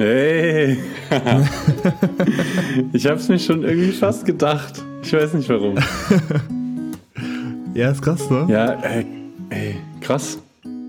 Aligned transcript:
Hey! 0.00 0.78
ich 2.94 3.06
hab's 3.06 3.28
mir 3.28 3.38
schon 3.38 3.64
irgendwie 3.64 3.92
fast 3.92 4.24
gedacht. 4.24 4.82
Ich 5.02 5.12
weiß 5.12 5.34
nicht 5.34 5.46
warum. 5.50 5.76
ja, 7.74 7.90
ist 7.90 8.00
krass, 8.00 8.30
ne? 8.30 8.46
Ja, 8.48 8.72
ey, 8.80 9.04
ey 9.50 9.76
krass. 10.00 10.38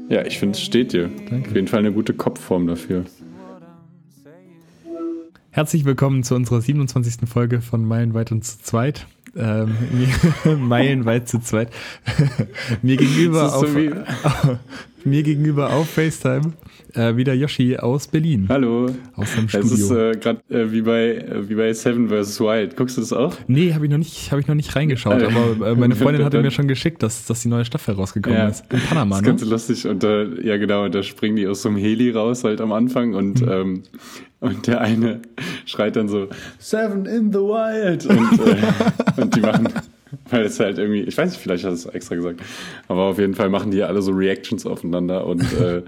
Ja, 0.08 0.26
ich 0.26 0.39
finde, 0.39 0.58
es 0.58 0.63
steht 0.63 0.94
dir. 0.94 1.10
Danke. 1.29 1.50
Auf 1.50 1.55
jeden 1.55 1.68
Fall 1.68 1.79
eine 1.79 1.92
gute 1.92 2.13
Kopfform 2.13 2.68
dafür. 2.68 3.04
Herzlich 5.50 5.84
willkommen 5.84 6.23
zu 6.23 6.34
unserer 6.34 6.62
27. 6.62 7.28
Folge 7.28 7.59
von 7.59 7.84
Meilenweit 7.84 8.32
und 8.32 8.46
zu 8.46 8.59
zweit. 8.59 9.07
Ähm, 9.36 9.75
meilenweit 10.57 11.28
zu 11.28 11.41
zweit. 11.41 11.70
mir 12.82 12.96
gegenüber 12.96 13.54
auf, 13.55 13.68
mir 15.05 15.23
gegenüber 15.23 15.73
auf 15.73 15.89
FaceTime 15.89 16.54
äh, 16.93 17.15
wieder 17.15 17.33
Yoshi 17.33 17.77
aus 17.77 18.07
Berlin. 18.07 18.47
Hallo. 18.50 18.87
Aus 19.15 19.33
dem 19.36 19.47
Studio. 19.47 19.65
Es 19.65 19.79
ist 19.79 19.92
äh, 19.92 20.11
gerade 20.14 20.42
äh, 20.50 20.71
wie, 20.71 20.82
bei, 20.82 21.15
äh, 21.15 21.50
wie 21.50 21.55
bei 21.55 21.73
Seven 21.73 22.09
vs. 22.09 22.39
Wild. 22.39 22.75
Guckst 22.75 22.97
du 22.97 23.01
das 23.01 23.14
auch? 23.14 23.36
Nee, 23.47 23.73
habe 23.73 23.86
ich, 23.86 23.92
noch 23.92 23.97
nicht, 23.97 24.32
hab 24.32 24.39
ich 24.39 24.47
noch 24.47 24.56
nicht 24.56 24.75
reingeschaut. 24.75 25.23
aber 25.23 25.68
äh, 25.68 25.75
meine 25.75 25.95
Freundin 25.97 26.23
hatte 26.23 26.42
mir 26.42 26.51
schon 26.51 26.68
geschickt, 26.68 27.01
dass, 27.04 27.25
dass 27.25 27.42
die 27.42 27.47
neue 27.47 27.65
Staffel 27.65 27.95
rausgekommen 27.95 28.37
ja. 28.37 28.47
ist. 28.47 28.65
In 28.71 28.79
Panama, 28.79 29.15
Das 29.15 29.21
ist 29.21 29.28
ganz 29.28 29.43
ne? 29.43 29.50
lustig. 29.50 29.87
Und 29.87 30.04
ja, 30.43 30.57
genau. 30.57 30.86
Und 30.86 30.95
da 30.95 31.04
springen 31.04 31.36
die 31.36 31.47
aus 31.47 31.61
so 31.61 31.70
einem 31.70 31.78
Heli 31.78 32.11
raus 32.11 32.44
halt 32.44 32.61
am 32.61 32.72
Anfang. 32.72 33.14
Und, 33.14 33.42
mhm. 33.42 33.52
ähm, 33.52 33.83
und 34.39 34.67
der 34.67 34.81
eine 34.81 35.22
schreit 35.66 35.95
dann 35.95 36.09
so, 36.09 36.28
Seven 36.59 37.06
in 37.06 37.31
the 37.31 37.39
Wild. 37.39 38.06
Und, 38.11 38.39
äh, 38.39 39.22
und 39.22 39.36
die 39.36 39.42
machen... 39.42 39.67
Weil 40.31 40.45
es 40.45 40.59
halt 40.59 40.78
irgendwie, 40.78 41.02
ich 41.02 41.17
weiß 41.17 41.30
nicht, 41.30 41.42
vielleicht 41.42 41.66
hat 41.66 41.73
es 41.73 41.86
extra 41.86 42.16
gesagt, 42.16 42.42
aber 42.88 43.03
auf 43.03 43.20
jeden 43.20 43.36
Fall 43.36 43.50
machen 43.50 43.72
die 43.72 43.78
ja 43.78 43.88
alle 43.88 44.02
so 44.02 44.12
Reactions 44.12 44.66
aufeinander 44.66 45.26
und 45.28 45.42
äh, 45.62 45.84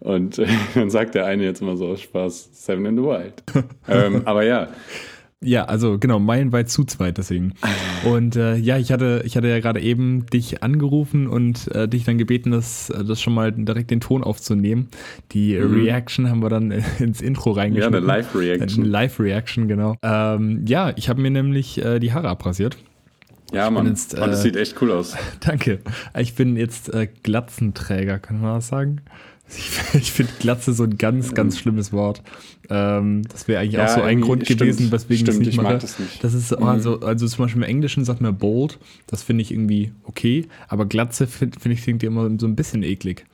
Und 0.00 0.38
äh, 0.38 0.46
dann 0.74 0.90
sagt 0.90 1.14
der 1.14 1.24
eine 1.24 1.44
jetzt 1.44 1.62
immer 1.62 1.76
so 1.76 1.86
aus 1.86 2.02
Spaß, 2.02 2.50
Seven 2.52 2.84
in 2.84 2.96
the 2.96 3.02
Wild. 3.02 3.42
ähm, 3.88 4.22
aber 4.26 4.44
ja. 4.44 4.68
Ja, 5.40 5.64
also 5.64 5.98
genau, 5.98 6.18
meilenweit 6.18 6.70
zu 6.70 6.84
zweit 6.84 7.18
deswegen. 7.18 7.52
Und 8.04 8.34
äh, 8.36 8.56
ja, 8.56 8.78
ich 8.78 8.92
hatte, 8.92 9.22
ich 9.26 9.36
hatte 9.36 9.48
ja 9.48 9.60
gerade 9.60 9.80
eben 9.80 10.24
dich 10.26 10.62
angerufen 10.62 11.26
und 11.26 11.74
äh, 11.74 11.86
dich 11.86 12.04
dann 12.04 12.16
gebeten, 12.16 12.50
das, 12.50 12.88
äh, 12.90 13.04
das 13.04 13.20
schon 13.20 13.34
mal 13.34 13.52
direkt 13.52 13.90
den 13.90 14.00
Ton 14.00 14.24
aufzunehmen. 14.24 14.88
Die 15.32 15.54
mhm. 15.58 15.74
Reaction 15.74 16.30
haben 16.30 16.42
wir 16.42 16.48
dann 16.48 16.70
ins 16.98 17.20
Intro 17.20 17.52
reingeschrieben. 17.52 17.92
Ja, 17.92 17.98
eine 17.98 18.06
Live-Reaction. 18.06 18.84
Eine 18.84 18.90
Live-Reaction, 18.90 19.68
genau. 19.68 19.96
Ähm, 20.02 20.64
ja, 20.66 20.92
ich 20.96 21.08
habe 21.08 21.20
mir 21.20 21.30
nämlich 21.30 21.82
äh, 21.82 21.98
die 21.98 22.12
Haare 22.12 22.28
abrasiert. 22.28 22.76
Ja, 23.54 23.70
Mann. 23.70 23.86
Jetzt, 23.86 24.14
und 24.14 24.30
es 24.30 24.42
sieht 24.42 24.56
echt 24.56 24.80
cool 24.80 24.90
aus. 24.90 25.14
Danke. 25.40 25.80
Ich 26.18 26.34
bin 26.34 26.56
jetzt 26.56 26.92
äh, 26.92 27.08
Glatzenträger, 27.22 28.18
kann 28.18 28.40
man 28.40 28.56
das 28.56 28.68
sagen? 28.68 29.00
Ich, 29.48 29.70
ich 29.94 30.12
finde 30.12 30.32
Glatze 30.38 30.72
so 30.72 30.84
ein 30.84 30.98
ganz, 30.98 31.34
ganz 31.34 31.58
schlimmes 31.58 31.92
Wort. 31.92 32.22
Ähm, 32.70 33.22
das 33.30 33.46
wäre 33.46 33.60
eigentlich 33.60 33.74
ja, 33.74 33.84
auch 33.84 33.96
so 33.96 34.02
ein 34.02 34.20
Grund 34.20 34.44
stimmt, 34.44 34.60
gewesen, 34.60 34.90
weswegen 34.90 35.26
stimmt, 35.26 35.28
ich 35.28 35.34
es 35.34 35.38
nicht 35.38 35.48
ich 35.50 35.56
mache. 35.56 35.72
Mag 35.74 35.80
das, 35.80 35.98
nicht. 35.98 36.24
das 36.24 36.34
ist 36.34 36.58
mhm. 36.58 36.64
also, 36.64 37.00
also 37.00 37.26
zum 37.26 37.44
Beispiel 37.44 37.62
im 37.62 37.68
Englischen 37.68 38.04
sagt 38.04 38.20
man 38.20 38.36
bold, 38.36 38.78
das 39.06 39.22
finde 39.22 39.42
ich 39.42 39.52
irgendwie 39.52 39.92
okay, 40.04 40.46
aber 40.68 40.86
Glatze 40.86 41.26
finde 41.26 41.60
find 41.60 41.74
ich 41.74 41.82
klingt 41.82 42.02
immer 42.02 42.30
so 42.38 42.46
ein 42.46 42.56
bisschen 42.56 42.82
eklig. 42.82 43.26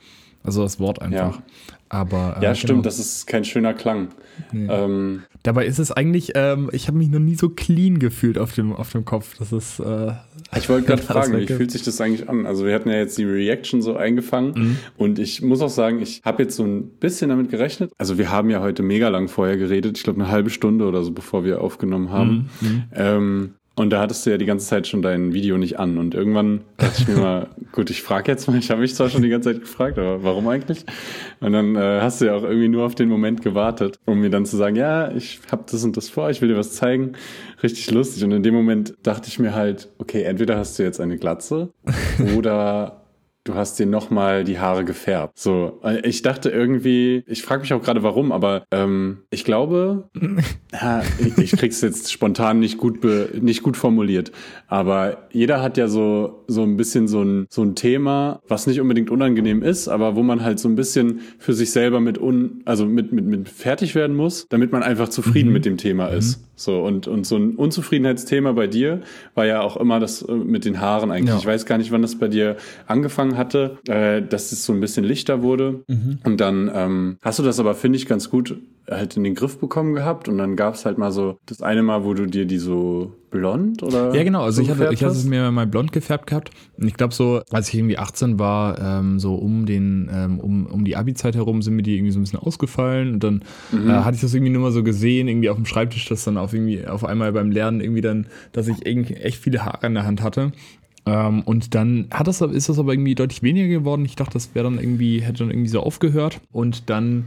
Also 0.43 0.63
das 0.63 0.79
Wort 0.79 1.01
einfach. 1.01 1.37
Ja. 1.37 1.43
Aber, 1.93 2.37
äh, 2.39 2.43
ja, 2.45 2.55
stimmt, 2.55 2.69
genau. 2.69 2.81
das 2.83 2.99
ist 2.99 3.27
kein 3.27 3.43
schöner 3.43 3.73
Klang. 3.73 4.09
Nee. 4.53 4.65
Ähm, 4.69 5.23
Dabei 5.43 5.65
ist 5.65 5.77
es 5.77 5.91
eigentlich, 5.91 6.31
ähm, 6.35 6.69
ich 6.71 6.87
habe 6.87 6.97
mich 6.97 7.09
noch 7.09 7.19
nie 7.19 7.35
so 7.35 7.49
clean 7.49 7.99
gefühlt 7.99 8.37
auf 8.37 8.53
dem, 8.53 8.71
auf 8.71 8.93
dem 8.93 9.03
Kopf. 9.03 9.35
Das 9.37 9.51
ist. 9.51 9.81
Äh, 9.81 10.13
ich 10.55 10.69
wollte 10.69 10.87
gerade 10.87 11.01
fragen, 11.03 11.37
wie 11.37 11.47
fühlt 11.47 11.69
sich 11.69 11.83
das 11.83 11.99
eigentlich 11.99 12.29
an? 12.29 12.45
Also, 12.45 12.65
wir 12.65 12.73
hatten 12.73 12.87
ja 12.87 12.95
jetzt 12.95 13.17
die 13.17 13.25
Reaction 13.25 13.81
so 13.81 13.97
eingefangen 13.97 14.53
mhm. 14.55 14.77
und 14.97 15.19
ich 15.19 15.41
muss 15.41 15.59
auch 15.61 15.69
sagen, 15.69 16.01
ich 16.01 16.21
habe 16.23 16.43
jetzt 16.43 16.55
so 16.55 16.63
ein 16.63 16.91
bisschen 16.91 17.27
damit 17.27 17.51
gerechnet. 17.51 17.91
Also, 17.97 18.17
wir 18.17 18.31
haben 18.31 18.49
ja 18.49 18.61
heute 18.61 18.83
mega 18.83 19.09
lang 19.09 19.27
vorher 19.27 19.57
geredet, 19.57 19.97
ich 19.97 20.05
glaube 20.05 20.21
eine 20.21 20.31
halbe 20.31 20.49
Stunde 20.49 20.85
oder 20.85 21.03
so, 21.03 21.11
bevor 21.11 21.43
wir 21.43 21.59
aufgenommen 21.59 22.09
haben. 22.09 22.49
Mhm. 22.61 22.69
mhm. 22.69 22.83
Ähm, 22.95 23.53
und 23.75 23.89
da 23.89 24.01
hattest 24.01 24.25
du 24.25 24.29
ja 24.29 24.37
die 24.37 24.45
ganze 24.45 24.67
Zeit 24.67 24.85
schon 24.85 25.01
dein 25.01 25.33
Video 25.33 25.57
nicht 25.57 25.79
an. 25.79 25.97
Und 25.97 26.13
irgendwann 26.13 26.61
dachte 26.77 27.01
ich 27.01 27.07
mir 27.07 27.15
mal, 27.15 27.47
gut, 27.71 27.89
ich 27.89 28.03
frage 28.03 28.29
jetzt 28.29 28.47
mal, 28.47 28.57
ich 28.57 28.69
habe 28.69 28.81
mich 28.81 28.93
zwar 28.95 29.09
schon 29.09 29.21
die 29.21 29.29
ganze 29.29 29.53
Zeit 29.53 29.61
gefragt, 29.61 29.97
aber 29.97 30.23
warum 30.23 30.47
eigentlich? 30.49 30.85
Und 31.39 31.53
dann 31.53 31.75
äh, 31.77 32.01
hast 32.01 32.19
du 32.19 32.25
ja 32.25 32.35
auch 32.35 32.43
irgendwie 32.43 32.67
nur 32.67 32.85
auf 32.85 32.95
den 32.95 33.07
Moment 33.07 33.41
gewartet, 33.41 33.97
um 34.05 34.19
mir 34.19 34.29
dann 34.29 34.45
zu 34.45 34.57
sagen, 34.57 34.75
ja, 34.75 35.11
ich 35.11 35.39
habe 35.51 35.63
das 35.71 35.83
und 35.85 35.95
das 35.95 36.09
vor, 36.09 36.29
ich 36.29 36.41
will 36.41 36.49
dir 36.49 36.57
was 36.57 36.73
zeigen. 36.73 37.13
Richtig 37.63 37.89
lustig. 37.91 38.25
Und 38.25 38.31
in 38.33 38.43
dem 38.43 38.53
Moment 38.53 38.93
dachte 39.03 39.29
ich 39.29 39.39
mir 39.39 39.55
halt, 39.55 39.89
okay, 39.99 40.23
entweder 40.23 40.57
hast 40.57 40.77
du 40.77 40.83
jetzt 40.83 40.99
eine 40.99 41.17
Glatze 41.17 41.71
oder 42.37 43.00
du 43.43 43.55
hast 43.55 43.79
dir 43.79 43.85
nochmal 43.85 44.43
die 44.43 44.59
Haare 44.59 44.85
gefärbt. 44.85 45.37
So, 45.37 45.79
äh, 45.83 46.07
ich 46.07 46.21
dachte 46.21 46.49
irgendwie, 46.49 47.23
ich 47.27 47.41
frage 47.41 47.61
mich 47.61 47.73
auch 47.73 47.81
gerade 47.81 48.03
warum, 48.03 48.31
aber 48.31 48.65
ähm, 48.71 49.19
ich 49.29 49.45
glaube, 49.45 50.09
ja, 50.71 51.01
ich, 51.19 51.37
ich 51.37 51.51
krieg's 51.53 51.81
jetzt 51.81 52.11
spontan 52.11 52.59
nicht 52.59 52.77
gut 52.77 53.01
be, 53.01 53.29
nicht 53.41 53.63
gut 53.63 53.77
formuliert, 53.77 54.31
aber 54.67 55.27
jeder 55.31 55.61
hat 55.61 55.77
ja 55.77 55.87
so 55.87 56.43
so 56.47 56.63
ein 56.63 56.77
bisschen 56.77 57.07
so 57.07 57.23
ein 57.23 57.47
so 57.49 57.63
ein 57.63 57.75
Thema, 57.75 58.41
was 58.47 58.67
nicht 58.67 58.79
unbedingt 58.79 59.09
unangenehm 59.09 59.63
ist, 59.63 59.87
aber 59.87 60.15
wo 60.15 60.23
man 60.23 60.43
halt 60.43 60.59
so 60.59 60.69
ein 60.69 60.75
bisschen 60.75 61.21
für 61.39 61.53
sich 61.53 61.71
selber 61.71 61.99
mit 61.99 62.19
un, 62.19 62.61
also 62.65 62.85
mit 62.85 63.11
mit 63.11 63.25
mit 63.25 63.49
fertig 63.49 63.95
werden 63.95 64.15
muss, 64.15 64.45
damit 64.49 64.71
man 64.71 64.83
einfach 64.83 65.09
zufrieden 65.09 65.47
mhm. 65.47 65.53
mit 65.53 65.65
dem 65.65 65.77
Thema 65.77 66.07
ist. 66.07 66.39
Mhm. 66.39 66.45
So 66.55 66.81
und 66.83 67.07
und 67.07 67.25
so 67.25 67.37
ein 67.37 67.55
Unzufriedenheitsthema 67.55 68.51
bei 68.51 68.67
dir 68.67 69.01
war 69.33 69.45
ja 69.45 69.61
auch 69.61 69.77
immer 69.77 69.99
das 69.99 70.21
äh, 70.21 70.31
mit 70.31 70.65
den 70.65 70.79
Haaren 70.79 71.11
eigentlich. 71.11 71.33
Ja. 71.33 71.39
Ich 71.39 71.45
weiß 71.45 71.65
gar 71.65 71.79
nicht, 71.79 71.91
wann 71.91 72.03
das 72.03 72.19
bei 72.19 72.27
dir 72.27 72.57
angefangen 72.85 73.30
angefangen 73.31 73.37
hatte, 73.37 73.77
äh, 73.87 74.21
dass 74.21 74.51
es 74.51 74.65
so 74.65 74.73
ein 74.73 74.79
bisschen 74.79 75.03
lichter 75.03 75.41
wurde. 75.41 75.83
Mhm. 75.87 76.19
Und 76.23 76.37
dann 76.41 76.71
ähm, 76.73 77.17
hast 77.21 77.39
du 77.39 77.43
das 77.43 77.59
aber, 77.59 77.75
finde 77.75 77.97
ich, 77.97 78.05
ganz 78.05 78.29
gut 78.29 78.55
halt 78.89 79.15
in 79.15 79.23
den 79.23 79.35
Griff 79.35 79.59
bekommen 79.59 79.93
gehabt. 79.93 80.27
Und 80.27 80.37
dann 80.37 80.55
gab 80.55 80.73
es 80.73 80.85
halt 80.85 80.97
mal 80.97 81.11
so 81.11 81.37
das 81.45 81.61
eine 81.61 81.83
Mal, 81.83 82.03
wo 82.03 82.13
du 82.13 82.25
dir 82.25 82.45
die 82.45 82.57
so 82.57 83.13
blond 83.29 83.81
oder? 83.83 84.13
Ja, 84.13 84.23
genau. 84.23 84.43
Also 84.43 84.57
so 84.57 84.63
ich 84.63 84.69
hatte, 84.69 84.93
ich 84.93 85.03
hatte 85.03 85.13
es 85.13 85.23
mir 85.23 85.49
mal 85.51 85.65
blond 85.65 85.93
gefärbt 85.93 86.27
gehabt. 86.27 86.51
Und 86.77 86.87
ich 86.87 86.95
glaube 86.95 87.13
so, 87.13 87.41
als 87.51 87.69
ich 87.69 87.75
irgendwie 87.75 87.97
18 87.97 88.37
war, 88.39 88.79
ähm, 88.79 89.19
so 89.19 89.35
um 89.35 89.65
den, 89.65 90.09
ähm, 90.13 90.39
um, 90.39 90.65
um 90.65 90.83
die 90.83 90.97
Abi-Zeit 90.97 91.35
herum 91.35 91.61
sind 91.61 91.75
mir 91.75 91.83
die 91.83 91.95
irgendwie 91.95 92.11
so 92.11 92.19
ein 92.19 92.23
bisschen 92.23 92.39
ausgefallen. 92.39 93.13
Und 93.13 93.23
dann 93.23 93.43
mhm. 93.71 93.89
äh, 93.89 93.93
hatte 93.93 94.15
ich 94.15 94.21
das 94.21 94.33
irgendwie 94.33 94.51
nur 94.51 94.63
mal 94.63 94.71
so 94.71 94.83
gesehen, 94.83 95.27
irgendwie 95.27 95.49
auf 95.49 95.55
dem 95.55 95.65
Schreibtisch, 95.65 96.05
dass 96.05 96.25
dann 96.25 96.37
auf 96.37 96.53
irgendwie 96.53 96.85
auf 96.85 97.05
einmal 97.05 97.31
beim 97.31 97.51
Lernen 97.51 97.79
irgendwie 97.79 98.01
dann, 98.01 98.27
dass 98.51 98.67
ich 98.67 98.85
irgendwie 98.85 99.13
echt 99.13 99.37
viele 99.37 99.63
Haare 99.63 99.87
in 99.87 99.93
der 99.93 100.05
Hand 100.05 100.21
hatte. 100.21 100.51
Ähm, 101.05 101.41
und 101.41 101.73
dann 101.75 102.07
hat 102.11 102.27
das, 102.27 102.41
ist 102.41 102.69
das 102.69 102.79
aber 102.79 102.93
irgendwie 102.93 103.15
deutlich 103.15 103.43
weniger 103.43 103.67
geworden. 103.67 104.05
Ich 104.05 104.15
dachte, 104.15 104.33
das 104.33 104.53
wäre 104.53 104.65
dann 104.65 104.79
irgendwie, 104.79 105.21
hätte 105.21 105.39
dann 105.39 105.51
irgendwie 105.51 105.69
so 105.69 105.81
aufgehört. 105.81 106.41
Und 106.51 106.89
dann 106.89 107.25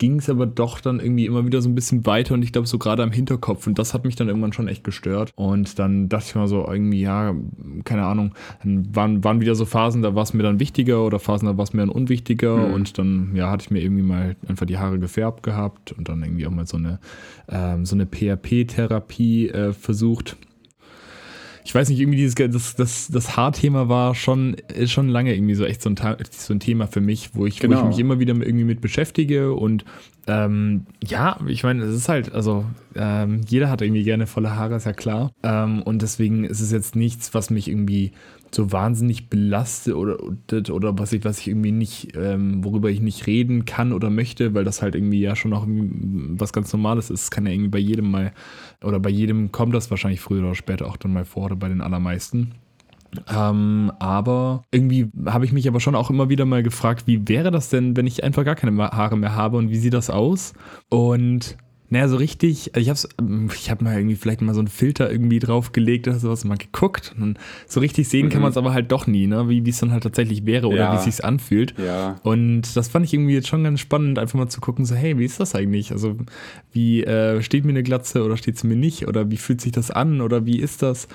ging 0.00 0.18
es 0.18 0.30
aber 0.30 0.46
doch 0.46 0.80
dann 0.80 0.98
irgendwie 0.98 1.26
immer 1.26 1.46
wieder 1.46 1.60
so 1.60 1.68
ein 1.68 1.74
bisschen 1.74 2.06
weiter 2.06 2.32
und 2.32 2.42
ich 2.42 2.52
glaube 2.52 2.66
so 2.66 2.78
gerade 2.78 3.02
am 3.02 3.12
Hinterkopf 3.12 3.66
und 3.66 3.78
das 3.78 3.92
hat 3.92 4.06
mich 4.06 4.16
dann 4.16 4.28
irgendwann 4.28 4.54
schon 4.54 4.66
echt 4.66 4.82
gestört 4.82 5.30
und 5.36 5.78
dann 5.78 6.08
dachte 6.08 6.24
ich 6.26 6.34
mal 6.34 6.48
so 6.48 6.66
irgendwie, 6.66 7.02
ja, 7.02 7.34
keine 7.84 8.06
Ahnung, 8.06 8.32
dann 8.64 8.96
waren, 8.96 9.22
waren 9.22 9.42
wieder 9.42 9.54
so 9.54 9.66
Phasen, 9.66 10.00
da 10.00 10.14
war 10.14 10.22
es 10.22 10.32
mir 10.32 10.42
dann 10.42 10.58
wichtiger 10.58 11.04
oder 11.04 11.18
Phasen, 11.18 11.46
da 11.46 11.58
war 11.58 11.64
es 11.64 11.74
mir 11.74 11.82
dann 11.82 11.90
unwichtiger 11.90 12.68
mhm. 12.68 12.72
und 12.72 12.98
dann, 12.98 13.36
ja, 13.36 13.50
hatte 13.50 13.64
ich 13.64 13.70
mir 13.70 13.82
irgendwie 13.82 14.02
mal 14.02 14.36
einfach 14.48 14.64
die 14.64 14.78
Haare 14.78 14.98
gefärbt 14.98 15.42
gehabt 15.42 15.92
und 15.92 16.08
dann 16.08 16.22
irgendwie 16.22 16.46
auch 16.46 16.50
mal 16.50 16.66
so 16.66 16.78
eine, 16.78 16.98
ähm, 17.50 17.84
so 17.84 17.94
eine 17.94 18.06
PHP-Therapie 18.06 19.50
äh, 19.50 19.74
versucht 19.74 20.38
ich 21.64 21.74
weiß 21.74 21.88
nicht, 21.88 22.00
irgendwie 22.00 22.18
dieses, 22.18 22.34
das, 22.34 22.74
das, 22.74 23.08
das 23.08 23.36
Haarthema 23.36 23.88
war 23.88 24.14
schon, 24.14 24.54
ist 24.74 24.92
schon 24.92 25.08
lange 25.08 25.34
irgendwie 25.34 25.54
so 25.54 25.64
echt 25.64 25.82
so 25.82 25.90
ein, 25.90 25.96
so 26.30 26.54
ein 26.54 26.60
Thema 26.60 26.86
für 26.86 27.00
mich, 27.00 27.30
wo 27.34 27.46
ich, 27.46 27.58
genau. 27.58 27.72
wo 27.72 27.74
ich 27.74 27.80
genau. 27.80 27.90
mich 27.90 27.98
immer 27.98 28.18
wieder 28.18 28.34
irgendwie 28.34 28.64
mit 28.64 28.80
beschäftige 28.80 29.52
und 29.52 29.84
ähm, 30.26 30.86
ja, 31.02 31.38
ich 31.46 31.62
meine, 31.62 31.82
es 31.84 31.94
ist 31.94 32.08
halt, 32.08 32.32
also 32.32 32.64
ähm, 32.94 33.40
jeder 33.48 33.70
hat 33.70 33.82
irgendwie 33.82 34.04
gerne 34.04 34.26
volle 34.26 34.54
Haare, 34.56 34.76
ist 34.76 34.86
ja 34.86 34.92
klar. 34.92 35.32
Ähm, 35.42 35.82
und 35.82 36.02
deswegen 36.02 36.44
ist 36.44 36.60
es 36.60 36.72
jetzt 36.72 36.96
nichts, 36.96 37.34
was 37.34 37.50
mich 37.50 37.68
irgendwie 37.68 38.12
so 38.52 38.72
wahnsinnig 38.72 39.28
belastet 39.28 39.94
oder, 39.94 40.18
oder 40.70 40.98
was 40.98 41.12
ich, 41.12 41.24
was 41.24 41.38
ich 41.38 41.48
irgendwie 41.48 41.72
nicht, 41.72 42.16
ähm, 42.16 42.64
worüber 42.64 42.90
ich 42.90 43.00
nicht 43.00 43.26
reden 43.26 43.64
kann 43.64 43.92
oder 43.92 44.10
möchte, 44.10 44.54
weil 44.54 44.64
das 44.64 44.82
halt 44.82 44.94
irgendwie 44.94 45.20
ja 45.20 45.36
schon 45.36 45.52
auch 45.52 45.66
was 45.68 46.52
ganz 46.52 46.72
Normales 46.72 47.10
ist. 47.10 47.22
Es 47.22 47.30
kann 47.30 47.46
ja 47.46 47.52
irgendwie 47.52 47.70
bei 47.70 47.78
jedem 47.78 48.10
mal, 48.10 48.32
oder 48.82 48.98
bei 48.98 49.10
jedem 49.10 49.52
kommt 49.52 49.74
das 49.74 49.90
wahrscheinlich 49.90 50.20
früher 50.20 50.42
oder 50.42 50.54
später 50.54 50.86
auch 50.86 50.96
dann 50.96 51.12
mal 51.12 51.24
vor, 51.24 51.46
oder 51.46 51.56
bei 51.56 51.68
den 51.68 51.80
allermeisten. 51.80 52.52
Ähm, 53.28 53.92
aber 53.98 54.62
irgendwie 54.70 55.10
habe 55.26 55.44
ich 55.44 55.52
mich 55.52 55.66
aber 55.68 55.80
schon 55.80 55.94
auch 55.94 56.10
immer 56.10 56.28
wieder 56.28 56.44
mal 56.44 56.62
gefragt, 56.62 57.04
wie 57.06 57.26
wäre 57.28 57.50
das 57.50 57.68
denn, 57.68 57.96
wenn 57.96 58.06
ich 58.06 58.24
einfach 58.24 58.44
gar 58.44 58.54
keine 58.54 58.76
Haare 58.76 59.16
mehr 59.16 59.34
habe 59.34 59.56
und 59.56 59.70
wie 59.70 59.78
sieht 59.78 59.94
das 59.94 60.10
aus? 60.10 60.52
Und 60.88 61.56
naja, 61.92 62.06
so 62.06 62.16
richtig, 62.16 62.70
ich 62.76 62.88
hab's, 62.88 63.08
ich 63.52 63.68
habe 63.68 63.82
mal 63.82 63.96
irgendwie 63.96 64.14
vielleicht 64.14 64.42
mal 64.42 64.54
so 64.54 64.60
einen 64.60 64.68
Filter 64.68 65.10
irgendwie 65.10 65.40
draufgelegt 65.40 66.06
oder 66.06 66.20
sowas, 66.20 66.44
mal 66.44 66.56
geguckt. 66.56 67.16
Und 67.18 67.36
so 67.66 67.80
richtig 67.80 68.08
sehen 68.08 68.26
mhm. 68.26 68.30
kann 68.30 68.42
man 68.42 68.52
es 68.52 68.56
aber 68.56 68.72
halt 68.72 68.92
doch 68.92 69.08
nie, 69.08 69.26
ne? 69.26 69.48
Wie 69.48 69.68
es 69.68 69.80
dann 69.80 69.90
halt 69.90 70.04
tatsächlich 70.04 70.46
wäre 70.46 70.68
oder 70.68 70.76
ja. 70.76 70.92
wie 70.92 70.96
es 70.98 71.04
sich 71.04 71.24
anfühlt. 71.24 71.74
Ja. 71.84 72.20
Und 72.22 72.76
das 72.76 72.88
fand 72.88 73.06
ich 73.06 73.12
irgendwie 73.12 73.34
jetzt 73.34 73.48
schon 73.48 73.64
ganz 73.64 73.80
spannend, 73.80 74.20
einfach 74.20 74.38
mal 74.38 74.48
zu 74.48 74.60
gucken, 74.60 74.84
so, 74.84 74.94
hey, 74.94 75.18
wie 75.18 75.24
ist 75.24 75.40
das 75.40 75.56
eigentlich? 75.56 75.90
Also, 75.90 76.16
wie 76.72 77.02
äh, 77.02 77.42
steht 77.42 77.64
mir 77.64 77.70
eine 77.70 77.82
Glatze 77.82 78.22
oder 78.22 78.36
steht 78.36 78.56
sie 78.56 78.68
mir 78.68 78.76
nicht? 78.76 79.08
Oder 79.08 79.28
wie 79.32 79.36
fühlt 79.36 79.60
sich 79.60 79.72
das 79.72 79.90
an 79.90 80.20
oder 80.20 80.46
wie 80.46 80.60
ist 80.60 80.82
das? 80.82 81.08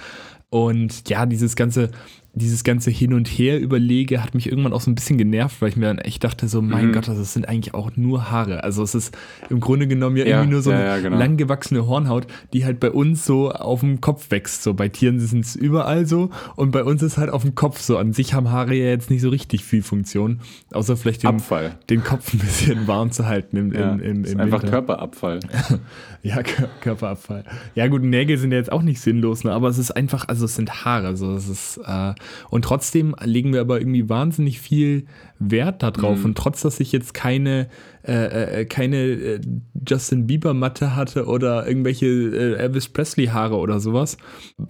Und 0.56 1.10
ja, 1.10 1.26
dieses 1.26 1.58
ganze, 1.58 1.92
dieses 2.36 2.66
ganze 2.66 2.92
Hin 2.92 3.14
und 3.14 3.28
Her 3.28 3.60
überlege, 3.60 4.22
hat 4.22 4.36
mich 4.36 4.50
irgendwann 4.50 4.74
auch 4.74 4.82
so 4.82 4.92
ein 4.92 4.96
bisschen 4.96 5.18
genervt, 5.18 5.62
weil 5.62 5.70
ich 5.70 5.78
mir 5.78 5.86
dann 5.86 6.00
echt 6.00 6.24
dachte, 6.24 6.50
so, 6.50 6.62
mein 6.62 6.88
mhm. 6.88 6.94
Gott, 6.94 7.08
das 7.08 7.34
sind 7.34 7.48
eigentlich 7.48 7.74
auch 7.74 7.92
nur 7.96 8.30
Haare. 8.30 8.64
Also 8.64 8.84
es 8.84 8.94
ist 8.94 9.18
im 9.50 9.62
Grunde 9.62 9.88
genommen 9.88 10.18
ja, 10.18 10.26
ja 10.26 10.38
irgendwie 10.38 10.52
nur 10.52 10.62
so 10.62 10.72
eine 10.72 10.86
ja, 10.86 11.00
genau. 11.00 11.18
langgewachsene 11.18 11.88
Hornhaut, 11.88 12.28
die 12.52 12.66
halt 12.66 12.82
bei 12.82 12.92
uns 12.92 13.26
so 13.26 13.52
auf 13.52 13.80
dem 13.80 14.02
Kopf 14.02 14.32
wächst. 14.32 14.64
So 14.64 14.74
bei 14.74 14.90
Tieren 14.90 15.20
sind 15.20 15.46
es 15.46 15.56
überall 15.56 16.06
so 16.06 16.30
und 16.58 16.72
bei 16.72 16.84
uns 16.84 17.02
ist 17.02 17.18
halt 17.18 17.30
auf 17.30 17.44
dem 17.44 17.56
Kopf 17.56 17.80
so. 17.80 17.98
An 17.98 18.12
sich 18.12 18.34
haben 18.34 18.52
Haare 18.52 18.76
ja 18.76 18.88
jetzt 18.88 19.10
nicht 19.10 19.22
so 19.22 19.30
richtig 19.30 19.64
viel 19.64 19.82
Funktion, 19.82 20.42
außer 20.74 20.98
vielleicht 20.98 21.24
den, 21.24 21.42
den 21.90 22.04
Kopf 22.04 22.34
ein 22.34 22.40
bisschen 22.40 22.88
warm 22.88 23.12
zu 23.12 23.26
halten 23.26 23.56
im, 23.56 23.72
im, 23.72 24.00
im, 24.02 24.26
im 24.26 24.40
Einfach 24.40 24.62
Winter. 24.62 24.72
Körperabfall. 24.72 25.40
ja, 26.24 26.44
Körperabfall. 26.82 27.46
Ja 27.76 27.88
gut, 27.88 28.04
Nägel 28.04 28.38
sind 28.38 28.52
ja 28.52 28.58
jetzt 28.58 28.72
auch 28.72 28.82
nicht 28.82 29.00
sinnlos, 29.00 29.46
ne? 29.46 29.54
aber 29.54 29.70
es 29.70 29.78
ist 29.78 29.92
einfach, 29.92 30.28
also 30.28 30.46
es 30.46 30.56
sind 30.56 30.84
Haare. 30.84 31.16
So, 31.16 31.34
es 31.34 31.48
ist, 31.48 31.80
äh, 31.86 32.14
und 32.50 32.64
trotzdem 32.64 33.16
legen 33.24 33.54
wir 33.54 33.62
aber 33.62 33.80
irgendwie 33.80 34.10
wahnsinnig 34.10 34.60
viel 34.60 35.06
Wert 35.40 35.84
darauf. 35.84 36.20
Mhm. 36.20 36.26
Und 36.26 36.38
trotz, 36.38 36.62
dass 36.62 36.80
ich 36.80 36.92
jetzt 36.92 37.14
keine, 37.14 37.70
äh, 38.08 38.62
äh, 38.62 38.66
keine 38.66 38.98
äh, 38.98 39.42
Justin 39.88 40.28
Bieber 40.28 40.54
Matte 40.54 40.96
hatte 40.96 41.26
oder 41.26 41.68
irgendwelche 41.68 42.06
äh, 42.06 42.54
Elvis 42.56 42.88
Presley 42.90 43.28
Haare 43.28 43.58
oder 43.58 43.80
sowas, 43.80 44.18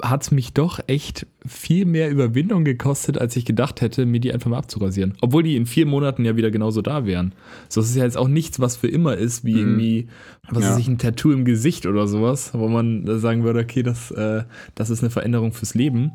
hat 0.01 0.23
es 0.23 0.31
mich 0.31 0.53
doch 0.53 0.79
echt 0.87 1.27
viel 1.45 1.85
mehr 1.85 2.09
Überwindung 2.09 2.63
gekostet, 2.63 3.17
als 3.17 3.35
ich 3.35 3.45
gedacht 3.45 3.81
hätte, 3.81 4.05
mir 4.05 4.19
die 4.19 4.33
einfach 4.33 4.49
mal 4.49 4.57
abzurasieren. 4.57 5.15
Obwohl 5.21 5.43
die 5.43 5.55
in 5.55 5.65
vier 5.65 5.85
Monaten 5.85 6.23
ja 6.23 6.35
wieder 6.37 6.49
genauso 6.49 6.81
da 6.81 7.05
wären. 7.05 7.33
So, 7.69 7.81
es 7.81 7.89
ist 7.89 7.95
ja 7.95 8.03
jetzt 8.03 8.17
auch 8.17 8.27
nichts, 8.27 8.59
was 8.59 8.77
für 8.77 8.87
immer 8.87 9.17
ist, 9.17 9.43
wie 9.43 9.53
mhm. 9.53 9.59
irgendwie, 9.59 10.07
was 10.49 10.63
ja. 10.63 10.71
weiß 10.71 10.79
ich, 10.79 10.87
ein 10.87 10.97
Tattoo 10.97 11.31
im 11.31 11.45
Gesicht 11.45 11.85
oder 11.85 12.07
sowas, 12.07 12.51
wo 12.53 12.67
man 12.67 13.19
sagen 13.19 13.43
würde, 13.43 13.59
okay, 13.59 13.83
das, 13.83 14.11
äh, 14.11 14.43
das 14.75 14.89
ist 14.89 15.01
eine 15.01 15.09
Veränderung 15.09 15.51
fürs 15.51 15.75
Leben. 15.75 16.13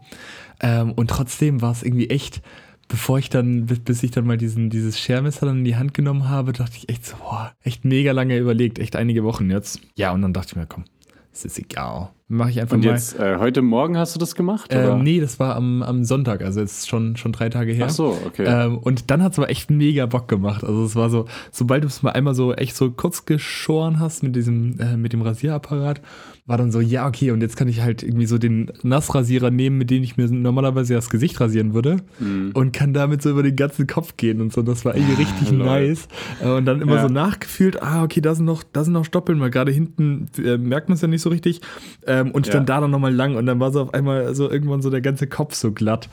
Ähm, 0.60 0.92
und 0.92 1.10
trotzdem 1.10 1.62
war 1.62 1.72
es 1.72 1.82
irgendwie 1.82 2.10
echt 2.10 2.42
bevor 2.90 3.18
ich 3.18 3.30
dann, 3.30 3.66
bis 3.66 4.02
ich 4.02 4.10
dann 4.10 4.26
mal 4.26 4.36
diesen, 4.36 4.68
dieses 4.68 4.98
Schermesser 4.98 5.46
dann 5.46 5.58
in 5.58 5.64
die 5.64 5.76
Hand 5.76 5.94
genommen 5.94 6.28
habe, 6.28 6.52
dachte 6.52 6.76
ich 6.76 6.88
echt 6.88 7.06
so, 7.06 7.16
boah, 7.16 7.52
echt 7.62 7.84
mega 7.84 8.12
lange 8.12 8.36
überlegt, 8.36 8.78
echt 8.78 8.96
einige 8.96 9.24
Wochen 9.24 9.50
jetzt. 9.50 9.80
Ja, 9.96 10.12
und 10.12 10.20
dann 10.22 10.32
dachte 10.32 10.48
ich 10.50 10.56
mir, 10.56 10.66
komm, 10.66 10.84
es 11.32 11.44
ist 11.44 11.58
egal. 11.58 12.10
Mache 12.26 12.50
ich 12.50 12.60
einfach 12.60 12.74
und 12.74 12.84
mal. 12.84 12.90
Und 12.90 12.94
jetzt, 12.94 13.18
äh, 13.18 13.38
heute 13.38 13.62
Morgen 13.62 13.96
hast 13.96 14.14
du 14.14 14.18
das 14.18 14.34
gemacht? 14.34 14.72
Äh, 14.72 14.96
nee, 14.96 15.20
das 15.20 15.38
war 15.38 15.56
am, 15.56 15.82
am 15.82 16.04
Sonntag, 16.04 16.42
also 16.42 16.60
jetzt 16.60 16.88
schon, 16.88 17.16
schon 17.16 17.32
drei 17.32 17.48
Tage 17.48 17.72
her. 17.72 17.86
Ach 17.88 17.90
so, 17.90 18.18
okay. 18.26 18.44
Ähm, 18.44 18.78
und 18.78 19.10
dann 19.10 19.22
hat 19.22 19.32
es 19.32 19.38
aber 19.38 19.50
echt 19.50 19.70
mega 19.70 20.06
Bock 20.06 20.26
gemacht. 20.28 20.64
Also 20.64 20.84
es 20.84 20.96
war 20.96 21.10
so, 21.10 21.26
sobald 21.52 21.84
du 21.84 21.88
es 21.88 22.02
mal 22.02 22.10
einmal 22.10 22.34
so 22.34 22.52
echt 22.54 22.76
so 22.76 22.90
kurz 22.90 23.24
geschoren 23.24 24.00
hast 24.00 24.22
mit 24.22 24.34
diesem, 24.34 24.78
äh, 24.80 24.96
mit 24.96 25.12
dem 25.12 25.22
Rasierapparat 25.22 26.00
war 26.46 26.58
dann 26.58 26.72
so, 26.72 26.80
ja, 26.80 27.06
okay, 27.06 27.30
und 27.30 27.40
jetzt 27.40 27.56
kann 27.56 27.68
ich 27.68 27.80
halt 27.80 28.02
irgendwie 28.02 28.26
so 28.26 28.38
den 28.38 28.72
Nassrasierer 28.82 29.50
nehmen, 29.50 29.78
mit 29.78 29.90
dem 29.90 30.02
ich 30.02 30.16
mir 30.16 30.28
normalerweise 30.28 30.94
das 30.94 31.10
Gesicht 31.10 31.40
rasieren 31.40 31.74
würde 31.74 31.98
mhm. 32.18 32.50
und 32.54 32.72
kann 32.72 32.92
damit 32.92 33.22
so 33.22 33.30
über 33.30 33.42
den 33.42 33.56
ganzen 33.56 33.86
Kopf 33.86 34.16
gehen 34.16 34.40
und 34.40 34.52
so. 34.52 34.62
Das 34.62 34.84
war 34.84 34.94
irgendwie 34.94 35.22
richtig 35.22 35.52
nice. 35.52 36.08
Äh, 36.42 36.50
und 36.50 36.64
dann 36.64 36.80
immer 36.80 36.96
ja. 36.96 37.08
so 37.08 37.12
nachgefühlt, 37.12 37.82
ah, 37.82 38.02
okay, 38.02 38.20
da 38.20 38.34
sind 38.34 38.46
noch, 38.46 38.62
da 38.62 38.84
sind 38.84 38.92
noch 38.92 39.04
Stoppeln, 39.04 39.40
weil 39.40 39.50
gerade 39.50 39.72
hinten 39.72 40.28
äh, 40.38 40.56
merkt 40.56 40.88
man 40.88 40.96
es 40.96 41.02
ja 41.02 41.08
nicht 41.08 41.22
so 41.22 41.30
richtig. 41.30 41.60
Ähm, 42.06 42.32
und 42.32 42.46
ja. 42.46 42.54
dann 42.54 42.66
da 42.66 42.80
dann 42.80 42.90
nochmal 42.90 43.14
lang 43.14 43.36
und 43.36 43.46
dann 43.46 43.60
war 43.60 43.72
so 43.72 43.82
auf 43.82 43.94
einmal 43.94 44.34
so 44.34 44.50
irgendwann 44.50 44.82
so 44.82 44.90
der 44.90 45.00
ganze 45.00 45.26
Kopf 45.26 45.54
so 45.54 45.72
glatt. 45.72 46.08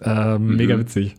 Ähm, 0.00 0.46
mhm. 0.46 0.56
Mega 0.56 0.78
witzig. 0.78 1.16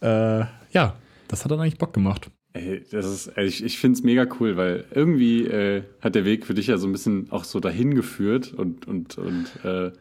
Äh, 0.00 0.44
ja, 0.72 0.94
das 1.28 1.44
hat 1.44 1.50
dann 1.50 1.60
eigentlich 1.60 1.78
Bock 1.78 1.92
gemacht. 1.92 2.30
Ey, 2.54 2.84
das 2.90 3.06
ist, 3.06 3.38
ich, 3.38 3.64
ich 3.64 3.78
finde 3.78 3.98
es 3.98 4.04
mega 4.04 4.26
cool, 4.38 4.56
weil 4.56 4.84
irgendwie 4.94 5.46
äh, 5.46 5.84
hat 6.00 6.14
der 6.14 6.24
Weg 6.24 6.44
für 6.44 6.54
dich 6.54 6.66
ja 6.66 6.76
so 6.76 6.86
ein 6.86 6.92
bisschen 6.92 7.30
auch 7.30 7.44
so 7.44 7.60
dahin 7.60 7.94
geführt 7.94 8.52
und, 8.52 8.86
und, 8.86 9.16
und 9.16 9.46
äh, 9.64 9.92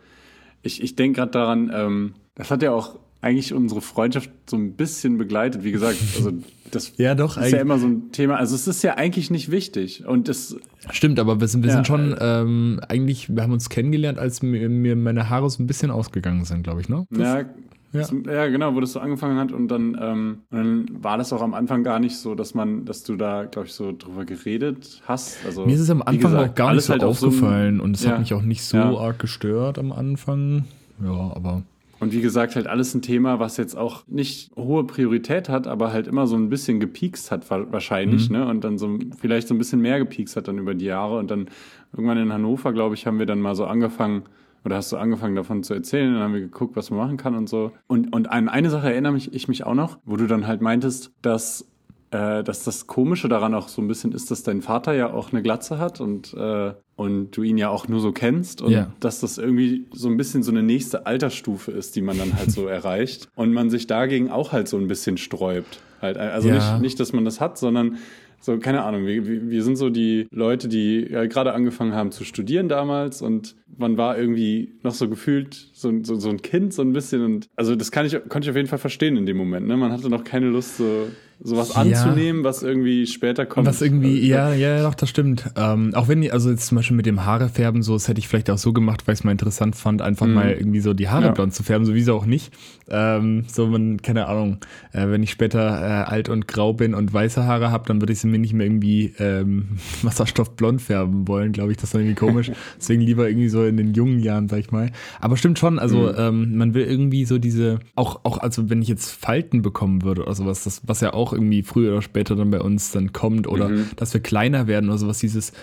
ich, 0.62 0.84
ich 0.84 0.96
denke 0.96 1.20
gerade 1.20 1.32
daran, 1.32 1.72
ähm, 1.74 2.14
das 2.36 2.52
hat 2.52 2.62
ja 2.62 2.72
auch 2.72 3.00
eigentlich 3.22 3.54
unsere 3.54 3.82
Freundschaft 3.82 4.32
so 4.50 4.58
ein 4.58 4.74
bisschen 4.74 5.18
begleitet. 5.18 5.64
Wie 5.64 5.72
gesagt, 5.72 5.98
also 6.18 6.32
das 6.72 6.94
ja, 6.98 7.16
doch, 7.16 7.38
ist 7.38 7.52
ja 7.52 7.60
immer 7.60 7.78
so 7.78 7.88
ein 7.88 8.12
Thema. 8.12 8.38
Also 8.38 8.56
es 8.56 8.68
ist 8.68 8.84
ja 8.84 8.96
eigentlich 8.96 9.30
nicht 9.30 9.52
wichtig. 9.52 10.06
Und 10.06 10.28
das 10.28 10.58
Stimmt, 10.90 11.20
aber 11.20 11.40
wir 11.40 11.48
sind, 11.48 11.62
wir 11.62 11.70
ja, 11.70 11.76
sind 11.76 11.88
schon 11.88 12.16
ähm, 12.20 12.82
eigentlich, 12.88 13.34
wir 13.34 13.44
haben 13.44 13.54
uns 13.54 13.70
kennengelernt, 13.70 14.18
als 14.18 14.42
mir, 14.42 14.68
mir 14.68 14.96
meine 14.96 15.30
Haare 15.30 15.50
so 15.50 15.62
ein 15.62 15.68
bisschen 15.68 15.92
ausgegangen 15.92 16.44
sind, 16.46 16.64
glaube 16.64 16.82
ich, 16.82 16.90
ne? 16.90 17.06
Das, 17.12 17.20
ja, 17.20 17.46
ja. 17.94 18.08
ja, 18.26 18.48
genau, 18.48 18.74
wo 18.76 18.80
das 18.80 18.94
so 18.94 19.00
angefangen 19.00 19.38
hat 19.38 19.52
und 19.52 19.68
dann, 19.68 19.98
ähm, 20.02 20.38
dann 20.50 20.86
war 21.02 21.18
das 21.18 21.34
auch 21.34 21.42
am 21.42 21.54
Anfang 21.54 21.84
gar 21.84 22.00
nicht 22.00 22.18
so, 22.18 22.36
dass 22.36 22.54
man, 22.54 22.86
dass 22.86 23.04
du 23.04 23.16
da, 23.16 23.46
glaube 23.46 23.68
ich, 23.68 23.74
so 23.74 23.94
drüber 23.98 24.26
geredet 24.26 25.02
hast. 25.06 25.46
Also, 25.46 25.66
Mir 25.66 25.76
ist 25.76 25.82
es 25.82 25.90
am 25.90 26.02
Anfang 26.02 26.32
gesagt, 26.32 26.52
auch 26.52 26.56
gar 26.56 26.74
nicht 26.74 26.86
so 26.86 26.94
halt 26.94 27.04
aufgefallen 27.04 27.78
so 27.78 27.84
ein, 27.84 27.86
und 27.86 27.96
es 27.96 28.04
ja, 28.04 28.12
hat 28.12 28.20
mich 28.20 28.34
auch 28.34 28.44
nicht 28.44 28.64
so 28.64 28.78
ja. 28.78 28.98
arg 28.98 29.20
gestört 29.20 29.78
am 29.78 29.92
Anfang. 29.92 30.66
Ja, 31.04 31.32
aber. 31.36 31.64
Und 32.00 32.14
wie 32.14 32.22
gesagt, 32.22 32.56
halt 32.56 32.66
alles 32.66 32.96
ein 32.96 33.04
Thema, 33.04 33.40
was 33.40 33.58
jetzt 33.58 33.78
auch 33.78 34.08
nicht 34.08 34.52
hohe 34.56 34.86
Priorität 34.86 35.50
hat, 35.50 35.68
aber 35.68 35.94
halt 35.94 36.08
immer 36.08 36.26
so 36.26 36.36
ein 36.36 36.50
bisschen 36.50 36.80
gepiekst 36.80 37.30
hat 37.30 37.50
wahrscheinlich, 37.50 38.30
mhm. 38.30 38.38
ne? 38.38 38.48
Und 38.48 38.64
dann 38.64 38.78
so 38.80 38.98
vielleicht 39.20 39.48
so 39.48 39.54
ein 39.54 39.60
bisschen 39.60 39.82
mehr 39.82 40.00
gepiekst 40.00 40.36
hat 40.36 40.48
dann 40.48 40.58
über 40.58 40.74
die 40.74 40.86
Jahre. 40.86 41.20
Und 41.20 41.30
dann 41.30 41.48
irgendwann 41.94 42.18
in 42.18 42.34
Hannover, 42.34 42.74
glaube 42.74 42.96
ich, 42.96 43.06
haben 43.06 43.20
wir 43.20 43.28
dann 43.28 43.40
mal 43.40 43.54
so 43.56 43.66
angefangen, 43.66 44.24
oder 44.64 44.76
hast 44.76 44.92
du 44.92 44.98
angefangen 44.98 45.36
davon 45.36 45.64
zu 45.64 45.74
erzählen? 45.74 46.14
Dann 46.14 46.24
haben 46.24 46.34
wir 46.34 46.42
geguckt, 46.42 46.76
was 46.76 46.90
man 46.90 47.00
machen 47.00 47.18
kann 47.18 47.36
und 47.36 47.50
so. 47.50 47.72
Und, 47.88 48.14
und 48.14 48.30
an 48.30 48.50
eine 48.50 48.70
Sache 48.70 48.92
erinnere 48.92 49.14
mich, 49.14 49.34
ich 49.34 49.48
mich 49.48 49.66
auch 49.66 49.74
noch, 49.74 49.98
wo 50.06 50.18
du 50.18 50.28
dann 50.28 50.46
halt 50.46 50.62
meintest, 50.62 51.12
dass, 51.22 51.68
äh, 52.12 52.44
dass 52.44 52.64
das 52.64 52.86
Komische 52.88 53.28
daran 53.28 53.56
auch 53.56 53.68
so 53.68 53.82
ein 53.82 53.88
bisschen 53.88 54.12
ist, 54.12 54.30
dass 54.30 54.44
dein 54.44 54.62
Vater 54.62 54.94
ja 54.94 55.12
auch 55.12 55.32
eine 55.32 55.42
Glatze 55.42 55.80
hat 55.80 56.00
und, 56.00 56.34
äh, 56.36 56.74
und 56.96 57.32
du 57.32 57.42
ihn 57.42 57.58
ja 57.58 57.70
auch 57.70 57.88
nur 57.88 58.00
so 58.00 58.12
kennst 58.12 58.62
und 58.62 58.72
ja. 58.72 58.92
dass 59.00 59.20
das 59.20 59.40
irgendwie 59.40 59.88
so 59.92 60.08
ein 60.10 60.18
bisschen 60.18 60.44
so 60.44 60.52
eine 60.52 60.62
nächste 60.62 61.08
Altersstufe 61.08 61.72
ist, 61.72 61.96
die 61.96 62.02
man 62.02 62.18
dann 62.20 62.38
halt 62.38 62.52
so 62.52 62.68
erreicht 62.68 63.30
und 63.36 63.54
man 63.54 63.72
sich 63.72 63.88
dagegen 63.88 64.30
auch 64.30 64.52
halt 64.52 64.68
so 64.68 64.78
ein 64.78 64.88
bisschen 64.88 65.18
sträubt. 65.18 65.82
Halt, 66.02 66.18
also 66.18 66.50
ja. 66.50 66.56
nicht, 66.56 66.82
nicht, 66.82 67.00
dass 67.00 67.14
man 67.14 67.26
das 67.26 67.40
hat, 67.40 67.58
sondern 67.58 67.98
so, 68.42 68.58
keine 68.58 68.84
Ahnung, 68.84 69.06
wir, 69.06 69.26
wir 69.26 69.64
sind 69.64 69.76
so 69.78 69.90
die 69.90 70.28
Leute, 70.32 70.68
die 70.68 71.08
ja, 71.10 71.26
gerade 71.28 71.54
angefangen 71.54 71.94
haben 71.94 72.12
zu 72.12 72.24
studieren 72.24 72.68
damals 72.68 73.22
und 73.22 73.56
man 73.78 73.98
war 73.98 74.18
irgendwie 74.18 74.74
noch 74.84 74.94
so 74.94 75.08
gefühlt 75.08 75.70
so, 75.82 75.92
so, 76.04 76.16
so 76.16 76.30
ein 76.30 76.42
Kind, 76.42 76.74
so 76.74 76.82
ein 76.82 76.94
bisschen. 76.94 77.24
Und 77.24 77.50
also 77.56 77.76
das 77.76 77.92
kann 77.92 78.06
ich, 78.06 78.14
konnte 78.30 78.46
ich 78.46 78.50
auf 78.50 78.56
jeden 78.56 78.68
Fall 78.68 78.80
verstehen 78.80 79.18
in 79.18 79.26
dem 79.26 79.38
Moment. 79.38 79.68
Ne? 79.68 79.78
Man 79.78 79.92
hatte 79.92 80.10
noch 80.10 80.24
keine 80.24 80.48
Lust, 80.48 80.78
so 80.78 81.08
sowas 81.44 81.74
ja. 81.74 81.82
anzunehmen, 81.82 82.44
was 82.44 82.62
irgendwie 82.62 83.08
später 83.08 83.46
kommt. 83.46 83.68
Was 83.68 83.82
irgendwie, 83.82 84.34
also, 84.34 84.54
ja, 84.54 84.76
ja, 84.78 84.84
doch, 84.84 84.94
das 84.94 85.10
stimmt. 85.10 85.50
Ähm, 85.56 85.94
auch 85.96 86.08
wenn, 86.08 86.30
also 86.32 86.52
jetzt 86.52 86.68
zum 86.68 86.76
Beispiel 86.76 86.96
mit 86.96 87.06
dem 87.06 87.26
Haarefärben, 87.26 87.82
so, 87.82 87.94
das 87.94 88.08
hätte 88.08 88.20
ich 88.20 88.28
vielleicht 88.28 88.50
auch 88.50 88.58
so 88.58 88.74
gemacht, 88.74 89.08
weil 89.08 89.14
ich 89.14 89.22
es 89.22 89.24
mal 89.24 89.32
interessant 89.32 89.76
fand, 89.76 90.02
einfach 90.02 90.28
mhm. 90.28 90.34
mal 90.34 90.52
irgendwie 90.52 90.82
so 90.82 90.94
die 90.94 91.10
Haare 91.10 91.26
ja. 91.26 91.32
blond 91.32 91.54
zu 91.54 91.64
färben, 91.64 91.86
sowieso 91.86 92.16
auch 92.16 92.26
nicht. 92.26 92.54
Ähm, 92.90 93.46
so, 93.48 93.68
man, 93.68 94.02
keine 94.02 94.28
Ahnung, 94.28 94.58
äh, 94.92 95.08
wenn 95.08 95.24
ich 95.24 95.32
später 95.32 95.60
äh, 95.60 96.12
alt 96.12 96.30
und 96.30 96.48
grau 96.48 96.74
bin 96.74 96.94
und 96.94 97.12
weiße 97.12 97.46
Haare 97.46 97.72
habe, 97.72 97.88
dann 97.88 98.02
würde 98.02 98.14
ich 98.14 98.20
sie 98.20 98.28
mir 98.28 98.40
nicht 98.40 98.54
mehr 98.54 98.68
irgendwie 98.68 99.14
ähm, 99.18 99.78
wasserstoffblond 100.04 100.82
färben 100.82 101.28
wollen, 101.28 101.54
glaube 101.54 101.72
ich, 101.72 101.78
das 101.78 101.90
ist 101.90 101.96
irgendwie 101.96 102.16
komisch. 102.16 102.52
Deswegen 102.78 103.02
lieber 103.02 103.28
irgendwie 103.28 103.50
so 103.50 103.66
in 103.66 103.78
den 103.78 103.94
jungen 103.94 104.20
Jahren, 104.20 104.48
sag 104.48 104.60
ich 104.60 104.72
mal. 104.72 104.92
Aber 105.20 105.38
stimmt 105.38 105.58
schon, 105.58 105.71
also 105.80 106.12
mhm. 106.12 106.16
ähm, 106.18 106.58
man 106.58 106.74
will 106.74 106.86
irgendwie 106.86 107.26
so 107.26 107.38
diese, 107.40 107.80
auch, 107.96 108.22
auch, 108.24 108.38
also 108.38 108.70
wenn 108.70 108.82
ich 108.82 108.88
jetzt 108.88 109.10
Falten 109.12 109.62
bekommen 109.62 110.04
würde 110.04 110.24
oder 110.24 110.36
sowas, 110.36 110.64
das, 110.64 110.82
was 110.86 111.02
ja 111.02 111.14
auch 111.14 111.22
auch 111.22 111.34
irgendwie 111.34 111.64
früher 111.64 111.92
oder 111.92 112.02
später 112.02 112.36
dann 112.36 112.52
bei 112.52 112.60
uns 112.60 112.92
dann 112.92 113.14
kommt 113.14 113.48
oder 113.48 113.70
mhm. 113.70 113.88
dass 113.96 114.14
wir 114.14 114.22
kleiner 114.22 114.68
werden 114.68 114.90
oder 114.90 114.98
sowas, 114.98 115.20
dieses 115.20 115.54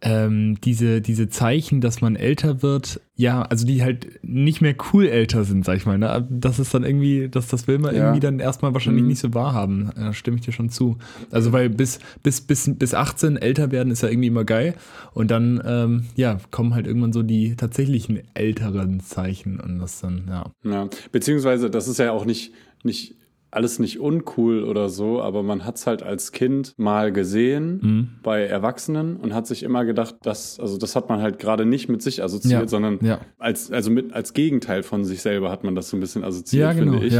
ähm, 0.00 0.60
diese, 0.60 1.00
diese 1.00 1.28
Zeichen, 1.28 1.80
dass 1.80 2.00
man 2.00 2.14
älter 2.14 2.62
wird, 2.62 3.00
ja, 3.16 3.42
also 3.42 3.66
die 3.66 3.82
halt 3.82 4.20
nicht 4.22 4.60
mehr 4.60 4.76
cool 4.92 5.06
älter 5.06 5.44
sind, 5.44 5.64
sag 5.64 5.76
ich 5.76 5.86
mal. 5.86 5.98
Ne? 5.98 6.26
Das 6.30 6.60
ist 6.60 6.72
dann 6.72 6.84
irgendwie, 6.84 7.28
das, 7.28 7.48
das 7.48 7.66
will 7.66 7.78
man 7.78 7.94
ja. 7.94 8.02
irgendwie 8.02 8.20
dann 8.20 8.38
erstmal 8.38 8.72
wahrscheinlich 8.74 9.02
mhm. 9.02 9.08
nicht 9.08 9.18
so 9.18 9.34
wahrhaben. 9.34 9.90
Da 9.96 10.12
stimme 10.12 10.36
ich 10.36 10.44
dir 10.44 10.52
schon 10.52 10.70
zu. 10.70 10.98
Also, 11.32 11.52
weil 11.52 11.68
bis, 11.68 11.98
bis, 12.22 12.40
bis, 12.40 12.70
bis 12.76 12.94
18 12.94 13.36
älter 13.36 13.72
werden 13.72 13.90
ist 13.90 14.02
ja 14.02 14.08
irgendwie 14.08 14.28
immer 14.28 14.44
geil. 14.44 14.74
Und 15.14 15.32
dann, 15.32 15.60
ähm, 15.64 16.04
ja, 16.14 16.38
kommen 16.52 16.74
halt 16.74 16.86
irgendwann 16.86 17.12
so 17.12 17.24
die 17.24 17.56
tatsächlichen 17.56 18.20
älteren 18.34 19.00
Zeichen 19.00 19.58
und 19.58 19.80
das 19.80 20.00
dann, 20.00 20.26
ja. 20.28 20.52
Ja, 20.62 20.88
beziehungsweise, 21.10 21.70
das 21.70 21.88
ist 21.88 21.98
ja 21.98 22.12
auch 22.12 22.24
nicht, 22.24 22.52
nicht 22.84 23.17
alles 23.50 23.78
nicht 23.78 23.98
uncool 23.98 24.64
oder 24.64 24.88
so, 24.88 25.22
aber 25.22 25.42
man 25.42 25.64
hat 25.64 25.76
es 25.76 25.86
halt 25.86 26.02
als 26.02 26.32
Kind 26.32 26.74
mal 26.76 27.12
gesehen 27.12 27.80
mhm. 27.82 28.08
bei 28.22 28.42
Erwachsenen 28.42 29.16
und 29.16 29.34
hat 29.34 29.46
sich 29.46 29.62
immer 29.62 29.84
gedacht, 29.84 30.16
dass, 30.22 30.60
also 30.60 30.76
das 30.76 30.94
hat 30.96 31.08
man 31.08 31.22
halt 31.22 31.38
gerade 31.38 31.64
nicht 31.64 31.88
mit 31.88 32.02
sich 32.02 32.22
assoziiert, 32.22 32.62
ja. 32.62 32.68
sondern 32.68 32.98
ja. 33.00 33.20
als, 33.38 33.72
also 33.72 33.90
mit, 33.90 34.12
als 34.12 34.34
Gegenteil 34.34 34.82
von 34.82 35.04
sich 35.04 35.22
selber 35.22 35.50
hat 35.50 35.64
man 35.64 35.74
das 35.74 35.88
so 35.88 35.96
ein 35.96 36.00
bisschen 36.00 36.24
assoziiert, 36.24 36.60
ja, 36.62 36.72
genau. 36.72 36.92
finde 36.92 37.06
ich. 37.06 37.14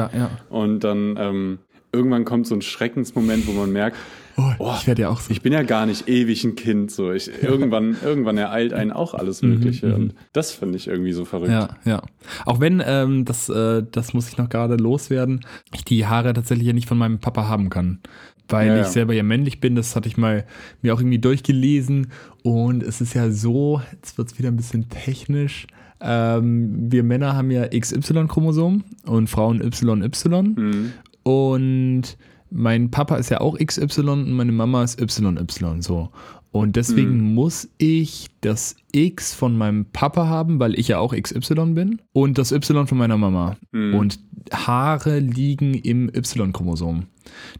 Und 0.50 0.84
dann 0.84 1.16
ähm, 1.18 1.58
irgendwann 1.92 2.24
kommt 2.24 2.46
so 2.46 2.54
ein 2.54 2.62
Schreckensmoment, 2.62 3.46
wo 3.46 3.52
man 3.52 3.72
merkt, 3.72 3.96
Oh, 4.38 4.52
oh, 4.60 4.74
ich 4.78 4.86
werde 4.86 5.02
ja 5.02 5.08
auch 5.08 5.18
so. 5.18 5.32
Ich 5.32 5.42
bin 5.42 5.52
ja 5.52 5.62
gar 5.62 5.84
nicht 5.84 6.08
ewig 6.08 6.44
ein 6.44 6.54
Kind. 6.54 6.92
So. 6.92 7.12
Ich, 7.12 7.30
irgendwann, 7.42 7.96
irgendwann 8.04 8.38
ereilt 8.38 8.72
einen 8.72 8.92
auch 8.92 9.14
alles 9.14 9.42
mhm, 9.42 9.50
Mögliche. 9.50 9.88
Mhm, 9.88 9.94
und 9.94 10.14
das 10.32 10.52
finde 10.52 10.76
ich 10.76 10.86
irgendwie 10.86 11.12
so 11.12 11.24
verrückt. 11.24 11.50
Ja, 11.50 11.76
ja. 11.84 12.02
Auch 12.46 12.60
wenn, 12.60 12.82
ähm, 12.84 13.24
das, 13.24 13.48
äh, 13.48 13.82
das 13.90 14.14
muss 14.14 14.28
ich 14.28 14.38
noch 14.38 14.48
gerade 14.48 14.76
loswerden, 14.76 15.40
ich 15.74 15.84
die 15.84 16.06
Haare 16.06 16.32
tatsächlich 16.32 16.68
ja 16.68 16.72
nicht 16.72 16.88
von 16.88 16.98
meinem 16.98 17.18
Papa 17.18 17.48
haben 17.48 17.68
kann. 17.68 17.98
Weil 18.48 18.68
ja, 18.68 18.80
ich 18.80 18.86
selber 18.86 19.12
ja 19.12 19.22
männlich 19.22 19.60
bin, 19.60 19.74
das 19.74 19.94
hatte 19.94 20.08
ich 20.08 20.16
mal 20.16 20.46
mir 20.80 20.94
auch 20.94 21.00
irgendwie 21.00 21.18
durchgelesen. 21.18 22.12
Und 22.42 22.82
es 22.82 23.00
ist 23.00 23.14
ja 23.14 23.30
so, 23.30 23.82
jetzt 23.92 24.16
wird 24.16 24.28
es 24.28 24.38
wieder 24.38 24.48
ein 24.48 24.56
bisschen 24.56 24.88
technisch, 24.88 25.66
ähm, 26.00 26.90
wir 26.92 27.02
Männer 27.02 27.34
haben 27.34 27.50
ja 27.50 27.66
XY-Chromosom 27.66 28.84
und 29.06 29.28
Frauen 29.28 29.60
YY. 29.60 30.42
Mhm. 30.42 30.92
Und 31.24 32.16
mein 32.50 32.90
Papa 32.90 33.16
ist 33.16 33.30
ja 33.30 33.40
auch 33.40 33.58
XY 33.58 34.00
und 34.08 34.32
meine 34.32 34.52
Mama 34.52 34.84
ist 34.84 35.00
YY 35.00 35.82
so. 35.82 36.10
Und 36.50 36.76
deswegen 36.76 37.18
mhm. 37.18 37.34
muss 37.34 37.68
ich 37.76 38.28
das 38.40 38.76
X 38.92 39.34
von 39.34 39.56
meinem 39.56 39.84
Papa 39.86 40.26
haben, 40.26 40.58
weil 40.58 40.78
ich 40.78 40.88
ja 40.88 40.98
auch 40.98 41.14
XY 41.14 41.72
bin, 41.74 42.00
und 42.12 42.38
das 42.38 42.52
Y 42.52 42.86
von 42.86 42.98
meiner 42.98 43.18
Mama. 43.18 43.56
Mhm. 43.72 43.94
Und 43.94 44.18
Haare 44.52 45.18
liegen 45.18 45.74
im 45.74 46.08
Y-Chromosom. 46.08 47.04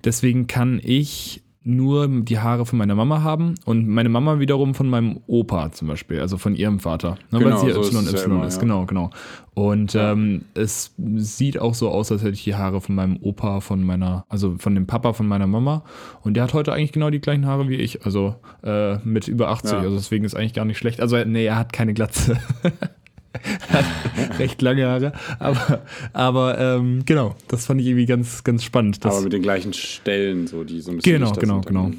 Deswegen 0.04 0.47
kann 0.47 0.80
ich 0.83 1.42
nur 1.65 2.09
die 2.09 2.38
Haare 2.38 2.65
von 2.65 2.79
meiner 2.79 2.95
Mama 2.95 3.23
haben 3.23 3.55
und 3.65 3.88
meine 3.88 4.09
Mama 4.09 4.38
wiederum 4.38 4.75
von 4.75 4.88
meinem 4.88 5.21
Opa 5.27 5.73
zum 5.73 5.88
Beispiel, 5.88 6.21
also 6.21 6.38
von 6.38 6.55
ihrem 6.55 6.81
Vater, 6.81 7.19
ne, 7.31 7.41
genau, 7.41 7.62
weil 7.62 7.67
sie 7.67 7.73
so 7.73 7.81
Y 7.81 8.07
ist, 8.07 8.27
Y 8.27 8.43
ist. 8.45 8.61
Genau, 8.61 8.87
genau. 8.87 9.11
Und 9.55 9.95
ja. 9.95 10.12
ähm, 10.12 10.43
es 10.55 10.95
sieht 10.97 11.59
auch 11.59 11.75
so 11.75 11.91
aus, 11.91 12.12
als 12.12 12.23
hätte 12.23 12.35
ich 12.35 12.45
die 12.45 12.55
Haare 12.55 12.81
von 12.81 12.95
meinem 12.95 13.19
Opa, 13.21 13.61
von 13.61 13.83
meiner, 13.83 14.25
also 14.29 14.55
von 14.59 14.75
dem 14.75 14.87
Papa 14.87 15.12
von 15.12 15.27
meiner 15.27 15.49
Mama. 15.49 15.83
Und 16.23 16.35
der 16.35 16.45
hat 16.45 16.55
heute 16.55 16.73
eigentlich 16.73 16.93
genau 16.93 17.11
die 17.11 17.21
gleichen 17.21 17.45
Haare 17.45 17.69
wie 17.69 17.75
ich, 17.75 18.05
also 18.05 18.37
äh, 18.62 18.99
mit 18.99 19.27
über 19.27 19.49
80. 19.49 19.73
Ja. 19.73 19.79
Also 19.81 19.97
deswegen 19.97 20.25
ist 20.25 20.37
eigentlich 20.37 20.55
gar 20.55 20.65
nicht 20.65 20.79
schlecht. 20.79 21.00
Also 21.00 21.17
nee, 21.25 21.45
er 21.45 21.57
hat 21.57 21.73
keine 21.73 21.93
Glatze. 21.93 22.38
recht 24.39 24.63
lange 24.63 24.87
Haare. 24.87 25.13
Aber, 25.39 25.83
aber 26.13 26.59
ähm, 26.59 27.03
genau, 27.05 27.35
das 27.49 27.67
fand 27.67 27.81
ich 27.81 27.87
irgendwie 27.87 28.07
ganz, 28.07 28.45
ganz 28.45 28.65
spannend. 28.65 29.05
aber 29.05 29.21
mit 29.21 29.33
den 29.33 29.43
gleichen 29.43 29.73
Stellen, 29.73 30.47
so 30.47 30.65
die 30.65 30.81
so 30.81 30.91
ein 30.91 30.97
bisschen. 30.97 31.21
Genau, 31.21 31.33
genau, 31.33 31.61
genau. 31.61 31.91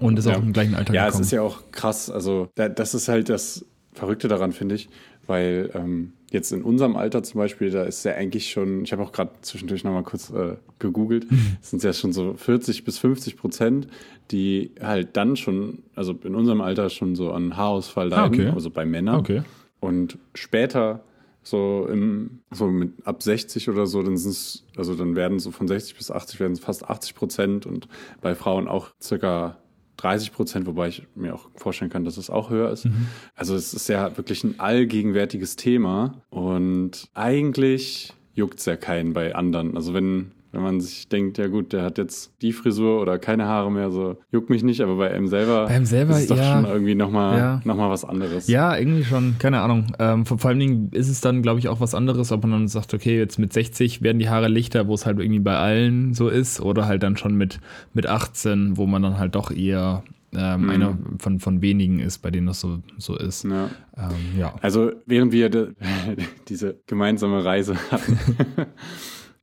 Und 0.00 0.18
ist 0.18 0.26
ja. 0.26 0.36
auch 0.36 0.42
im 0.42 0.52
gleichen 0.52 0.74
Alter 0.74 0.92
Ja, 0.92 1.06
gekommen. 1.06 1.22
es 1.22 1.28
ist 1.28 1.32
ja 1.32 1.42
auch 1.42 1.62
krass. 1.72 2.10
Also, 2.10 2.48
das 2.54 2.94
ist 2.94 3.08
halt 3.08 3.28
das 3.28 3.64
Verrückte 3.94 4.28
daran, 4.28 4.52
finde 4.52 4.74
ich, 4.74 4.88
weil 5.26 5.70
ähm, 5.74 6.12
jetzt 6.30 6.52
in 6.52 6.62
unserem 6.62 6.96
Alter 6.96 7.22
zum 7.22 7.38
Beispiel, 7.38 7.70
da 7.70 7.84
ist 7.84 8.04
ja 8.04 8.12
eigentlich 8.12 8.50
schon, 8.50 8.84
ich 8.84 8.92
habe 8.92 9.02
auch 9.02 9.12
gerade 9.12 9.30
zwischendurch 9.42 9.84
nochmal 9.84 10.02
kurz 10.02 10.30
äh, 10.30 10.56
gegoogelt, 10.78 11.26
es 11.62 11.70
sind 11.70 11.82
ja 11.82 11.92
schon 11.92 12.12
so 12.12 12.34
40 12.34 12.84
bis 12.84 12.98
50 12.98 13.36
Prozent, 13.36 13.88
die 14.30 14.72
halt 14.80 15.16
dann 15.16 15.36
schon, 15.36 15.82
also 15.94 16.14
in 16.24 16.34
unserem 16.34 16.60
Alter 16.60 16.90
schon 16.90 17.16
so 17.16 17.32
an 17.32 17.56
Haarausfall 17.56 18.08
leiden, 18.08 18.24
ah, 18.24 18.26
okay. 18.26 18.50
also 18.54 18.70
bei 18.70 18.84
Männern. 18.84 19.16
Okay. 19.16 19.42
Und 19.80 20.18
später, 20.34 21.04
so 21.42 21.86
im, 21.90 22.40
so 22.50 22.66
mit 22.66 23.06
ab 23.06 23.22
60 23.22 23.68
oder 23.68 23.86
so, 23.86 24.02
dann 24.02 24.16
sind 24.16 24.32
es, 24.32 24.66
also 24.76 24.94
dann 24.94 25.16
werden 25.16 25.38
so 25.38 25.50
von 25.50 25.68
60 25.68 25.96
bis 25.96 26.10
80 26.10 26.40
werden 26.40 26.52
es 26.52 26.60
fast 26.60 26.88
80 26.88 27.14
Prozent 27.14 27.66
und 27.66 27.88
bei 28.20 28.34
Frauen 28.34 28.68
auch 28.68 28.90
circa 29.00 29.58
30 29.98 30.32
Prozent, 30.32 30.66
wobei 30.66 30.88
ich 30.88 31.06
mir 31.14 31.34
auch 31.34 31.48
vorstellen 31.54 31.90
kann, 31.90 32.04
dass 32.04 32.16
es 32.16 32.30
auch 32.30 32.50
höher 32.50 32.70
ist. 32.70 32.86
Mhm. 32.86 33.08
Also 33.34 33.54
es 33.54 33.74
ist 33.74 33.88
ja 33.88 34.16
wirklich 34.16 34.44
ein 34.44 34.58
allgegenwärtiges 34.58 35.56
Thema 35.56 36.22
und 36.30 37.08
eigentlich 37.14 38.14
juckt 38.34 38.60
es 38.60 38.66
ja 38.66 38.76
keinen 38.76 39.12
bei 39.12 39.34
anderen. 39.34 39.76
Also 39.76 39.94
wenn 39.94 40.32
wenn 40.52 40.62
man 40.62 40.80
sich 40.80 41.08
denkt, 41.08 41.38
ja 41.38 41.46
gut, 41.48 41.72
der 41.72 41.82
hat 41.82 41.98
jetzt 41.98 42.32
die 42.40 42.52
Frisur 42.52 43.00
oder 43.00 43.18
keine 43.18 43.46
Haare 43.46 43.70
mehr, 43.70 43.90
so 43.90 44.16
juckt 44.32 44.50
mich 44.50 44.62
nicht, 44.62 44.80
aber 44.80 44.96
bei 44.96 45.14
ihm 45.14 45.26
selber, 45.26 45.66
bei 45.66 45.84
selber 45.84 46.12
ist 46.12 46.22
es 46.22 46.26
doch 46.28 46.36
ja, 46.36 46.54
schon 46.54 46.64
irgendwie 46.64 46.94
nochmal 46.94 47.38
ja. 47.38 47.60
noch 47.64 47.78
was 47.78 48.04
anderes. 48.04 48.48
Ja, 48.48 48.76
irgendwie 48.76 49.04
schon, 49.04 49.36
keine 49.38 49.60
Ahnung. 49.60 49.86
Ähm, 49.98 50.24
vor, 50.24 50.38
vor 50.38 50.50
allen 50.50 50.60
Dingen 50.60 50.88
ist 50.92 51.08
es 51.08 51.20
dann, 51.20 51.42
glaube 51.42 51.60
ich, 51.60 51.68
auch 51.68 51.80
was 51.80 51.94
anderes, 51.94 52.32
ob 52.32 52.42
man 52.42 52.52
dann 52.52 52.68
sagt, 52.68 52.94
okay, 52.94 53.18
jetzt 53.18 53.38
mit 53.38 53.52
60 53.52 54.02
werden 54.02 54.18
die 54.18 54.28
Haare 54.28 54.48
lichter, 54.48 54.86
wo 54.86 54.94
es 54.94 55.04
halt 55.04 55.18
irgendwie 55.18 55.40
bei 55.40 55.56
allen 55.56 56.14
so 56.14 56.28
ist, 56.28 56.60
oder 56.60 56.86
halt 56.86 57.02
dann 57.02 57.16
schon 57.16 57.34
mit, 57.34 57.60
mit 57.92 58.06
18, 58.06 58.76
wo 58.76 58.86
man 58.86 59.02
dann 59.02 59.18
halt 59.18 59.34
doch 59.34 59.50
eher 59.50 60.02
ähm, 60.34 60.62
mhm. 60.62 60.70
einer 60.70 60.98
von, 61.18 61.40
von 61.40 61.62
wenigen 61.62 62.00
ist, 62.00 62.18
bei 62.18 62.30
denen 62.30 62.46
das 62.46 62.60
so, 62.60 62.82
so 62.98 63.16
ist. 63.16 63.44
Ja. 63.44 63.70
Ähm, 63.96 64.38
ja. 64.38 64.54
Also 64.60 64.92
während 65.06 65.32
wir 65.32 65.48
de, 65.48 65.68
diese 66.48 66.76
gemeinsame 66.86 67.44
Reise 67.44 67.76
hatten, 67.90 68.18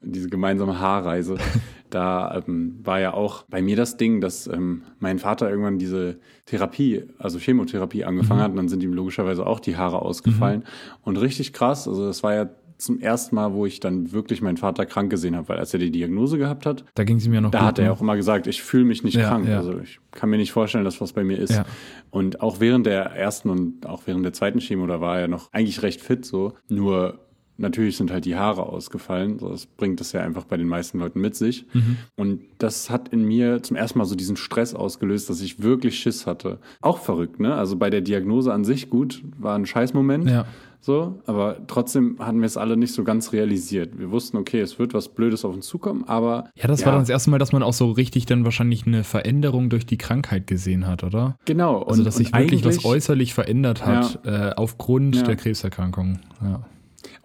diese 0.06 0.30
gemeinsame 0.30 0.80
Haarreise, 0.80 1.38
da 1.90 2.44
ähm, 2.48 2.80
war 2.84 3.00
ja 3.00 3.14
auch 3.14 3.44
bei 3.50 3.62
mir 3.62 3.76
das 3.76 3.98
Ding, 3.98 4.22
dass 4.22 4.48
ähm, 4.48 4.84
mein 5.00 5.20
Vater 5.20 5.50
irgendwann 5.50 5.78
diese 5.78 6.20
Therapie, 6.46 7.04
also 7.18 7.40
Chemotherapie 7.40 8.06
angefangen 8.06 8.40
mhm. 8.40 8.44
hat 8.44 8.52
und 8.52 8.58
dann 8.58 8.70
sind 8.70 8.84
ihm 8.84 8.94
logischerweise 8.94 9.46
auch 9.46 9.60
die 9.60 9.78
Haare 9.78 10.02
ausgefallen. 10.02 10.62
Mhm. 10.62 11.02
Und 11.04 11.18
richtig 11.18 11.54
krass, 11.54 11.88
also 11.88 12.06
das 12.06 12.24
war 12.24 12.34
ja 12.34 12.50
zum 12.78 13.00
ersten 13.00 13.36
Mal, 13.36 13.54
wo 13.54 13.66
ich 13.66 13.80
dann 13.80 14.12
wirklich 14.12 14.42
meinen 14.42 14.58
Vater 14.58 14.86
krank 14.86 15.10
gesehen 15.10 15.36
habe, 15.36 15.50
weil 15.50 15.58
als 15.58 15.74
er 15.74 15.80
die 15.80 15.92
Diagnose 15.92 16.38
gehabt 16.38 16.66
hat, 16.66 16.84
da 16.96 17.04
ging 17.04 17.18
es 17.18 17.28
mir 17.28 17.42
noch. 17.42 17.52
Da 17.52 17.60
gut, 17.60 17.68
hat 17.68 17.80
er 17.80 17.86
ne? 17.86 17.92
auch 17.92 18.02
immer 18.02 18.16
gesagt, 18.16 18.48
ich 18.48 18.62
fühle 18.62 18.84
mich 18.84 19.04
nicht 19.04 19.16
ja, 19.16 19.30
krank. 19.30 19.48
Ja. 19.48 19.58
Also 19.58 19.80
ich 19.80 20.00
kann 20.12 20.30
mir 20.30 20.38
nicht 20.38 20.52
vorstellen, 20.52 20.84
dass 20.84 21.00
was 21.00 21.14
bei 21.14 21.24
mir 21.24 21.40
ist. 21.40 21.54
Ja. 21.54 21.66
Und 22.10 22.42
auch 22.42 22.60
während 22.60 22.86
der 22.86 23.06
ersten 23.06 23.50
und 23.50 23.86
auch 23.86 24.04
während 24.06 24.26
der 24.26 24.34
zweiten 24.34 24.60
Chemo, 24.60 24.88
da 24.88 25.00
war 25.00 25.20
er 25.20 25.28
noch 25.28 25.52
eigentlich 25.54 25.82
recht 25.84 26.02
fit 26.02 26.26
so. 26.26 26.54
Nur 26.68 27.20
Natürlich 27.58 27.98
sind 27.98 28.12
halt 28.12 28.26
die 28.26 28.36
Haare 28.36 28.64
ausgefallen. 28.64 29.38
Das 29.38 29.66
bringt 29.66 30.00
das 30.00 30.12
ja 30.12 30.22
einfach 30.22 30.44
bei 30.44 30.58
den 30.58 30.68
meisten 30.68 31.00
Leuten 31.00 31.22
mit 31.22 31.36
sich. 31.36 31.66
Mhm. 31.74 31.98
Und 32.16 32.42
das 32.58 32.90
hat 32.90 33.10
in 33.10 33.24
mir 33.24 33.64
zum 33.64 33.78
ersten 33.78 34.00
Mal 34.00 34.06
so 34.06 34.16
diesen 34.16 34.36
Stress 34.36 34.74
ausgelöst, 34.74 35.30
dass 35.30 35.42
ich 35.42 35.62
wirklich 35.62 35.98
Schiss 35.98 36.28
hatte. 36.28 36.60
Auch 36.82 36.98
verrückt, 36.98 37.40
ne? 37.40 37.56
Also 37.56 37.78
bei 37.78 37.90
der 37.90 38.02
Diagnose 38.02 38.54
an 38.54 38.66
sich 38.66 38.90
gut, 38.90 39.24
war 39.38 39.56
ein 39.56 39.66
Scheißmoment. 39.66 40.30
Ja. 40.30 40.46
So, 40.86 41.20
aber 41.26 41.58
trotzdem 41.66 42.18
hatten 42.20 42.42
wir 42.42 42.46
es 42.46 42.58
alle 42.58 42.78
nicht 42.78 42.94
so 42.94 43.04
ganz 43.04 43.34
realisiert. 43.34 43.98
Wir 43.98 44.12
wussten, 44.12 44.38
okay, 44.38 44.60
es 44.60 44.78
wird 44.78 44.94
was 44.94 45.10
Blödes 45.10 45.44
auf 45.44 45.56
uns 45.56 45.66
zukommen, 45.66 46.04
aber. 46.06 46.52
Ja, 46.56 46.68
das 46.68 46.82
ja. 46.82 46.86
war 46.86 46.94
dann 46.94 47.02
das 47.02 47.10
erste 47.10 47.32
Mal, 47.32 47.40
dass 47.40 47.52
man 47.52 47.64
auch 47.64 47.74
so 47.74 47.90
richtig 47.90 48.28
dann 48.28 48.44
wahrscheinlich 48.44 48.86
eine 48.86 49.04
Veränderung 49.04 49.72
durch 49.72 49.88
die 49.88 49.98
Krankheit 49.98 50.46
gesehen 50.46 50.86
hat, 50.86 51.04
oder? 51.04 51.38
Genau. 51.46 51.82
Also, 51.82 52.04
dass 52.04 52.18
sich 52.18 52.32
wirklich 52.32 52.64
was 52.66 52.86
äußerlich 52.86 53.34
verändert 53.34 53.84
hat, 53.84 54.20
ja. 54.26 54.50
äh, 54.50 54.54
aufgrund 54.56 55.16
ja. 55.16 55.24
der 55.24 55.38
Krebserkrankung. 55.38 56.20
Ja. 56.44 56.62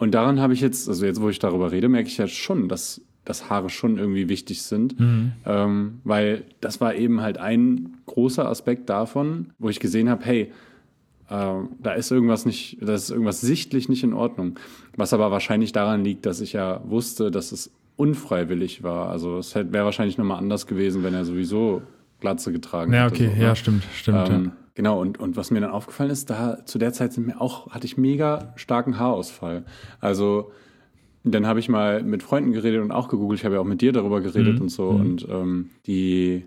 Und 0.01 0.13
daran 0.13 0.41
habe 0.41 0.55
ich 0.55 0.63
jetzt, 0.63 0.89
also 0.89 1.05
jetzt, 1.05 1.21
wo 1.21 1.29
ich 1.29 1.39
darüber 1.39 1.73
rede, 1.73 1.91
merke 1.91 2.09
ich 2.09 2.17
ja 2.17 2.27
schon, 2.27 2.71
dass, 2.71 3.03
dass 3.27 3.51
Haare 3.51 3.69
schon 3.69 3.99
irgendwie 3.99 4.31
wichtig 4.31 4.63
sind. 4.63 4.99
Mhm. 4.99 5.33
Ähm, 5.45 6.01
weil 6.05 6.45
das 6.63 6.81
war 6.81 6.95
eben 6.95 7.21
halt 7.21 7.37
ein 7.37 7.99
großer 8.07 8.49
Aspekt 8.49 8.89
davon, 8.89 9.51
wo 9.59 9.69
ich 9.69 9.79
gesehen 9.79 10.09
habe, 10.09 10.25
hey, 10.25 10.53
äh, 11.29 11.53
da 11.83 11.93
ist 11.93 12.11
irgendwas 12.11 12.47
nicht, 12.47 12.79
da 12.81 12.95
ist 12.95 13.11
irgendwas 13.11 13.43
sichtlich 13.43 13.91
nicht 13.91 14.03
in 14.03 14.15
Ordnung. 14.15 14.59
Was 14.97 15.13
aber 15.13 15.31
wahrscheinlich 15.31 15.73
daran 15.73 16.03
liegt, 16.03 16.25
dass 16.25 16.41
ich 16.41 16.55
ja 16.55 16.81
wusste, 16.85 17.31
dass 17.31 17.53
es 17.53 17.71
unfreiwillig 17.97 18.83
war. 18.83 19.11
Also 19.11 19.37
es 19.37 19.55
wäre 19.55 19.85
wahrscheinlich 19.85 20.17
nochmal 20.17 20.39
anders 20.39 20.67
gewesen, 20.67 21.03
wenn 21.03 21.13
er 21.13 21.27
sowieso 21.27 21.83
Glatze 22.21 22.53
getragen 22.53 22.91
hätte. 22.95 23.03
Ja, 23.03 23.27
okay, 23.27 23.37
so, 23.37 23.43
ja, 23.43 23.49
ne? 23.51 23.57
stimmt, 23.57 23.85
stimmt. 23.95 24.29
Ähm, 24.31 24.45
ja. 24.47 24.53
Genau, 24.75 25.01
und, 25.01 25.19
und 25.19 25.37
was 25.37 25.51
mir 25.51 25.61
dann 25.61 25.71
aufgefallen 25.71 26.11
ist, 26.11 26.31
da 26.31 26.65
zu 26.65 26.79
der 26.79 26.93
Zeit 26.93 27.13
sind 27.13 27.27
mir 27.27 27.41
auch, 27.41 27.71
hatte 27.71 27.87
ich 27.87 27.97
mega 27.97 28.53
starken 28.57 28.99
Haarausfall. 28.99 29.65
Also 30.01 30.53
dann 31.25 31.47
habe 31.47 31.61
ich 31.61 31.69
mal 31.69 32.03
mit 32.03 32.23
Freunden 32.23 32.53
geredet 32.53 32.83
und 32.83 32.93
auch 32.93 33.09
gegoogelt. 33.09 33.41
Ich 33.41 33.45
habe 33.45 33.57
ja 33.57 33.61
auch 33.61 33.67
mit 33.67 33.81
dir 33.83 33.93
darüber 33.93 34.21
geredet 34.21 34.57
mhm. 34.57 34.63
und 34.63 34.69
so. 34.71 34.93
Mhm. 34.93 35.01
Und 35.01 35.29
ähm, 35.29 35.71
die 35.87 36.47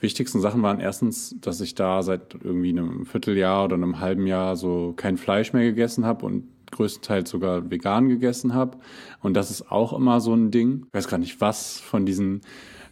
wichtigsten 0.00 0.40
Sachen 0.40 0.62
waren 0.62 0.80
erstens, 0.80 1.36
dass 1.40 1.60
ich 1.60 1.74
da 1.74 2.02
seit 2.02 2.34
irgendwie 2.42 2.70
einem 2.70 3.06
Vierteljahr 3.06 3.64
oder 3.64 3.74
einem 3.74 4.00
halben 4.00 4.26
Jahr 4.26 4.56
so 4.56 4.94
kein 4.96 5.16
Fleisch 5.16 5.52
mehr 5.52 5.62
gegessen 5.62 6.04
habe 6.04 6.26
und 6.26 6.48
größtenteils 6.72 7.30
sogar 7.30 7.70
vegan 7.70 8.08
gegessen 8.08 8.54
habe. 8.54 8.78
Und 9.20 9.34
das 9.34 9.50
ist 9.50 9.70
auch 9.70 9.92
immer 9.92 10.20
so 10.20 10.34
ein 10.34 10.50
Ding. 10.50 10.86
Ich 10.88 10.94
weiß 10.94 11.08
gar 11.08 11.18
nicht, 11.18 11.40
was 11.40 11.78
von 11.78 12.04
diesen 12.04 12.40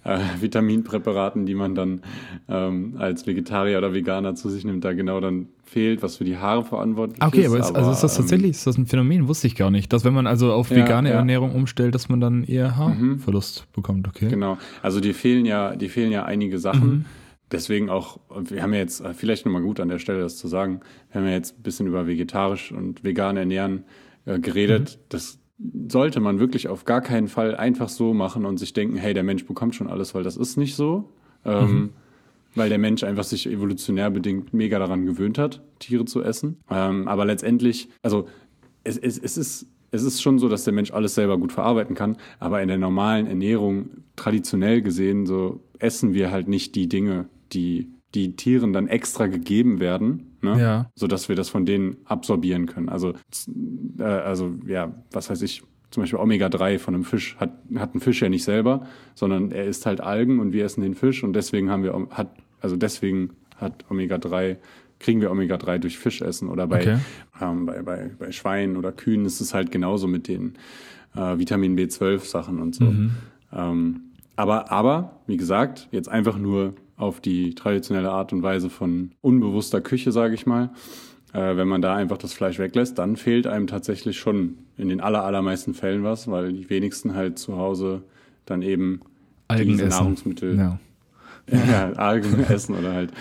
äh, 0.05 0.19
Vitaminpräparaten, 0.41 1.47
die 1.47 1.55
man 1.55 1.75
dann 1.75 2.03
ähm, 2.49 2.97
als 2.99 3.27
Vegetarier 3.27 3.79
oder 3.79 3.93
Veganer 3.93 4.35
zu 4.35 4.49
sich 4.49 4.65
nimmt, 4.65 4.85
da 4.85 4.93
genau 4.93 5.21
dann 5.21 5.49
fehlt, 5.65 6.03
was 6.03 6.17
für 6.17 6.25
die 6.25 6.37
Haare 6.37 6.65
verantwortlich 6.65 7.23
okay, 7.23 7.43
ist. 7.43 7.49
Okay, 7.49 7.57
aber, 7.57 7.59
ist, 7.59 7.77
also 7.77 7.91
ist 7.93 8.01
das 8.03 8.17
tatsächlich 8.17 8.49
ähm, 8.49 8.53
ist 8.53 8.67
das 8.67 8.79
ein 8.79 8.87
Phänomen? 8.87 9.29
Wusste 9.29 9.47
ich 9.47 9.55
gar 9.55 9.71
nicht. 9.71 9.93
Dass 9.93 10.05
wenn 10.05 10.15
man 10.15 10.27
also 10.27 10.53
auf 10.53 10.71
vegane 10.71 11.09
ja, 11.09 11.15
ja. 11.15 11.21
Ernährung 11.21 11.55
umstellt, 11.55 11.95
dass 11.95 12.09
man 12.09 12.21
dann 12.21 12.45
eher 12.45 12.77
Haarverlust 12.77 13.67
mhm. 13.67 13.73
bekommt, 13.75 14.09
okay? 14.09 14.29
Genau. 14.29 14.59
Also 14.83 15.01
die 15.01 15.13
fehlen 15.13 15.47
ja, 15.47 15.77
die 15.77 15.89
fehlen 15.89 16.13
ja 16.13 16.25
einige 16.25 16.59
Sachen. 16.59 16.91
Mhm. 16.91 17.05
Deswegen 17.53 17.91
auch, 17.91 18.21
wir 18.31 18.63
haben 18.63 18.73
ja 18.73 18.79
jetzt, 18.79 19.01
äh, 19.01 19.13
vielleicht 19.13 19.45
nochmal 19.45 19.63
gut 19.63 19.81
an 19.81 19.89
der 19.89 19.99
Stelle 19.99 20.21
das 20.21 20.37
zu 20.37 20.47
sagen, 20.47 20.81
wir 21.11 21.21
haben 21.21 21.27
ja 21.27 21.35
jetzt 21.35 21.59
ein 21.59 21.63
bisschen 21.63 21.89
über 21.89 22.07
vegetarisch 22.07 22.71
und 22.71 23.03
vegan 23.03 23.37
ernähren 23.37 23.85
äh, 24.25 24.39
geredet. 24.39 24.99
Mhm. 24.99 25.05
Das 25.09 25.40
sollte 25.89 26.21
man 26.21 26.39
wirklich 26.39 26.69
auf 26.69 26.85
gar 26.85 27.01
keinen 27.01 27.29
Fall 27.29 27.55
einfach 27.55 27.89
so 27.89 28.15
machen 28.15 28.47
und 28.47 28.59
sich 28.59 28.73
denken, 28.73 28.97
hey, 28.97 29.15
der 29.15 29.23
Mensch 29.23 29.45
bekommt 29.47 29.75
schon 29.75 29.89
alles, 29.89 30.15
weil 30.15 30.23
das 30.23 30.37
ist 30.37 30.57
nicht 30.57 30.75
so. 30.75 31.13
Ähm, 31.45 31.73
mhm. 31.73 31.91
Weil 32.55 32.69
der 32.69 32.79
Mensch 32.79 33.05
einfach 33.05 33.25
sich 33.25 33.47
evolutionär 33.47 34.11
bedingt 34.11 34.53
mega 34.53 34.79
daran 34.79 35.07
gewöhnt 35.07 35.39
hat, 35.39 35.63
Tiere 35.79 36.05
zu 36.05 36.23
essen. 36.23 36.59
Ähm, 36.71 37.07
aber 37.07 37.25
letztendlich, 37.25 37.89
also 38.03 38.27
es, 38.83 38.97
es, 38.97 39.19
es, 39.19 39.37
ist, 39.37 39.67
es 39.93 40.03
ist 40.03 40.21
schon 40.21 40.39
so, 40.39 40.49
dass 40.49 40.65
der 40.65 40.73
Mensch 40.73 40.91
alles 40.91 41.15
selber 41.15 41.39
gut 41.39 41.53
verarbeiten 41.53 41.95
kann, 41.95 42.17
aber 42.41 42.61
in 42.61 42.69
der 42.69 42.79
normalen 42.79 43.27
Ernährung, 43.27 43.91
traditionell 44.17 44.83
gesehen, 44.83 45.27
so 45.27 45.61
essen 45.79 46.13
wir 46.13 46.31
halt 46.31 46.49
nicht 46.49 46.75
die 46.75 46.89
Dinge, 46.89 47.29
die 47.53 47.93
die 48.15 48.35
Tieren 48.35 48.73
dann 48.73 48.89
extra 48.89 49.27
gegeben 49.27 49.81
werden, 49.81 50.30
ne? 50.43 50.61
ja. 50.61 50.91
sodass 50.95 51.29
wir 51.29 51.37
das 51.37 51.49
von 51.49 51.67
denen 51.67 51.97
absorbieren 52.05 52.67
können. 52.67 52.89
Also, 52.89 53.15
äh, 53.99 54.03
also 54.03 54.55
ja, 54.67 54.93
was 55.13 55.31
weiß 55.31 55.43
ich, 55.43 55.63
zum 55.91 56.03
Beispiel 56.03 56.19
Omega-3 56.19 56.79
von 56.79 56.95
einem 56.95 57.05
Fisch 57.05 57.37
hat, 57.39 57.51
hat 57.75 57.95
ein 57.95 58.01
Fisch 58.01 58.23
ja 58.23 58.29
nicht 58.29 58.45
selber, 58.45 58.87
sondern 59.15 59.51
er 59.51 59.65
isst 59.65 59.87
halt 59.87 60.01
Algen 60.01 60.39
und 60.39 60.53
wir 60.53 60.65
essen 60.65 60.83
den 60.83 60.95
Fisch 60.95 61.25
und 61.25 61.33
deswegen 61.33 61.71
haben 61.71 61.83
wir, 61.83 62.09
hat, 62.11 62.31
also 62.61 62.77
deswegen 62.77 63.31
hat 63.57 63.85
Omega-3 63.91 64.57
kriegen 65.01 65.21
wir 65.21 65.31
Omega-3 65.31 65.79
durch 65.79 65.99
Fischessen 65.99 66.49
oder 66.49 66.67
bei, 66.67 66.83
okay. 66.83 66.99
ähm, 67.41 67.67
bei, 67.67 67.83
bei, 67.83 68.11
bei 68.19 68.33
Schweinen 68.33 68.77
oder 68.77 68.93
Kühen 68.93 69.25
ist 69.25 69.41
es 69.41 69.55
halt 69.55 69.73
genauso 69.73 70.07
mit 70.07 70.29
den 70.29 70.55
äh, 71.17 71.39
Vitamin 71.39 71.77
B12-Sachen 71.77 72.61
und 72.61 72.75
so. 72.75 72.85
Mhm. 72.85 73.11
Ähm, 73.53 74.01
aber, 74.37 74.71
aber, 74.71 75.21
wie 75.27 75.37
gesagt, 75.37 75.89
jetzt 75.91 76.09
einfach 76.09 76.39
nur 76.39 76.75
auf 77.01 77.21
die 77.21 77.55
traditionelle 77.55 78.11
Art 78.11 78.33
und 78.33 78.43
Weise 78.43 78.71
von 78.71 79.13
unbewusster 79.21 79.81
Küche, 79.81 80.13
sage 80.13 80.35
ich 80.35 80.47
mal. 80.47 80.71
Äh, 81.33 81.57
wenn 81.57 81.69
man 81.69 81.81
da 81.81 81.95
einfach 81.95 82.19
das 82.19 82.33
Fleisch 82.33 82.59
weglässt, 82.59 82.99
dann 82.99 83.17
fehlt 83.17 83.47
einem 83.47 83.67
tatsächlich 83.67 84.19
schon 84.19 84.59
in 84.77 84.89
den 84.89 85.01
aller, 85.01 85.25
allermeisten 85.25 85.75
Fällen 85.75 86.03
was, 86.03 86.29
weil 86.29 86.53
die 86.53 86.69
wenigsten 86.69 87.15
halt 87.15 87.39
zu 87.39 87.57
Hause 87.57 88.03
dann 88.47 88.63
eben 88.63 89.01
Algen 89.49 89.71
diese 89.71 89.85
essen. 89.85 89.99
Nahrungsmittel, 89.99 90.57
ja. 90.57 90.79
ja, 91.51 91.93
Algen 91.93 92.45
essen 92.45 92.77
oder 92.77 92.93
halt 92.93 93.13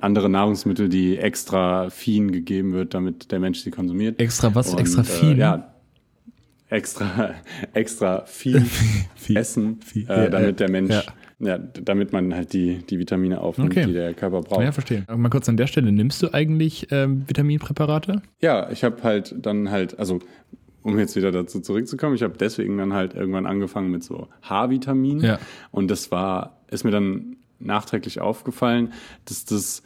andere 0.00 0.28
Nahrungsmittel, 0.28 0.88
die 0.88 1.18
extra 1.18 1.90
Fien 1.90 2.32
gegeben 2.32 2.72
wird, 2.72 2.94
damit 2.94 3.30
der 3.32 3.40
Mensch 3.40 3.60
sie 3.60 3.70
konsumiert. 3.70 4.20
Extra 4.20 4.54
was? 4.54 4.72
Und, 4.72 4.80
extra 4.80 5.02
Fien? 5.02 5.36
Äh, 5.36 5.40
ja, 5.40 5.74
extra, 6.68 7.34
extra 7.72 8.24
viel, 8.26 8.64
essen, 9.34 9.80
viel, 9.82 10.08
äh, 10.08 10.30
damit 10.30 10.60
der 10.60 10.70
Mensch, 10.70 10.94
ja. 10.94 11.02
Ja. 11.38 11.58
damit 11.58 12.12
man 12.12 12.34
halt 12.34 12.52
die, 12.52 12.78
die 12.78 12.98
Vitamine 12.98 13.40
aufnimmt, 13.40 13.72
okay. 13.72 13.86
die 13.86 13.92
der 13.92 14.14
Körper 14.14 14.42
braucht. 14.42 14.62
Ja, 14.62 14.72
verstehe. 14.72 15.04
Mal 15.14 15.28
kurz 15.28 15.48
an 15.48 15.56
der 15.56 15.66
Stelle, 15.66 15.92
nimmst 15.92 16.22
du 16.22 16.32
eigentlich 16.32 16.88
ähm, 16.90 17.28
Vitaminpräparate? 17.28 18.22
Ja, 18.40 18.70
ich 18.70 18.84
habe 18.84 19.02
halt 19.02 19.34
dann 19.40 19.70
halt, 19.70 19.98
also 19.98 20.20
um 20.82 20.98
jetzt 20.98 21.16
wieder 21.16 21.32
dazu 21.32 21.60
zurückzukommen, 21.60 22.14
ich 22.14 22.22
habe 22.22 22.34
deswegen 22.38 22.78
dann 22.78 22.92
halt 22.92 23.14
irgendwann 23.14 23.46
angefangen 23.46 23.90
mit 23.90 24.02
so 24.02 24.28
H-Vitaminen. 24.42 25.24
Ja. 25.24 25.38
Und 25.70 25.90
das 25.90 26.10
war, 26.10 26.60
ist 26.70 26.84
mir 26.84 26.90
dann 26.90 27.36
nachträglich 27.58 28.20
aufgefallen, 28.20 28.92
dass 29.24 29.44
das 29.44 29.82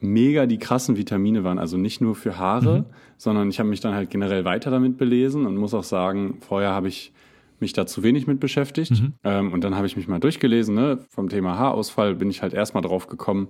mega 0.00 0.46
die 0.46 0.58
krassen 0.58 0.96
Vitamine 0.96 1.44
waren. 1.44 1.58
Also 1.58 1.76
nicht 1.76 2.00
nur 2.00 2.14
für 2.14 2.38
Haare, 2.38 2.80
mhm. 2.80 2.84
sondern 3.16 3.50
ich 3.50 3.58
habe 3.58 3.68
mich 3.68 3.80
dann 3.80 3.94
halt 3.94 4.10
generell 4.10 4.44
weiter 4.44 4.70
damit 4.70 4.96
belesen 4.96 5.46
und 5.46 5.56
muss 5.56 5.74
auch 5.74 5.84
sagen, 5.84 6.38
vorher 6.40 6.70
habe 6.70 6.88
ich 6.88 7.12
mich 7.60 7.72
da 7.72 7.86
zu 7.86 8.02
wenig 8.02 8.26
mit 8.26 8.40
beschäftigt. 8.40 8.92
Mhm. 8.92 9.14
Ähm, 9.24 9.52
und 9.52 9.64
dann 9.64 9.76
habe 9.76 9.86
ich 9.86 9.96
mich 9.96 10.08
mal 10.08 10.20
durchgelesen. 10.20 10.74
Ne? 10.74 10.98
Vom 11.08 11.28
Thema 11.28 11.58
Haarausfall 11.58 12.14
bin 12.14 12.30
ich 12.30 12.42
halt 12.42 12.54
erstmal 12.54 12.82
drauf 12.82 13.06
gekommen, 13.06 13.48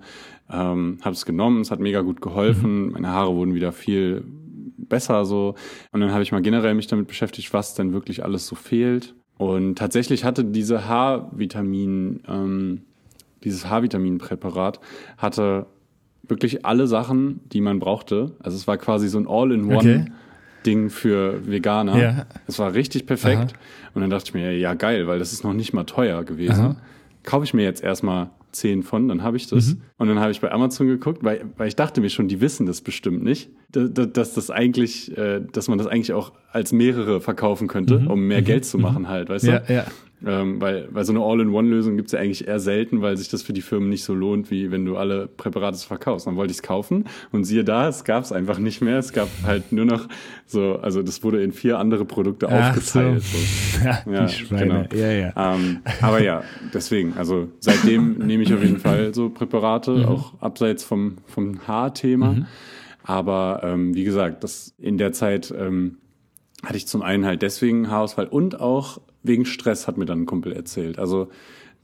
ähm, 0.49 0.97
habe 1.01 1.13
es 1.13 1.25
genommen, 1.25 1.61
es 1.61 1.71
hat 1.71 1.79
mega 1.79 2.01
gut 2.01 2.21
geholfen. 2.21 2.87
Mhm. 2.87 2.91
Meine 2.93 3.09
Haare 3.09 3.35
wurden 3.35 3.53
wieder 3.53 3.71
viel 3.71 4.23
besser 4.77 5.25
so. 5.25 5.55
Und 5.91 6.01
dann 6.01 6.11
habe 6.11 6.23
ich 6.23 6.31
mal 6.31 6.41
generell 6.41 6.73
mich 6.73 6.87
damit 6.87 7.07
beschäftigt, 7.07 7.53
was 7.53 7.75
denn 7.75 7.93
wirklich 7.93 8.23
alles 8.23 8.47
so 8.47 8.55
fehlt. 8.55 9.15
Und 9.37 9.77
tatsächlich 9.77 10.23
hatte 10.23 10.45
diese 10.45 10.87
H-Vitamin, 10.87 12.21
ähm, 12.27 12.81
dieses 13.43 13.67
H-Vitamin-Präparat 13.67 14.79
hatte 15.17 15.65
wirklich 16.27 16.65
alle 16.65 16.85
Sachen, 16.87 17.41
die 17.51 17.61
man 17.61 17.79
brauchte. 17.79 18.33
Also 18.39 18.55
es 18.55 18.67
war 18.67 18.77
quasi 18.77 19.07
so 19.07 19.17
ein 19.17 19.27
All-in-One-Ding 19.27 20.85
okay. 20.85 20.89
für 20.89 21.47
Veganer. 21.47 21.97
Ja. 21.97 22.25
Es 22.47 22.59
war 22.59 22.73
richtig 22.73 23.07
perfekt. 23.07 23.53
Aha. 23.53 23.59
Und 23.93 24.01
dann 24.01 24.09
dachte 24.09 24.25
ich 24.25 24.33
mir, 24.33 24.57
ja 24.57 24.73
geil, 24.73 25.07
weil 25.07 25.19
das 25.19 25.33
ist 25.33 25.43
noch 25.43 25.53
nicht 25.53 25.73
mal 25.73 25.83
teuer 25.83 26.23
gewesen. 26.23 26.61
Aha. 26.61 26.75
Kaufe 27.23 27.43
ich 27.43 27.53
mir 27.53 27.63
jetzt 27.63 27.83
erstmal 27.83 28.29
zehn 28.51 28.83
von, 28.83 29.07
dann 29.07 29.23
habe 29.23 29.37
ich 29.37 29.47
das. 29.47 29.69
Mhm. 29.69 29.81
Und 29.97 30.07
dann 30.07 30.19
habe 30.19 30.31
ich 30.31 30.41
bei 30.41 30.51
Amazon 30.51 30.87
geguckt, 30.87 31.23
weil, 31.23 31.45
weil 31.57 31.67
ich 31.67 31.75
dachte 31.75 32.01
mir 32.01 32.09
schon, 32.09 32.27
die 32.27 32.41
wissen 32.41 32.65
das 32.65 32.81
bestimmt 32.81 33.23
nicht, 33.23 33.49
dass, 33.71 34.11
dass 34.11 34.33
das 34.33 34.49
eigentlich, 34.49 35.15
äh, 35.17 35.41
dass 35.51 35.67
man 35.67 35.77
das 35.77 35.87
eigentlich 35.87 36.13
auch 36.13 36.33
als 36.51 36.71
mehrere 36.71 37.21
verkaufen 37.21 37.67
könnte, 37.67 37.99
mhm. 37.99 38.07
um 38.07 38.27
mehr 38.27 38.41
mhm. 38.41 38.45
Geld 38.45 38.65
zu 38.65 38.77
machen 38.77 39.07
halt, 39.07 39.29
weißt 39.29 39.45
ja, 39.45 39.59
du? 39.59 39.73
Ja. 39.73 39.85
Ähm, 40.25 40.61
weil, 40.61 40.87
weil 40.91 41.03
so 41.03 41.13
eine 41.13 41.21
All-in-One-Lösung 41.21 41.95
gibt 41.97 42.07
es 42.07 42.11
ja 42.13 42.19
eigentlich 42.19 42.47
eher 42.47 42.59
selten, 42.59 43.01
weil 43.01 43.17
sich 43.17 43.29
das 43.29 43.41
für 43.41 43.53
die 43.53 43.61
Firmen 43.61 43.89
nicht 43.89 44.03
so 44.03 44.13
lohnt, 44.13 44.51
wie 44.51 44.69
wenn 44.69 44.85
du 44.85 44.97
alle 44.97 45.27
Präparate 45.27 45.79
verkaufst. 45.79 46.27
Dann 46.27 46.35
wollte 46.35 46.51
ich 46.51 46.57
es 46.57 46.63
kaufen 46.63 47.05
und 47.31 47.43
siehe 47.43 47.63
da, 47.63 47.87
es 47.87 48.03
gab 48.03 48.23
es 48.23 48.31
einfach 48.31 48.59
nicht 48.59 48.81
mehr. 48.81 48.99
Es 48.99 49.13
gab 49.13 49.29
halt 49.43 49.71
nur 49.71 49.85
noch 49.85 50.07
so, 50.45 50.75
also 50.75 51.01
das 51.01 51.23
wurde 51.23 51.41
in 51.43 51.51
vier 51.51 51.79
andere 51.79 52.05
Produkte 52.05 52.47
Ach 52.49 52.69
aufgeteilt. 52.69 53.23
So. 53.23 53.37
So. 53.37 53.81
Ja, 53.83 54.03
ja, 54.05 54.25
die 54.25 54.33
Schweine. 54.33 54.87
Genau. 54.89 55.01
Ja, 55.01 55.11
ja. 55.11 55.55
Ähm, 55.55 55.79
aber 56.01 56.21
ja, 56.21 56.43
deswegen, 56.71 57.13
also 57.17 57.47
seitdem 57.59 58.19
nehme 58.19 58.43
ich 58.43 58.53
auf 58.53 58.61
jeden 58.61 58.77
Fall 58.77 59.13
so 59.15 59.29
Präparate, 59.29 59.91
mhm. 59.91 60.05
auch 60.05 60.39
abseits 60.39 60.83
vom, 60.83 61.17
vom 61.25 61.67
Haarthema. 61.67 62.33
Mhm. 62.33 62.45
Aber 63.03 63.61
ähm, 63.63 63.95
wie 63.95 64.03
gesagt, 64.03 64.43
das 64.43 64.75
in 64.77 64.97
der 64.97 65.13
Zeit 65.13 65.51
ähm, 65.57 65.97
hatte 66.63 66.77
ich 66.77 66.87
zum 66.87 67.01
einen 67.01 67.25
halt 67.25 67.41
deswegen 67.41 67.89
Haarausfall 67.89 68.27
und 68.27 68.59
auch 68.59 68.99
wegen 69.23 69.45
Stress, 69.45 69.87
hat 69.87 69.97
mir 69.97 70.05
dann 70.05 70.21
ein 70.21 70.25
Kumpel 70.25 70.53
erzählt. 70.53 70.99
Also 70.99 71.29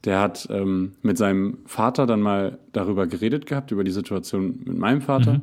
der 0.03 0.19
hat 0.19 0.47
ähm, 0.51 0.93
mit 1.01 1.17
seinem 1.17 1.59
Vater 1.65 2.05
dann 2.05 2.21
mal 2.21 2.59
darüber 2.71 3.07
geredet 3.07 3.45
gehabt, 3.45 3.71
über 3.71 3.83
die 3.83 3.91
Situation 3.91 4.59
mit 4.63 4.77
meinem 4.77 5.01
Vater. 5.01 5.33
Mhm. 5.33 5.41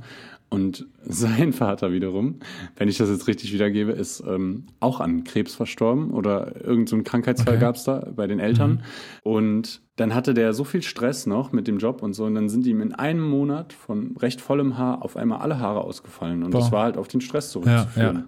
Und 0.48 0.86
sein 1.04 1.52
Vater 1.52 1.92
wiederum, 1.92 2.36
wenn 2.76 2.88
ich 2.88 2.96
das 2.96 3.10
jetzt 3.10 3.26
richtig 3.26 3.52
wiedergebe, 3.52 3.92
ist 3.92 4.22
ähm, 4.26 4.66
auch 4.78 5.00
an 5.00 5.24
Krebs 5.24 5.54
verstorben 5.54 6.10
oder 6.10 6.54
irgendein 6.64 6.86
so 6.86 7.02
Krankheitsfall 7.02 7.54
okay. 7.54 7.60
gab 7.60 7.74
es 7.74 7.84
da 7.84 8.08
bei 8.14 8.26
den 8.26 8.38
Eltern. 8.38 8.70
Mhm. 8.70 8.80
Und 9.24 9.82
dann 9.96 10.12
hatte 10.12 10.34
der 10.34 10.52
so 10.54 10.64
viel 10.64 10.82
Stress 10.82 11.24
noch 11.26 11.52
mit 11.52 11.68
dem 11.68 11.78
Job 11.78 12.02
und 12.02 12.14
so. 12.14 12.24
Und 12.24 12.34
dann 12.34 12.48
sind 12.48 12.66
ihm 12.66 12.80
in 12.80 12.92
einem 12.92 13.22
Monat 13.22 13.72
von 13.72 14.16
recht 14.16 14.40
vollem 14.40 14.76
Haar 14.76 15.02
auf 15.02 15.16
einmal 15.16 15.38
alle 15.38 15.60
Haare 15.60 15.82
ausgefallen. 15.82 16.42
Und 16.42 16.50
Boah. 16.50 16.60
das 16.60 16.72
war 16.72 16.84
halt 16.84 16.96
auf 16.96 17.06
den 17.06 17.20
Stress 17.20 17.50
zurückzuführen. 17.50 18.16
Ja, 18.16 18.20
ja. 18.20 18.24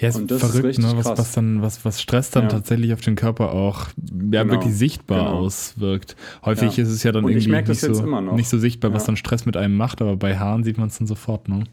Ja, 0.00 0.14
und 0.14 0.30
das 0.30 0.40
verrückt, 0.40 0.78
ist 0.78 0.78
ne, 0.78 0.92
was, 0.94 1.06
was, 1.06 1.32
dann, 1.32 1.60
was, 1.60 1.84
was 1.84 2.00
Stress 2.00 2.30
dann 2.30 2.44
ja. 2.44 2.48
tatsächlich 2.50 2.92
auf 2.92 3.00
den 3.00 3.16
Körper 3.16 3.52
auch 3.52 3.86
ja, 4.32 4.42
genau. 4.42 4.54
wirklich 4.54 4.74
sichtbar 4.74 5.24
genau. 5.24 5.38
auswirkt. 5.38 6.14
Häufig 6.44 6.76
ja. 6.76 6.84
ist 6.84 6.90
es 6.90 7.02
ja 7.02 7.10
dann 7.10 7.24
und 7.24 7.32
irgendwie 7.32 7.50
nicht 7.50 7.80
so, 7.80 8.06
nicht 8.34 8.48
so 8.48 8.58
sichtbar, 8.58 8.92
was 8.92 9.04
dann 9.04 9.16
Stress 9.16 9.44
mit 9.44 9.56
einem 9.56 9.76
macht, 9.76 10.00
aber 10.00 10.16
bei 10.16 10.38
Haaren 10.38 10.62
sieht 10.62 10.78
man 10.78 10.88
es 10.88 10.98
dann 10.98 11.08
sofort. 11.08 11.48
Ne? 11.48 11.64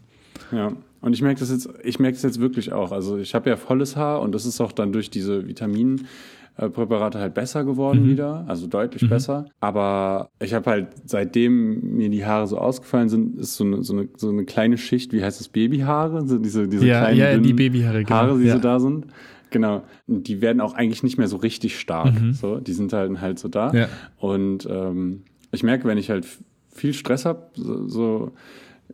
Ja, 0.50 0.72
und 1.00 1.12
ich 1.12 1.22
merke 1.22 1.38
das 1.38 1.50
jetzt, 1.50 1.68
ich 1.84 2.00
merke 2.00 2.16
das 2.16 2.22
jetzt 2.22 2.40
wirklich 2.40 2.72
auch. 2.72 2.90
Also 2.90 3.16
ich 3.18 3.34
habe 3.34 3.48
ja 3.48 3.56
volles 3.56 3.94
Haar 3.94 4.20
und 4.22 4.32
das 4.32 4.44
ist 4.44 4.60
auch 4.60 4.72
dann 4.72 4.92
durch 4.92 5.08
diese 5.08 5.46
Vitaminen 5.46 6.08
Präparate 6.56 7.18
halt 7.18 7.34
besser 7.34 7.64
geworden 7.64 8.04
mhm. 8.04 8.08
wieder, 8.08 8.44
also 8.48 8.66
deutlich 8.66 9.02
mhm. 9.02 9.08
besser. 9.08 9.46
Aber 9.60 10.30
ich 10.40 10.54
habe 10.54 10.70
halt, 10.70 10.88
seitdem 11.04 11.96
mir 11.96 12.08
die 12.08 12.24
Haare 12.24 12.46
so 12.46 12.58
ausgefallen 12.58 13.08
sind, 13.08 13.38
ist 13.38 13.56
so 13.56 13.64
eine, 13.64 13.82
so 13.82 13.92
eine, 13.92 14.08
so 14.16 14.30
eine 14.30 14.44
kleine 14.44 14.78
Schicht, 14.78 15.12
wie 15.12 15.22
heißt 15.22 15.38
das, 15.38 15.48
Babyhaare? 15.48 16.26
So 16.26 16.38
diese, 16.38 16.66
diese 16.66 16.86
ja, 16.86 17.00
kleinen 17.00 17.18
ja, 17.18 17.36
die 17.36 17.52
Babyhaare, 17.52 18.04
genau. 18.04 18.16
Haare, 18.16 18.38
die 18.38 18.46
ja. 18.46 18.54
so 18.54 18.60
da 18.60 18.80
sind. 18.80 19.06
Genau. 19.50 19.82
Die 20.06 20.40
werden 20.40 20.60
auch 20.60 20.74
eigentlich 20.74 21.02
nicht 21.02 21.18
mehr 21.18 21.28
so 21.28 21.36
richtig 21.36 21.78
stark. 21.78 22.20
Mhm. 22.20 22.32
So, 22.32 22.58
die 22.58 22.72
sind 22.72 22.92
halt 22.92 23.20
halt 23.20 23.38
so 23.38 23.48
da. 23.48 23.72
Ja. 23.72 23.88
Und 24.18 24.66
ähm, 24.70 25.22
ich 25.52 25.62
merke, 25.62 25.86
wenn 25.86 25.98
ich 25.98 26.10
halt 26.10 26.26
viel 26.70 26.94
Stress 26.94 27.24
habe, 27.24 27.48
so, 27.54 27.86
so 27.88 28.32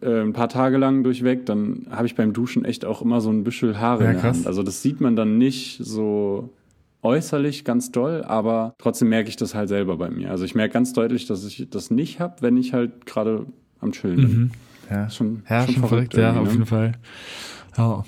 äh, 0.01 0.21
ein 0.21 0.33
paar 0.33 0.49
Tage 0.49 0.79
lang 0.79 1.05
durchweg, 1.05 1.47
dann 1.47 1.87
habe 1.91 2.07
ich 2.07 2.15
beim 2.17 2.33
Duschen 2.33 2.65
echt 2.65 2.85
auch 2.85 3.03
immer 3.03 3.21
so 3.21 3.31
ein 3.31 3.45
Büschel 3.45 3.79
Haare 3.79 4.05
ja, 4.05 4.11
in 4.11 4.17
der 4.17 4.23
Hand. 4.25 4.47
Also 4.47 4.63
das 4.63 4.83
sieht 4.83 5.01
man 5.01 5.17
dann 5.17 5.39
nicht 5.39 5.79
so 5.83 6.51
äußerlich 7.03 7.65
ganz 7.65 7.91
doll, 7.91 8.23
aber 8.25 8.75
trotzdem 8.79 9.09
merke 9.09 9.29
ich 9.29 9.37
das 9.37 9.55
halt 9.55 9.69
selber 9.69 9.97
bei 9.97 10.11
mir. 10.11 10.31
Also 10.31 10.45
ich 10.45 10.55
merke 10.55 10.73
ganz 10.73 10.93
deutlich, 10.93 11.27
dass 11.27 11.45
ich 11.45 11.69
das 11.71 11.91
nicht 11.91 12.21
habe, 12.21 12.37
wenn 12.41 12.57
ich 12.57 12.73
halt 12.73 13.07
gerade 13.07 13.47
am 13.81 13.93
Chillen 13.93 14.17
bin. 14.17 14.39
Mhm. 14.39 14.51
Ja, 14.91 15.11
schon, 15.11 15.43
ja, 15.49 15.65
schon, 15.65 15.75
schon 15.75 15.89
verrückt, 15.89 16.15
ja, 16.15 16.33
auf 16.33 16.47
ne? 16.47 16.53
jeden 16.53 16.67
Fall. 16.67 16.93
Oh. 17.79 18.03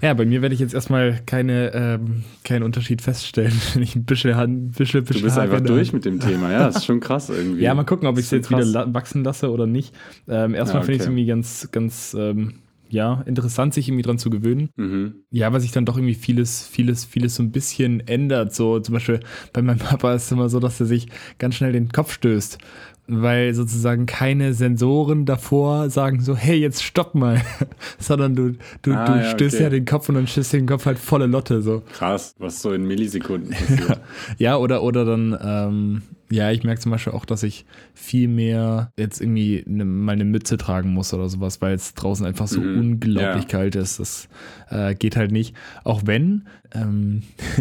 Ja, 0.00 0.14
bei 0.14 0.24
mir 0.24 0.42
werde 0.42 0.54
ich 0.54 0.60
jetzt 0.60 0.74
erstmal 0.74 1.20
keine, 1.26 1.72
ähm, 1.74 2.24
keinen 2.44 2.62
Unterschied 2.62 3.02
feststellen, 3.02 3.54
wenn 3.74 3.82
ich 3.82 3.96
ein 3.96 4.04
bisschen, 4.04 4.34
ein 4.34 4.70
bisschen, 4.70 5.04
bisschen 5.04 5.20
Du 5.20 5.24
bist 5.24 5.38
einfach 5.38 5.60
durch 5.60 5.92
mit 5.92 6.04
dem 6.04 6.20
Thema, 6.20 6.52
ja, 6.52 6.66
das 6.66 6.76
ist 6.76 6.84
schon 6.84 7.00
krass 7.00 7.30
irgendwie. 7.30 7.62
ja, 7.62 7.74
mal 7.74 7.84
gucken, 7.84 8.06
ob 8.06 8.18
ich 8.18 8.26
es 8.26 8.30
jetzt 8.30 8.48
krass. 8.48 8.68
wieder 8.68 8.92
wachsen 8.92 9.24
lasse 9.24 9.50
oder 9.50 9.66
nicht. 9.66 9.94
Ähm, 10.28 10.54
erstmal 10.54 10.82
ja, 10.82 10.84
okay. 10.84 10.84
finde 10.84 10.92
ich 10.92 11.00
es 11.00 11.06
irgendwie 11.06 11.26
ganz, 11.26 11.68
ganz 11.72 12.16
ähm, 12.18 12.54
ja, 12.94 13.22
interessant, 13.26 13.74
sich 13.74 13.88
irgendwie 13.88 14.02
dran 14.02 14.18
zu 14.18 14.30
gewöhnen. 14.30 14.70
Mhm. 14.76 15.24
Ja, 15.30 15.52
weil 15.52 15.60
sich 15.60 15.72
dann 15.72 15.84
doch 15.84 15.96
irgendwie 15.96 16.14
vieles, 16.14 16.66
vieles, 16.66 17.04
vieles 17.04 17.34
so 17.34 17.42
ein 17.42 17.50
bisschen 17.50 18.06
ändert. 18.06 18.54
So 18.54 18.78
zum 18.78 18.92
Beispiel 18.92 19.20
bei 19.52 19.62
meinem 19.62 19.78
Papa 19.78 20.14
ist 20.14 20.26
es 20.26 20.32
immer 20.32 20.48
so, 20.48 20.60
dass 20.60 20.78
er 20.78 20.86
sich 20.86 21.08
ganz 21.38 21.56
schnell 21.56 21.72
den 21.72 21.90
Kopf 21.90 22.12
stößt 22.12 22.58
weil 23.06 23.52
sozusagen 23.52 24.06
keine 24.06 24.54
Sensoren 24.54 25.26
davor 25.26 25.90
sagen 25.90 26.22
so, 26.22 26.34
hey, 26.34 26.56
jetzt 26.56 26.82
stopp 26.82 27.14
mal, 27.14 27.42
sondern 27.98 28.34
du, 28.34 28.52
du, 28.80 28.94
ah, 28.94 29.04
du 29.04 29.20
ja, 29.20 29.30
stößt 29.30 29.56
okay. 29.56 29.64
ja 29.64 29.68
den 29.68 29.84
Kopf 29.84 30.08
und 30.08 30.14
dann 30.14 30.26
stößt 30.26 30.54
den 30.54 30.66
Kopf 30.66 30.86
halt 30.86 30.98
volle 30.98 31.26
Lotte 31.26 31.60
so. 31.60 31.82
Krass, 31.92 32.34
was 32.38 32.62
so 32.62 32.72
in 32.72 32.86
Millisekunden 32.86 33.50
passiert. 33.68 34.00
ja, 34.38 34.56
oder, 34.56 34.82
oder 34.82 35.04
dann, 35.04 35.38
ähm, 35.38 36.02
ja, 36.30 36.50
ich 36.50 36.64
merke 36.64 36.80
zum 36.80 36.92
Beispiel 36.92 37.12
auch, 37.12 37.24
dass 37.24 37.42
ich 37.42 37.66
viel 37.92 38.28
mehr 38.28 38.92
jetzt 38.96 39.20
irgendwie 39.20 39.64
eine, 39.66 39.84
mal 39.84 40.12
eine 40.12 40.24
Mütze 40.24 40.56
tragen 40.56 40.92
muss 40.92 41.12
oder 41.12 41.28
sowas, 41.28 41.60
weil 41.60 41.74
es 41.74 41.94
draußen 41.94 42.24
einfach 42.24 42.48
so 42.48 42.60
mhm. 42.60 42.78
unglaublich 42.78 43.44
ja. 43.44 43.48
kalt 43.48 43.76
ist. 43.76 44.00
Das 44.00 44.28
äh, 44.70 44.94
geht 44.94 45.16
halt 45.16 45.32
nicht. 45.32 45.54
Auch 45.84 46.02
wenn, 46.06 46.46
ähm, 46.74 47.22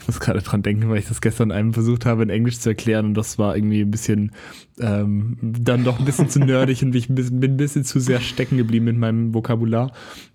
ich 0.00 0.06
muss 0.06 0.20
gerade 0.20 0.40
dran 0.40 0.62
denken, 0.62 0.88
weil 0.88 0.98
ich 0.98 1.08
das 1.08 1.20
gestern 1.20 1.52
einem 1.52 1.74
versucht 1.74 2.06
habe, 2.06 2.22
in 2.22 2.30
Englisch 2.30 2.58
zu 2.58 2.70
erklären 2.70 3.06
und 3.06 3.14
das 3.14 3.38
war 3.38 3.56
irgendwie 3.56 3.82
ein 3.82 3.90
bisschen, 3.90 4.32
ähm, 4.80 5.36
dann 5.40 5.84
doch 5.84 5.98
ein 5.98 6.04
bisschen 6.04 6.30
zu 6.30 6.40
nerdig 6.40 6.82
und 6.82 6.94
ich 6.94 7.08
bin 7.08 7.42
ein 7.42 7.56
bisschen 7.56 7.84
zu 7.84 8.00
sehr 8.00 8.20
stecken 8.20 8.56
geblieben 8.56 8.86
mit 8.86 8.96
meinem 8.96 9.34
Vokabular. 9.34 9.92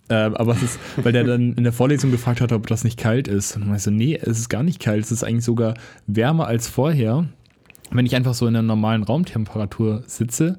Ähm, 0.09 0.35
aber 0.35 0.53
es 0.53 0.63
ist, 0.63 0.79
weil 0.95 1.11
der 1.11 1.25
dann 1.25 1.53
in 1.53 1.63
der 1.63 1.73
Vorlesung 1.73 2.11
gefragt 2.11 2.39
hat, 2.39 2.53
ob 2.53 2.67
das 2.67 2.83
nicht 2.83 2.97
kalt 2.97 3.27
ist. 3.27 3.57
Und 3.57 3.67
meinte 3.67 3.83
so, 3.83 3.91
nee, 3.91 4.15
es 4.15 4.39
ist 4.39 4.49
gar 4.49 4.63
nicht 4.63 4.79
kalt, 4.79 5.03
es 5.03 5.11
ist 5.11 5.23
eigentlich 5.23 5.43
sogar 5.43 5.73
wärmer 6.05 6.47
als 6.47 6.67
vorher 6.69 7.27
wenn 7.91 8.05
ich 8.05 8.15
einfach 8.15 8.33
so 8.33 8.47
in 8.47 8.53
der 8.53 8.63
normalen 8.63 9.03
Raumtemperatur 9.03 10.03
sitze, 10.05 10.57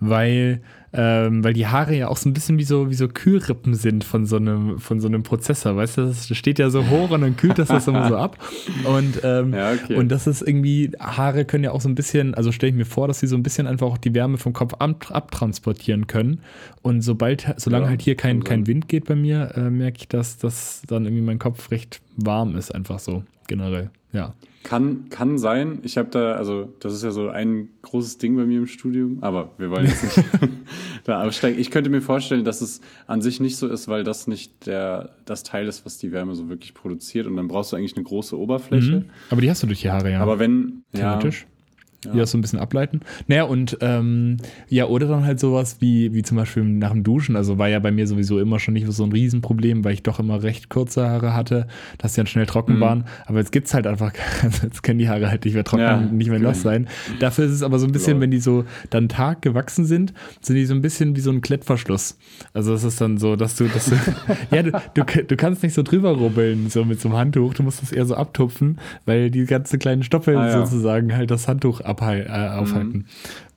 weil 0.00 0.60
ähm, 0.92 1.44
weil 1.44 1.52
die 1.52 1.66
Haare 1.66 1.94
ja 1.94 2.08
auch 2.08 2.16
so 2.16 2.28
ein 2.28 2.32
bisschen 2.32 2.58
wie 2.58 2.64
so, 2.64 2.88
wie 2.88 2.94
so 2.94 3.08
Kühlrippen 3.08 3.74
sind 3.74 4.04
von 4.04 4.24
so 4.24 4.36
einem, 4.36 4.78
von 4.78 5.00
so 5.00 5.08
einem 5.08 5.22
Prozessor, 5.22 5.76
weißt 5.76 5.98
du, 5.98 6.06
das 6.06 6.34
steht 6.34 6.58
ja 6.58 6.70
so 6.70 6.88
hoch 6.88 7.10
und 7.10 7.20
dann 7.20 7.36
kühlt 7.36 7.58
das 7.58 7.68
das 7.68 7.86
immer 7.88 8.08
so 8.08 8.16
ab. 8.16 8.38
Und, 8.84 9.20
ähm, 9.22 9.52
ja, 9.52 9.72
okay. 9.72 9.96
und 9.96 10.08
das 10.08 10.26
ist 10.26 10.40
irgendwie, 10.40 10.92
Haare 10.98 11.44
können 11.44 11.64
ja 11.64 11.72
auch 11.72 11.82
so 11.82 11.90
ein 11.90 11.94
bisschen, 11.94 12.34
also 12.34 12.52
stelle 12.52 12.70
ich 12.70 12.76
mir 12.76 12.86
vor, 12.86 13.06
dass 13.06 13.20
sie 13.20 13.26
so 13.26 13.36
ein 13.36 13.42
bisschen 13.42 13.66
einfach 13.66 13.86
auch 13.86 13.98
die 13.98 14.14
Wärme 14.14 14.38
vom 14.38 14.54
Kopf 14.54 14.74
ab, 14.78 15.10
abtransportieren 15.10 16.06
können. 16.06 16.40
Und 16.80 17.02
sobald, 17.02 17.54
solange 17.58 17.84
ja, 17.84 17.90
halt 17.90 18.02
hier 18.02 18.14
kein, 18.14 18.42
kein 18.42 18.66
Wind 18.66 18.88
geht 18.88 19.04
bei 19.04 19.14
mir, 19.14 19.52
äh, 19.56 19.68
merke 19.68 19.98
ich, 19.98 20.08
dass, 20.08 20.38
dass 20.38 20.82
dann 20.86 21.04
irgendwie 21.04 21.22
mein 21.22 21.38
Kopf 21.38 21.70
recht 21.70 22.00
warm 22.16 22.56
ist, 22.56 22.74
einfach 22.74 22.98
so 22.98 23.24
generell. 23.46 23.90
Ja. 24.12 24.32
Kann, 24.68 25.08
kann 25.08 25.38
sein. 25.38 25.78
Ich 25.82 25.96
habe 25.96 26.10
da, 26.10 26.32
also 26.32 26.68
das 26.80 26.92
ist 26.92 27.02
ja 27.02 27.10
so 27.10 27.30
ein 27.30 27.70
großes 27.80 28.18
Ding 28.18 28.36
bei 28.36 28.44
mir 28.44 28.58
im 28.58 28.66
Studium, 28.66 29.16
aber 29.22 29.52
wir 29.56 29.70
wollen 29.70 29.86
jetzt 29.86 30.04
nicht 30.04 30.28
da 31.04 31.22
absteigen. 31.22 31.58
Ich 31.58 31.70
könnte 31.70 31.88
mir 31.88 32.02
vorstellen, 32.02 32.44
dass 32.44 32.60
es 32.60 32.82
an 33.06 33.22
sich 33.22 33.40
nicht 33.40 33.56
so 33.56 33.66
ist, 33.66 33.88
weil 33.88 34.04
das 34.04 34.26
nicht 34.26 34.66
der, 34.66 35.14
das 35.24 35.42
Teil 35.42 35.66
ist, 35.68 35.86
was 35.86 35.96
die 35.96 36.12
Wärme 36.12 36.34
so 36.34 36.50
wirklich 36.50 36.74
produziert. 36.74 37.26
Und 37.26 37.36
dann 37.38 37.48
brauchst 37.48 37.72
du 37.72 37.76
eigentlich 37.76 37.96
eine 37.96 38.04
große 38.04 38.38
Oberfläche. 38.38 38.96
Mhm. 38.96 39.04
Aber 39.30 39.40
die 39.40 39.48
hast 39.48 39.62
du 39.62 39.66
durch 39.66 39.80
die 39.80 39.90
Haare, 39.90 40.12
ja. 40.12 40.20
Aber 40.20 40.38
wenn, 40.38 40.82
Theoretisch. 40.92 41.46
Ja, 41.48 41.57
ja. 42.04 42.14
das 42.14 42.30
so 42.30 42.38
ein 42.38 42.40
bisschen 42.40 42.58
ableiten. 42.58 43.00
Naja, 43.26 43.44
und 43.44 43.78
ähm, 43.80 44.36
ja, 44.68 44.86
oder 44.86 45.08
dann 45.08 45.24
halt 45.24 45.40
sowas 45.40 45.78
wie, 45.80 46.14
wie 46.14 46.22
zum 46.22 46.36
Beispiel 46.36 46.64
nach 46.64 46.92
dem 46.92 47.02
Duschen. 47.02 47.36
Also 47.36 47.58
war 47.58 47.68
ja 47.68 47.78
bei 47.80 47.90
mir 47.90 48.06
sowieso 48.06 48.38
immer 48.38 48.58
schon 48.60 48.74
nicht 48.74 48.90
so 48.90 49.04
ein 49.04 49.12
Riesenproblem, 49.12 49.84
weil 49.84 49.94
ich 49.94 50.02
doch 50.02 50.20
immer 50.20 50.42
recht 50.42 50.68
kurze 50.68 51.08
Haare 51.08 51.34
hatte, 51.34 51.66
dass 51.98 52.12
die 52.12 52.18
dann 52.18 52.26
schnell 52.26 52.46
trocken 52.46 52.76
mhm. 52.76 52.80
waren. 52.80 53.04
Aber 53.26 53.38
jetzt 53.38 53.52
gibt 53.52 53.66
es 53.66 53.74
halt 53.74 53.86
einfach, 53.86 54.12
jetzt 54.62 54.82
können 54.82 54.98
die 54.98 55.08
Haare 55.08 55.28
halt 55.28 55.44
nicht 55.44 55.54
mehr 55.54 55.64
trocken, 55.64 55.82
ja, 55.82 56.00
nicht 56.00 56.30
mehr 56.30 56.38
nass 56.38 56.62
sein. 56.62 56.88
Dafür 57.18 57.46
ist 57.46 57.52
es 57.52 57.62
aber 57.62 57.78
so 57.78 57.86
ein 57.86 57.92
bisschen, 57.92 58.20
wenn 58.20 58.30
die 58.30 58.40
so 58.40 58.64
dann 58.90 59.08
Tag 59.08 59.42
gewachsen 59.42 59.84
sind, 59.84 60.12
sind 60.40 60.56
die 60.56 60.66
so 60.66 60.74
ein 60.74 60.82
bisschen 60.82 61.16
wie 61.16 61.20
so 61.20 61.30
ein 61.30 61.40
Klettverschluss. 61.40 62.18
Also 62.52 62.74
es 62.74 62.84
ist 62.84 63.00
dann 63.00 63.18
so, 63.18 63.36
dass 63.36 63.56
du, 63.56 63.66
dass 63.66 63.86
du 63.86 63.96
ja, 64.54 64.62
du, 64.62 64.72
du, 64.94 65.24
du, 65.24 65.36
kannst 65.36 65.62
nicht 65.62 65.74
so 65.74 65.82
drüber 65.82 66.10
rubbeln, 66.10 66.70
so 66.70 66.84
mit 66.84 67.00
so 67.00 67.08
einem 67.08 67.18
Handtuch. 67.18 67.54
Du 67.54 67.62
musst 67.62 67.82
das 67.82 67.92
eher 67.92 68.06
so 68.06 68.14
abtupfen, 68.14 68.78
weil 69.04 69.30
die 69.30 69.44
ganzen 69.46 69.78
kleinen 69.78 70.02
Stoppeln 70.02 70.38
ah, 70.38 70.48
ja. 70.48 70.66
sozusagen 70.66 71.14
halt 71.14 71.30
das 71.30 71.48
Handtuch 71.48 71.80
abhal 71.88 72.26
äh, 72.26 72.58
aufhalten 72.58 72.98
mhm. 72.98 73.04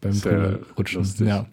beim 0.02 0.14
Sehr 0.14 0.60
Rutschen. 0.78 1.00
Lustig. 1.00 1.28
Ja. 1.28 1.46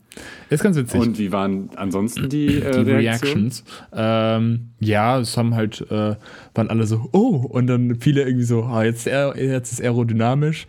Ist 0.50 0.62
ganz 0.62 0.76
witzig. 0.76 1.00
Und 1.00 1.18
wie 1.18 1.30
waren 1.32 1.70
ansonsten 1.76 2.28
die, 2.28 2.56
äh, 2.56 2.84
die 2.84 2.90
Reactions? 2.90 3.64
Ähm, 3.92 4.70
ja, 4.80 5.18
es 5.20 5.36
haben 5.36 5.54
halt, 5.54 5.82
äh, 5.90 6.16
waren 6.54 6.70
alle 6.70 6.86
so, 6.86 7.08
oh, 7.12 7.36
und 7.36 7.66
dann 7.66 7.96
viele 8.00 8.22
irgendwie 8.22 8.44
so, 8.44 8.64
ah, 8.64 8.82
jetzt, 8.82 9.06
jetzt 9.06 9.72
ist 9.72 9.82
aerodynamisch. 9.82 10.66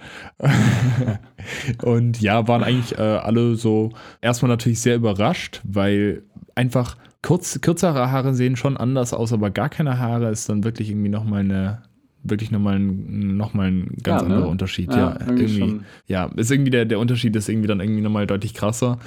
und 1.83 2.21
ja, 2.21 2.47
waren 2.47 2.63
eigentlich 2.63 2.97
äh, 2.97 3.01
alle 3.01 3.55
so 3.55 3.91
erstmal 4.21 4.49
natürlich 4.49 4.81
sehr 4.81 4.95
überrascht, 4.95 5.61
weil 5.63 6.23
einfach 6.55 6.97
kurz, 7.21 7.59
kürzere 7.61 8.11
Haare 8.11 8.33
sehen 8.33 8.55
schon 8.55 8.77
anders 8.77 9.13
aus, 9.13 9.33
aber 9.33 9.49
gar 9.49 9.69
keine 9.69 9.97
Haare 9.97 10.29
ist 10.29 10.49
dann 10.49 10.63
wirklich 10.63 10.89
irgendwie 10.89 11.09
nochmal 11.09 11.41
eine 11.41 11.81
wirklich 12.23 12.51
nochmal 12.51 12.75
ein, 12.75 13.37
noch 13.37 13.53
mal 13.53 13.67
ein 13.67 13.95
ganz 14.03 14.21
ja, 14.21 14.27
anderer 14.27 14.41
ne? 14.41 14.47
Unterschied. 14.47 14.91
Ja, 14.91 14.97
ja 14.97 15.19
irgendwie, 15.27 15.59
irgendwie 15.59 15.85
ja, 16.07 16.25
ist 16.35 16.51
irgendwie 16.51 16.71
der, 16.71 16.85
der 16.85 16.99
Unterschied 16.99 17.35
ist 17.35 17.49
irgendwie 17.49 17.67
dann 17.67 17.79
irgendwie 17.79 18.01
nochmal 18.01 18.27
deutlich 18.27 18.53
krasser. 18.53 18.99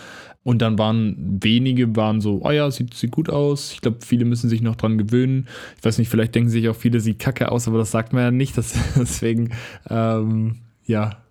Und 0.45 0.61
dann 0.61 0.77
waren 0.77 1.39
wenige, 1.41 1.95
waren 1.95 2.21
so, 2.21 2.41
oh 2.45 2.51
ja, 2.51 2.69
sieht, 2.71 2.95
sieht 2.95 3.13
gut 3.13 3.31
aus. 3.31 3.73
Ich 3.73 3.81
glaube, 3.81 3.99
viele 4.05 4.25
müssen 4.25 4.49
sich 4.49 4.61
noch 4.61 4.75
dran 4.75 4.99
gewöhnen. 4.99 5.47
Ich 5.79 5.85
weiß 5.85 5.99
nicht, 5.99 6.09
vielleicht 6.09 6.35
denken 6.35 6.51
sich 6.51 6.69
auch 6.69 6.75
viele, 6.75 6.99
sieht 6.99 7.21
kacke 7.21 7.53
aus, 7.53 7.69
aber 7.69 7.79
das 7.79 7.93
sagt 7.93 8.13
man 8.13 8.23
ja 8.23 8.31
nicht. 8.31 8.57
Das, 8.63 8.75
deswegen, 8.97 9.51
ähm, 9.89 10.57
ja, 10.85 11.23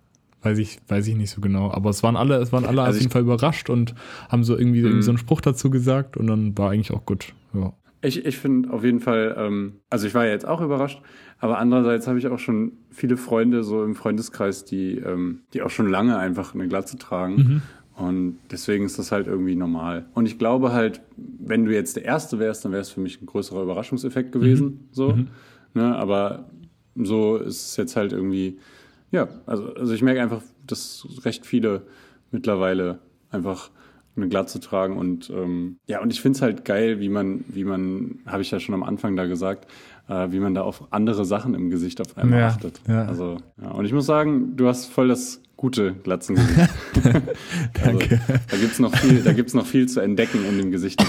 weiß 0.42 0.58
ich, 0.58 0.78
weiß 0.88 1.06
ich 1.06 1.14
nicht 1.14 1.30
so 1.30 1.40
genau. 1.40 1.70
Aber 1.70 1.90
es 1.90 2.02
waren 2.02 2.16
alle, 2.16 2.36
es 2.36 2.52
waren 2.52 2.64
alle 2.64 2.82
also 2.82 2.96
auf 2.96 3.00
jeden 3.00 3.12
Fall 3.12 3.22
überrascht 3.22 3.70
und 3.70 3.94
haben 4.28 4.44
so 4.44 4.56
irgendwie, 4.56 4.80
irgendwie 4.80 5.02
so 5.02 5.10
einen 5.10 5.18
Spruch 5.18 5.40
dazu 5.40 5.70
gesagt 5.70 6.16
und 6.16 6.26
dann 6.26 6.56
war 6.58 6.70
eigentlich 6.70 6.92
auch 6.92 7.06
gut. 7.06 7.32
Ja. 7.54 7.72
Ich, 8.02 8.24
ich 8.26 8.36
finde 8.36 8.72
auf 8.72 8.82
jeden 8.82 9.00
Fall, 9.00 9.36
ähm, 9.38 9.80
also 9.88 10.08
ich 10.08 10.14
war 10.14 10.24
ja 10.26 10.32
jetzt 10.32 10.46
auch 10.46 10.60
überrascht, 10.60 11.00
aber 11.42 11.58
andererseits 11.58 12.06
habe 12.06 12.20
ich 12.20 12.28
auch 12.28 12.38
schon 12.38 12.70
viele 12.90 13.16
Freunde 13.16 13.64
so 13.64 13.82
im 13.82 13.96
Freundeskreis, 13.96 14.64
die, 14.64 14.98
ähm, 14.98 15.40
die 15.52 15.62
auch 15.62 15.70
schon 15.70 15.90
lange 15.90 16.16
einfach 16.16 16.54
eine 16.54 16.68
Glatze 16.68 16.98
tragen. 16.98 17.34
Mhm. 17.34 17.62
Und 17.96 18.38
deswegen 18.52 18.84
ist 18.84 18.96
das 19.00 19.10
halt 19.10 19.26
irgendwie 19.26 19.56
normal. 19.56 20.06
Und 20.14 20.26
ich 20.26 20.38
glaube 20.38 20.72
halt, 20.72 21.00
wenn 21.16 21.64
du 21.64 21.74
jetzt 21.74 21.96
der 21.96 22.04
Erste 22.04 22.38
wärst, 22.38 22.64
dann 22.64 22.70
wäre 22.70 22.82
es 22.82 22.90
für 22.90 23.00
mich 23.00 23.20
ein 23.20 23.26
größerer 23.26 23.64
Überraschungseffekt 23.64 24.30
gewesen. 24.30 24.66
Mhm. 24.66 24.78
So. 24.92 25.08
Mhm. 25.08 25.28
Ne, 25.74 25.96
aber 25.96 26.48
so 26.94 27.38
ist 27.38 27.70
es 27.70 27.76
jetzt 27.76 27.96
halt 27.96 28.12
irgendwie, 28.12 28.60
ja, 29.10 29.28
also, 29.44 29.74
also 29.74 29.92
ich 29.94 30.02
merke 30.02 30.22
einfach, 30.22 30.42
dass 30.64 31.08
recht 31.24 31.44
viele 31.44 31.82
mittlerweile 32.30 33.00
einfach 33.32 33.72
eine 34.14 34.28
Glatze 34.28 34.60
tragen 34.60 34.96
und 34.96 35.30
ähm, 35.30 35.78
ja, 35.86 36.02
und 36.02 36.12
ich 36.12 36.20
finde 36.20 36.36
es 36.36 36.42
halt 36.42 36.64
geil, 36.64 37.00
wie 37.00 37.08
man, 37.08 37.44
wie 37.48 37.64
man, 37.64 38.20
habe 38.26 38.42
ich 38.42 38.50
ja 38.50 38.60
schon 38.60 38.74
am 38.74 38.82
Anfang 38.82 39.16
da 39.16 39.26
gesagt, 39.26 39.66
äh, 40.08 40.30
wie 40.30 40.40
man 40.40 40.54
da 40.54 40.62
auf 40.62 40.84
andere 40.90 41.24
Sachen 41.24 41.54
im 41.54 41.70
Gesicht 41.70 42.00
auf 42.00 42.16
einmal 42.16 42.40
ja, 42.40 42.48
achtet. 42.48 42.80
Ja. 42.88 43.06
Also, 43.06 43.38
ja. 43.60 43.70
Und 43.70 43.84
ich 43.84 43.92
muss 43.92 44.06
sagen, 44.06 44.56
du 44.56 44.68
hast 44.68 44.86
voll 44.86 45.08
das 45.08 45.40
gute 45.56 45.92
Glatzengesicht. 45.92 46.58
Danke. 47.84 48.20
Also, 48.26 48.42
da 48.48 48.56
gibt 48.56 48.72
es 48.72 48.78
noch, 48.80 48.94
viel, 48.96 49.22
noch 49.54 49.66
viel 49.66 49.88
zu 49.88 50.00
entdecken 50.00 50.44
in 50.48 50.58
dem 50.58 50.70
Gesicht. 50.72 51.00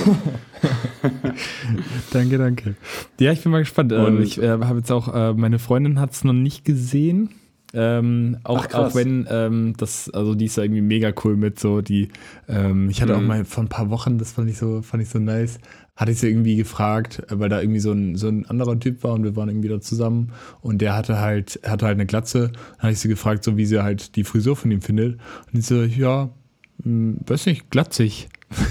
danke, 2.11 2.37
danke. 2.37 2.75
Ja, 3.19 3.31
ich 3.31 3.41
bin 3.41 3.51
mal 3.51 3.59
gespannt. 3.59 3.91
Ähm, 3.91 4.05
und 4.05 4.21
ich 4.21 4.41
äh, 4.41 4.49
habe 4.49 4.77
jetzt 4.77 4.91
auch, 4.91 5.13
äh, 5.13 5.33
meine 5.33 5.57
Freundin 5.57 5.99
hat 5.99 6.11
es 6.11 6.23
noch 6.23 6.33
nicht 6.33 6.65
gesehen. 6.65 7.29
Ähm, 7.75 8.37
auch, 8.43 8.67
Ach, 8.69 8.73
auch 8.75 8.95
wenn 8.95 9.27
ähm, 9.31 9.73
das, 9.77 10.07
also 10.11 10.35
die 10.35 10.45
ist 10.45 10.57
ja 10.57 10.63
irgendwie 10.63 10.83
mega 10.83 11.11
cool 11.23 11.35
mit 11.35 11.59
so, 11.59 11.81
die, 11.81 12.09
ähm, 12.47 12.87
ich 12.91 13.01
hatte 13.01 13.13
mhm. 13.13 13.19
auch 13.19 13.23
mal 13.23 13.45
vor 13.45 13.63
ein 13.63 13.69
paar 13.69 13.89
Wochen, 13.89 14.19
das 14.19 14.33
fand 14.33 14.47
ich 14.47 14.59
so, 14.59 14.83
fand 14.83 15.01
ich 15.01 15.09
so 15.09 15.17
nice, 15.17 15.57
hatte 15.95 16.11
ich 16.11 16.19
sie 16.19 16.27
irgendwie 16.27 16.55
gefragt, 16.55 17.21
weil 17.29 17.49
da 17.49 17.61
irgendwie 17.61 17.79
so 17.79 17.91
ein, 17.91 18.15
so 18.15 18.27
ein 18.27 18.45
anderer 18.47 18.79
Typ 18.79 19.03
war 19.03 19.13
und 19.13 19.23
wir 19.23 19.35
waren 19.35 19.49
irgendwie 19.49 19.69
da 19.69 19.79
zusammen 19.79 20.31
und 20.61 20.81
der 20.81 20.95
hatte 20.95 21.19
halt, 21.19 21.59
hatte 21.63 21.85
halt 21.85 21.97
eine 21.97 22.07
Glatze. 22.07 22.51
Dann 22.53 22.83
habe 22.83 22.93
ich 22.93 22.99
sie 22.99 23.09
gefragt, 23.09 23.43
so 23.43 23.57
wie 23.57 23.65
sie 23.65 23.83
halt 23.83 24.15
die 24.15 24.23
Frisur 24.23 24.55
von 24.55 24.71
ihm 24.71 24.81
findet. 24.81 25.19
Und 25.51 25.59
ich 25.59 25.65
so, 25.67 25.83
ja, 25.83 26.31
mh, 26.79 26.83
hm, 26.83 27.17
weiß 27.27 27.45
nicht, 27.45 27.69
glatzig. 27.69 28.29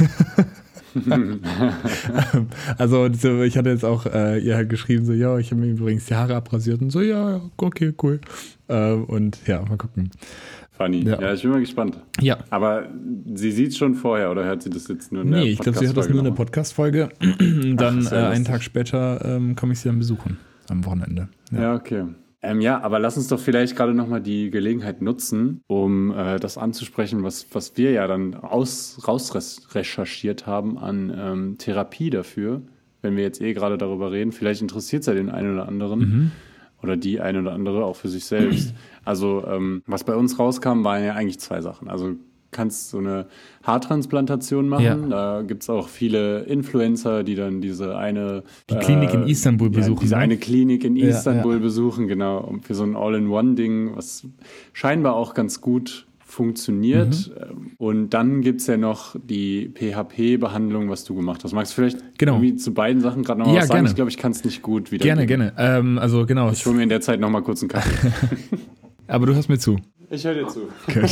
also 2.79 3.07
ich 3.07 3.57
hatte 3.57 3.71
jetzt 3.71 3.85
auch 3.85 4.07
äh, 4.07 4.39
ihr 4.39 4.57
halt 4.57 4.69
geschrieben, 4.69 5.05
so, 5.05 5.13
ja, 5.13 5.39
ich 5.39 5.51
habe 5.51 5.61
mir 5.61 5.71
übrigens 5.71 6.07
die 6.07 6.15
Haare 6.15 6.35
abrasiert 6.37 6.81
und 6.83 6.91
so, 6.91 7.01
ja, 7.01 7.41
okay, 7.57 7.93
cool. 8.03 8.21
Äh, 8.69 8.93
und 8.93 9.39
ja, 9.47 9.63
mal 9.63 9.79
gucken. 9.79 10.11
Funny. 10.83 11.05
Ja. 11.05 11.21
ja. 11.21 11.33
ich 11.33 11.43
bin 11.43 11.51
mal 11.51 11.61
gespannt. 11.61 11.99
Ja. 12.21 12.39
Aber 12.51 12.89
sie 13.35 13.53
sieht 13.53 13.69
es 13.69 13.77
schon 13.77 13.95
vorher 13.95 14.31
oder 14.31 14.45
hört 14.45 14.63
sie 14.63 14.71
das 14.71 14.89
jetzt 14.89 15.13
nur 15.13 15.23
in 15.23 15.31
der 15.31 15.41
Nee, 15.41 15.51
ich 15.51 15.59
glaube, 15.59 15.79
sie 15.79 15.87
hört 15.87 15.97
das 15.97 16.09
nur 16.09 16.19
in 16.19 16.25
der 16.25 16.33
Podcast-Folge. 16.33 17.11
dann 17.77 18.07
Ach, 18.07 18.13
äh, 18.13 18.17
einen 18.17 18.45
Tag 18.45 18.63
später 18.63 19.25
ähm, 19.25 19.57
komme 19.57 19.73
ich 19.73 19.81
sie 19.81 19.89
dann 19.89 19.99
besuchen 19.99 20.39
am 20.69 20.85
Wochenende. 20.85 21.29
Ja, 21.53 21.61
ja 21.61 21.75
okay. 21.75 22.05
Ähm, 22.45 22.61
ja, 22.61 22.81
aber 22.81 22.99
lass 22.99 23.17
uns 23.17 23.29
doch 23.29 23.39
vielleicht 23.39 23.77
gerade 23.77 23.95
nochmal 23.95 24.21
die 24.21 24.51
Gelegenheit 24.51 25.01
nutzen, 25.01 25.63
um 25.69 26.11
äh, 26.11 26.41
das 26.41 26.59
anzusprechen, 26.59 27.23
was, 27.23 27.47
was 27.53 27.77
wir 27.77 27.93
ja 27.93 28.09
dann 28.09 28.35
aus, 28.35 28.99
raus 29.07 29.33
recherchiert 29.75 30.47
haben 30.47 30.77
an 30.77 31.13
ähm, 31.17 31.59
Therapie 31.59 32.11
dafür, 32.11 32.63
wenn 33.01 33.17
wir 33.17 33.23
jetzt 33.23 33.41
eh 33.41 33.53
gerade 33.53 33.79
darüber 33.79 34.11
reden. 34.11 34.33
Vielleicht 34.33 34.61
interessiert 34.61 35.03
es 35.03 35.07
ja 35.07 35.15
den 35.15 35.31
einen 35.31 35.55
oder 35.55 35.69
anderen 35.69 35.99
mhm. 36.01 36.31
oder 36.83 36.97
die 36.97 37.21
eine 37.21 37.41
oder 37.41 37.53
andere 37.53 37.85
auch 37.85 37.95
für 37.95 38.09
sich 38.09 38.25
selbst. 38.25 38.75
Also 39.05 39.45
ähm, 39.47 39.83
was 39.87 40.05
bei 40.05 40.15
uns 40.15 40.39
rauskam, 40.39 40.85
waren 40.85 41.05
ja 41.05 41.15
eigentlich 41.15 41.41
zwei 41.41 41.61
Sachen. 41.61 41.89
Also 41.89 42.15
kannst 42.53 42.91
so 42.91 42.99
eine 42.99 43.27
Haartransplantation 43.65 44.69
machen. 44.69 44.85
Ja. 44.85 44.97
Da 44.97 45.43
gibt 45.43 45.63
es 45.63 45.71
auch 45.71 45.89
viele 45.89 46.43
Influencer, 46.43 47.25
die 47.25 47.35
dann 47.35 47.61
diese 47.61 47.97
eine 47.97 48.45
die 48.71 48.77
Klinik 48.77 49.11
äh, 49.11 49.15
in 49.15 49.27
Istanbul 49.27 49.71
besuchen. 49.71 49.95
Ja, 49.95 50.01
diese 50.01 50.15
ne? 50.15 50.21
eine 50.21 50.37
Klinik 50.37 50.85
in 50.85 50.97
Istanbul 50.97 51.55
ja, 51.55 51.61
besuchen, 51.61 52.07
genau, 52.07 52.55
für 52.63 52.75
so 52.75 52.85
ein 52.85 52.95
All-in-One-Ding, 52.95 53.97
was 53.97 54.27
scheinbar 54.73 55.17
auch 55.17 55.35
ganz 55.35 55.61
gut 55.61 56.07
funktioniert. 56.33 57.31
Mhm. 57.31 57.73
Und 57.77 58.11
dann 58.11 58.41
gibt 58.41 58.63
es 58.63 58.67
ja 58.67 58.77
noch 58.79 59.17
die 59.23 59.71
PHP-Behandlung, 59.75 60.89
was 60.89 61.05
du 61.05 61.15
gemacht 61.15 61.45
hast. 61.45 61.53
Magst 61.53 61.73
du 61.73 61.77
vielleicht 61.77 62.19
genau. 62.19 62.35
irgendwie 62.35 62.57
zu 62.57 62.73
beiden 62.73 63.03
Sachen 63.03 63.23
gerade 63.23 63.41
noch 63.41 63.49
ja, 63.49 63.61
was 63.61 63.69
sagen? 63.69 63.79
Gerne. 63.79 63.89
Ich 63.89 63.95
glaube, 63.95 64.11
ich 64.11 64.17
kann 64.17 64.33
es 64.33 64.43
nicht 64.45 64.63
gut 64.63 64.93
wieder. 64.93 65.03
Gerne, 65.03 65.27
gerne. 65.27 65.53
Ähm, 65.59 65.99
also 65.99 66.25
genau. 66.25 66.51
Ich 66.51 66.65
hole 66.65 66.77
mir 66.77 66.85
in 66.85 66.89
der 66.89 67.03
Zeit 67.03 67.21
noch 67.21 67.29
mal 67.29 67.43
kurz 67.43 67.63
einen 67.63 67.69
Kaffee. 67.69 68.13
Aber 69.07 69.27
du 69.27 69.35
hörst 69.35 69.49
mir 69.49 69.59
zu. 69.59 69.79
Ich 70.11 70.25
höre 70.25 70.35
dir 70.35 70.49
zu. 70.49 70.69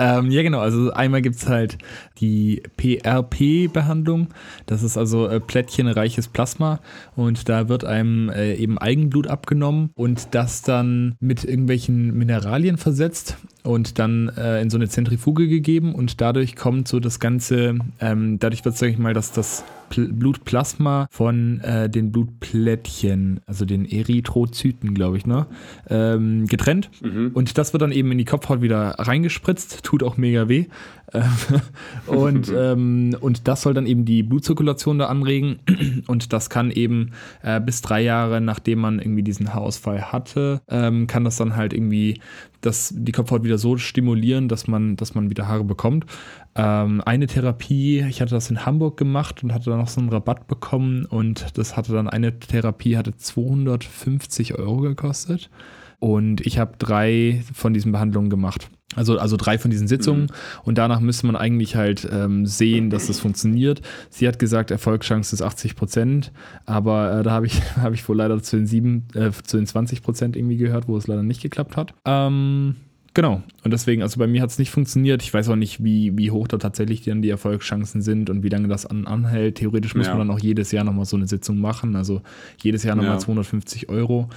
Ähm, 0.00 0.30
ja, 0.30 0.42
genau. 0.42 0.60
Also 0.60 0.92
einmal 0.92 1.20
gibt 1.20 1.36
es 1.36 1.46
halt 1.46 1.76
die 2.20 2.62
PRP-Behandlung. 2.78 4.28
Das 4.64 4.82
ist 4.82 4.96
also 4.96 5.28
äh, 5.28 5.40
plättchenreiches 5.40 6.28
Plasma 6.28 6.80
und 7.16 7.50
da 7.50 7.68
wird 7.68 7.84
einem 7.84 8.30
äh, 8.30 8.54
eben 8.54 8.78
Eigenblut 8.78 9.26
abgenommen 9.26 9.90
und 9.94 10.34
das 10.34 10.62
dann 10.62 11.16
mit 11.20 11.44
irgendwelchen 11.44 12.16
Mineralien 12.16 12.78
versetzt 12.78 13.36
und 13.62 13.98
dann 13.98 14.30
äh, 14.38 14.62
in 14.62 14.70
so 14.70 14.78
eine 14.78 14.88
Zentrifuge 14.88 15.48
gegeben 15.48 15.94
und 15.94 16.22
dadurch 16.22 16.56
kommt 16.56 16.88
so 16.88 16.98
das 16.98 17.20
Ganze, 17.20 17.74
ähm, 18.00 18.38
dadurch 18.38 18.64
wird, 18.64 18.78
sag 18.78 18.88
ich 18.88 18.98
mal, 18.98 19.12
dass 19.12 19.32
das 19.32 19.64
Blutplasma 19.90 21.08
von 21.10 21.60
äh, 21.60 21.88
den 21.90 22.12
Blutplättchen, 22.12 23.40
also 23.46 23.64
den 23.64 23.84
Erythrozyten, 23.84 24.94
glaube 24.94 25.16
ich, 25.16 25.26
ne, 25.26 25.46
ähm, 25.88 26.46
getrennt. 26.46 26.90
Mhm. 27.02 27.30
Und 27.34 27.58
das 27.58 27.72
wird 27.72 27.82
dann 27.82 27.92
eben 27.92 28.10
in 28.12 28.18
die 28.18 28.24
Kopfhaut 28.24 28.62
wieder 28.62 28.94
reingespritzt, 28.98 29.82
tut 29.82 30.02
auch 30.02 30.16
mega 30.16 30.48
weh. 30.48 30.66
und, 32.06 32.52
ähm, 32.56 33.16
und 33.20 33.48
das 33.48 33.62
soll 33.62 33.74
dann 33.74 33.86
eben 33.86 34.04
die 34.04 34.22
Blutzirkulation 34.22 34.98
da 34.98 35.06
anregen. 35.06 35.58
Und 36.06 36.32
das 36.32 36.50
kann 36.50 36.70
eben 36.70 37.12
äh, 37.42 37.60
bis 37.60 37.82
drei 37.82 38.00
Jahre, 38.02 38.40
nachdem 38.40 38.80
man 38.80 38.98
irgendwie 38.98 39.22
diesen 39.22 39.52
Haarausfall 39.52 40.12
hatte, 40.12 40.62
ähm, 40.68 41.06
kann 41.06 41.24
das 41.24 41.36
dann 41.36 41.56
halt 41.56 41.72
irgendwie 41.72 42.20
das, 42.60 42.92
die 42.96 43.12
Kopfhaut 43.12 43.44
wieder 43.44 43.58
so 43.58 43.76
stimulieren, 43.76 44.48
dass 44.48 44.66
man, 44.66 44.96
dass 44.96 45.14
man 45.14 45.30
wieder 45.30 45.48
Haare 45.48 45.64
bekommt. 45.64 46.06
Ähm, 46.54 47.00
eine 47.04 47.26
Therapie, 47.26 48.04
ich 48.08 48.20
hatte 48.20 48.34
das 48.34 48.50
in 48.50 48.66
Hamburg 48.66 48.96
gemacht 48.96 49.42
und 49.42 49.52
hatte 49.52 49.70
dann 49.70 49.78
noch 49.78 49.88
so 49.88 50.00
einen 50.00 50.10
Rabatt 50.10 50.46
bekommen 50.46 51.06
und 51.06 51.56
das 51.56 51.76
hatte 51.76 51.92
dann 51.92 52.08
eine 52.08 52.38
Therapie, 52.38 52.96
hatte 52.96 53.16
250 53.16 54.58
Euro 54.58 54.78
gekostet. 54.78 55.50
Und 55.98 56.40
ich 56.46 56.58
habe 56.58 56.74
drei 56.78 57.42
von 57.52 57.74
diesen 57.74 57.92
Behandlungen 57.92 58.30
gemacht. 58.30 58.70
Also, 58.96 59.18
also 59.18 59.36
drei 59.36 59.56
von 59.56 59.70
diesen 59.70 59.86
Sitzungen. 59.86 60.22
Mhm. 60.22 60.28
Und 60.64 60.78
danach 60.78 61.00
müsste 61.00 61.26
man 61.26 61.36
eigentlich 61.36 61.76
halt 61.76 62.08
ähm, 62.10 62.44
sehen, 62.46 62.90
dass 62.90 63.06
das 63.06 63.20
funktioniert. 63.20 63.82
Sie 64.08 64.26
hat 64.26 64.38
gesagt, 64.38 64.72
Erfolgschance 64.72 65.34
ist 65.34 65.42
80 65.42 65.76
Prozent. 65.76 66.32
Aber 66.66 67.20
äh, 67.20 67.22
da 67.22 67.30
habe 67.30 67.46
ich, 67.46 67.62
hab 67.76 67.92
ich 67.92 68.08
wohl 68.08 68.16
leider 68.16 68.42
zu 68.42 68.56
den, 68.56 68.66
sieben, 68.66 69.06
äh, 69.14 69.30
zu 69.30 69.56
den 69.56 69.66
20 69.66 70.02
Prozent 70.02 70.36
irgendwie 70.36 70.56
gehört, 70.56 70.88
wo 70.88 70.96
es 70.96 71.06
leider 71.06 71.22
nicht 71.22 71.40
geklappt 71.42 71.76
hat. 71.76 71.94
Ähm, 72.04 72.76
Genau. 73.12 73.42
Und 73.64 73.72
deswegen, 73.72 74.02
also 74.02 74.18
bei 74.20 74.26
mir 74.26 74.40
hat 74.40 74.50
es 74.50 74.58
nicht 74.58 74.70
funktioniert. 74.70 75.22
Ich 75.22 75.34
weiß 75.34 75.48
auch 75.48 75.56
nicht, 75.56 75.82
wie, 75.82 76.16
wie 76.16 76.30
hoch 76.30 76.46
da 76.46 76.58
tatsächlich 76.58 77.02
dann 77.02 77.22
die 77.22 77.30
Erfolgschancen 77.30 78.02
sind 78.02 78.30
und 78.30 78.42
wie 78.44 78.48
lange 78.48 78.68
das 78.68 78.86
an, 78.86 79.06
anhält. 79.06 79.56
Theoretisch 79.56 79.94
muss 79.96 80.06
ja. 80.06 80.14
man 80.14 80.28
dann 80.28 80.36
auch 80.36 80.40
jedes 80.40 80.70
Jahr 80.70 80.84
nochmal 80.84 81.06
so 81.06 81.16
eine 81.16 81.26
Sitzung 81.26 81.58
machen. 81.58 81.96
Also 81.96 82.22
jedes 82.62 82.84
Jahr 82.84 82.94
nochmal 82.94 83.14
ja. 83.14 83.18
250 83.18 83.88
Euro. 83.88 84.28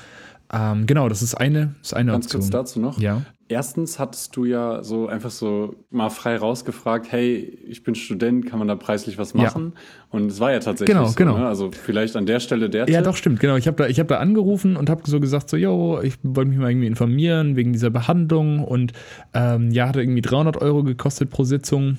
Ähm, 0.53 0.85
genau, 0.85 1.09
das 1.09 1.21
ist 1.23 1.33
eine, 1.35 1.75
ist 1.81 1.95
eine 1.95 2.11
Ganz 2.11 2.25
Option. 2.25 2.41
kurz 2.41 2.51
dazu 2.51 2.79
noch. 2.79 2.99
Ja. 2.99 3.23
Erstens 3.49 3.99
hattest 3.99 4.35
du 4.35 4.45
ja 4.45 4.83
so 4.83 5.07
einfach 5.07 5.29
so 5.29 5.75
mal 5.91 6.09
frei 6.09 6.37
rausgefragt, 6.37 7.11
hey, 7.11 7.59
ich 7.67 7.83
bin 7.83 7.93
Student, 7.95 8.45
kann 8.45 8.57
man 8.59 8.67
da 8.67 8.75
preislich 8.75 9.17
was 9.17 9.33
machen? 9.33 9.73
Ja. 9.75 9.81
Und 10.11 10.31
es 10.31 10.39
war 10.39 10.51
ja 10.51 10.59
tatsächlich 10.59 10.95
genau, 10.95 11.07
so. 11.07 11.15
Genau. 11.15 11.37
Ne? 11.37 11.47
Also 11.47 11.69
vielleicht 11.71 12.15
an 12.15 12.25
der 12.25 12.39
Stelle 12.39 12.69
der 12.69 12.87
Ja, 12.87 12.97
Tipp. 12.99 13.05
doch, 13.05 13.15
stimmt, 13.17 13.39
genau. 13.39 13.55
Ich 13.57 13.67
habe 13.67 13.77
da, 13.77 13.89
hab 13.93 14.07
da 14.07 14.17
angerufen 14.19 14.75
und 14.77 14.89
habe 14.89 15.01
so 15.05 15.19
gesagt, 15.19 15.49
so, 15.49 15.57
yo, 15.57 15.99
ich 16.01 16.15
wollte 16.23 16.49
mich 16.51 16.59
mal 16.59 16.69
irgendwie 16.71 16.87
informieren 16.87 17.55
wegen 17.55 17.73
dieser 17.73 17.89
Behandlung 17.89 18.63
und 18.63 18.93
ähm, 19.33 19.71
ja, 19.71 19.87
hat 19.87 19.97
irgendwie 19.97 20.21
300 20.21 20.57
Euro 20.57 20.83
gekostet 20.83 21.29
pro 21.29 21.43
Sitzung 21.43 21.97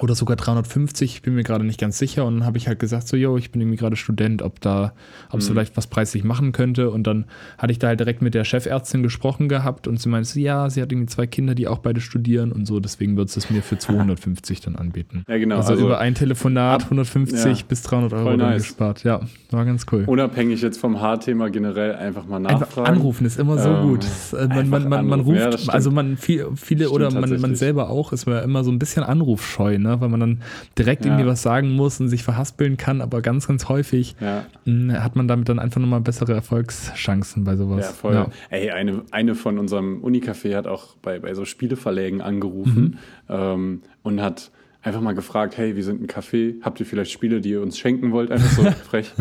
oder 0.00 0.14
sogar 0.14 0.36
350, 0.36 1.16
ich 1.16 1.22
bin 1.22 1.34
mir 1.34 1.42
gerade 1.42 1.64
nicht 1.64 1.78
ganz 1.78 1.98
sicher. 1.98 2.24
Und 2.24 2.38
dann 2.38 2.46
habe 2.46 2.56
ich 2.56 2.66
halt 2.66 2.78
gesagt, 2.78 3.06
so, 3.08 3.16
yo, 3.16 3.36
ich 3.36 3.50
bin 3.50 3.60
irgendwie 3.60 3.76
gerade 3.76 3.96
Student, 3.96 4.40
ob 4.40 4.60
da, 4.60 4.94
ob 5.30 5.40
es 5.40 5.48
mhm. 5.48 5.52
vielleicht 5.52 5.76
was 5.76 5.86
preislich 5.86 6.24
machen 6.24 6.52
könnte. 6.52 6.90
Und 6.90 7.06
dann 7.06 7.26
hatte 7.58 7.72
ich 7.72 7.78
da 7.78 7.88
halt 7.88 8.00
direkt 8.00 8.22
mit 8.22 8.32
der 8.32 8.44
Chefärztin 8.44 9.02
gesprochen 9.02 9.50
gehabt 9.50 9.86
und 9.86 10.00
sie 10.00 10.08
meinte, 10.08 10.40
ja, 10.40 10.70
sie 10.70 10.80
hat 10.80 10.92
irgendwie 10.92 11.08
zwei 11.08 11.26
Kinder, 11.26 11.54
die 11.54 11.68
auch 11.68 11.78
beide 11.78 12.00
studieren 12.00 12.52
und 12.52 12.66
so, 12.66 12.80
deswegen 12.80 13.16
wird 13.16 13.36
es 13.36 13.50
mir 13.50 13.62
für 13.62 13.76
250 13.82 14.60
dann 14.60 14.76
anbieten. 14.76 15.24
Ja, 15.28 15.36
genau. 15.36 15.56
Also, 15.56 15.72
also 15.72 15.84
über 15.84 15.98
ein 15.98 16.14
Telefonat 16.14 16.84
150 16.84 17.58
ja, 17.58 17.64
bis 17.68 17.82
300 17.82 18.14
Euro 18.14 18.36
nice. 18.36 18.62
gespart. 18.62 19.04
Ja, 19.04 19.20
war 19.50 19.64
ganz 19.66 19.84
cool. 19.92 20.04
Unabhängig 20.06 20.62
jetzt 20.62 20.78
vom 20.78 21.00
Haarthema 21.00 21.48
generell 21.48 21.94
einfach 21.94 22.26
mal 22.26 22.38
nachfragen. 22.38 22.62
Einfach 22.62 22.84
anrufen 22.84 23.26
ist 23.26 23.38
immer 23.38 23.58
so 23.58 23.68
ähm, 23.68 23.88
gut. 23.88 24.06
Äh, 24.32 24.46
man, 24.46 24.68
man, 24.70 24.88
man, 24.88 25.06
man, 25.06 25.20
ruft, 25.20 25.38
ja, 25.38 25.72
also 25.72 25.90
man 25.90 26.16
viel, 26.16 26.46
viele 26.56 26.86
stimmt 26.86 26.94
oder 26.94 27.10
man, 27.10 27.40
man 27.40 27.54
selber 27.56 27.90
auch 27.90 28.12
ist 28.12 28.26
immer 28.26 28.64
so 28.64 28.70
ein 28.70 28.78
bisschen 28.78 29.02
anrufscheu 29.02 29.78
ne? 29.82 30.00
weil 30.00 30.08
man 30.08 30.20
dann 30.20 30.42
direkt 30.78 31.04
ja. 31.04 31.12
irgendwie 31.12 31.28
was 31.28 31.42
sagen 31.42 31.72
muss 31.72 32.00
und 32.00 32.08
sich 32.08 32.22
verhaspeln 32.22 32.76
kann, 32.76 33.00
aber 33.00 33.22
ganz, 33.22 33.46
ganz 33.46 33.68
häufig 33.68 34.16
ja. 34.20 34.44
Hm, 34.64 34.92
hat 34.92 35.16
man 35.16 35.28
damit 35.28 35.48
dann 35.48 35.58
einfach 35.58 35.80
nochmal 35.80 36.00
bessere 36.00 36.32
Erfolgschancen 36.32 37.44
bei 37.44 37.56
sowas. 37.56 37.86
Ja, 37.86 37.92
voll. 37.92 38.14
Ja. 38.14 38.28
Ey, 38.50 38.70
eine, 38.70 39.02
eine 39.10 39.34
von 39.34 39.58
unserem 39.58 40.02
Unicafé 40.02 40.56
hat 40.56 40.66
auch 40.66 40.96
bei, 41.02 41.18
bei 41.18 41.34
so 41.34 41.44
Spieleverlägen 41.44 42.20
angerufen 42.20 42.98
mhm. 43.28 43.34
ähm, 43.34 43.82
und 44.02 44.20
hat 44.20 44.50
einfach 44.82 45.00
mal 45.00 45.14
gefragt, 45.14 45.56
hey, 45.56 45.76
wir 45.76 45.84
sind 45.84 46.02
ein 46.02 46.06
Café, 46.06 46.54
habt 46.62 46.80
ihr 46.80 46.86
vielleicht 46.86 47.10
Spiele, 47.10 47.40
die 47.40 47.50
ihr 47.50 47.62
uns 47.62 47.78
schenken 47.78 48.12
wollt? 48.12 48.30
Einfach 48.30 48.50
so 48.50 48.62
frech. 48.88 49.12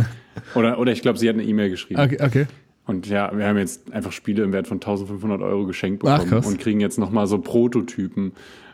Oder, 0.56 0.80
oder 0.80 0.92
ich 0.92 1.02
glaube, 1.02 1.20
sie 1.20 1.30
hat 1.30 1.36
eine 1.36 1.44
E-Mail 1.44 1.70
geschrieben. 1.70 2.02
Okay, 2.02 2.18
okay. 2.22 2.48
Und 2.86 3.08
ja, 3.08 3.32
wir 3.36 3.46
haben 3.46 3.58
jetzt 3.58 3.94
einfach 3.94 4.12
Spiele 4.12 4.44
im 4.44 4.54
Wert 4.54 4.68
von 4.68 4.78
1500 4.78 5.42
Euro 5.42 5.66
geschenkt 5.66 6.04
bekommen 6.04 6.42
Ach, 6.44 6.46
und 6.46 6.60
kriegen 6.60 6.80
jetzt 6.80 6.98
nochmal 6.98 7.28
so 7.28 7.38
Prototypen, 7.38 8.34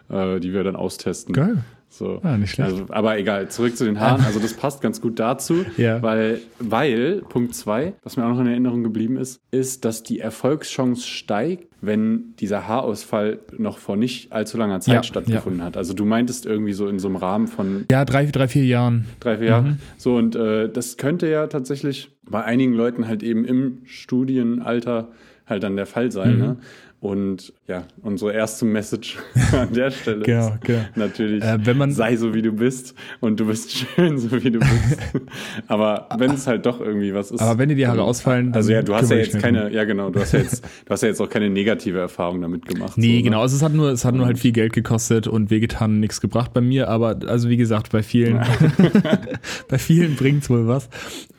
äh, 0.10 0.40
die 0.40 0.54
wir 0.54 0.64
dann 0.64 0.76
austesten. 0.76 1.34
Geil. 1.34 1.64
So. 1.90 2.20
Ah, 2.22 2.38
nicht 2.38 2.52
schlecht. 2.52 2.72
Also, 2.72 2.86
aber 2.90 3.18
egal, 3.18 3.50
zurück 3.50 3.76
zu 3.78 3.86
den 3.86 4.00
Haaren. 4.00 4.24
Also 4.24 4.40
das 4.40 4.54
passt 4.54 4.82
ganz 4.82 5.02
gut 5.02 5.20
dazu, 5.20 5.66
ja. 5.78 6.02
weil, 6.02 6.42
weil, 6.60 7.22
Punkt 7.30 7.56
zwei, 7.56 7.94
was 8.04 8.18
mir 8.18 8.26
auch 8.26 8.30
noch 8.30 8.42
in 8.42 8.48
Erinnerung 8.48 8.84
geblieben 8.84 9.18
ist, 9.18 9.42
ist, 9.52 9.86
dass 9.86 10.04
die 10.04 10.20
Erfolgschance 10.20 11.08
steigt, 11.08 11.68
wenn 11.82 12.36
dieser 12.40 12.68
Haarausfall 12.68 13.40
noch 13.58 13.78
vor 13.78 13.96
nicht 13.96 14.32
allzu 14.32 14.58
langer 14.58 14.80
Zeit 14.80 14.96
ja, 14.96 15.04
stattgefunden 15.04 15.62
ja. 15.62 15.66
hat. 15.66 15.78
Also 15.78 15.94
du 15.94 16.06
meintest 16.06 16.46
irgendwie 16.46 16.74
so 16.74 16.88
in 16.88 17.00
so 17.00 17.08
einem 17.08 17.18
Rahmen 17.18 17.48
von... 17.48 17.86
Ja, 17.90 18.04
drei, 18.04 18.26
drei 18.26 18.48
vier 18.48 18.66
Jahren. 18.66 19.06
Drei, 19.20 19.38
vier 19.38 19.48
Jahre. 19.48 19.64
Mhm. 19.64 19.78
So, 19.98 20.16
und 20.16 20.36
äh, 20.36 20.70
das 20.70 20.98
könnte 20.98 21.28
ja 21.28 21.48
tatsächlich 21.48 22.12
bei 22.30 22.44
einigen 22.44 22.74
Leuten 22.74 23.08
halt 23.08 23.24
eben 23.24 23.46
im 23.46 23.80
Studienalter 23.86 25.10
halt 25.46 25.64
dann 25.64 25.76
der 25.76 25.86
Fall 25.86 26.12
sein. 26.12 26.34
Mhm. 26.34 26.40
Ne? 26.40 26.58
Und 27.00 27.54
ja, 27.68 27.84
unsere 28.02 28.34
erste 28.34 28.66
Message 28.66 29.18
an 29.52 29.74
der 29.74 29.92
Stelle 29.92 30.24
genau, 30.24 30.48
ist 30.48 30.62
genau. 30.62 30.80
natürlich, 30.96 31.44
äh, 31.44 31.58
wenn 31.66 31.78
man, 31.78 31.92
sei 31.92 32.16
so 32.16 32.34
wie 32.34 32.42
du 32.42 32.54
bist 32.54 32.96
und 33.20 33.40
du 33.40 33.48
bist 33.48 33.72
schön, 33.96 34.18
so 34.18 34.32
wie 34.32 34.52
du 34.52 34.60
bist. 34.60 34.98
aber 35.68 36.08
wenn 36.18 36.32
es 36.32 36.48
halt 36.48 36.66
doch 36.66 36.80
irgendwie 36.80 37.14
was 37.14 37.32
ist. 37.32 37.42
Aber 37.42 37.60
wenn 37.60 37.70
dir 37.70 37.76
die 37.76 37.88
Haare 37.88 38.04
ausfallen, 38.04 38.48
dann 38.48 38.56
Also 38.56 38.72
ja, 38.72 38.82
du 38.82 38.96
hast 38.96 39.12
ja 39.12 39.18
jetzt 39.18 39.40
keine, 39.40 39.72
ja 39.72 39.84
genau, 39.84 40.10
du 40.10 40.22
hast 40.22 40.32
ja 40.32 40.40
jetzt, 40.40 40.64
du 40.64 40.90
hast 40.90 41.02
ja 41.02 41.10
jetzt 41.10 41.22
auch 41.22 41.30
keine 41.30 41.50
negative 41.50 42.00
Erfahrung 42.00 42.42
damit 42.42 42.66
gemacht. 42.66 42.98
Nee, 42.98 43.08
so, 43.08 43.14
ne? 43.18 43.22
genau, 43.24 43.42
also 43.42 43.58
es 43.58 43.62
hat 43.62 43.74
nur, 43.74 43.92
es 43.92 44.06
hat 44.06 44.16
nur 44.16 44.26
halt 44.26 44.40
viel 44.40 44.54
Geld 44.54 44.72
gekostet 44.72 45.28
und 45.28 45.52
wehgetan 45.52 46.00
nichts 46.00 46.22
gebracht 46.22 46.54
bei 46.54 46.62
mir, 46.62 46.88
aber 46.88 47.20
also 47.28 47.50
wie 47.50 47.58
gesagt, 47.58 47.92
bei 47.92 48.02
vielen, 48.02 48.40
bei 49.68 49.78
vielen 49.78 50.16
bringt 50.16 50.44
es 50.44 50.50
wohl 50.50 50.68
was. 50.68 50.90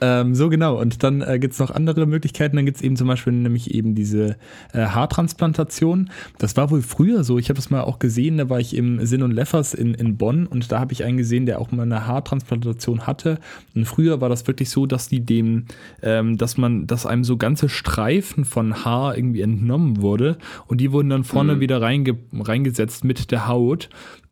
Ähm, 0.00 0.34
so 0.34 0.50
genau, 0.50 0.78
und 0.78 1.02
dann 1.02 1.22
äh, 1.22 1.38
gibt 1.38 1.54
es 1.54 1.58
noch 1.58 1.70
andere 1.70 2.06
Möglichkeiten, 2.06 2.56
dann 2.56 2.66
gibt 2.66 2.76
es 2.76 2.82
eben 2.82 2.96
zum 2.96 3.08
Beispiel 3.08 3.32
nämlich 3.32 3.74
eben 3.74 3.94
diese 3.94 4.36
äh, 4.74 4.80
Haartransplantation 4.80 5.38
Transplantation. 5.38 6.10
Das 6.38 6.56
war 6.56 6.70
wohl 6.70 6.82
früher 6.82 7.24
so. 7.24 7.38
Ich 7.38 7.48
habe 7.48 7.56
das 7.56 7.70
mal 7.70 7.82
auch 7.82 7.98
gesehen, 7.98 8.38
da 8.38 8.48
war 8.48 8.60
ich 8.60 8.76
im 8.76 9.04
Sinn 9.04 9.22
und 9.22 9.32
Leffers 9.32 9.74
in, 9.74 9.94
in 9.94 10.16
Bonn 10.16 10.46
und 10.46 10.70
da 10.70 10.80
habe 10.80 10.92
ich 10.92 11.04
einen 11.04 11.18
gesehen, 11.18 11.46
der 11.46 11.60
auch 11.60 11.70
mal 11.70 11.82
eine 11.82 12.06
Haartransplantation 12.06 13.06
hatte. 13.06 13.38
Und 13.74 13.86
früher 13.86 14.20
war 14.20 14.28
das 14.28 14.46
wirklich 14.46 14.70
so, 14.70 14.86
dass 14.86 15.08
die 15.08 15.20
dem, 15.20 15.66
ähm, 16.02 16.38
dass 16.38 16.56
man, 16.56 16.86
dass 16.86 17.06
einem 17.06 17.24
so 17.24 17.36
ganze 17.36 17.68
Streifen 17.68 18.44
von 18.44 18.84
Haar 18.84 19.16
irgendwie 19.16 19.42
entnommen 19.42 20.00
wurde 20.00 20.38
und 20.66 20.80
die 20.80 20.92
wurden 20.92 21.10
dann 21.10 21.24
vorne 21.24 21.56
mhm. 21.56 21.60
wieder 21.60 21.80
reinge 21.80 22.16
reingesetzt 22.32 23.04
mit 23.04 23.30
der 23.30 23.48
Haut. 23.48 23.88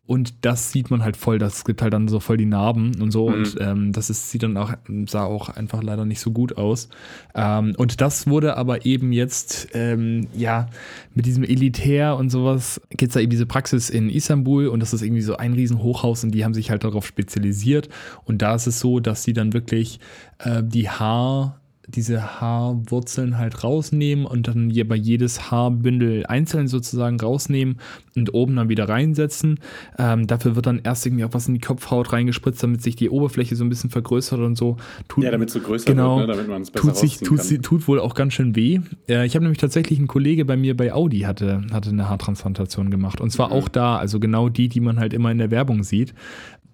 Und 0.07 0.45
das 0.45 0.71
sieht 0.71 0.89
man 0.89 1.03
halt 1.03 1.17
voll, 1.17 1.37
das 1.37 1.65
gibt 1.65 1.81
halt 1.81 1.91
dann 1.91 2.07
so 2.07 2.21
voll 2.21 2.37
die 2.37 2.45
Narben 2.45 2.99
und 3.01 3.11
so. 3.11 3.29
Mhm. 3.29 3.35
Und 3.35 3.57
ähm, 3.59 3.91
das 3.91 4.09
ist, 4.09 4.31
sieht 4.31 4.43
dann 4.43 4.55
auch, 4.55 4.73
sah 5.05 5.25
auch 5.25 5.49
einfach 5.49 5.83
leider 5.83 6.05
nicht 6.05 6.21
so 6.21 6.31
gut 6.31 6.57
aus. 6.57 6.87
Ähm, 7.35 7.75
und 7.77 7.99
das 7.99 8.25
wurde 8.25 8.55
aber 8.55 8.85
eben 8.85 9.11
jetzt, 9.11 9.67
ähm, 9.73 10.27
ja, 10.33 10.67
mit 11.13 11.25
diesem 11.25 11.43
Elitär 11.43 12.15
und 12.15 12.29
sowas, 12.29 12.79
gibt 12.89 13.09
es 13.09 13.13
da 13.15 13.19
eben 13.19 13.31
diese 13.31 13.45
Praxis 13.45 13.89
in 13.89 14.09
Istanbul 14.09 14.67
und 14.67 14.79
das 14.79 14.93
ist 14.93 15.01
irgendwie 15.01 15.21
so 15.21 15.35
ein 15.35 15.53
Riesenhochhaus 15.53 16.23
und 16.23 16.31
die 16.31 16.45
haben 16.45 16.53
sich 16.53 16.71
halt 16.71 16.85
darauf 16.85 17.05
spezialisiert. 17.05 17.89
Und 18.23 18.41
da 18.41 18.55
ist 18.55 18.65
es 18.65 18.79
so, 18.79 19.01
dass 19.01 19.23
sie 19.23 19.33
dann 19.33 19.51
wirklich 19.51 19.99
äh, 20.39 20.63
die 20.63 20.89
Haar 20.89 21.59
diese 21.87 22.41
Haarwurzeln 22.41 23.37
halt 23.37 23.63
rausnehmen 23.63 24.25
und 24.25 24.47
dann 24.49 24.69
hier 24.69 24.85
bei 24.85 24.95
jedes 24.95 25.49
Haarbündel 25.49 26.25
einzeln 26.25 26.67
sozusagen 26.67 27.19
rausnehmen 27.19 27.77
und 28.15 28.33
oben 28.33 28.57
dann 28.57 28.67
wieder 28.67 28.89
reinsetzen. 28.89 29.59
Ähm, 29.97 30.27
dafür 30.27 30.55
wird 30.55 30.65
dann 30.65 30.81
erst 30.83 31.05
irgendwie 31.05 31.23
auch 31.23 31.33
was 31.33 31.47
in 31.47 31.53
die 31.53 31.61
Kopfhaut 31.61 32.11
reingespritzt, 32.11 32.61
damit 32.61 32.81
sich 32.81 32.97
die 32.97 33.09
Oberfläche 33.09 33.55
so 33.55 33.63
ein 33.63 33.69
bisschen 33.69 33.89
vergrößert 33.89 34.39
und 34.39 34.57
so. 34.57 34.75
Tut, 35.07 35.23
ja, 35.23 35.31
damit 35.31 35.47
es 35.47 35.53
so 35.53 35.61
größer 35.61 35.85
genau, 35.85 36.17
wird, 36.17 36.27
ne? 36.27 36.33
damit 36.33 36.49
man 36.49 36.61
es 36.61 36.71
besser 36.71 36.87
tut 36.87 36.97
sich, 36.97 37.19
tut, 37.19 37.39
kann. 37.39 37.61
tut 37.61 37.87
wohl 37.87 38.01
auch 38.01 38.15
ganz 38.15 38.33
schön 38.33 38.55
weh. 38.55 38.81
Äh, 39.07 39.25
ich 39.25 39.35
habe 39.35 39.43
nämlich 39.43 39.59
tatsächlich 39.59 39.97
einen 39.97 40.09
Kollege 40.09 40.43
bei 40.43 40.57
mir 40.57 40.75
bei 40.75 40.91
Audi 40.91 41.21
hatte, 41.21 41.61
hatte 41.71 41.89
eine 41.91 42.09
Haartransplantation 42.09 42.91
gemacht 42.91 43.21
und 43.21 43.31
zwar 43.31 43.47
mhm. 43.47 43.53
auch 43.53 43.69
da, 43.69 43.97
also 43.97 44.19
genau 44.19 44.49
die, 44.49 44.67
die 44.67 44.81
man 44.81 44.99
halt 44.99 45.13
immer 45.13 45.31
in 45.31 45.37
der 45.37 45.51
Werbung 45.51 45.83
sieht. 45.83 46.13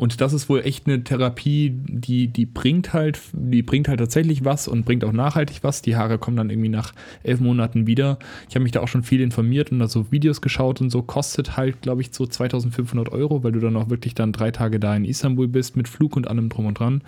Und 0.04 0.20
das 0.20 0.34
ist 0.34 0.50
wohl 0.50 0.60
echt 0.66 0.86
eine 0.86 1.02
Therapie, 1.06 1.72
die, 1.88 2.28
die 2.28 2.46
bringt 2.46 2.92
halt, 2.92 3.22
die 3.32 3.62
bringt 3.62 3.88
halt 3.88 4.02
tatsächlich 4.02 4.44
was 4.44 4.68
und 4.68 4.84
bringt 4.84 5.06
auch 5.06 5.14
nachhaltig 5.14 5.60
was. 5.62 5.82
Die 5.82 5.96
Haare 5.96 6.18
kommen 6.18 6.36
dann 6.36 6.50
irgendwie 6.50 6.68
nach 6.68 6.92
elf 7.24 7.40
Monaten 7.40 7.88
wieder. 7.88 8.20
Ich 8.50 8.56
habe 8.56 8.64
mich 8.64 8.74
da 8.74 8.82
auch 8.82 8.90
schon 8.90 9.04
viel 9.04 9.22
informiert 9.22 9.72
und 9.72 9.80
da 9.80 9.88
so 9.88 10.12
Videos 10.12 10.42
geschaut 10.42 10.82
und 10.82 10.90
so. 10.90 11.04
Kostet 11.04 11.56
halt, 11.56 11.82
glaube 11.82 12.02
ich, 12.02 12.10
so 12.12 12.26
2500 12.26 13.14
Euro, 13.14 13.46
weil 13.46 13.54
du 13.54 13.62
dann 13.62 13.78
auch 13.78 13.90
wirklich 13.90 14.14
dann 14.14 14.34
drei 14.34 14.52
Tage 14.52 14.78
da 14.78 14.94
in 14.94 15.06
Istanbul 15.06 15.48
bist 15.48 15.78
mit 15.78 15.88
Flug 15.88 16.18
und 16.18 16.28
allem 16.28 16.50
drum 16.50 16.66
und 16.66 16.78
dran. 16.78 17.02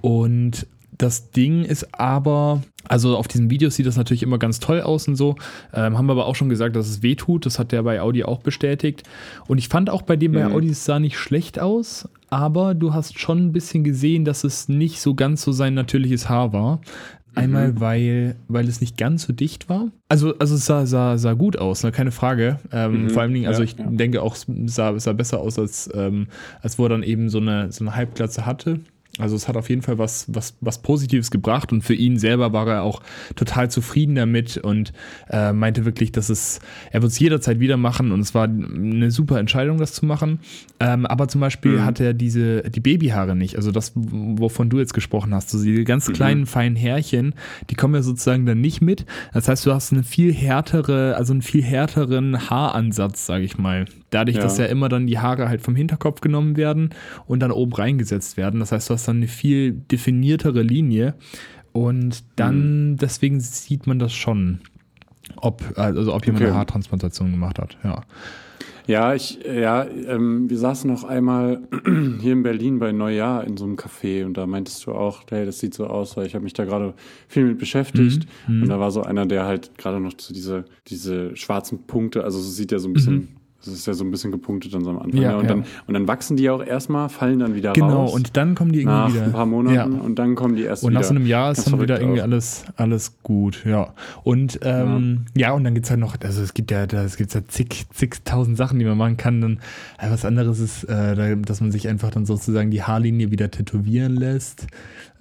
Und 0.00 0.66
das 0.96 1.30
Ding 1.30 1.64
ist 1.64 1.98
aber, 1.98 2.62
also 2.84 3.16
auf 3.16 3.28
diesen 3.28 3.50
Videos 3.50 3.74
sieht 3.74 3.86
das 3.86 3.96
natürlich 3.96 4.22
immer 4.22 4.38
ganz 4.38 4.60
toll 4.60 4.80
aus 4.80 5.08
und 5.08 5.16
so. 5.16 5.36
Ähm, 5.72 5.98
haben 5.98 6.06
wir 6.06 6.12
aber 6.12 6.26
auch 6.26 6.36
schon 6.36 6.48
gesagt, 6.48 6.76
dass 6.76 6.88
es 6.88 7.02
weh 7.02 7.16
tut. 7.16 7.46
Das 7.46 7.58
hat 7.58 7.72
der 7.72 7.82
bei 7.82 8.00
Audi 8.00 8.24
auch 8.24 8.40
bestätigt. 8.40 9.02
Und 9.46 9.58
ich 9.58 9.68
fand 9.68 9.90
auch 9.90 10.02
bei 10.02 10.16
dem 10.16 10.32
mhm. 10.32 10.36
bei 10.36 10.46
Audi, 10.46 10.68
es 10.68 10.84
sah 10.84 11.00
nicht 11.00 11.18
schlecht 11.18 11.58
aus, 11.58 12.08
aber 12.30 12.74
du 12.74 12.94
hast 12.94 13.18
schon 13.18 13.46
ein 13.46 13.52
bisschen 13.52 13.84
gesehen, 13.84 14.24
dass 14.24 14.44
es 14.44 14.68
nicht 14.68 15.00
so 15.00 15.14
ganz 15.14 15.42
so 15.42 15.52
sein 15.52 15.74
natürliches 15.74 16.28
Haar 16.28 16.52
war. 16.52 16.80
Einmal, 17.36 17.72
mhm. 17.72 17.80
weil, 17.80 18.36
weil 18.46 18.68
es 18.68 18.80
nicht 18.80 18.96
ganz 18.96 19.24
so 19.24 19.32
dicht 19.32 19.68
war. 19.68 19.88
Also, 20.08 20.38
also 20.38 20.54
es 20.54 20.66
sah, 20.66 20.86
sah, 20.86 21.18
sah 21.18 21.32
gut 21.32 21.58
aus, 21.58 21.82
ne? 21.82 21.90
keine 21.90 22.12
Frage. 22.12 22.60
Ähm, 22.70 23.04
mhm. 23.04 23.10
Vor 23.10 23.22
allem, 23.22 23.44
also 23.46 23.62
ja, 23.62 23.64
ich 23.64 23.76
ja. 23.76 23.86
denke 23.86 24.22
auch, 24.22 24.36
es 24.36 24.46
sah, 24.66 24.96
sah 24.98 25.12
besser 25.12 25.40
aus, 25.40 25.58
als, 25.58 25.90
ähm, 25.94 26.28
als 26.62 26.78
wo 26.78 26.84
er 26.84 26.90
dann 26.90 27.02
eben 27.02 27.28
so 27.30 27.38
eine, 27.38 27.72
so 27.72 27.84
eine 27.84 27.96
Halbglatze 27.96 28.46
hatte. 28.46 28.80
Also 29.18 29.36
es 29.36 29.46
hat 29.46 29.56
auf 29.56 29.70
jeden 29.70 29.82
Fall 29.82 29.98
was, 29.98 30.26
was, 30.28 30.56
was 30.60 30.82
Positives 30.82 31.30
gebracht 31.30 31.72
und 31.72 31.82
für 31.82 31.94
ihn 31.94 32.18
selber 32.18 32.52
war 32.52 32.66
er 32.66 32.82
auch 32.82 33.00
total 33.36 33.70
zufrieden 33.70 34.16
damit 34.16 34.56
und 34.56 34.92
äh, 35.30 35.52
meinte 35.52 35.84
wirklich, 35.84 36.10
dass 36.10 36.30
es, 36.30 36.58
er 36.90 37.02
wird 37.02 37.12
es 37.12 37.18
jederzeit 37.20 37.60
wieder 37.60 37.76
machen 37.76 38.10
und 38.10 38.18
es 38.18 38.34
war 38.34 38.44
eine 38.44 39.12
super 39.12 39.38
Entscheidung, 39.38 39.78
das 39.78 39.92
zu 39.92 40.04
machen. 40.04 40.40
Ähm, 40.80 41.06
aber 41.06 41.28
zum 41.28 41.40
Beispiel 41.40 41.78
mhm. 41.78 41.84
hat 41.84 42.00
er 42.00 42.12
diese, 42.12 42.62
die 42.62 42.80
Babyhaare 42.80 43.36
nicht, 43.36 43.54
also 43.54 43.70
das, 43.70 43.92
wovon 43.94 44.68
du 44.68 44.80
jetzt 44.80 44.94
gesprochen 44.94 45.32
hast, 45.32 45.50
so 45.50 45.62
diese 45.62 45.84
ganz 45.84 46.08
mhm. 46.08 46.12
kleinen, 46.14 46.46
feinen 46.46 46.74
Härchen, 46.74 47.34
die 47.70 47.76
kommen 47.76 47.94
ja 47.94 48.02
sozusagen 48.02 48.46
dann 48.46 48.60
nicht 48.60 48.80
mit. 48.80 49.06
Das 49.32 49.46
heißt, 49.46 49.64
du 49.64 49.72
hast 49.72 49.92
eine 49.92 50.02
viel 50.02 50.34
härtere, 50.34 51.14
also 51.16 51.32
einen 51.32 51.42
viel 51.42 51.62
härteren 51.62 52.50
Haaransatz, 52.50 53.26
sage 53.26 53.44
ich 53.44 53.58
mal. 53.58 53.84
Dadurch, 54.14 54.36
ja. 54.36 54.42
dass 54.42 54.58
ja 54.58 54.66
immer 54.66 54.88
dann 54.88 55.08
die 55.08 55.18
Haare 55.18 55.48
halt 55.48 55.60
vom 55.60 55.74
Hinterkopf 55.74 56.20
genommen 56.20 56.56
werden 56.56 56.90
und 57.26 57.40
dann 57.40 57.50
oben 57.50 57.72
reingesetzt 57.72 58.36
werden. 58.36 58.60
Das 58.60 58.70
heißt, 58.70 58.88
du 58.88 58.94
hast 58.94 59.08
dann 59.08 59.16
eine 59.16 59.26
viel 59.26 59.72
definiertere 59.72 60.62
Linie 60.62 61.14
und 61.72 62.22
dann, 62.36 62.92
mhm. 62.92 62.96
deswegen 62.98 63.40
sieht 63.40 63.88
man 63.88 63.98
das 63.98 64.12
schon, 64.12 64.60
ob, 65.34 65.64
also 65.74 66.14
ob 66.14 66.24
jemand 66.26 66.42
okay. 66.42 66.50
eine 66.50 66.58
Haartransplantation 66.58 67.32
gemacht 67.32 67.58
hat, 67.58 67.76
ja. 67.82 68.02
Ja, 68.86 69.14
ich, 69.14 69.40
ja, 69.44 69.84
ähm, 69.84 70.48
wir 70.48 70.58
saßen 70.58 70.88
noch 70.88 71.04
einmal 71.04 71.62
hier 72.20 72.34
in 72.34 72.42
Berlin 72.42 72.78
bei 72.78 72.92
Neujahr 72.92 73.44
in 73.44 73.56
so 73.56 73.64
einem 73.64 73.76
Café 73.76 74.26
und 74.26 74.36
da 74.36 74.46
meintest 74.46 74.86
du 74.86 74.92
auch, 74.92 75.22
hey, 75.30 75.46
das 75.46 75.58
sieht 75.58 75.74
so 75.74 75.86
aus, 75.86 76.16
weil 76.16 76.26
ich 76.26 76.34
habe 76.34 76.44
mich 76.44 76.52
da 76.52 76.66
gerade 76.66 76.94
viel 77.26 77.46
mit 77.46 77.58
beschäftigt 77.58 78.28
mhm. 78.46 78.62
und 78.62 78.68
da 78.68 78.78
war 78.78 78.90
so 78.90 79.02
einer, 79.02 79.26
der 79.26 79.44
halt 79.46 79.76
gerade 79.78 79.98
noch 79.98 80.12
so 80.18 80.34
diese, 80.34 80.66
diese 80.86 81.34
schwarzen 81.34 81.86
Punkte, 81.86 82.22
also 82.22 82.38
so 82.38 82.50
sieht 82.50 82.70
ja 82.70 82.78
so 82.78 82.88
ein 82.88 82.92
bisschen 82.92 83.14
mhm. 83.14 83.28
Das 83.64 83.74
ist 83.74 83.86
ja 83.86 83.94
so 83.94 84.04
ein 84.04 84.10
bisschen 84.10 84.30
gepunktet 84.30 84.74
dann 84.74 84.84
so 84.84 84.90
am 84.90 84.98
Anfang. 84.98 85.20
Ja, 85.20 85.30
ja. 85.30 85.36
Und, 85.36 85.44
ja. 85.44 85.48
Dann, 85.48 85.64
und 85.86 85.94
dann 85.94 86.08
wachsen 86.08 86.36
die 86.36 86.50
auch 86.50 86.64
erstmal, 86.64 87.08
fallen 87.08 87.38
dann 87.38 87.54
wieder 87.54 87.72
genau, 87.72 87.88
raus. 87.88 88.10
Genau, 88.10 88.16
und 88.16 88.36
dann 88.36 88.54
kommen 88.54 88.72
die 88.72 88.80
irgendwie 88.80 88.96
nach 88.96 89.12
wieder. 89.12 89.24
ein 89.24 89.32
paar 89.32 89.46
Monaten 89.46 89.94
ja. 89.94 90.00
und 90.00 90.18
dann 90.18 90.34
kommen 90.34 90.56
die 90.56 90.62
erst 90.62 90.82
und 90.82 90.90
wieder. 90.90 90.98
Und 90.98 91.02
nach 91.02 91.08
so 91.08 91.14
einem 91.14 91.26
Jahr 91.26 91.52
ist 91.52 91.66
dann 91.66 91.80
wieder 91.80 92.00
irgendwie 92.00 92.20
alles, 92.20 92.64
alles 92.76 93.14
gut, 93.22 93.64
ja. 93.64 93.92
Und 94.22 94.58
ähm, 94.62 95.26
ja. 95.36 95.52
und 95.52 95.64
dann 95.64 95.74
gibt 95.74 95.86
es 95.86 95.90
halt 95.90 96.00
noch, 96.00 96.16
also 96.22 96.42
es 96.42 96.54
gibt 96.54 96.70
ja, 96.70 96.84
es 96.84 97.16
gibt 97.16 97.32
ja 97.34 97.40
zig, 97.48 97.86
zigtausend 97.92 98.56
Sachen, 98.56 98.78
die 98.78 98.84
man 98.84 98.98
machen 98.98 99.16
kann. 99.16 99.40
Dann, 99.40 99.58
äh, 99.98 100.10
was 100.10 100.24
anderes 100.24 100.60
ist, 100.60 100.84
äh, 100.84 101.36
dass 101.36 101.60
man 101.60 101.72
sich 101.72 101.88
einfach 101.88 102.10
dann 102.10 102.26
sozusagen 102.26 102.70
die 102.70 102.82
Haarlinie 102.82 103.30
wieder 103.30 103.50
tätowieren 103.50 104.16
lässt. 104.16 104.66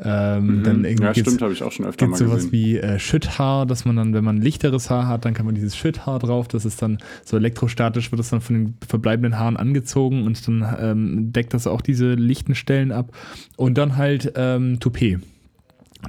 Ähm, 0.03 0.59
mhm. 0.59 0.63
dann 0.63 0.83
ja, 0.83 1.13
stimmt, 1.13 1.41
habe 1.41 1.53
ich 1.53 1.61
auch 1.63 1.71
schon 1.71 1.85
öfter 1.85 2.07
mal 2.07 2.13
gesehen. 2.13 2.27
sowas 2.27 2.51
wie 2.51 2.77
äh, 2.77 2.97
Schütthaar, 2.97 3.65
dass 3.67 3.85
man 3.85 3.95
dann, 3.95 4.13
wenn 4.13 4.23
man 4.23 4.41
lichteres 4.41 4.89
Haar 4.89 5.07
hat, 5.07 5.23
dann 5.23 5.33
kann 5.33 5.45
man 5.45 5.53
dieses 5.53 5.77
Schütthaar 5.77 6.17
drauf, 6.19 6.47
das 6.47 6.65
ist 6.65 6.81
dann 6.81 6.97
so 7.23 7.37
elektrostatisch, 7.37 8.11
wird 8.11 8.19
das 8.19 8.32
dann 8.33 8.41
von 8.41 8.55
den 8.55 8.73
verbleibenden 8.87 9.39
Haaren 9.39 9.57
angezogen 9.57 10.25
und 10.25 10.47
dann 10.47 10.75
ähm, 10.79 11.33
deckt 11.33 11.53
das 11.53 11.67
auch 11.67 11.81
diese 11.81 12.13
lichten 12.13 12.55
Stellen 12.55 12.91
ab. 12.91 13.11
Und 13.57 13.77
dann 13.77 13.97
halt 13.97 14.33
ähm, 14.35 14.79
Toupet. 14.79 15.19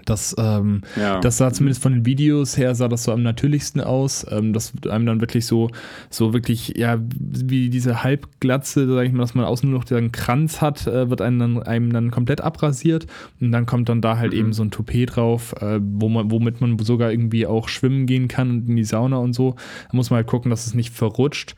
Das, 0.05 0.35
ähm, 0.39 0.83
ja. 0.97 1.21
das 1.21 1.39
sah 1.39 1.53
zumindest 1.53 1.83
von 1.83 1.93
den 1.93 2.07
Videos 2.07 2.57
her, 2.57 2.75
sah 2.75 2.89
das 2.89 3.05
so 3.05 3.13
am 3.13 3.23
natürlichsten 3.23 3.81
aus. 3.81 4.27
Ähm, 4.31 4.53
das 4.53 4.73
einem 4.89 5.07
dann 5.07 5.21
wirklich 5.21 5.47
so, 5.47 5.71
so 6.11 6.33
wirklich, 6.33 6.75
ja, 6.77 6.99
wie 7.01 7.71
diese 7.71 8.03
Halbglatze, 8.03 8.93
sag 8.93 9.07
ich 9.07 9.13
mal, 9.13 9.23
dass 9.23 9.35
man 9.35 9.45
außen 9.45 9.69
nur 9.69 9.79
noch 9.79 9.85
diesen 9.85 10.13
Kranz 10.13 10.61
hat, 10.61 10.87
äh, 10.87 11.11
wird 11.11 11.21
einem 11.21 11.39
dann, 11.39 11.63
einem 11.63 11.93
dann 11.93 12.11
komplett 12.11 12.41
abrasiert. 12.41 13.07
Und 13.41 13.53
dann 13.53 13.67
kommt 13.67 13.89
dann 13.89 14.01
da 14.01 14.19
halt 14.19 14.33
mhm. 14.33 14.39
eben 14.39 14.53
so 14.53 14.63
ein 14.63 14.71
Toupet 14.71 15.17
drauf, 15.17 15.55
äh, 15.61 15.81
wo 15.81 16.09
man, 16.09 16.31
womit 16.31 16.61
man 16.61 16.79
sogar 16.81 17.11
irgendwie 17.11 17.47
auch 17.47 17.69
schwimmen 17.69 18.07
gehen 18.07 18.29
kann 18.29 18.51
und 18.51 18.69
in 18.69 18.77
die 18.77 18.85
Sauna 18.85 19.19
und 19.19 19.33
so. 19.33 19.55
Da 19.91 19.97
muss 19.97 20.11
man 20.11 20.17
halt 20.19 20.27
gucken, 20.27 20.51
dass 20.51 20.67
es 20.67 20.75
nicht 20.75 20.93
verrutscht. 20.93 21.55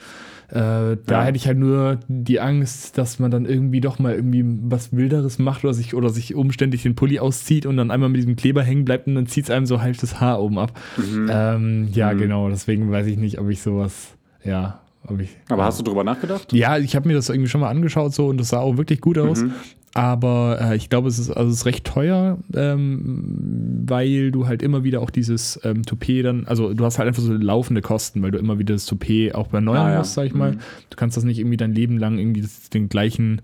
Äh, 0.48 0.54
da 0.54 0.98
ja. 1.08 1.24
hätte 1.24 1.36
ich 1.36 1.46
halt 1.46 1.58
nur 1.58 1.98
die 2.06 2.40
Angst, 2.40 2.96
dass 2.98 3.18
man 3.18 3.30
dann 3.30 3.46
irgendwie 3.46 3.80
doch 3.80 3.98
mal 3.98 4.14
irgendwie 4.14 4.44
was 4.44 4.92
Wilderes 4.92 5.38
macht 5.38 5.64
oder 5.64 5.74
sich, 5.74 5.94
oder 5.94 6.08
sich 6.08 6.34
umständlich 6.34 6.82
den 6.82 6.94
Pulli 6.94 7.18
auszieht 7.18 7.66
und 7.66 7.76
dann 7.76 7.90
einmal 7.90 8.08
mit 8.08 8.18
diesem 8.18 8.36
Kleber 8.36 8.62
hängen 8.62 8.84
bleibt 8.84 9.08
und 9.08 9.16
dann 9.16 9.26
zieht 9.26 9.44
es 9.44 9.50
einem 9.50 9.66
so 9.66 9.80
halb 9.80 9.98
das 9.98 10.20
Haar 10.20 10.40
oben 10.40 10.58
ab. 10.58 10.78
Mhm. 10.96 11.30
Ähm, 11.30 11.88
ja, 11.92 12.12
mhm. 12.12 12.18
genau. 12.18 12.48
Deswegen 12.48 12.90
weiß 12.90 13.06
ich 13.06 13.16
nicht, 13.16 13.40
ob 13.40 13.48
ich 13.48 13.60
sowas, 13.60 14.16
ja, 14.44 14.80
ich, 15.20 15.36
Aber 15.48 15.64
hast 15.64 15.78
du 15.78 15.84
drüber 15.84 16.04
nachgedacht? 16.04 16.52
Ja, 16.52 16.78
ich 16.78 16.96
habe 16.96 17.08
mir 17.08 17.14
das 17.14 17.28
irgendwie 17.28 17.48
schon 17.48 17.60
mal 17.60 17.70
angeschaut 17.70 18.12
so 18.12 18.26
und 18.26 18.38
das 18.38 18.48
sah 18.48 18.58
auch 18.58 18.76
wirklich 18.76 19.00
gut 19.00 19.18
aus. 19.18 19.42
Mhm. 19.42 19.52
Aber 19.96 20.58
äh, 20.60 20.76
ich 20.76 20.90
glaube, 20.90 21.08
es 21.08 21.18
ist, 21.18 21.30
also 21.30 21.50
es 21.50 21.60
ist 21.60 21.64
recht 21.64 21.86
teuer, 21.86 22.36
ähm, 22.54 23.82
weil 23.86 24.30
du 24.30 24.46
halt 24.46 24.60
immer 24.60 24.84
wieder 24.84 25.00
auch 25.00 25.08
dieses 25.08 25.58
ähm, 25.64 25.84
Toupet 25.84 26.22
dann, 26.22 26.46
also 26.46 26.74
du 26.74 26.84
hast 26.84 26.98
halt 26.98 27.08
einfach 27.08 27.22
so 27.22 27.32
laufende 27.32 27.80
Kosten, 27.80 28.20
weil 28.20 28.30
du 28.30 28.36
immer 28.36 28.58
wieder 28.58 28.74
das 28.74 28.84
Toupet 28.84 29.34
auch 29.34 29.50
erneuern 29.54 29.86
ah, 29.86 29.92
ja. 29.92 29.98
musst, 29.98 30.12
sag 30.12 30.26
ich 30.26 30.34
mal. 30.34 30.52
Mhm. 30.52 30.58
Du 30.90 30.96
kannst 30.96 31.16
das 31.16 31.24
nicht 31.24 31.38
irgendwie 31.38 31.56
dein 31.56 31.72
Leben 31.72 31.96
lang 31.96 32.18
irgendwie 32.18 32.42
das, 32.42 32.68
den 32.68 32.90
gleichen 32.90 33.40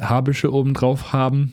Haarbüsche 0.00 0.50
oben 0.54 0.72
drauf 0.72 1.12
haben. 1.12 1.52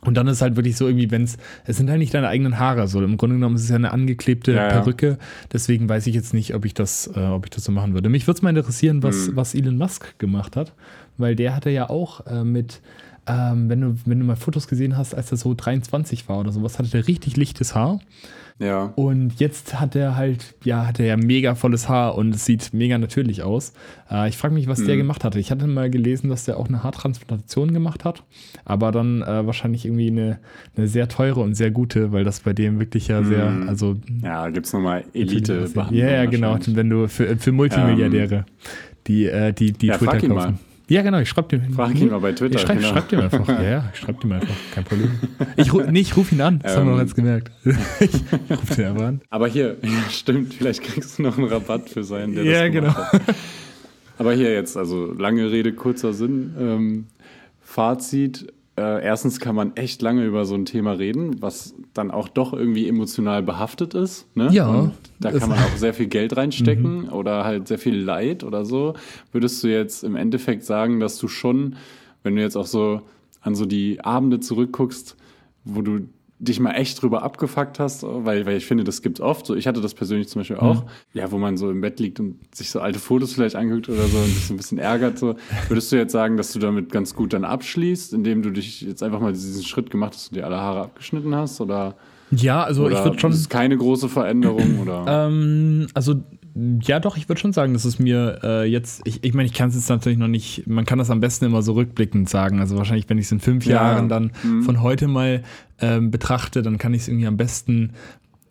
Und 0.00 0.16
dann 0.16 0.26
ist 0.26 0.40
halt 0.40 0.56
wirklich 0.56 0.78
so 0.78 0.86
irgendwie, 0.86 1.10
wenn 1.10 1.24
es, 1.24 1.36
es 1.66 1.76
sind 1.76 1.90
halt 1.90 1.98
nicht 1.98 2.14
deine 2.14 2.28
eigenen 2.28 2.58
Haare, 2.58 2.88
so 2.88 3.02
im 3.02 3.18
Grunde 3.18 3.36
genommen 3.36 3.56
ist 3.56 3.64
es 3.64 3.68
ja 3.68 3.76
eine 3.76 3.92
angeklebte 3.92 4.54
ja, 4.54 4.68
Perücke. 4.68 5.06
Ja. 5.06 5.16
Deswegen 5.52 5.86
weiß 5.86 6.06
ich 6.06 6.14
jetzt 6.14 6.32
nicht, 6.32 6.54
ob 6.54 6.64
ich 6.64 6.72
das, 6.72 7.10
äh, 7.14 7.20
ob 7.20 7.44
ich 7.44 7.50
das 7.50 7.64
so 7.64 7.72
machen 7.72 7.92
würde. 7.92 8.08
Mich 8.08 8.26
würde 8.26 8.38
es 8.38 8.42
mal 8.42 8.56
interessieren, 8.56 9.02
was, 9.02 9.28
mhm. 9.28 9.36
was 9.36 9.54
Elon 9.54 9.76
Musk 9.76 10.18
gemacht 10.18 10.56
hat, 10.56 10.72
weil 11.18 11.36
der 11.36 11.54
hatte 11.54 11.68
ja 11.68 11.90
auch 11.90 12.26
äh, 12.26 12.42
mit 12.42 12.80
ähm, 13.26 13.68
wenn, 13.68 13.80
du, 13.80 13.94
wenn 14.04 14.18
du 14.18 14.26
mal 14.26 14.36
Fotos 14.36 14.66
gesehen 14.66 14.96
hast, 14.96 15.14
als 15.14 15.30
er 15.30 15.36
so 15.36 15.54
23 15.54 16.28
war 16.28 16.40
oder 16.40 16.52
sowas, 16.52 16.78
hatte 16.78 16.90
der 16.90 17.06
richtig 17.06 17.36
lichtes 17.36 17.74
Haar. 17.74 18.00
Ja. 18.58 18.92
Und 18.96 19.40
jetzt 19.40 19.80
hat 19.80 19.96
er 19.96 20.16
halt, 20.16 20.54
ja, 20.62 20.86
hat 20.86 21.00
er 21.00 21.06
ja 21.06 21.16
mega 21.16 21.54
volles 21.54 21.88
Haar 21.88 22.16
und 22.16 22.34
es 22.34 22.44
sieht 22.44 22.72
mega 22.72 22.98
natürlich 22.98 23.42
aus. 23.42 23.72
Äh, 24.10 24.28
ich 24.28 24.36
frage 24.36 24.54
mich, 24.54 24.68
was 24.68 24.80
mhm. 24.80 24.86
der 24.86 24.96
gemacht 24.98 25.24
hatte. 25.24 25.38
Ich 25.38 25.50
hatte 25.50 25.66
mal 25.66 25.90
gelesen, 25.90 26.28
dass 26.28 26.44
der 26.44 26.58
auch 26.58 26.68
eine 26.68 26.82
Haartransplantation 26.82 27.72
gemacht 27.72 28.04
hat, 28.04 28.22
aber 28.64 28.92
dann 28.92 29.22
äh, 29.22 29.46
wahrscheinlich 29.46 29.84
irgendwie 29.84 30.08
eine, 30.08 30.38
eine 30.76 30.86
sehr 30.86 31.08
teure 31.08 31.40
und 31.40 31.54
sehr 31.54 31.70
gute, 31.70 32.12
weil 32.12 32.24
das 32.24 32.40
bei 32.40 32.52
dem 32.52 32.78
wirklich 32.78 33.08
ja 33.08 33.22
sehr, 33.24 33.50
mhm. 33.50 33.68
also. 33.68 33.96
Ja, 34.22 34.48
gibt 34.48 34.66
es 34.66 34.72
nochmal 34.72 35.04
elite 35.12 35.68
Ja, 35.90 36.10
ja, 36.10 36.24
genau. 36.26 36.58
Wenn 36.66 36.90
du 36.90 37.08
für, 37.08 37.36
für 37.36 37.52
Multimilliardäre, 37.52 38.34
ähm, 38.34 38.44
die, 39.06 39.26
äh, 39.26 39.52
die, 39.52 39.72
die 39.72 39.86
ja, 39.86 39.98
Twitter 39.98 40.18
kaufen. 40.18 40.34
Mal. 40.34 40.54
Ja, 40.92 41.00
genau, 41.00 41.20
ich 41.20 41.28
schreibe 41.30 41.56
dir. 41.56 41.74
Frag 41.74 41.98
ihn 41.98 42.10
mal 42.10 42.20
bei 42.20 42.32
Twitter. 42.32 42.56
Ich 42.56 42.60
schreibe 42.60 42.80
genau. 42.80 42.92
schreib 42.92 43.08
dir 43.08 43.22
einfach. 43.22 43.48
Ja, 43.62 43.62
ja, 43.62 43.90
ich 43.94 43.98
schreibe 43.98 44.28
dir 44.28 44.34
einfach. 44.34 44.54
Kein 44.74 44.84
Problem. 44.84 45.10
Ich, 45.56 45.72
nee, 45.72 46.00
ich 46.00 46.14
rufe 46.18 46.34
ihn 46.34 46.42
an. 46.42 46.58
Das 46.58 46.74
ähm, 46.74 46.80
haben 46.80 46.86
wir 46.88 46.92
ähm. 46.92 47.00
jetzt 47.00 47.14
gemerkt. 47.14 47.50
ich 47.64 48.12
rufe 48.50 48.82
ihn 48.82 48.88
einfach 48.88 49.06
an. 49.06 49.20
Aber 49.30 49.48
hier, 49.48 49.78
stimmt, 50.10 50.52
vielleicht 50.52 50.82
kriegst 50.82 51.18
du 51.18 51.22
noch 51.22 51.38
einen 51.38 51.48
Rabatt 51.48 51.88
für 51.88 52.04
seinen, 52.04 52.34
der 52.34 52.44
ja, 52.44 52.64
das 52.64 52.72
genau. 52.72 52.94
Hat. 52.94 53.22
Aber 54.18 54.34
hier 54.34 54.52
jetzt, 54.52 54.76
also 54.76 55.14
lange 55.14 55.50
Rede, 55.50 55.72
kurzer 55.72 56.12
Sinn. 56.12 56.54
Ähm, 56.60 57.06
Fazit, 57.62 58.52
äh, 58.76 59.04
erstens 59.04 59.38
kann 59.38 59.54
man 59.54 59.76
echt 59.76 60.00
lange 60.00 60.24
über 60.24 60.46
so 60.46 60.54
ein 60.54 60.64
Thema 60.64 60.92
reden, 60.92 61.42
was 61.42 61.74
dann 61.92 62.10
auch 62.10 62.28
doch 62.28 62.54
irgendwie 62.54 62.88
emotional 62.88 63.42
behaftet 63.42 63.92
ist. 63.92 64.26
Ne? 64.34 64.48
Ja. 64.50 64.68
Und 64.68 64.92
da 65.20 65.30
kann 65.30 65.50
man 65.50 65.58
auch 65.58 65.76
sehr 65.76 65.92
viel 65.92 66.06
Geld 66.06 66.36
reinstecken 66.36 67.02
mhm. 67.02 67.12
oder 67.12 67.44
halt 67.44 67.68
sehr 67.68 67.78
viel 67.78 67.96
Leid 67.96 68.44
oder 68.44 68.64
so. 68.64 68.94
Würdest 69.30 69.62
du 69.62 69.68
jetzt 69.68 70.04
im 70.04 70.16
Endeffekt 70.16 70.64
sagen, 70.64 71.00
dass 71.00 71.18
du 71.18 71.28
schon, 71.28 71.76
wenn 72.22 72.34
du 72.34 72.40
jetzt 72.40 72.56
auch 72.56 72.66
so 72.66 73.02
an 73.42 73.54
so 73.54 73.66
die 73.66 74.02
Abende 74.02 74.40
zurückguckst, 74.40 75.16
wo 75.64 75.82
du 75.82 76.08
dich 76.42 76.58
mal 76.58 76.72
echt 76.72 77.00
drüber 77.00 77.22
abgefuckt 77.22 77.78
hast, 77.78 78.02
weil, 78.02 78.46
weil 78.46 78.56
ich 78.56 78.66
finde, 78.66 78.82
das 78.82 79.00
gibt's 79.00 79.20
oft. 79.20 79.46
So, 79.46 79.54
ich 79.54 79.68
hatte 79.68 79.80
das 79.80 79.94
persönlich 79.94 80.28
zum 80.28 80.40
Beispiel 80.40 80.56
auch, 80.56 80.84
mhm. 80.84 80.88
ja, 81.14 81.30
wo 81.30 81.38
man 81.38 81.56
so 81.56 81.70
im 81.70 81.80
Bett 81.80 82.00
liegt 82.00 82.18
und 82.18 82.36
sich 82.54 82.70
so 82.70 82.80
alte 82.80 82.98
Fotos 82.98 83.34
vielleicht 83.34 83.54
anguckt 83.54 83.88
oder 83.88 84.02
so 84.08 84.18
und 84.18 84.26
sich 84.26 84.46
so 84.46 84.54
ein 84.54 84.56
bisschen 84.56 84.78
ärgert. 84.78 85.18
So. 85.18 85.36
Würdest 85.68 85.92
du 85.92 85.96
jetzt 85.96 86.12
sagen, 86.12 86.36
dass 86.36 86.52
du 86.52 86.58
damit 86.58 86.90
ganz 86.90 87.14
gut 87.14 87.32
dann 87.32 87.44
abschließt, 87.44 88.12
indem 88.12 88.42
du 88.42 88.50
dich 88.50 88.80
jetzt 88.80 89.04
einfach 89.04 89.20
mal 89.20 89.32
diesen 89.32 89.62
Schritt 89.62 89.90
gemacht 89.90 90.14
hast 90.14 90.32
und 90.32 90.36
dir 90.36 90.44
alle 90.46 90.56
Haare 90.56 90.80
abgeschnitten 90.80 91.34
hast? 91.34 91.60
Oder 91.60 91.94
ja, 92.32 92.64
also 92.64 92.86
oder 92.86 92.98
ich 92.98 93.04
würde 93.04 93.18
schon. 93.20 93.32
Ist 93.32 93.48
keine 93.48 93.76
große 93.76 94.08
Veränderung 94.08 94.80
oder? 94.80 95.04
ähm, 95.06 95.86
also 95.94 96.16
ja, 96.54 97.00
doch, 97.00 97.16
ich 97.16 97.28
würde 97.28 97.40
schon 97.40 97.52
sagen, 97.52 97.72
dass 97.72 97.84
es 97.84 97.98
mir 97.98 98.40
äh, 98.42 98.64
jetzt, 98.64 99.02
ich, 99.04 99.24
ich 99.24 99.32
meine, 99.32 99.46
ich 99.46 99.54
kann 99.54 99.70
es 99.70 99.74
jetzt 99.74 99.88
natürlich 99.88 100.18
noch 100.18 100.28
nicht, 100.28 100.66
man 100.66 100.84
kann 100.84 100.98
das 100.98 101.10
am 101.10 101.20
besten 101.20 101.46
immer 101.46 101.62
so 101.62 101.72
rückblickend 101.72 102.28
sagen. 102.28 102.60
Also 102.60 102.76
wahrscheinlich, 102.76 103.08
wenn 103.08 103.18
ich 103.18 103.26
es 103.26 103.32
in 103.32 103.40
fünf 103.40 103.64
ja. 103.64 103.74
Jahren 103.74 104.08
dann 104.08 104.32
mhm. 104.42 104.62
von 104.62 104.82
heute 104.82 105.08
mal 105.08 105.42
ähm, 105.80 106.10
betrachte, 106.10 106.62
dann 106.62 106.78
kann 106.78 106.92
ich 106.94 107.02
es 107.02 107.08
irgendwie 107.08 107.26
am 107.26 107.36
besten 107.36 107.92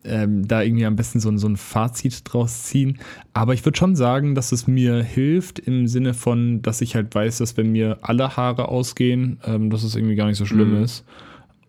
ähm, 0.04 0.48
da 0.48 0.62
irgendwie 0.62 0.86
am 0.86 0.96
besten 0.96 1.20
so, 1.20 1.36
so 1.38 1.48
ein 1.48 1.58
Fazit 1.58 2.22
draus 2.26 2.64
ziehen. 2.64 2.98
Aber 3.34 3.54
ich 3.54 3.64
würde 3.66 3.78
schon 3.78 3.96
sagen, 3.96 4.36
dass 4.36 4.52
es 4.52 4.68
mir 4.68 5.04
hilft 5.04 5.60
im 5.60 5.88
Sinne 5.88 6.14
von, 6.14 6.62
dass 6.62 6.82
ich 6.82 6.96
halt 6.96 7.14
weiß, 7.14 7.38
dass 7.38 7.58
wenn 7.58 7.72
mir 7.72 8.00
alle 8.02 8.36
Haare 8.36 8.70
ausgehen, 8.70 9.40
ähm, 9.46 9.70
dass 9.70 9.84
es 9.84 9.96
irgendwie 9.96 10.16
gar 10.16 10.26
nicht 10.28 10.38
so 10.38 10.46
schlimm 10.46 10.78
mhm. 10.78 10.84
ist. 10.84 11.06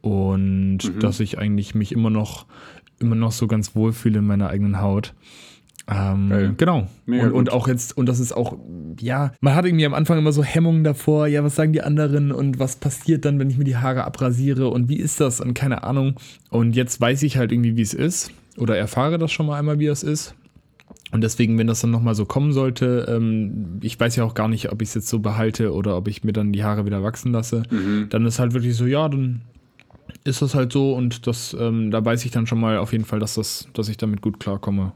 Und 0.01 0.79
mhm. 0.79 1.01
dass 1.01 1.21
ich 1.21 1.39
eigentlich 1.39 1.75
mich 1.75 1.93
immer 1.93 2.11
noch, 2.11 2.47
immer 2.99 3.15
noch 3.15 3.33
so 3.33 3.47
ganz 3.47 3.77
wohl 3.77 3.93
fühle 3.93 4.21
in 4.21 4.27
meiner 4.27 4.49
eigenen 4.49 4.81
Haut. 4.81 5.15
Ähm, 5.89 6.55
genau. 6.57 6.87
Und, 7.07 7.33
und, 7.33 7.53
auch 7.53 7.67
jetzt, 7.67 7.97
und 7.97 8.07
das 8.07 8.21
ist 8.21 8.33
auch, 8.33 8.57
ja, 9.01 9.33
man 9.41 9.55
hat 9.55 9.65
irgendwie 9.65 9.87
am 9.87 9.95
Anfang 9.95 10.19
immer 10.19 10.33
so 10.33 10.45
Hemmungen 10.45 10.85
davor, 10.85 11.27
ja, 11.27 11.43
was 11.43 11.57
sagen 11.57 11.73
die 11.73 11.83
anderen 11.83 12.31
und 12.31 12.59
was 12.59 12.77
passiert 12.77 13.25
dann, 13.25 13.39
wenn 13.39 13.51
ich 13.51 13.59
mir 13.59 13.65
die 13.65 13.77
Haare 13.77 14.05
abrasiere 14.05 14.69
und 14.69 14.89
wie 14.89 14.97
ist 14.97 15.21
das 15.21 15.41
und 15.41 15.55
keine 15.55 15.83
Ahnung. 15.83 16.15
Und 16.51 16.77
jetzt 16.77 17.01
weiß 17.01 17.23
ich 17.25 17.37
halt 17.37 17.53
irgendwie, 17.53 17.77
wie 17.77 17.83
es 17.83 17.95
ist 17.95 18.31
oder 18.57 18.77
erfahre 18.77 19.19
das 19.19 19.33
schon 19.33 19.47
mal 19.47 19.59
einmal, 19.59 19.79
wie 19.79 19.87
es 19.87 20.03
ist. 20.03 20.35
Und 21.11 21.23
deswegen, 21.23 21.59
wenn 21.59 21.67
das 21.67 21.81
dann 21.81 21.91
nochmal 21.91 22.15
so 22.15 22.25
kommen 22.25 22.53
sollte, 22.53 23.07
ähm, 23.09 23.79
ich 23.83 24.01
weiß 24.01 24.17
ja 24.17 24.25
auch 24.25 24.35
gar 24.35 24.49
nicht, 24.49 24.73
ob 24.73 24.81
ich 24.81 24.89
es 24.89 24.95
jetzt 24.95 25.09
so 25.09 25.19
behalte 25.19 25.73
oder 25.73 25.97
ob 25.97 26.09
ich 26.09 26.25
mir 26.25 26.33
dann 26.33 26.53
die 26.53 26.65
Haare 26.65 26.87
wieder 26.87 27.03
wachsen 27.03 27.33
lasse, 27.33 27.65
mhm. 27.71 28.07
dann 28.09 28.25
ist 28.25 28.39
halt 28.39 28.55
wirklich 28.55 28.75
so, 28.75 28.87
ja, 28.87 29.09
dann 29.09 29.43
ist 30.25 30.41
das 30.41 30.55
halt 30.55 30.73
so 30.73 30.95
und 30.95 31.27
das, 31.27 31.55
ähm, 31.59 31.91
da 31.91 32.03
weiß 32.03 32.25
ich 32.25 32.31
dann 32.31 32.47
schon 32.47 32.61
mal 32.61 32.79
auf 32.79 32.93
jeden 32.93 33.05
Fall, 33.05 33.19
dass, 33.19 33.35
das, 33.35 33.69
dass 33.75 33.89
ich 33.89 33.99
damit 33.99 34.23
gut 34.23 34.41
klarkomme. 34.41 34.93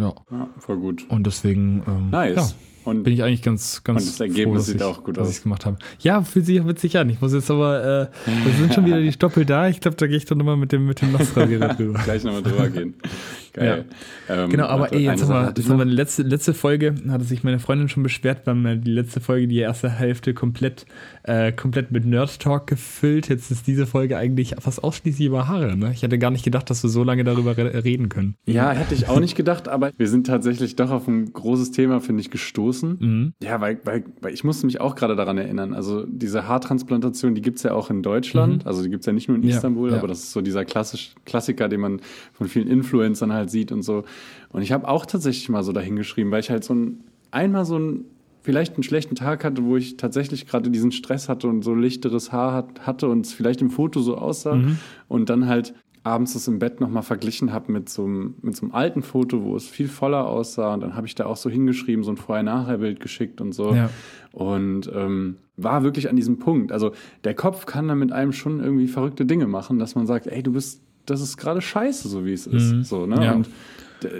Ja. 0.00 0.14
ja 0.30 0.48
voll 0.58 0.78
gut. 0.78 1.04
Und 1.08 1.26
deswegen, 1.26 1.82
ähm, 1.86 2.10
nice. 2.10 2.36
ja. 2.36 2.48
Und 2.82 3.02
bin 3.02 3.12
ich 3.12 3.22
eigentlich 3.22 3.42
ganz, 3.42 3.84
ganz 3.84 4.02
Und 4.02 4.08
das 4.08 4.20
Ergebnis 4.20 4.64
froh, 4.64 4.72
sieht 4.72 4.76
ich, 4.76 4.82
auch 4.82 5.04
gut 5.04 5.18
aus. 5.18 5.30
Ich 5.30 5.42
gemacht 5.42 5.66
habe. 5.66 5.76
Ja, 5.98 6.22
fühlt 6.22 6.46
sich 6.46 6.60
auch 6.60 6.66
witzig 6.66 6.96
an. 6.96 7.10
Ich 7.10 7.20
muss 7.20 7.34
jetzt 7.34 7.50
aber, 7.50 8.10
äh, 8.26 8.30
wir 8.44 8.52
sind 8.54 8.72
schon 8.72 8.86
wieder 8.86 9.00
die 9.00 9.12
Stoppel 9.12 9.44
da. 9.44 9.68
Ich 9.68 9.80
glaube, 9.80 9.98
da 9.98 10.06
gehe 10.06 10.16
ich 10.16 10.24
dann 10.24 10.38
nochmal 10.38 10.56
mit 10.56 10.72
dem, 10.72 10.86
mit 10.86 11.02
dem 11.02 11.12
Nassrasierer 11.12 11.74
drüber. 11.74 12.00
Gleich 12.04 12.24
nochmal 12.24 12.42
drüber 12.42 12.70
gehen. 12.70 12.94
Geil. 13.52 13.84
Ja. 14.28 14.44
Ähm, 14.44 14.50
genau, 14.50 14.66
aber 14.66 14.92
ey, 14.92 15.00
jetzt 15.00 15.28
haben 15.28 15.54
wir, 15.54 15.78
wir 15.78 15.84
die 15.84 15.90
letzte, 15.90 16.22
letzte 16.22 16.54
Folge, 16.54 16.94
hatte 17.08 17.24
sich 17.24 17.44
meine 17.44 17.58
Freundin 17.58 17.88
schon 17.88 18.02
beschwert, 18.02 18.42
weil 18.46 18.78
die 18.78 18.92
letzte 18.92 19.20
Folge, 19.20 19.46
die 19.48 19.58
erste 19.58 19.90
Hälfte 19.90 20.32
komplett, 20.32 20.86
äh, 21.30 21.52
komplett 21.52 21.92
mit 21.92 22.04
Nerd 22.04 22.40
Talk 22.40 22.66
gefüllt. 22.66 23.28
Jetzt 23.28 23.52
ist 23.52 23.68
diese 23.68 23.86
Folge 23.86 24.16
eigentlich 24.16 24.56
fast 24.58 24.82
ausschließlich 24.82 25.28
über 25.28 25.46
Haare. 25.46 25.76
Ne? 25.76 25.92
Ich 25.92 26.02
hätte 26.02 26.18
gar 26.18 26.32
nicht 26.32 26.44
gedacht, 26.44 26.68
dass 26.70 26.82
wir 26.82 26.90
so 26.90 27.04
lange 27.04 27.22
darüber 27.22 27.56
re 27.56 27.84
reden 27.84 28.08
können. 28.08 28.34
Ja, 28.46 28.72
hätte 28.72 28.94
ich 28.94 29.08
auch 29.08 29.20
nicht 29.20 29.36
gedacht, 29.36 29.68
aber 29.68 29.92
wir 29.96 30.08
sind 30.08 30.26
tatsächlich 30.26 30.74
doch 30.74 30.90
auf 30.90 31.06
ein 31.06 31.32
großes 31.32 31.70
Thema, 31.70 32.00
finde 32.00 32.22
ich, 32.22 32.30
gestoßen. 32.32 32.96
Mhm. 32.98 33.32
Ja, 33.40 33.60
weil, 33.60 33.78
weil, 33.84 34.02
weil 34.20 34.34
ich 34.34 34.42
musste 34.42 34.66
mich 34.66 34.80
auch 34.80 34.96
gerade 34.96 35.14
daran 35.14 35.38
erinnern. 35.38 35.72
Also 35.72 36.04
diese 36.04 36.48
Haartransplantation, 36.48 37.36
die 37.36 37.42
gibt 37.42 37.58
es 37.58 37.62
ja 37.62 37.74
auch 37.74 37.90
in 37.90 38.02
Deutschland. 38.02 38.64
Mhm. 38.64 38.68
Also 38.68 38.82
die 38.82 38.90
gibt 38.90 39.02
es 39.02 39.06
ja 39.06 39.12
nicht 39.12 39.28
nur 39.28 39.36
in 39.36 39.44
Istanbul, 39.44 39.90
ja, 39.90 39.94
ja. 39.94 39.98
aber 40.00 40.08
das 40.08 40.24
ist 40.24 40.32
so 40.32 40.40
dieser 40.40 40.64
klassisch, 40.64 41.14
Klassiker, 41.26 41.68
den 41.68 41.80
man 41.80 42.00
von 42.32 42.48
vielen 42.48 42.66
Influencern 42.66 43.32
halt 43.32 43.50
sieht 43.50 43.70
und 43.70 43.82
so. 43.82 44.02
Und 44.48 44.62
ich 44.62 44.72
habe 44.72 44.88
auch 44.88 45.06
tatsächlich 45.06 45.48
mal 45.48 45.62
so 45.62 45.70
dahingeschrieben, 45.70 46.32
weil 46.32 46.40
ich 46.40 46.50
halt 46.50 46.64
so 46.64 46.74
ein, 46.74 47.04
einmal 47.30 47.64
so 47.64 47.78
ein, 47.78 48.04
vielleicht 48.50 48.74
einen 48.74 48.82
schlechten 48.82 49.14
Tag 49.14 49.44
hatte, 49.44 49.64
wo 49.64 49.76
ich 49.76 49.96
tatsächlich 49.96 50.44
gerade 50.44 50.70
diesen 50.70 50.90
Stress 50.90 51.28
hatte 51.28 51.46
und 51.46 51.62
so 51.62 51.72
lichteres 51.72 52.32
Haar 52.32 52.52
hat, 52.52 52.84
hatte 52.84 53.08
und 53.08 53.24
es 53.24 53.32
vielleicht 53.32 53.60
im 53.60 53.70
Foto 53.70 54.00
so 54.00 54.16
aussah 54.16 54.56
mhm. 54.56 54.78
und 55.06 55.30
dann 55.30 55.46
halt 55.46 55.72
abends 56.02 56.32
das 56.32 56.48
im 56.48 56.58
Bett 56.58 56.80
nochmal 56.80 57.04
verglichen 57.04 57.52
habe 57.52 57.70
mit 57.70 57.88
so, 57.88 58.04
einem, 58.04 58.34
mit 58.42 58.56
so 58.56 58.66
einem 58.66 58.74
alten 58.74 59.02
Foto, 59.02 59.44
wo 59.44 59.54
es 59.54 59.68
viel 59.68 59.86
voller 59.86 60.26
aussah. 60.26 60.74
Und 60.74 60.80
dann 60.80 60.96
habe 60.96 61.06
ich 61.06 61.14
da 61.14 61.26
auch 61.26 61.36
so 61.36 61.48
hingeschrieben, 61.48 62.02
so 62.02 62.10
ein 62.10 62.16
Vorher-Nachher-Bild 62.16 62.98
geschickt 62.98 63.40
und 63.40 63.52
so. 63.52 63.72
Ja. 63.72 63.88
Und 64.32 64.90
ähm, 64.92 65.36
war 65.56 65.84
wirklich 65.84 66.10
an 66.10 66.16
diesem 66.16 66.38
Punkt. 66.40 66.72
Also 66.72 66.90
der 67.22 67.34
Kopf 67.34 67.66
kann 67.66 67.86
dann 67.86 67.98
mit 67.98 68.10
einem 68.10 68.32
schon 68.32 68.58
irgendwie 68.58 68.88
verrückte 68.88 69.26
Dinge 69.26 69.46
machen, 69.46 69.78
dass 69.78 69.94
man 69.94 70.08
sagt, 70.08 70.26
ey, 70.26 70.42
du 70.42 70.52
bist, 70.52 70.82
das 71.06 71.20
ist 71.20 71.36
gerade 71.36 71.60
scheiße, 71.60 72.08
so 72.08 72.24
wie 72.24 72.32
es 72.32 72.48
ist. 72.48 72.72
Mhm. 72.72 72.82
So, 72.82 73.06
ne? 73.06 73.24
Ja. 73.24 73.32
Und 73.34 73.48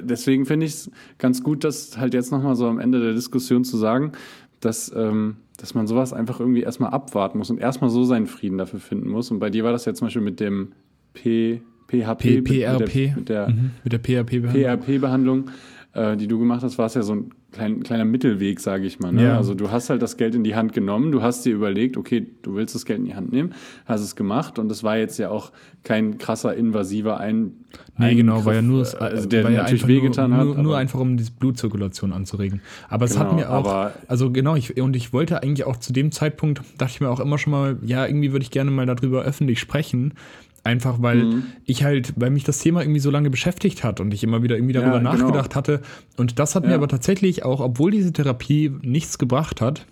deswegen 0.03 0.47
finde 0.47 0.67
ich 0.67 0.73
es 0.73 0.91
ganz 1.19 1.43
gut, 1.43 1.65
das 1.65 1.99
halt 1.99 2.15
jetzt 2.15 2.33
nochmal 2.33 2.57
so 2.57 2.67
am 2.67 2.79
Ende 2.79 3.01
der 3.01 3.13
Diskussion 3.13 3.65
zu 3.65 3.77
sagen, 3.77 4.13
dass, 4.61 4.93
ähm, 4.95 5.37
dass 5.57 5.75
man 5.75 5.87
sowas 5.87 6.13
einfach 6.13 6.41
irgendwie 6.41 6.63
erstmal 6.63 6.91
abwarten 6.91 7.39
muss 7.39 7.51
und 7.51 7.59
erstmal 7.59 7.91
so 7.91 8.05
seinen 8.05 8.27
Frieden 8.27 8.59
dafür 8.59 8.81
finden 8.81 9.09
muss. 9.09 9.31
Und 9.31 9.39
bei 9.39 9.51
dir 9.51 9.65
war 9.65 9.73
das 9.73 9.85
ja 9.85 9.95
zum 9.95 10.07
Beispiel 10.07 10.23
mit 10.23 10.41
dem 10.41 10.73
P, 11.15 11.63
PHP, 11.89 12.43
PRP, 12.43 13.17
mit 13.17 13.29
der, 13.29 13.49
mhm, 13.49 13.71
mit 13.83 13.93
der 13.93 13.99
PHP-Behandlung, 13.99 14.63
PRP-Behandlung 14.63 15.51
äh, 15.93 16.17
die 16.17 16.29
du 16.29 16.39
gemacht 16.39 16.63
hast, 16.63 16.79
war 16.79 16.87
es 16.87 16.95
ja 16.95 17.03
so 17.03 17.15
ein 17.15 17.31
klein, 17.53 17.83
kleiner 17.83 18.05
Mittelweg, 18.05 18.61
sage 18.61 18.87
ich 18.87 19.01
mal. 19.01 19.13
Ne? 19.13 19.25
Ja. 19.25 19.37
Also 19.37 19.55
du 19.55 19.71
hast 19.71 19.91
halt 19.91 20.03
das 20.03 20.17
Geld 20.17 20.35
in 20.35 20.45
die 20.45 20.55
Hand 20.55 20.73
genommen, 20.73 21.13
du 21.13 21.23
hast 21.23 21.45
dir 21.45 21.55
überlegt, 21.55 21.97
okay, 21.97 22.27
du 22.43 22.55
willst 22.55 22.75
das 22.75 22.85
Geld 22.85 23.01
in 23.01 23.05
die 23.07 23.15
Hand 23.15 23.33
nehmen, 23.33 23.55
hast 23.87 24.03
es 24.03 24.17
gemacht 24.17 24.59
und 24.59 24.71
es 24.71 24.83
war 24.83 24.97
jetzt 24.97 25.19
ja 25.19 25.31
auch 25.31 25.53
kein 25.83 26.19
krasser 26.19 26.55
invasiver 26.55 27.19
Ein 27.19 27.53
Nee, 27.99 28.15
genau, 28.15 28.45
war 28.45 28.55
ja 28.55 28.63
nur, 28.63 28.83
äh, 28.83 28.97
also 28.97 29.29
der 29.29 29.43
ja 29.43 29.63
natürlich 29.63 29.87
wehgetan 29.87 30.35
hat. 30.35 30.47
Nur, 30.47 30.59
nur 30.59 30.79
einfach, 30.79 30.99
um 30.99 31.17
die 31.17 31.25
Blutzirkulation 31.39 32.13
anzuregen. 32.13 32.63
Aber 32.89 33.05
es 33.05 33.13
genau, 33.13 33.27
hat 33.27 33.37
mir 33.37 33.51
auch, 33.51 33.91
also 34.09 34.31
genau, 34.31 34.57
ich, 34.57 34.81
und 34.81 34.97
ich 34.97 35.13
wollte 35.13 35.43
eigentlich 35.43 35.67
auch 35.67 35.77
zu 35.77 35.93
dem 35.93 36.11
Zeitpunkt, 36.11 36.63
dachte 36.79 36.93
ich 36.95 37.01
mir 37.01 37.11
auch 37.11 37.21
immer 37.21 37.39
schon 37.39 37.53
mal, 37.53 37.79
ja, 37.83 38.07
irgendwie 38.07 38.33
würde 38.33 38.43
ich 38.43 38.51
gerne 38.51 38.71
mal 38.71 38.87
darüber 38.87 39.23
öffentlich 39.23 39.61
sprechen, 39.61 40.15
Einfach 40.63 41.01
weil 41.01 41.25
mhm. 41.25 41.43
ich 41.65 41.85
halt, 41.85 42.13
weil 42.17 42.31
mich 42.31 42.45
das 42.45 42.59
Thema 42.59 42.83
irgendwie 42.83 43.01
so 43.01 43.11
lange 43.11 43.31
beschäftigt 43.31 43.83
hat 43.83 43.99
und 43.99 44.13
ich 44.13 44.23
immer 44.23 44.43
wieder 44.43 44.57
irgendwie 44.57 44.75
darüber 44.75 44.97
ja, 44.97 44.99
genau. 44.99 45.13
nachgedacht 45.13 45.57
hatte. 45.57 45.81
Und 46.19 46.39
das 46.39 46.55
hat 46.55 46.65
ja. 46.65 46.71
mir 46.71 46.75
aber 46.75 46.89
tatsächlich 46.89 47.45
auch, 47.45 47.61
obwohl 47.61 47.91
diese 47.91 48.13
Therapie 48.13 48.71
nichts 48.83 49.17
gebracht 49.17 49.63
hat, 49.63 49.87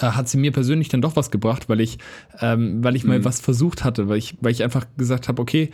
äh, 0.00 0.06
hat 0.06 0.28
sie 0.28 0.38
mir 0.38 0.50
persönlich 0.50 0.88
dann 0.88 1.00
doch 1.00 1.14
was 1.14 1.30
gebracht, 1.30 1.68
weil 1.68 1.80
ich, 1.80 1.98
ähm, 2.40 2.82
weil 2.82 2.96
ich 2.96 3.04
mhm. 3.04 3.10
mal 3.10 3.24
was 3.24 3.40
versucht 3.40 3.84
hatte, 3.84 4.08
weil 4.08 4.18
ich, 4.18 4.36
weil 4.40 4.52
ich 4.52 4.64
einfach 4.64 4.86
gesagt 4.96 5.28
habe, 5.28 5.40
okay, 5.40 5.70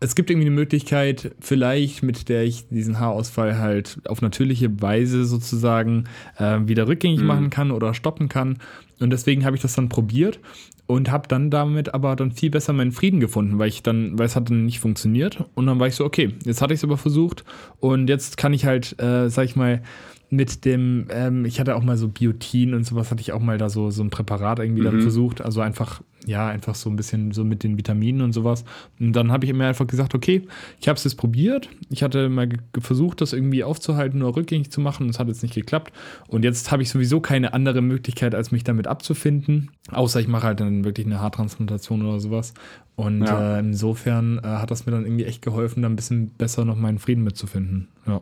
es 0.00 0.14
gibt 0.14 0.30
irgendwie 0.30 0.46
eine 0.46 0.56
Möglichkeit, 0.56 1.32
vielleicht, 1.40 2.02
mit 2.02 2.28
der 2.30 2.44
ich 2.44 2.66
diesen 2.68 2.98
Haarausfall 2.98 3.58
halt 3.58 4.00
auf 4.06 4.22
natürliche 4.22 4.80
Weise 4.80 5.26
sozusagen 5.26 6.04
äh, 6.38 6.58
wieder 6.64 6.88
rückgängig 6.88 7.20
mhm. 7.20 7.26
machen 7.26 7.50
kann 7.50 7.70
oder 7.70 7.92
stoppen 7.92 8.28
kann. 8.28 8.58
Und 8.98 9.10
deswegen 9.10 9.44
habe 9.44 9.56
ich 9.56 9.62
das 9.62 9.74
dann 9.74 9.90
probiert 9.90 10.40
und 10.86 11.10
habe 11.10 11.28
dann 11.28 11.50
damit 11.50 11.94
aber 11.94 12.16
dann 12.16 12.32
viel 12.32 12.50
besser 12.50 12.72
meinen 12.72 12.92
Frieden 12.92 13.20
gefunden, 13.20 13.58
weil 13.58 13.68
ich 13.68 13.82
dann, 13.82 14.18
weil 14.18 14.26
es 14.26 14.36
hat 14.36 14.50
dann 14.50 14.64
nicht 14.64 14.80
funktioniert 14.80 15.44
und 15.54 15.66
dann 15.66 15.78
war 15.78 15.86
ich 15.86 15.94
so, 15.94 16.04
okay, 16.04 16.34
jetzt 16.44 16.62
hatte 16.62 16.74
ich 16.74 16.80
es 16.80 16.84
aber 16.84 16.96
versucht 16.96 17.44
und 17.78 18.08
jetzt 18.08 18.36
kann 18.36 18.52
ich 18.52 18.64
halt, 18.64 19.00
äh, 19.00 19.28
sag 19.28 19.44
ich 19.44 19.54
mal, 19.54 19.82
mit 20.30 20.64
dem, 20.64 21.08
ähm, 21.10 21.44
ich 21.44 21.58
hatte 21.58 21.74
auch 21.74 21.82
mal 21.82 21.96
so 21.96 22.06
Biotin 22.06 22.72
und 22.74 22.84
sowas, 22.84 23.10
hatte 23.10 23.20
ich 23.20 23.32
auch 23.32 23.40
mal 23.40 23.58
da 23.58 23.68
so, 23.68 23.90
so 23.90 24.02
ein 24.02 24.10
Präparat 24.10 24.60
irgendwie 24.60 24.82
mhm. 24.82 24.86
dann 24.86 25.02
versucht. 25.02 25.40
Also 25.40 25.60
einfach, 25.60 26.02
ja, 26.24 26.46
einfach 26.46 26.76
so 26.76 26.88
ein 26.88 26.94
bisschen 26.94 27.32
so 27.32 27.44
mit 27.44 27.64
den 27.64 27.76
Vitaminen 27.76 28.22
und 28.22 28.32
sowas. 28.32 28.64
Und 29.00 29.12
dann 29.12 29.32
habe 29.32 29.44
ich 29.44 29.52
mir 29.52 29.66
einfach 29.66 29.88
gesagt, 29.88 30.14
okay, 30.14 30.46
ich 30.80 30.86
habe 30.86 30.96
es 30.96 31.02
jetzt 31.02 31.16
probiert. 31.16 31.68
Ich 31.90 32.04
hatte 32.04 32.28
mal 32.28 32.48
versucht, 32.78 33.20
das 33.20 33.32
irgendwie 33.32 33.64
aufzuhalten 33.64 34.22
oder 34.22 34.36
rückgängig 34.36 34.70
zu 34.70 34.80
machen. 34.80 35.08
Das 35.08 35.18
hat 35.18 35.26
jetzt 35.26 35.42
nicht 35.42 35.54
geklappt. 35.54 35.92
Und 36.28 36.44
jetzt 36.44 36.70
habe 36.70 36.82
ich 36.84 36.90
sowieso 36.90 37.20
keine 37.20 37.52
andere 37.52 37.82
Möglichkeit, 37.82 38.36
als 38.36 38.52
mich 38.52 38.62
damit 38.62 38.86
abzufinden. 38.86 39.72
Außer 39.90 40.20
ich 40.20 40.28
mache 40.28 40.46
halt 40.46 40.60
dann 40.60 40.84
wirklich 40.84 41.06
eine 41.06 41.20
Haartransplantation 41.20 42.06
oder 42.06 42.20
sowas. 42.20 42.54
Und 42.94 43.22
ja. 43.22 43.56
äh, 43.56 43.58
insofern 43.58 44.38
äh, 44.38 44.46
hat 44.46 44.70
das 44.70 44.86
mir 44.86 44.92
dann 44.92 45.04
irgendwie 45.04 45.24
echt 45.24 45.42
geholfen, 45.42 45.82
da 45.82 45.88
ein 45.88 45.96
bisschen 45.96 46.28
besser 46.28 46.64
noch 46.64 46.76
meinen 46.76 47.00
Frieden 47.00 47.24
mitzufinden. 47.24 47.88
Ja. 48.06 48.20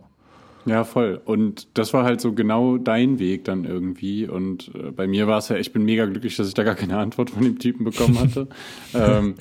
Ja, 0.69 0.85
voll. 0.85 1.21
Und 1.25 1.69
das 1.75 1.95
war 1.95 2.05
halt 2.05 2.21
so 2.21 2.33
genau 2.33 2.77
dein 2.77 3.19
Weg 3.19 3.45
dann 3.45 3.65
irgendwie. 3.65 4.29
Und 4.29 4.71
äh, 4.75 4.91
bei 4.91 5.07
mir 5.07 5.27
war 5.27 5.39
es 5.39 5.49
ja, 5.49 5.57
ich 5.57 5.73
bin 5.73 5.85
mega 5.85 6.05
glücklich, 6.07 6.37
dass 6.37 6.49
ich 6.49 6.55
da 6.55 6.63
gar 6.63 6.75
keine 6.75 6.99
Antwort 6.99 7.31
von 7.31 7.43
dem 7.43 7.59
Typen 7.59 7.85
bekommen 7.85 8.19
hatte. 8.19 8.49
ähm, 8.95 9.35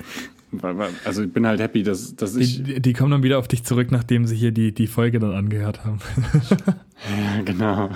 also 1.04 1.22
ich 1.22 1.32
bin 1.32 1.46
halt 1.46 1.60
happy, 1.60 1.82
dass, 1.82 2.16
dass 2.16 2.34
ich. 2.34 2.62
Die, 2.62 2.80
die, 2.80 2.92
kommen 2.94 3.10
dann 3.10 3.22
wieder 3.22 3.38
auf 3.38 3.48
dich 3.48 3.64
zurück, 3.64 3.88
nachdem 3.90 4.26
sie 4.26 4.36
hier 4.36 4.52
die, 4.52 4.72
die 4.72 4.86
Folge 4.86 5.18
dann 5.18 5.32
angehört 5.32 5.84
haben. 5.84 5.98
ja, 6.48 7.42
genau. 7.44 7.90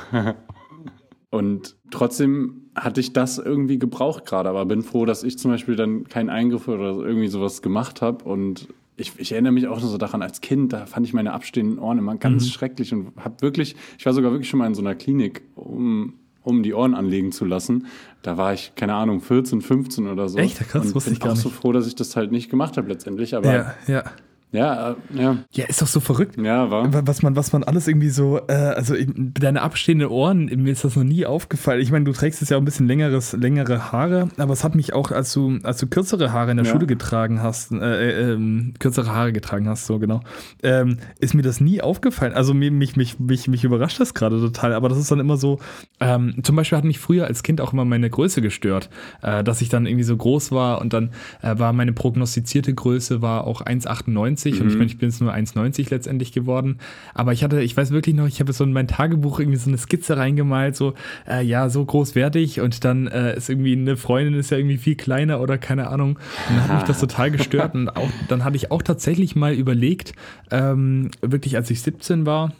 Und 1.30 1.76
trotzdem 1.90 2.66
hatte 2.74 3.00
ich 3.00 3.14
das 3.14 3.38
irgendwie 3.38 3.78
gebraucht 3.78 4.26
gerade, 4.26 4.50
aber 4.50 4.66
bin 4.66 4.82
froh, 4.82 5.06
dass 5.06 5.24
ich 5.24 5.38
zum 5.38 5.50
Beispiel 5.50 5.76
dann 5.76 6.04
keinen 6.04 6.28
Eingriff 6.28 6.68
oder 6.68 6.96
irgendwie 6.96 7.28
sowas 7.28 7.62
gemacht 7.62 8.02
habe 8.02 8.24
und 8.24 8.68
ich, 8.96 9.12
ich, 9.16 9.32
erinnere 9.32 9.52
mich 9.52 9.66
auch 9.68 9.80
noch 9.80 9.88
so 9.88 9.98
daran, 9.98 10.22
als 10.22 10.40
Kind, 10.40 10.72
da 10.72 10.86
fand 10.86 11.06
ich 11.06 11.12
meine 11.12 11.32
abstehenden 11.32 11.78
Ohren 11.78 11.98
immer 11.98 12.16
ganz 12.16 12.44
mhm. 12.44 12.48
schrecklich 12.50 12.92
und 12.92 13.12
habe 13.16 13.40
wirklich, 13.40 13.74
ich 13.98 14.06
war 14.06 14.12
sogar 14.12 14.32
wirklich 14.32 14.48
schon 14.48 14.58
mal 14.58 14.66
in 14.66 14.74
so 14.74 14.82
einer 14.82 14.94
Klinik, 14.94 15.42
um, 15.54 16.14
um 16.42 16.62
die 16.62 16.74
Ohren 16.74 16.94
anlegen 16.94 17.32
zu 17.32 17.44
lassen. 17.44 17.86
Da 18.22 18.36
war 18.36 18.52
ich, 18.52 18.74
keine 18.74 18.94
Ahnung, 18.94 19.20
14, 19.20 19.62
15 19.62 20.08
oder 20.08 20.28
so. 20.28 20.38
Echt? 20.38 20.58
Krass, 20.60 20.86
und 20.86 20.94
wusste 20.94 21.10
bin 21.10 21.14
ich 21.14 21.20
gar 21.20 21.30
auch 21.30 21.34
nicht. 21.34 21.42
so 21.42 21.48
froh, 21.48 21.72
dass 21.72 21.86
ich 21.86 21.94
das 21.94 22.16
halt 22.16 22.32
nicht 22.32 22.50
gemacht 22.50 22.76
habe 22.76 22.88
letztendlich. 22.88 23.34
Aber 23.34 23.52
ja, 23.52 23.74
ja. 23.86 24.04
Ja, 24.52 24.90
äh, 24.90 24.94
ja. 25.14 25.38
Ja, 25.52 25.64
ist 25.64 25.80
doch 25.80 25.86
so 25.86 26.00
verrückt. 26.00 26.36
Ja, 26.38 26.70
war. 26.70 27.06
Was 27.06 27.22
man, 27.22 27.36
was 27.36 27.52
man 27.52 27.64
alles 27.64 27.88
irgendwie 27.88 28.10
so, 28.10 28.38
äh, 28.48 28.52
also 28.52 28.94
deine 29.16 29.62
abstehenden 29.62 30.08
Ohren, 30.08 30.44
mir 30.44 30.72
ist 30.72 30.84
das 30.84 30.94
noch 30.94 31.04
nie 31.04 31.24
aufgefallen. 31.24 31.80
Ich 31.80 31.90
meine, 31.90 32.04
du 32.04 32.12
trägst 32.12 32.42
jetzt 32.42 32.50
ja 32.50 32.58
auch 32.58 32.60
ein 32.60 32.66
bisschen 32.66 32.86
längeres, 32.86 33.32
längere 33.32 33.92
Haare, 33.92 34.28
aber 34.36 34.52
es 34.52 34.62
hat 34.62 34.74
mich 34.74 34.92
auch, 34.92 35.10
als 35.10 35.32
du, 35.32 35.58
als 35.62 35.78
du 35.78 35.86
kürzere 35.86 36.32
Haare 36.32 36.50
in 36.50 36.58
der 36.58 36.66
ja. 36.66 36.72
Schule 36.72 36.86
getragen 36.86 37.42
hast, 37.42 37.72
äh, 37.72 37.76
äh, 37.78 38.32
ähm, 38.32 38.74
kürzere 38.78 39.14
Haare 39.14 39.32
getragen 39.32 39.68
hast, 39.68 39.86
so 39.86 39.98
genau, 39.98 40.20
ähm, 40.62 40.98
ist 41.18 41.32
mir 41.32 41.42
das 41.42 41.62
nie 41.62 41.80
aufgefallen. 41.80 42.34
Also 42.34 42.52
mich, 42.52 42.70
mich, 42.70 42.96
mich, 42.96 43.18
mich, 43.18 43.48
mich 43.48 43.64
überrascht 43.64 44.00
das 44.00 44.12
gerade 44.12 44.38
total, 44.38 44.74
aber 44.74 44.90
das 44.90 44.98
ist 44.98 45.10
dann 45.10 45.20
immer 45.20 45.38
so, 45.38 45.60
ähm, 45.98 46.34
zum 46.42 46.56
Beispiel 46.56 46.76
hat 46.76 46.84
mich 46.84 46.98
früher 46.98 47.26
als 47.26 47.42
Kind 47.42 47.62
auch 47.62 47.72
immer 47.72 47.86
meine 47.86 48.10
Größe 48.10 48.42
gestört, 48.42 48.90
äh, 49.22 49.42
dass 49.42 49.62
ich 49.62 49.70
dann 49.70 49.86
irgendwie 49.86 50.04
so 50.04 50.16
groß 50.16 50.52
war 50.52 50.82
und 50.82 50.92
dann 50.92 51.12
äh, 51.40 51.58
war 51.58 51.72
meine 51.72 51.94
prognostizierte 51.94 52.74
Größe 52.74 53.22
war 53.22 53.46
auch 53.46 53.62
1,98 53.62 54.41
1,90 54.44 54.54
mhm. 54.54 54.60
und 54.60 54.66
ich 54.66 54.72
mhm. 54.72 54.78
meine, 54.78 54.90
ich 54.90 54.98
bin 54.98 55.08
jetzt 55.08 55.20
nur 55.20 55.32
1,90 55.32 55.90
letztendlich 55.90 56.32
geworden. 56.32 56.78
Aber 57.14 57.32
ich 57.32 57.44
hatte, 57.44 57.62
ich 57.62 57.76
weiß 57.76 57.90
wirklich 57.90 58.14
noch, 58.14 58.26
ich 58.26 58.40
habe 58.40 58.52
so 58.52 58.64
in 58.64 58.72
mein 58.72 58.88
Tagebuch 58.88 59.40
irgendwie 59.40 59.58
so 59.58 59.68
eine 59.68 59.78
Skizze 59.78 60.16
reingemalt, 60.16 60.76
so, 60.76 60.94
äh, 61.28 61.44
ja, 61.44 61.68
so 61.68 61.84
groß 61.84 62.14
werde 62.14 62.38
ich 62.38 62.60
und 62.60 62.84
dann 62.84 63.06
äh, 63.06 63.36
ist 63.36 63.48
irgendwie 63.48 63.72
eine 63.72 63.96
Freundin 63.96 64.34
ist 64.34 64.50
ja 64.50 64.58
irgendwie 64.58 64.78
viel 64.78 64.94
kleiner 64.94 65.40
oder 65.40 65.58
keine 65.58 65.88
Ahnung. 65.88 66.18
Und 66.48 66.56
dann 66.56 66.68
hat 66.68 66.74
mich 66.76 66.84
das 66.84 67.00
total 67.00 67.30
gestört 67.30 67.74
und 67.74 67.88
auch, 67.90 68.10
dann 68.28 68.44
hatte 68.44 68.56
ich 68.56 68.70
auch 68.70 68.82
tatsächlich 68.82 69.36
mal 69.36 69.54
überlegt, 69.54 70.12
ähm, 70.50 71.10
wirklich 71.20 71.56
als 71.56 71.70
ich 71.70 71.82
17 71.82 72.26
war, 72.26 72.52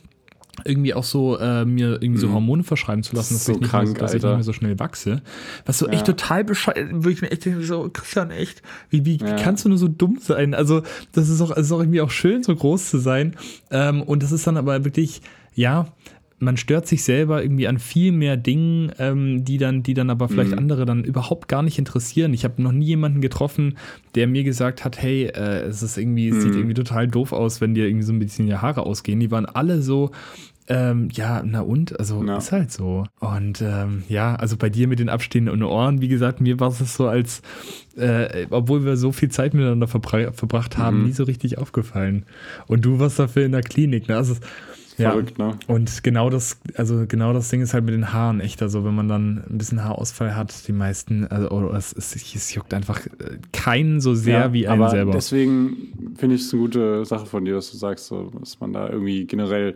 irgendwie 0.65 0.95
auch 0.95 1.05
so 1.05 1.39
äh, 1.39 1.65
mir 1.65 2.03
irgendwie 2.03 2.21
so 2.21 2.29
mhm. 2.29 2.35
Hormone 2.35 2.63
verschreiben 2.63 3.03
zu 3.03 3.17
lassen, 3.17 3.35
dass, 3.35 3.45
so 3.47 3.53
ich, 3.53 3.61
nicht 3.61 3.71
krank, 3.71 3.93
mehr, 3.93 3.99
dass 3.99 4.15
ich, 4.15 4.23
nicht 4.23 4.33
mehr, 4.33 4.43
so 4.43 4.53
schnell 4.53 4.79
wachse. 4.79 5.23
Was 5.65 5.79
so 5.79 5.87
ja. 5.87 5.93
echt 5.93 6.07
total 6.07 6.45
bescheuert, 6.45 6.89
wo 6.93 7.09
ich 7.09 7.23
mir 7.23 7.31
echt 7.31 7.45
denke, 7.45 7.65
so, 7.65 7.89
Christian, 7.93 8.31
echt, 8.31 8.63
wie, 8.91 9.05
wie 9.05 9.17
ja. 9.17 9.37
kannst 9.37 9.65
du 9.65 9.71
nur 9.71 9.79
so 9.79 9.89
dumm 9.89 10.19
sein? 10.21 10.55
Also, 10.55 10.83
das 11.13 11.29
ist 11.29 11.41
auch, 11.41 11.55
das 11.55 11.67
ist 11.67 11.73
auch 11.73 11.81
irgendwie 11.81 12.03
auch 12.03 12.11
schön, 12.11 12.43
so 12.43 12.55
groß 12.55 12.91
zu 12.91 12.99
sein. 12.99 13.35
Ähm, 13.71 14.03
und 14.03 14.23
das 14.23 14.31
ist 14.31 14.47
dann 14.47 14.57
aber 14.57 14.85
wirklich, 14.85 15.23
ja, 15.55 15.87
man 16.43 16.57
stört 16.57 16.89
sich 16.89 17.05
selber 17.05 17.43
irgendwie 17.43 17.69
an 17.69 17.79
viel 17.79 18.11
mehr 18.11 18.37
Dingen, 18.37 18.91
ähm, 18.99 19.45
die 19.45 19.59
dann, 19.59 19.85
die 19.85 19.95
dann 19.95 20.11
aber 20.11 20.29
vielleicht 20.29 20.51
mhm. 20.51 20.59
andere 20.59 20.85
dann 20.85 21.05
überhaupt 21.05 21.47
gar 21.49 21.63
nicht 21.63 21.79
interessieren. 21.79 22.35
Ich 22.35 22.45
habe 22.45 22.61
noch 22.61 22.73
nie 22.73 22.87
jemanden 22.87 23.21
getroffen, 23.21 23.79
der 24.17 24.27
mir 24.27 24.43
gesagt 24.43 24.85
hat, 24.85 25.01
hey, 25.01 25.27
äh, 25.27 25.63
es 25.63 25.83
ist 25.83 25.97
irgendwie, 25.97 26.33
mhm. 26.33 26.41
sieht 26.41 26.55
irgendwie 26.55 26.75
total 26.75 27.07
doof 27.07 27.33
aus, 27.33 27.61
wenn 27.61 27.75
dir 27.75 27.87
irgendwie 27.87 28.05
so 28.05 28.13
ein 28.13 28.19
bisschen 28.19 28.47
die 28.47 28.57
Haare 28.57 28.85
ausgehen. 28.85 29.21
Die 29.21 29.31
waren 29.31 29.47
alle 29.47 29.83
so, 29.83 30.11
ähm, 30.67 31.09
ja, 31.13 31.43
na 31.45 31.61
und? 31.61 31.99
Also 31.99 32.25
ja. 32.25 32.39
ist 32.39 32.51
halt 32.51 32.73
so. 32.73 33.05
Und 33.21 33.63
ähm, 33.63 34.03
ja, 34.09 34.35
also 34.35 34.57
bei 34.57 34.69
dir 34.69 34.89
mit 34.89 34.99
den 34.99 35.09
abstehenden 35.09 35.63
Ohren, 35.63 36.01
wie 36.01 36.09
gesagt, 36.09 36.41
mir 36.41 36.59
war 36.59 36.69
es 36.69 36.95
so 36.95 37.07
als, 37.07 37.43
äh, 37.97 38.47
obwohl 38.51 38.85
wir 38.85 38.97
so 38.97 39.13
viel 39.13 39.31
Zeit 39.31 39.55
miteinander 39.55 39.87
verbra 39.87 40.33
verbracht 40.33 40.77
haben, 40.77 40.99
mhm. 40.99 41.07
nie 41.07 41.13
so 41.13 41.23
richtig 41.23 41.59
aufgefallen. 41.59 42.27
Und 42.67 42.85
du 42.85 42.99
warst 42.99 43.21
dafür 43.21 43.45
in 43.45 43.53
der 43.53 43.63
Klinik, 43.63 44.09
ne? 44.09 44.17
Also, 44.17 44.35
Verrückt, 44.97 45.39
ja. 45.39 45.49
ne? 45.49 45.59
Und 45.67 46.03
genau 46.03 46.29
das, 46.31 46.61
also 46.77 47.05
genau 47.07 47.33
das 47.33 47.49
Ding 47.49 47.63
ist 47.63 47.73
halt 47.75 47.85
mit 47.85 47.95
den 47.95 48.13
Haaren 48.13 48.41
echt. 48.41 48.63
Also 48.63 48.85
wenn 48.85 48.95
man 48.95 49.09
dann 49.09 49.45
ein 49.49 49.59
bisschen 49.59 49.83
Haarausfall 49.83 50.37
hat, 50.37 50.67
die 50.69 50.73
meisten, 50.73 51.27
also 51.27 51.71
es, 51.73 51.93
es, 51.93 52.15
es 52.15 52.55
juckt 52.55 52.75
einfach 52.75 53.07
äh, 53.07 53.39
keinen 53.53 54.01
so 54.01 54.15
sehr 54.15 54.41
ja, 54.41 54.53
wie 54.53 54.69
einen 54.69 54.83
aber 54.83 54.91
selber. 54.91 55.13
Deswegen 55.13 56.15
finde 56.17 56.37
ich 56.37 56.43
es 56.43 56.53
eine 56.53 56.63
gute 56.63 57.05
Sache 57.05 57.27
von 57.27 57.45
dir, 57.45 57.55
dass 57.55 57.71
du 57.71 57.77
sagst, 57.77 58.07
so, 58.07 58.31
dass 58.39 58.61
man 58.61 58.73
da 58.73 58.89
irgendwie 58.89 59.25
generell 59.25 59.75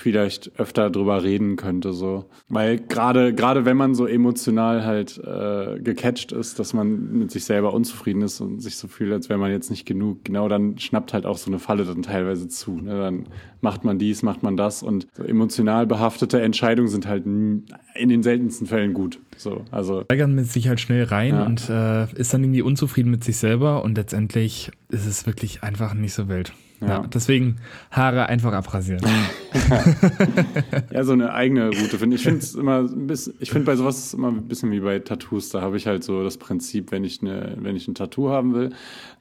vielleicht 0.00 0.58
öfter 0.58 0.90
drüber 0.90 1.22
reden 1.22 1.56
könnte 1.56 1.92
so 1.92 2.24
weil 2.48 2.78
gerade 2.78 3.34
gerade 3.34 3.64
wenn 3.64 3.76
man 3.76 3.94
so 3.94 4.06
emotional 4.06 4.84
halt 4.84 5.18
äh, 5.18 5.78
gecatcht 5.80 6.32
ist 6.32 6.58
dass 6.58 6.72
man 6.72 7.12
mit 7.18 7.30
sich 7.30 7.44
selber 7.44 7.74
unzufrieden 7.74 8.22
ist 8.22 8.40
und 8.40 8.60
sich 8.60 8.76
so 8.76 8.88
fühlt 8.88 9.12
als 9.12 9.28
wäre 9.28 9.38
man 9.38 9.50
jetzt 9.50 9.70
nicht 9.70 9.86
genug 9.86 10.24
genau 10.24 10.48
dann 10.48 10.78
schnappt 10.78 11.12
halt 11.12 11.26
auch 11.26 11.36
so 11.36 11.50
eine 11.50 11.58
Falle 11.58 11.84
dann 11.84 12.02
teilweise 12.02 12.48
zu 12.48 12.72
ne? 12.72 12.98
dann 12.98 13.26
macht 13.60 13.84
man 13.84 13.98
dies 13.98 14.22
macht 14.22 14.42
man 14.42 14.56
das 14.56 14.82
und 14.82 15.06
so 15.12 15.22
emotional 15.22 15.86
behaftete 15.86 16.40
Entscheidungen 16.40 16.88
sind 16.88 17.06
halt 17.06 17.26
in 17.26 18.08
den 18.08 18.22
seltensten 18.22 18.66
Fällen 18.66 18.94
gut 18.94 19.18
so 19.36 19.64
also 19.70 20.02
steigern 20.04 20.34
mit 20.34 20.46
sich 20.46 20.68
halt 20.68 20.80
schnell 20.80 21.04
rein 21.04 21.34
ja. 21.34 21.44
und 21.44 21.68
äh, 21.68 22.10
ist 22.18 22.32
dann 22.32 22.42
irgendwie 22.42 22.62
unzufrieden 22.62 23.10
mit 23.10 23.22
sich 23.22 23.36
selber 23.36 23.84
und 23.84 23.96
letztendlich 23.98 24.70
ist 24.88 25.06
es 25.06 25.26
wirklich 25.26 25.62
einfach 25.62 25.92
nicht 25.92 26.14
so 26.14 26.28
wild 26.28 26.52
ja. 26.80 26.88
ja. 26.88 27.06
deswegen 27.06 27.56
Haare 27.90 28.26
einfach 28.26 28.52
abrasieren. 28.52 29.02
ja, 30.92 31.04
so 31.04 31.12
eine 31.12 31.32
eigene 31.32 31.66
Route 31.66 31.98
finde 31.98 32.16
ich. 32.16 32.22
finde 32.22 32.38
es 32.38 32.54
immer 32.54 32.78
ein 32.78 33.06
bisschen, 33.06 33.34
ich 33.40 33.50
finde 33.50 33.66
bei 33.66 33.76
sowas 33.76 34.14
immer 34.14 34.28
ein 34.28 34.48
bisschen 34.48 34.70
wie 34.70 34.80
bei 34.80 34.98
Tattoos. 34.98 35.50
Da 35.50 35.60
habe 35.60 35.76
ich 35.76 35.86
halt 35.86 36.04
so 36.04 36.22
das 36.22 36.38
Prinzip, 36.38 36.92
wenn 36.92 37.04
ich 37.04 37.20
eine, 37.20 37.56
wenn 37.58 37.76
ich 37.76 37.88
ein 37.88 37.94
Tattoo 37.94 38.30
haben 38.30 38.54
will, 38.54 38.70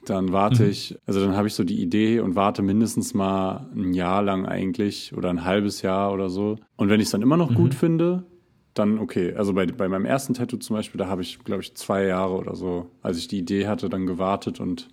dann 0.05 0.31
warte 0.31 0.63
mhm. 0.63 0.69
ich, 0.69 0.97
also 1.05 1.19
dann 1.19 1.35
habe 1.35 1.47
ich 1.47 1.53
so 1.53 1.63
die 1.63 1.81
Idee 1.81 2.19
und 2.19 2.35
warte 2.35 2.61
mindestens 2.61 3.13
mal 3.13 3.69
ein 3.75 3.93
Jahr 3.93 4.21
lang 4.21 4.45
eigentlich 4.45 5.13
oder 5.15 5.29
ein 5.29 5.43
halbes 5.45 5.81
Jahr 5.81 6.13
oder 6.13 6.29
so. 6.29 6.57
Und 6.77 6.89
wenn 6.89 6.99
ich 6.99 7.07
es 7.07 7.11
dann 7.11 7.21
immer 7.21 7.37
noch 7.37 7.51
mhm. 7.51 7.55
gut 7.55 7.73
finde, 7.73 8.23
dann 8.73 8.99
okay. 8.99 9.33
Also 9.33 9.53
bei, 9.53 9.65
bei 9.65 9.87
meinem 9.89 10.05
ersten 10.05 10.33
Tattoo 10.33 10.57
zum 10.57 10.75
Beispiel, 10.75 10.99
da 10.99 11.07
habe 11.07 11.21
ich, 11.21 11.39
glaube 11.43 11.61
ich, 11.61 11.75
zwei 11.75 12.05
Jahre 12.05 12.33
oder 12.35 12.55
so, 12.55 12.91
als 13.01 13.17
ich 13.17 13.27
die 13.27 13.39
Idee 13.39 13.67
hatte, 13.67 13.89
dann 13.89 14.05
gewartet 14.05 14.59
und 14.59 14.89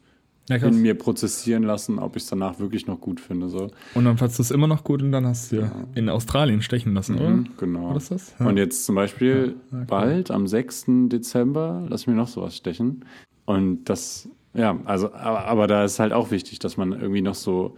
ja, 0.48 0.56
in 0.56 0.80
mir 0.80 0.94
prozessieren 0.94 1.62
lassen, 1.62 1.98
ob 1.98 2.16
ich 2.16 2.22
es 2.22 2.28
danach 2.28 2.58
wirklich 2.58 2.86
noch 2.86 3.00
gut 3.00 3.20
finde. 3.20 3.48
So. 3.48 3.70
Und 3.94 4.04
dann 4.04 4.16
fandst 4.16 4.38
du 4.38 4.42
es 4.42 4.50
immer 4.50 4.66
noch 4.66 4.84
gut 4.84 5.02
und 5.02 5.12
dann 5.12 5.26
hast 5.26 5.52
du 5.52 5.56
ja. 5.56 5.72
in 5.94 6.08
Australien 6.08 6.62
stechen 6.62 6.94
lassen, 6.94 7.14
mhm, 7.14 7.20
oder? 7.20 7.44
Genau. 7.58 7.88
War 7.88 7.94
das? 7.94 8.34
Ja. 8.38 8.46
Und 8.46 8.56
jetzt 8.56 8.84
zum 8.84 8.94
Beispiel 8.94 9.56
ja, 9.72 9.84
bald, 9.86 10.30
am 10.30 10.46
6. 10.46 10.86
Dezember, 11.08 11.86
lass 11.88 12.02
ich 12.02 12.06
mir 12.06 12.14
noch 12.14 12.28
sowas 12.28 12.56
stechen. 12.56 13.04
Und 13.44 13.84
das, 13.84 14.28
ja, 14.54 14.78
also, 14.84 15.12
aber, 15.12 15.46
aber 15.46 15.66
da 15.66 15.84
ist 15.84 15.98
halt 15.98 16.12
auch 16.12 16.30
wichtig, 16.30 16.58
dass 16.58 16.76
man 16.76 16.92
irgendwie 16.92 17.22
noch 17.22 17.34
so 17.34 17.76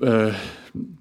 äh, 0.00 0.32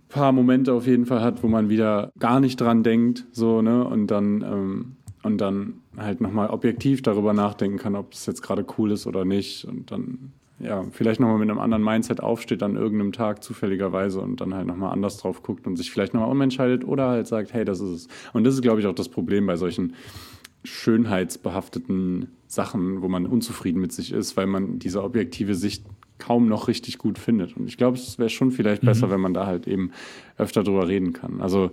paar 0.09 0.32
Momente 0.32 0.73
auf 0.73 0.88
jeden 0.88 1.05
Fall 1.05 1.21
hat, 1.21 1.43
wo 1.43 1.47
man 1.47 1.69
wieder 1.69 2.11
gar 2.19 2.39
nicht 2.39 2.59
dran 2.59 2.84
denkt, 2.84 3.25
so, 3.32 3.61
ne? 3.61 3.86
Und 3.86 4.07
dann, 4.07 4.41
ähm, 4.41 4.95
und 5.24 5.39
dann 5.39 5.82
halt 5.97 6.22
nochmal 6.22 6.49
objektiv 6.49 7.01
darüber 7.01 7.34
nachdenken 7.34 7.78
kann, 7.78 7.95
ob 7.95 8.13
es 8.13 8.26
jetzt 8.26 8.41
gerade 8.41 8.65
cool 8.78 8.91
ist 8.91 9.05
oder 9.05 9.26
nicht. 9.26 9.65
Und 9.65 9.91
dann, 9.91 10.32
ja, 10.59 10.84
vielleicht 10.91 11.20
nochmal 11.20 11.38
mit 11.38 11.49
einem 11.49 11.59
anderen 11.59 11.84
Mindset 11.84 12.22
aufsteht 12.22 12.63
an 12.63 12.76
irgendeinem 12.76 13.11
Tag 13.11 13.43
zufälligerweise 13.43 14.22
und 14.22 14.39
dann 14.39 14.53
halt 14.53 14.67
nochmal 14.67 14.91
anders 14.91 15.17
drauf 15.17 15.43
guckt 15.43 15.67
und 15.67 15.76
sich 15.76 15.91
vielleicht 15.91 16.13
nochmal 16.13 16.32
umentscheidet 16.32 16.86
oder 16.86 17.09
halt 17.09 17.28
sagt, 17.28 17.53
hey, 17.53 17.65
das 17.65 17.82
ist 17.82 17.89
es. 17.89 18.07
Und 18.34 18.45
das 18.45 18.55
ist, 18.55 18.61
glaube 18.61 18.80
ich, 18.80 18.88
auch 18.88 18.95
das 18.95 19.09
Problem 19.09 19.45
bei 19.45 19.57
solchen 19.57 19.93
schönheitsbehafteten 20.63 22.30
Sachen, 22.47 23.01
wo 23.01 23.07
man 23.07 23.26
unzufrieden 23.26 23.80
mit 23.80 23.91
sich 23.91 24.11
ist, 24.11 24.38
weil 24.38 24.47
man 24.47 24.80
diese 24.80 25.03
objektive 25.03 25.55
Sicht 25.55 25.86
kaum 26.17 26.47
noch 26.47 26.67
richtig 26.67 26.97
gut 26.97 27.17
findet. 27.17 27.55
Und 27.55 27.67
ich 27.67 27.78
glaube, 27.78 27.97
es 27.97 28.20
wäre 28.20 28.30
schon 28.30 28.51
vielleicht 28.51 28.84
mhm. 28.84 28.88
besser, 28.88 29.09
wenn 29.09 29.22
man 29.22 29.34
da 29.34 29.45
halt 29.45 29.67
eben 29.67 29.91
öfter 30.38 30.63
drüber 30.63 30.88
reden 30.88 31.13
kann. 31.13 31.41
Also 31.41 31.72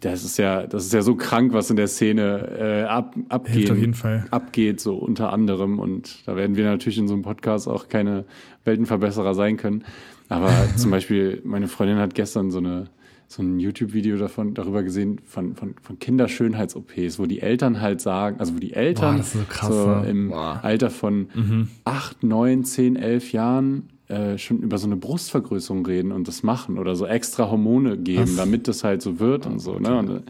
das 0.00 0.24
ist 0.24 0.36
ja, 0.38 0.66
das 0.66 0.84
ist 0.86 0.92
ja 0.92 1.02
so 1.02 1.14
krank, 1.14 1.52
was 1.52 1.70
in 1.70 1.76
der 1.76 1.88
Szene 1.88 2.48
äh, 2.58 2.82
ab, 2.84 3.14
abgeht, 3.28 3.70
auf 3.70 3.78
jeden 3.78 3.94
Fall. 3.94 4.26
abgeht, 4.30 4.80
so 4.80 4.96
unter 4.96 5.32
anderem. 5.32 5.78
Und 5.78 6.26
da 6.26 6.36
werden 6.36 6.56
wir 6.56 6.64
natürlich 6.64 6.98
in 6.98 7.08
so 7.08 7.14
einem 7.14 7.22
Podcast 7.22 7.66
auch 7.66 7.88
keine 7.88 8.24
Weltenverbesserer 8.64 9.34
sein 9.34 9.56
können. 9.56 9.84
Aber 10.28 10.52
zum 10.76 10.90
Beispiel, 10.90 11.40
meine 11.44 11.68
Freundin 11.68 11.98
hat 11.98 12.14
gestern 12.14 12.50
so 12.50 12.58
eine 12.58 12.88
so 13.28 13.42
ein 13.42 13.58
YouTube-Video 13.58 14.16
davon 14.18 14.54
darüber 14.54 14.84
gesehen 14.84 15.20
von, 15.24 15.56
von, 15.56 15.74
von 15.82 15.98
Kinderschönheits-OPs, 15.98 17.18
wo 17.18 17.26
die 17.26 17.40
Eltern 17.40 17.80
halt 17.80 18.00
sagen, 18.00 18.38
also 18.38 18.54
wo 18.54 18.58
die 18.60 18.72
Eltern 18.72 19.16
Boah, 19.16 19.22
so, 19.24 19.38
krass, 19.48 19.68
so 19.68 20.08
im 20.08 20.28
Boah. 20.28 20.60
Alter 20.62 20.90
von 20.90 21.28
mhm. 21.34 21.68
8, 21.84 22.22
9, 22.22 22.64
10, 22.64 22.96
11 22.96 23.32
Jahren 23.32 23.88
äh, 24.08 24.38
schon 24.38 24.58
über 24.58 24.78
so 24.78 24.86
eine 24.86 24.96
Brustvergrößerung 24.96 25.84
reden 25.84 26.12
und 26.12 26.28
das 26.28 26.42
machen 26.42 26.78
oder 26.78 26.94
so 26.94 27.06
extra 27.06 27.50
Hormone 27.50 27.98
geben, 27.98 28.22
Was? 28.22 28.36
damit 28.36 28.68
das 28.68 28.84
halt 28.84 29.02
so 29.02 29.18
wird 29.18 29.46
oh, 29.46 29.50
und 29.50 29.58
so. 29.58 29.78
Ne? 29.78 29.98
Und, 29.98 30.10
äh, 30.10 30.20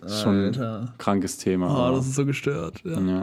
das 0.00 0.12
ist 0.12 0.22
schon 0.22 0.54
ein 0.54 0.90
krankes 0.98 1.38
Thema. 1.38 1.90
Oh, 1.90 1.96
das 1.96 2.06
ist 2.06 2.14
so 2.14 2.24
gestört. 2.24 2.82
Ja. 2.84 3.00
ja. 3.00 3.22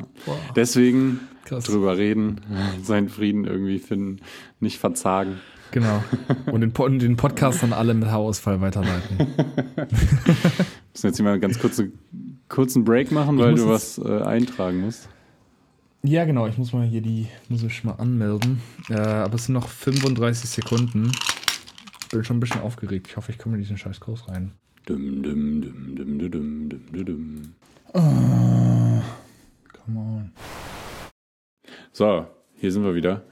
Deswegen 0.55 1.21
Krass. 1.45 1.63
drüber 1.63 1.97
reden, 1.97 2.41
seinen 2.83 3.07
Frieden 3.07 3.45
irgendwie 3.45 3.79
finden, 3.79 4.19
nicht 4.59 4.79
verzagen. 4.79 5.39
Genau. 5.71 6.03
Und 6.51 6.61
den, 6.61 6.99
den 6.99 7.15
Podcast 7.15 7.63
dann 7.63 7.73
alle 7.73 7.93
mit 7.93 8.07
Haarausfall 8.09 8.61
weiterleiten. 8.61 9.17
Wir 9.17 9.87
müssen 10.93 11.07
jetzt 11.07 11.15
hier 11.15 11.23
mal 11.23 11.31
einen 11.31 11.41
ganz 11.41 11.57
kurze, 11.57 11.91
kurzen 12.47 12.83
Break 12.83 13.11
machen, 13.11 13.39
weil 13.39 13.55
du 13.55 13.67
was 13.67 13.97
äh, 13.97 14.21
eintragen 14.21 14.81
musst. 14.81 15.09
Ja, 16.05 16.25
genau. 16.25 16.47
Ich 16.47 16.57
muss 16.57 16.73
mal 16.73 16.85
hier 16.85 16.99
die, 16.99 17.27
muss 17.47 17.63
ich 17.63 17.83
mal 17.85 17.93
anmelden. 17.93 18.61
Äh, 18.89 18.95
aber 18.95 19.35
es 19.35 19.45
sind 19.45 19.53
noch 19.53 19.69
35 19.69 20.49
Sekunden. 20.49 21.13
Bin 22.11 22.23
schon 22.25 22.37
ein 22.37 22.39
bisschen 22.41 22.59
aufgeregt. 22.59 23.07
Ich 23.07 23.15
hoffe, 23.15 23.31
ich 23.31 23.37
komme 23.37 23.55
in 23.55 23.61
diesen 23.61 23.77
scheiß 23.77 24.01
Kurs 24.01 24.27
rein. 24.27 24.51
Dum, 24.85 25.23
dum, 25.23 25.61
dum, 25.61 25.95
dum, 25.95 26.19
dum, 26.19 26.69
dum, 26.69 26.91
dum, 26.91 27.05
dum. 27.05 27.41
Oh, 27.93 29.01
come 29.71 29.97
on. 29.97 30.31
So, 31.93 32.27
hier 32.55 32.71
sind 32.73 32.83
wir 32.83 32.95
wieder. 32.95 33.23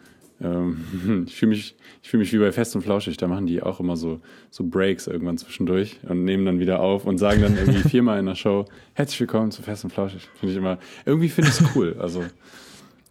Ähm, 0.43 1.25
ich 1.27 1.35
fühle 1.35 1.51
mich, 1.51 1.75
fühl 2.01 2.19
mich 2.19 2.33
wie 2.33 2.39
bei 2.39 2.51
Fest 2.51 2.75
und 2.75 2.81
Flauschig, 2.81 3.17
da 3.17 3.27
machen 3.27 3.45
die 3.45 3.61
auch 3.61 3.79
immer 3.79 3.95
so, 3.95 4.19
so 4.49 4.63
Breaks 4.63 5.07
irgendwann 5.07 5.37
zwischendurch 5.37 5.99
und 6.07 6.25
nehmen 6.25 6.45
dann 6.45 6.59
wieder 6.59 6.79
auf 6.81 7.05
und 7.05 7.17
sagen 7.17 7.41
dann 7.41 7.57
irgendwie 7.57 7.81
viermal 7.89 8.19
in 8.19 8.25
der 8.25 8.35
Show, 8.35 8.65
herzlich 8.93 9.19
willkommen 9.19 9.51
zu 9.51 9.61
Fest 9.61 9.83
und 9.83 9.91
Flauschig. 9.91 10.29
Finde 10.39 10.53
ich 10.53 10.57
immer, 10.57 10.79
irgendwie 11.05 11.29
finde 11.29 11.49
ich 11.49 11.59
es 11.59 11.75
cool. 11.75 11.95
Also 11.99 12.23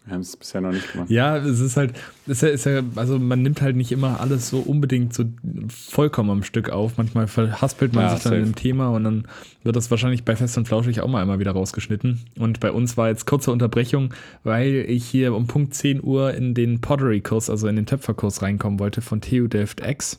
wir 0.07 0.15
haben 0.15 0.23
es 0.23 0.37
bisher 0.37 0.61
noch 0.61 0.73
nicht 0.73 0.91
gemacht. 0.93 1.11
Ja, 1.11 1.37
es 1.37 1.61
ist 1.61 1.77
halt, 1.77 1.93
ist 2.27 2.43
ja, 2.43 2.49
ist 2.49 2.65
ja, 2.65 2.83
also 2.97 3.19
man 3.19 3.43
nimmt 3.43 3.61
halt 3.61 3.77
nicht 3.77 3.93
immer 3.93 4.19
alles 4.21 4.49
so 4.49 4.59
unbedingt 4.59 5.13
so 5.13 5.25
vollkommen 5.69 6.31
am 6.31 6.43
Stück 6.43 6.71
auf. 6.71 6.97
Manchmal 6.97 7.29
verhaspelt 7.29 7.95
man 7.95 8.05
ja, 8.05 8.11
sich 8.15 8.23
dann 8.23 8.33
safe. 8.33 8.43
im 8.43 8.55
Thema 8.55 8.89
und 8.89 9.05
dann 9.05 9.29
wird 9.63 9.77
das 9.77 9.91
wahrscheinlich 9.91 10.25
bei 10.25 10.37
Fest 10.37 10.57
und 10.57 10.67
Flauschig 10.67 11.01
auch 11.01 11.09
mal 11.09 11.21
einmal 11.21 11.39
wieder 11.39 11.53
rausgeschnitten. 11.53 12.21
Und 12.39 12.61
bei 12.61 12.73
uns 12.73 12.97
war 12.97 13.09
jetzt 13.09 13.27
kurze 13.27 13.53
Unterbrechung, 13.53 14.15
weil 14.43 14.85
ich 14.89 15.05
hier 15.05 15.35
um 15.35 15.47
Punkt 15.47 15.75
10 15.75 16.03
Uhr 16.03 16.33
in 16.35 16.55
den 16.55 16.81
Pottery-Kurs, 16.81 17.51
also 17.51 17.69
in 17.69 17.77
den 17.77 17.87
Töpferkurs 17.87 18.43
reinkommen 18.43 18.81
wollte 18.81 19.03
von 19.03 19.21
TU 19.21 19.49
Delft 19.49 19.87
X. 19.87 20.19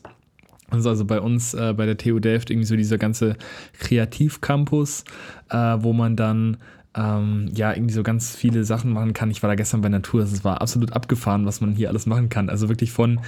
Also, 0.70 0.88
also 0.88 1.04
bei 1.04 1.20
uns 1.20 1.54
äh, 1.54 1.74
bei 1.76 1.86
der 1.86 1.98
TU 1.98 2.18
Delft 2.18 2.50
irgendwie 2.50 2.66
so 2.66 2.76
dieser 2.76 2.98
ganze 2.98 3.36
Kreativcampus, 3.78 5.04
äh, 5.50 5.56
wo 5.56 5.92
man 5.92 6.16
dann 6.16 6.56
ähm, 6.94 7.48
ja, 7.54 7.72
irgendwie 7.72 7.94
so 7.94 8.02
ganz 8.02 8.36
viele 8.36 8.64
Sachen 8.64 8.92
machen 8.92 9.14
kann. 9.14 9.30
Ich 9.30 9.42
war 9.42 9.48
da 9.48 9.54
gestern 9.54 9.80
bei 9.80 9.88
Natur, 9.88 10.22
es 10.22 10.44
war 10.44 10.60
absolut 10.60 10.92
abgefahren, 10.92 11.46
was 11.46 11.60
man 11.62 11.72
hier 11.72 11.88
alles 11.88 12.04
machen 12.04 12.28
kann. 12.28 12.50
Also 12.50 12.68
wirklich 12.68 12.92
von 12.92 13.20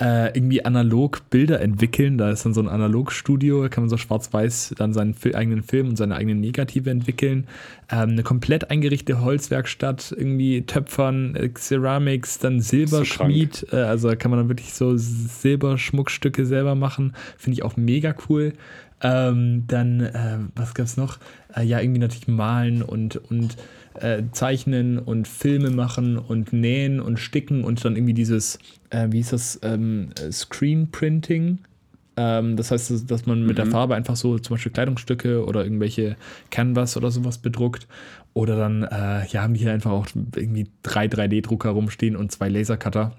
äh, 0.00 0.36
irgendwie 0.36 0.64
analog 0.64 1.30
Bilder 1.30 1.60
entwickeln, 1.60 2.18
da 2.18 2.30
ist 2.30 2.44
dann 2.44 2.52
so 2.52 2.60
ein 2.60 2.68
Analogstudio, 2.68 3.62
da 3.62 3.68
kann 3.68 3.84
man 3.84 3.88
so 3.88 3.96
schwarz-weiß 3.96 4.74
dann 4.76 4.92
seinen 4.92 5.14
eigenen 5.34 5.62
Film 5.62 5.88
und 5.88 5.96
seine 5.96 6.16
eigenen 6.16 6.40
Negative 6.40 6.90
entwickeln. 6.90 7.46
Ähm, 7.90 8.10
eine 8.10 8.22
komplett 8.24 8.70
eingerichtete 8.70 9.20
Holzwerkstatt, 9.20 10.12
irgendwie 10.16 10.62
Töpfern, 10.62 11.36
äh, 11.36 11.50
Ceramics, 11.54 12.40
dann 12.40 12.60
Silberschmied, 12.60 13.66
so 13.70 13.76
äh, 13.76 13.82
also 13.82 14.08
da 14.08 14.16
kann 14.16 14.32
man 14.32 14.40
dann 14.40 14.48
wirklich 14.48 14.74
so 14.74 14.96
Silberschmuckstücke 14.96 16.44
selber 16.44 16.74
machen. 16.74 17.14
Finde 17.36 17.54
ich 17.54 17.62
auch 17.62 17.76
mega 17.76 18.16
cool. 18.28 18.52
Ähm, 19.02 19.64
dann, 19.66 20.00
äh, 20.00 20.38
was 20.54 20.74
gab's 20.74 20.96
noch? 20.96 21.18
Äh, 21.54 21.64
ja, 21.64 21.80
irgendwie 21.80 22.00
natürlich 22.00 22.28
malen 22.28 22.82
und, 22.82 23.16
und 23.16 23.56
äh, 23.94 24.22
zeichnen 24.32 24.98
und 24.98 25.26
Filme 25.26 25.70
machen 25.70 26.18
und 26.18 26.52
nähen 26.52 27.00
und 27.00 27.18
sticken 27.18 27.64
und 27.64 27.84
dann 27.84 27.96
irgendwie 27.96 28.14
dieses, 28.14 28.58
äh, 28.90 29.08
wie 29.10 29.18
hieß 29.18 29.30
das, 29.30 29.60
ähm, 29.62 30.10
Screen 30.30 30.90
Printing. 30.90 31.58
Ähm, 32.16 32.56
das 32.56 32.70
heißt, 32.70 33.10
dass 33.10 33.26
man 33.26 33.40
mit 33.40 33.52
mhm. 33.52 33.56
der 33.56 33.66
Farbe 33.66 33.96
einfach 33.96 34.16
so 34.16 34.38
zum 34.38 34.54
Beispiel 34.54 34.72
Kleidungsstücke 34.72 35.44
oder 35.44 35.64
irgendwelche 35.64 36.16
Canvas 36.50 36.96
oder 36.96 37.10
sowas 37.10 37.38
bedruckt. 37.38 37.88
Oder 38.34 38.56
dann, 38.56 38.84
äh, 38.84 39.26
ja, 39.26 39.42
haben 39.42 39.54
die 39.54 39.60
hier 39.60 39.72
einfach 39.72 39.90
auch 39.90 40.06
irgendwie 40.36 40.68
drei 40.82 41.06
3D-Drucker 41.06 41.70
rumstehen 41.70 42.16
und 42.16 42.32
zwei 42.32 42.48
Lasercutter 42.48 43.16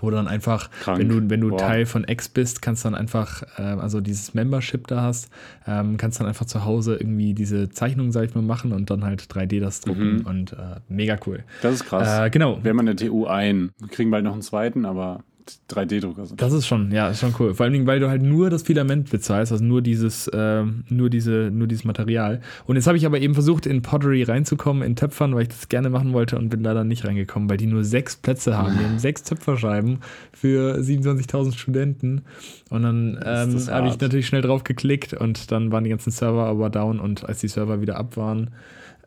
wo 0.00 0.10
du 0.10 0.16
dann 0.16 0.28
einfach, 0.28 0.70
Krank. 0.80 0.98
wenn 0.98 1.08
du, 1.08 1.30
wenn 1.30 1.40
du 1.40 1.56
Teil 1.56 1.86
von 1.86 2.04
X 2.06 2.28
bist, 2.28 2.62
kannst 2.62 2.84
du 2.84 2.88
dann 2.88 2.94
einfach, 2.94 3.42
äh, 3.58 3.62
also 3.62 4.00
dieses 4.00 4.34
Membership 4.34 4.86
da 4.86 5.02
hast, 5.02 5.30
ähm, 5.66 5.96
kannst 5.96 6.20
dann 6.20 6.26
einfach 6.26 6.46
zu 6.46 6.64
Hause 6.64 6.96
irgendwie 6.96 7.34
diese 7.34 7.68
Zeichnung, 7.70 8.12
sag 8.12 8.24
ich 8.24 8.34
mal, 8.34 8.42
machen 8.42 8.72
und 8.72 8.90
dann 8.90 9.04
halt 9.04 9.22
3D 9.22 9.60
das 9.60 9.80
drucken 9.80 10.18
mhm. 10.18 10.26
und 10.26 10.52
äh, 10.52 10.80
mega 10.88 11.18
cool. 11.26 11.44
Das 11.62 11.74
ist 11.74 11.86
krass. 11.86 12.26
Äh, 12.26 12.30
genau. 12.30 12.58
Wir 12.62 12.70
haben 12.70 12.80
eine 12.80 12.96
TU 12.96 13.26
ein. 13.26 13.70
Wir 13.78 13.88
kriegen 13.88 14.10
bald 14.10 14.24
noch 14.24 14.32
einen 14.32 14.42
zweiten, 14.42 14.84
aber 14.84 15.24
3D-Drucker 15.70 16.26
sind. 16.26 16.40
Das 16.40 16.52
ist 16.52 16.66
schon, 16.66 16.90
ja, 16.90 17.08
ist 17.08 17.20
schon 17.20 17.34
cool. 17.38 17.54
Vor 17.54 17.66
allem, 17.66 17.86
weil 17.86 18.00
du 18.00 18.08
halt 18.08 18.22
nur 18.22 18.50
das 18.50 18.62
Filament 18.62 19.10
bezahlst, 19.10 19.52
also 19.52 19.64
nur 19.64 19.82
dieses, 19.82 20.28
äh, 20.28 20.64
nur 20.88 21.10
diese, 21.10 21.50
nur 21.52 21.66
dieses 21.66 21.84
Material. 21.84 22.40
Und 22.66 22.76
jetzt 22.76 22.86
habe 22.86 22.96
ich 22.96 23.06
aber 23.06 23.20
eben 23.20 23.34
versucht, 23.34 23.66
in 23.66 23.82
Pottery 23.82 24.22
reinzukommen, 24.22 24.82
in 24.82 24.96
Töpfern, 24.96 25.34
weil 25.34 25.42
ich 25.42 25.48
das 25.48 25.68
gerne 25.68 25.90
machen 25.90 26.12
wollte 26.12 26.38
und 26.38 26.48
bin 26.48 26.62
leider 26.62 26.84
nicht 26.84 27.04
reingekommen, 27.04 27.50
weil 27.50 27.56
die 27.56 27.66
nur 27.66 27.84
sechs 27.84 28.16
Plätze 28.16 28.56
haben. 28.56 28.76
Die 28.78 28.84
haben 28.84 28.98
sechs 28.98 29.22
Töpferscheiben 29.22 29.98
für 30.32 30.78
27.000 30.78 31.56
Studenten. 31.56 32.22
Und 32.70 32.82
dann 32.82 33.18
ähm, 33.24 33.66
habe 33.68 33.88
ich 33.88 34.00
natürlich 34.00 34.26
schnell 34.26 34.42
drauf 34.42 34.64
geklickt 34.64 35.12
und 35.12 35.50
dann 35.52 35.72
waren 35.72 35.84
die 35.84 35.90
ganzen 35.90 36.10
Server 36.10 36.46
aber 36.46 36.70
down 36.70 37.00
und 37.00 37.28
als 37.28 37.40
die 37.40 37.48
Server 37.48 37.80
wieder 37.80 37.96
ab 37.96 38.16
waren, 38.16 38.50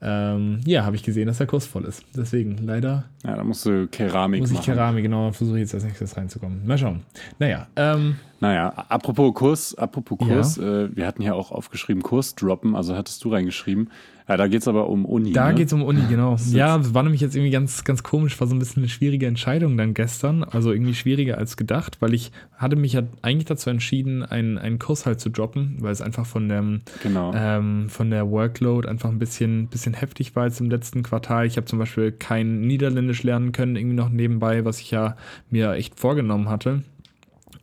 ähm, 0.01 0.59
ja, 0.65 0.85
habe 0.85 0.95
ich 0.95 1.03
gesehen, 1.03 1.27
dass 1.27 1.39
der 1.39 1.47
Kurs 1.47 1.65
voll 1.65 1.85
ist. 1.85 2.03
Deswegen 2.15 2.57
leider. 2.65 3.05
Ja, 3.23 3.35
da 3.35 3.43
musst 3.43 3.65
du 3.65 3.87
Keramik 3.87 4.41
muss 4.41 4.49
machen. 4.49 4.57
Muss 4.57 4.67
ich 4.67 4.73
Keramik, 4.73 5.03
genau, 5.03 5.31
versuche 5.31 5.57
ich 5.57 5.61
jetzt 5.63 5.73
als 5.73 5.83
nächstes 5.85 6.15
reinzukommen. 6.15 6.65
Mal 6.65 6.77
schauen. 6.77 7.01
Naja, 7.39 7.67
ähm, 7.75 8.17
naja, 8.39 8.69
apropos 8.89 9.33
Kurs, 9.33 9.75
apropos 9.75 10.17
Kurs, 10.19 10.57
ja. 10.57 10.83
äh, 10.83 10.95
wir 10.95 11.07
hatten 11.07 11.21
ja 11.21 11.33
auch 11.33 11.51
aufgeschrieben 11.51 12.03
Kurs 12.03 12.35
droppen, 12.35 12.75
also 12.75 12.95
hattest 12.95 13.23
du 13.23 13.31
reingeschrieben. 13.31 13.89
Ja, 14.27 14.35
da 14.35 14.47
geht 14.47 14.61
es 14.61 14.67
aber 14.67 14.89
um 14.89 15.05
Uni. 15.05 15.31
Da 15.31 15.47
ne? 15.47 15.55
geht 15.55 15.67
es 15.67 15.73
um 15.73 15.81
Uni, 15.81 16.01
genau. 16.09 16.35
Ja, 16.51 16.93
war 16.93 17.03
nämlich 17.03 17.21
jetzt 17.21 17.35
irgendwie 17.35 17.51
ganz, 17.51 17.85
ganz 17.85 18.03
komisch, 18.03 18.37
war 18.41 18.47
so 18.47 18.55
ein 18.55 18.59
bisschen 18.59 18.83
eine 18.83 18.89
schwierige 18.89 19.25
Entscheidung 19.25 19.77
dann 19.77 19.93
gestern. 19.93 20.43
Also 20.43 20.73
irgendwie 20.73 20.95
schwieriger 20.95 21.37
als 21.37 21.55
gedacht, 21.55 22.01
weil 22.01 22.13
ich 22.13 22.33
hatte 22.57 22.75
mich 22.75 22.93
ja 22.93 23.03
eigentlich 23.21 23.45
dazu 23.45 23.69
entschieden, 23.69 24.23
einen, 24.23 24.57
einen 24.57 24.79
Kurs 24.79 25.05
halt 25.05 25.21
zu 25.21 25.29
droppen, 25.29 25.77
weil 25.79 25.93
es 25.93 26.01
einfach 26.01 26.25
von, 26.25 26.49
dem, 26.49 26.81
genau. 27.01 27.31
ähm, 27.33 27.87
von 27.87 28.09
der 28.09 28.29
Workload 28.29 28.89
einfach 28.89 29.09
ein 29.09 29.19
bisschen, 29.19 29.67
bisschen 29.67 29.93
heftig 29.93 30.35
war 30.35 30.45
jetzt 30.45 30.59
im 30.59 30.69
letzten 30.69 31.03
Quartal. 31.03 31.45
Ich 31.45 31.55
habe 31.55 31.65
zum 31.65 31.79
Beispiel 31.79 32.11
kein 32.11 32.59
Niederländisch 32.59 33.23
lernen 33.23 33.53
können, 33.53 33.77
irgendwie 33.77 33.95
noch 33.95 34.09
nebenbei, 34.09 34.65
was 34.65 34.81
ich 34.81 34.91
ja 34.91 35.15
mir 35.49 35.71
echt 35.73 35.97
vorgenommen 35.97 36.49
hatte. 36.49 36.83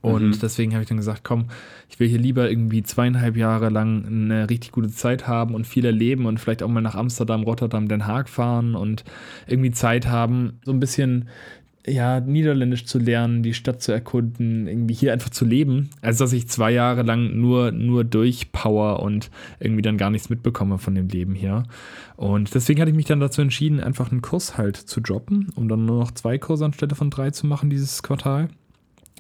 Und 0.04 0.28
mhm. 0.28 0.38
deswegen 0.38 0.74
habe 0.74 0.82
ich 0.82 0.88
dann 0.88 0.98
gesagt, 0.98 1.24
komm, 1.24 1.46
ich 1.88 1.98
will 1.98 2.08
hier 2.08 2.18
lieber 2.18 2.50
irgendwie 2.50 2.82
zweieinhalb 2.82 3.38
Jahre 3.38 3.70
lang 3.70 4.04
eine 4.04 4.50
richtig 4.50 4.70
gute 4.70 4.90
Zeit 4.90 5.26
haben 5.26 5.54
und 5.54 5.66
viel 5.66 5.86
erleben 5.86 6.26
und 6.26 6.38
vielleicht 6.38 6.62
auch 6.62 6.68
mal 6.68 6.82
nach 6.82 6.94
Amsterdam, 6.94 7.42
Rotterdam, 7.42 7.88
Den 7.88 8.06
Haag 8.06 8.28
fahren 8.28 8.74
und 8.74 9.02
irgendwie 9.46 9.70
Zeit 9.70 10.06
haben, 10.06 10.60
so 10.62 10.72
ein 10.72 10.80
bisschen 10.80 11.30
ja, 11.86 12.20
Niederländisch 12.20 12.84
zu 12.84 12.98
lernen, 12.98 13.42
die 13.42 13.54
Stadt 13.54 13.80
zu 13.80 13.92
erkunden, 13.92 14.66
irgendwie 14.66 14.92
hier 14.92 15.14
einfach 15.14 15.30
zu 15.30 15.46
leben, 15.46 15.88
als 16.02 16.18
dass 16.18 16.34
ich 16.34 16.48
zwei 16.48 16.70
Jahre 16.70 17.02
lang 17.02 17.40
nur, 17.40 17.72
nur 17.72 18.04
durchpower 18.04 19.00
und 19.00 19.30
irgendwie 19.58 19.82
dann 19.82 19.96
gar 19.96 20.10
nichts 20.10 20.28
mitbekomme 20.28 20.76
von 20.76 20.94
dem 20.94 21.08
Leben 21.08 21.34
hier. 21.34 21.62
Und 22.16 22.54
deswegen 22.54 22.78
hatte 22.78 22.90
ich 22.90 22.96
mich 22.96 23.06
dann 23.06 23.20
dazu 23.20 23.40
entschieden, 23.40 23.80
einfach 23.80 24.10
einen 24.10 24.20
Kurs 24.20 24.58
halt 24.58 24.76
zu 24.76 25.00
droppen, 25.00 25.48
um 25.54 25.66
dann 25.66 25.86
nur 25.86 26.00
noch 26.00 26.10
zwei 26.10 26.36
Kurse 26.36 26.66
anstelle 26.66 26.94
von 26.94 27.08
drei 27.08 27.30
zu 27.30 27.46
machen 27.46 27.70
dieses 27.70 28.02
Quartal 28.02 28.50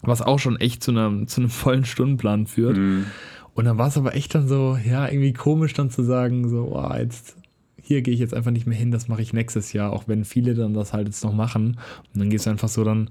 was 0.06 0.22
auch 0.22 0.38
schon 0.38 0.56
echt 0.56 0.82
zu 0.82 0.90
einem, 0.90 1.26
zu 1.28 1.40
einem 1.40 1.50
vollen 1.50 1.84
Stundenplan 1.84 2.46
führt. 2.46 2.76
Mhm. 2.76 3.06
Und 3.54 3.66
dann 3.66 3.78
war 3.78 3.88
es 3.88 3.96
aber 3.96 4.14
echt 4.14 4.34
dann 4.34 4.48
so, 4.48 4.76
ja, 4.84 5.08
irgendwie 5.08 5.32
komisch 5.32 5.74
dann 5.74 5.90
zu 5.90 6.02
sagen, 6.02 6.48
so, 6.48 6.72
oh, 6.74 6.94
jetzt, 6.96 7.36
hier 7.80 8.02
gehe 8.02 8.12
ich 8.12 8.20
jetzt 8.20 8.34
einfach 8.34 8.50
nicht 8.50 8.66
mehr 8.66 8.76
hin, 8.76 8.90
das 8.90 9.06
mache 9.06 9.22
ich 9.22 9.32
nächstes 9.32 9.72
Jahr, 9.72 9.92
auch 9.92 10.04
wenn 10.06 10.24
viele 10.24 10.54
dann 10.54 10.74
das 10.74 10.92
halt 10.92 11.06
jetzt 11.06 11.22
noch 11.22 11.32
machen. 11.32 11.78
Und 12.12 12.20
dann 12.20 12.30
gehst 12.30 12.46
du 12.46 12.50
einfach 12.50 12.68
so 12.68 12.82
dann 12.82 13.10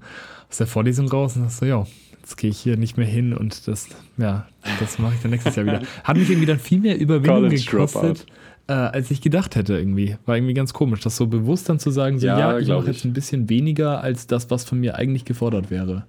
aus 0.50 0.58
der 0.58 0.66
Vorlesung 0.66 1.08
raus 1.08 1.36
und 1.36 1.42
sagst 1.42 1.58
so, 1.58 1.66
ja, 1.66 1.86
jetzt 2.20 2.36
gehe 2.36 2.50
ich 2.50 2.58
hier 2.58 2.76
nicht 2.76 2.96
mehr 2.96 3.06
hin 3.06 3.34
und 3.34 3.68
das, 3.68 3.88
ja, 4.18 4.46
das 4.80 4.98
mache 4.98 5.14
ich 5.14 5.22
dann 5.22 5.30
nächstes 5.30 5.56
Jahr 5.56 5.66
wieder. 5.66 5.82
Hat 6.04 6.16
mich 6.16 6.28
irgendwie 6.28 6.46
dann 6.46 6.58
viel 6.58 6.80
mehr 6.80 6.98
Überwindung 6.98 7.42
College 7.44 7.62
gekostet. 7.62 8.26
Äh, 8.66 8.72
als 8.72 9.10
ich 9.10 9.20
gedacht 9.20 9.56
hätte 9.56 9.76
irgendwie. 9.76 10.16
War 10.24 10.36
irgendwie 10.36 10.54
ganz 10.54 10.72
komisch, 10.72 11.00
das 11.00 11.16
so 11.16 11.26
bewusst 11.26 11.68
dann 11.68 11.78
zu 11.78 11.90
sagen, 11.90 12.18
so, 12.18 12.26
ja, 12.26 12.38
ja 12.38 12.58
ich 12.58 12.68
mache 12.68 12.86
jetzt 12.86 13.04
ein 13.04 13.12
bisschen 13.12 13.50
weniger 13.50 14.00
als 14.00 14.26
das, 14.26 14.50
was 14.50 14.64
von 14.64 14.80
mir 14.80 14.96
eigentlich 14.96 15.26
gefordert 15.26 15.70
wäre. 15.70 16.06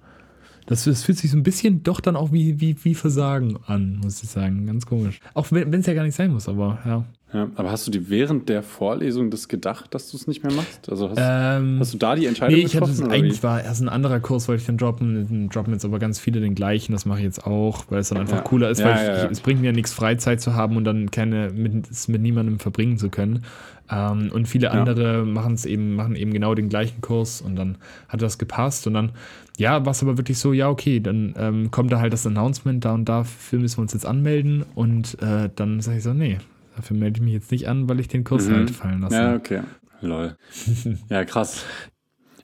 Das, 0.66 0.84
das, 0.84 1.04
fühlt 1.04 1.18
sich 1.18 1.30
so 1.30 1.36
ein 1.36 1.42
bisschen 1.42 1.82
doch 1.82 2.00
dann 2.00 2.16
auch 2.16 2.32
wie, 2.32 2.60
wie, 2.60 2.76
wie 2.84 2.94
Versagen 2.94 3.58
an, 3.66 4.00
muss 4.02 4.22
ich 4.22 4.28
sagen. 4.28 4.66
Ganz 4.66 4.86
komisch. 4.86 5.20
Auch 5.34 5.46
wenn 5.50 5.72
es 5.72 5.86
ja 5.86 5.94
gar 5.94 6.02
nicht 6.02 6.16
sein 6.16 6.32
muss, 6.32 6.48
aber 6.48 6.78
ja. 6.84 7.04
Ja, 7.32 7.50
aber 7.56 7.72
hast 7.72 7.86
du 7.86 7.90
dir 7.90 8.08
während 8.08 8.48
der 8.48 8.62
Vorlesung 8.62 9.30
das 9.30 9.48
gedacht, 9.48 9.92
dass 9.94 10.10
du 10.10 10.16
es 10.16 10.28
nicht 10.28 10.44
mehr 10.44 10.52
machst? 10.52 10.88
Also 10.88 11.10
hast, 11.10 11.18
ähm, 11.20 11.78
hast, 11.80 11.92
du 11.92 11.98
da 11.98 12.14
die 12.14 12.26
Entscheidung 12.26 12.56
nee, 12.56 12.64
ich 12.64 12.72
getroffen? 12.72 12.96
Hatte, 12.96 13.10
eigentlich 13.10 13.42
war 13.42 13.62
erst 13.62 13.82
ein 13.82 13.88
anderer 13.88 14.20
Kurs, 14.20 14.46
wollte 14.46 14.60
ich 14.60 14.66
dann 14.66 14.78
droppen. 14.78 15.50
Droppen 15.50 15.72
jetzt 15.72 15.84
aber 15.84 15.98
ganz 15.98 16.20
viele 16.20 16.40
den 16.40 16.54
gleichen. 16.54 16.92
Das 16.92 17.04
mache 17.04 17.18
ich 17.18 17.24
jetzt 17.24 17.44
auch, 17.44 17.84
weil 17.90 17.98
es 17.98 18.10
dann 18.10 18.18
einfach 18.18 18.38
ja. 18.38 18.42
cooler 18.42 18.70
ist. 18.70 18.78
Ja, 18.78 18.86
weil 18.86 19.06
ja, 19.06 19.24
ich, 19.24 19.30
es 19.32 19.40
bringt 19.40 19.60
mir 19.60 19.66
ja 19.66 19.72
nichts, 19.72 19.92
Freizeit 19.92 20.40
zu 20.40 20.54
haben 20.54 20.76
und 20.76 20.84
dann 20.84 21.10
keine 21.10 21.50
mit, 21.50 21.90
es 21.90 22.06
mit 22.06 22.22
niemandem 22.22 22.60
verbringen 22.60 22.96
zu 22.96 23.10
können. 23.10 23.44
Ähm, 23.90 24.30
und 24.32 24.46
viele 24.48 24.70
andere 24.70 25.24
machen 25.24 25.54
es 25.54 25.64
eben, 25.64 25.94
machen 25.94 26.16
eben 26.16 26.32
genau 26.32 26.54
den 26.54 26.68
gleichen 26.68 27.00
Kurs 27.00 27.40
und 27.40 27.56
dann 27.56 27.78
hat 28.08 28.22
das 28.22 28.38
gepasst. 28.38 28.86
Und 28.86 28.94
dann, 28.94 29.12
ja, 29.56 29.84
war 29.84 29.92
es 29.92 30.02
aber 30.02 30.18
wirklich 30.18 30.38
so, 30.38 30.52
ja, 30.52 30.68
okay, 30.68 31.00
dann 31.00 31.34
ähm, 31.38 31.70
kommt 31.70 31.92
da 31.92 32.00
halt 32.00 32.12
das 32.12 32.26
Announcement, 32.26 32.84
da 32.84 32.94
und 32.94 33.04
dafür 33.06 33.58
müssen 33.58 33.78
wir 33.78 33.82
uns 33.82 33.92
jetzt 33.92 34.06
anmelden. 34.06 34.64
Und 34.74 35.20
äh, 35.22 35.48
dann 35.54 35.80
sage 35.80 35.98
ich 35.98 36.04
so, 36.04 36.12
nee, 36.12 36.38
Dafür 36.76 36.96
melde 36.96 37.18
ich 37.18 37.24
mich 37.24 37.32
jetzt 37.32 37.50
nicht 37.50 37.68
an, 37.68 37.88
weil 37.88 37.98
ich 38.00 38.08
den 38.08 38.22
Kurs 38.22 38.46
mhm. 38.46 38.54
halt 38.54 38.70
fallen 38.70 39.00
lasse. 39.00 39.16
Ja, 39.16 39.34
okay. 39.34 39.62
Lol. 40.02 40.36
ja, 41.08 41.24
krass. 41.24 41.64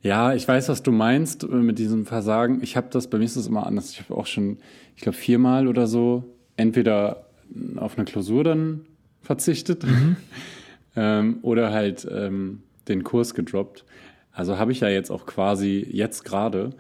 Ja, 0.03 0.33
ich 0.35 0.49
weiß, 0.49 0.71
was 0.71 0.83
du 0.83 0.91
meinst 0.91 1.45
äh, 1.45 1.49
mit 1.49 1.79
diesem 1.79 2.07
Versagen. 2.07 2.61
Ich 2.63 2.77
habe 2.77 2.89
das, 2.91 3.09
bei 3.09 3.19
mir 3.19 3.25
ist 3.25 3.37
das 3.37 3.47
immer 3.47 3.67
anders. 3.67 3.91
Ich 3.91 4.01
habe 4.01 4.17
auch 4.17 4.27
schon, 4.27 4.57
ich 4.97 5.03
glaube, 5.03 5.19
viermal 5.19 5.69
oder 5.69 5.87
so 5.87 6.25
entweder 6.57 7.27
auf 7.77 7.97
eine 7.97 8.07
Klausur 8.07 8.43
dann 8.43 8.81
verzichtet 9.21 9.85
mhm. 9.85 10.17
ähm, 10.97 11.39
oder 11.43 11.73
halt 11.73 12.07
ähm, 12.11 12.63
den 12.89 13.05
Kurs 13.05 13.35
gedroppt. 13.35 13.85
Also 14.33 14.59
habe 14.59 14.73
ich 14.73 14.81
ja 14.81 14.89
jetzt 14.89 15.11
auch 15.11 15.27
quasi 15.27 15.87
jetzt 15.91 16.25
gerade 16.25 16.71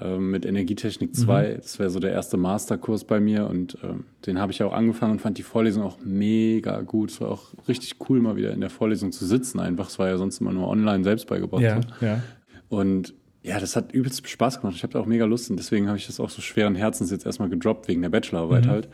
ähm, 0.00 0.30
mit 0.30 0.44
Energietechnik 0.44 1.14
2. 1.14 1.48
Mhm. 1.48 1.56
Das 1.56 1.78
wäre 1.78 1.90
so 1.90 2.00
der 2.00 2.12
erste 2.12 2.36
Masterkurs 2.36 3.04
bei 3.04 3.20
mir 3.20 3.46
und 3.46 3.78
ähm, 3.82 4.04
den 4.26 4.40
habe 4.40 4.52
ich 4.52 4.62
auch 4.62 4.72
angefangen 4.72 5.12
und 5.12 5.20
fand 5.20 5.38
die 5.38 5.42
Vorlesung 5.42 5.82
auch 5.82 5.98
mega 6.04 6.80
gut. 6.80 7.10
Es 7.10 7.20
war 7.20 7.30
auch 7.30 7.52
richtig 7.68 7.96
cool, 8.08 8.20
mal 8.20 8.36
wieder 8.36 8.52
in 8.52 8.60
der 8.60 8.70
Vorlesung 8.70 9.12
zu 9.12 9.24
sitzen 9.24 9.60
einfach. 9.60 9.88
Es 9.88 9.98
war 9.98 10.08
ja 10.08 10.16
sonst 10.16 10.40
immer 10.40 10.52
nur 10.52 10.68
online 10.68 11.04
selbst 11.04 11.26
beigebracht. 11.26 11.62
Ja, 11.62 11.80
so. 11.80 12.06
ja. 12.06 12.22
Und 12.68 13.14
ja, 13.42 13.60
das 13.60 13.76
hat 13.76 13.92
übelst 13.92 14.26
Spaß 14.26 14.60
gemacht. 14.60 14.74
Ich 14.74 14.82
habe 14.82 14.94
da 14.94 15.00
auch 15.00 15.06
mega 15.06 15.26
Lust 15.26 15.50
und 15.50 15.58
deswegen 15.58 15.86
habe 15.88 15.98
ich 15.98 16.06
das 16.06 16.18
auch 16.18 16.30
so 16.30 16.40
schweren 16.40 16.74
Herzens 16.74 17.10
jetzt 17.10 17.26
erstmal 17.26 17.50
gedroppt, 17.50 17.88
wegen 17.88 18.00
der 18.00 18.08
Bachelorarbeit 18.08 18.64
mhm. 18.64 18.70
halt. 18.70 18.88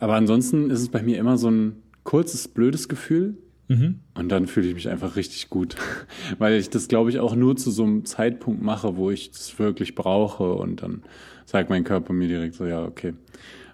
Aber 0.00 0.14
ansonsten 0.14 0.68
ist 0.70 0.80
es 0.80 0.88
bei 0.88 1.00
mir 1.00 1.16
immer 1.18 1.38
so 1.38 1.48
ein 1.48 1.82
kurzes, 2.02 2.48
blödes 2.48 2.88
Gefühl, 2.88 3.38
Mhm. 3.68 4.00
Und 4.14 4.28
dann 4.28 4.46
fühle 4.46 4.68
ich 4.68 4.74
mich 4.74 4.88
einfach 4.88 5.16
richtig 5.16 5.48
gut, 5.50 5.76
weil 6.38 6.54
ich 6.54 6.70
das, 6.70 6.88
glaube 6.88 7.10
ich, 7.10 7.18
auch 7.18 7.34
nur 7.34 7.56
zu 7.56 7.70
so 7.70 7.84
einem 7.84 8.04
Zeitpunkt 8.04 8.62
mache, 8.62 8.96
wo 8.96 9.10
ich 9.10 9.30
es 9.30 9.58
wirklich 9.58 9.94
brauche 9.94 10.52
und 10.52 10.82
dann 10.82 11.02
sagt 11.46 11.70
mein 11.70 11.84
Körper 11.84 12.12
mir 12.12 12.28
direkt 12.28 12.54
so, 12.54 12.66
ja, 12.66 12.84
okay, 12.84 13.14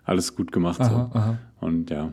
alles 0.04 0.36
gut 0.36 0.52
gemacht. 0.52 0.80
Aha, 0.80 1.10
so. 1.12 1.18
aha. 1.18 1.38
Und 1.60 1.90
ja. 1.90 2.12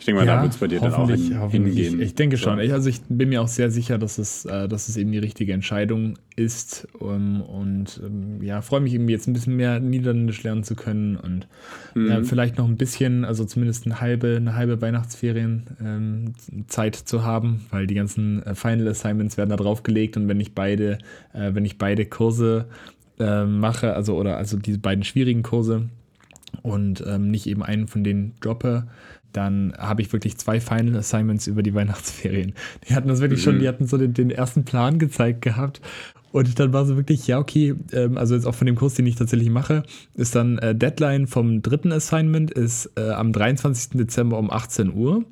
Ich 0.00 0.06
denke 0.06 0.22
mal, 0.22 0.26
ja, 0.26 0.36
da 0.36 0.42
wird 0.42 0.54
es 0.54 0.58
bei 0.58 0.66
dir 0.66 0.80
dann 0.80 0.94
auch 0.94 1.10
hin, 1.10 1.50
hingehen. 1.50 2.00
Ich, 2.00 2.06
ich 2.06 2.14
denke 2.14 2.38
schon. 2.38 2.58
Ich, 2.58 2.72
also 2.72 2.88
ich 2.88 3.02
bin 3.10 3.28
mir 3.28 3.42
auch 3.42 3.48
sehr 3.48 3.70
sicher, 3.70 3.98
dass 3.98 4.16
es, 4.16 4.46
äh, 4.46 4.66
dass 4.66 4.88
es 4.88 4.96
eben 4.96 5.12
die 5.12 5.18
richtige 5.18 5.52
Entscheidung 5.52 6.18
ist. 6.36 6.88
Um, 6.98 7.42
und 7.42 8.00
ähm, 8.02 8.42
ja, 8.42 8.62
freue 8.62 8.80
mich 8.80 8.94
irgendwie 8.94 9.12
jetzt 9.12 9.28
ein 9.28 9.34
bisschen 9.34 9.56
mehr 9.56 9.78
Niederländisch 9.78 10.42
lernen 10.42 10.64
zu 10.64 10.74
können 10.74 11.16
und 11.16 11.48
mhm. 11.94 12.08
ja, 12.08 12.22
vielleicht 12.22 12.56
noch 12.56 12.66
ein 12.66 12.78
bisschen, 12.78 13.26
also 13.26 13.44
zumindest 13.44 13.84
eine 13.84 14.00
halbe, 14.00 14.36
eine 14.38 14.54
halbe 14.54 14.80
Weihnachtsferienzeit 14.80 16.96
ähm, 16.96 17.06
zu 17.06 17.22
haben, 17.22 17.66
weil 17.70 17.86
die 17.86 17.94
ganzen 17.94 18.42
äh, 18.44 18.54
Final 18.54 18.88
Assignments 18.88 19.36
werden 19.36 19.50
da 19.50 19.56
drauf 19.56 19.82
gelegt 19.82 20.16
und 20.16 20.28
wenn 20.28 20.40
ich 20.40 20.54
beide, 20.54 20.96
äh, 21.34 21.52
wenn 21.52 21.66
ich 21.66 21.76
beide 21.76 22.06
Kurse 22.06 22.64
äh, 23.18 23.44
mache, 23.44 23.94
also 23.94 24.16
oder 24.16 24.38
also 24.38 24.56
diese 24.56 24.78
beiden 24.78 25.04
schwierigen 25.04 25.42
Kurse 25.42 25.90
und 26.62 27.04
ähm, 27.06 27.30
nicht 27.30 27.46
eben 27.46 27.62
einen 27.62 27.86
von 27.86 28.02
denen 28.02 28.32
droppe, 28.40 28.86
dann 29.32 29.74
habe 29.78 30.02
ich 30.02 30.12
wirklich 30.12 30.36
zwei 30.38 30.60
Final 30.60 30.96
Assignments 30.96 31.46
über 31.46 31.62
die 31.62 31.74
Weihnachtsferien. 31.74 32.54
Die 32.88 32.94
hatten 32.94 33.08
das 33.08 33.20
wirklich 33.20 33.40
mhm. 33.40 33.44
schon, 33.44 33.58
die 33.60 33.68
hatten 33.68 33.86
so 33.86 33.96
den, 33.96 34.14
den, 34.14 34.30
ersten 34.30 34.64
Plan 34.64 34.98
gezeigt 34.98 35.42
gehabt. 35.42 35.80
Und 36.32 36.60
dann 36.60 36.72
war 36.72 36.86
so 36.86 36.96
wirklich, 36.96 37.26
ja, 37.26 37.38
okay, 37.38 37.74
ähm, 37.92 38.16
also 38.16 38.34
jetzt 38.34 38.46
auch 38.46 38.54
von 38.54 38.66
dem 38.66 38.76
Kurs, 38.76 38.94
den 38.94 39.06
ich 39.06 39.16
tatsächlich 39.16 39.50
mache, 39.50 39.82
ist 40.14 40.36
dann 40.36 40.58
äh, 40.58 40.74
Deadline 40.74 41.26
vom 41.26 41.60
dritten 41.60 41.90
Assignment 41.92 42.52
ist 42.52 42.90
äh, 42.96 43.10
am 43.10 43.32
23. 43.32 43.98
Dezember 43.98 44.38
um 44.38 44.50
18 44.50 44.94
Uhr. 44.94 45.24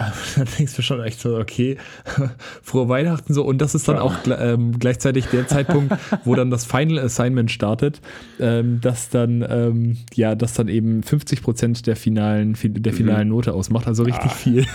dann 0.36 0.46
denkst 0.58 0.74
du 0.76 0.82
schon 0.82 1.00
echt 1.02 1.20
so, 1.20 1.36
okay, 1.36 1.76
frohe 2.62 2.88
Weihnachten 2.88 3.34
so. 3.34 3.44
Und 3.44 3.58
das 3.60 3.74
ist 3.74 3.88
dann 3.88 3.96
ja. 3.96 4.02
auch 4.02 4.14
ähm, 4.38 4.78
gleichzeitig 4.78 5.26
der 5.26 5.46
Zeitpunkt, 5.46 5.94
wo 6.24 6.34
dann 6.34 6.50
das 6.50 6.64
Final 6.64 6.98
Assignment 6.98 7.50
startet, 7.50 8.00
ähm, 8.38 8.80
das 8.80 9.10
dann, 9.10 9.44
ähm, 9.48 9.98
ja, 10.14 10.34
das 10.34 10.54
dann 10.54 10.68
eben 10.68 11.02
50 11.02 11.42
Prozent 11.42 11.86
der 11.86 11.96
finalen, 11.96 12.56
der 12.62 12.92
finalen 12.92 13.28
mhm. 13.28 13.34
Note 13.34 13.52
ausmacht, 13.52 13.86
also 13.86 14.02
richtig 14.04 14.30
ah. 14.30 14.34
viel. 14.34 14.66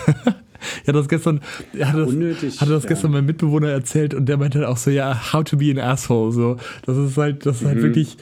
Ich 0.82 0.88
hatte 0.88 0.94
das 0.94 1.10
gestern, 1.10 1.42
hatte 1.80 2.00
das, 2.00 2.10
Unnötig, 2.10 2.62
hatte 2.62 2.72
das 2.72 2.84
ja. 2.84 2.90
gestern 2.90 3.12
mein 3.12 3.26
Mitbewohner 3.26 3.70
erzählt 3.70 4.14
und 4.14 4.28
der 4.28 4.38
meinte 4.38 4.68
auch 4.68 4.78
so, 4.78 4.90
ja, 4.90 5.34
how 5.34 5.44
to 5.44 5.58
be 5.58 5.70
an 5.72 5.80
asshole, 5.80 6.32
so. 6.32 6.58
Das 6.86 6.98
ist 6.98 7.18
halt, 7.18 7.46
das 7.46 7.62
ist 7.62 7.68
halt 7.68 7.78
mhm. 7.78 7.84
wirklich, 7.84 8.18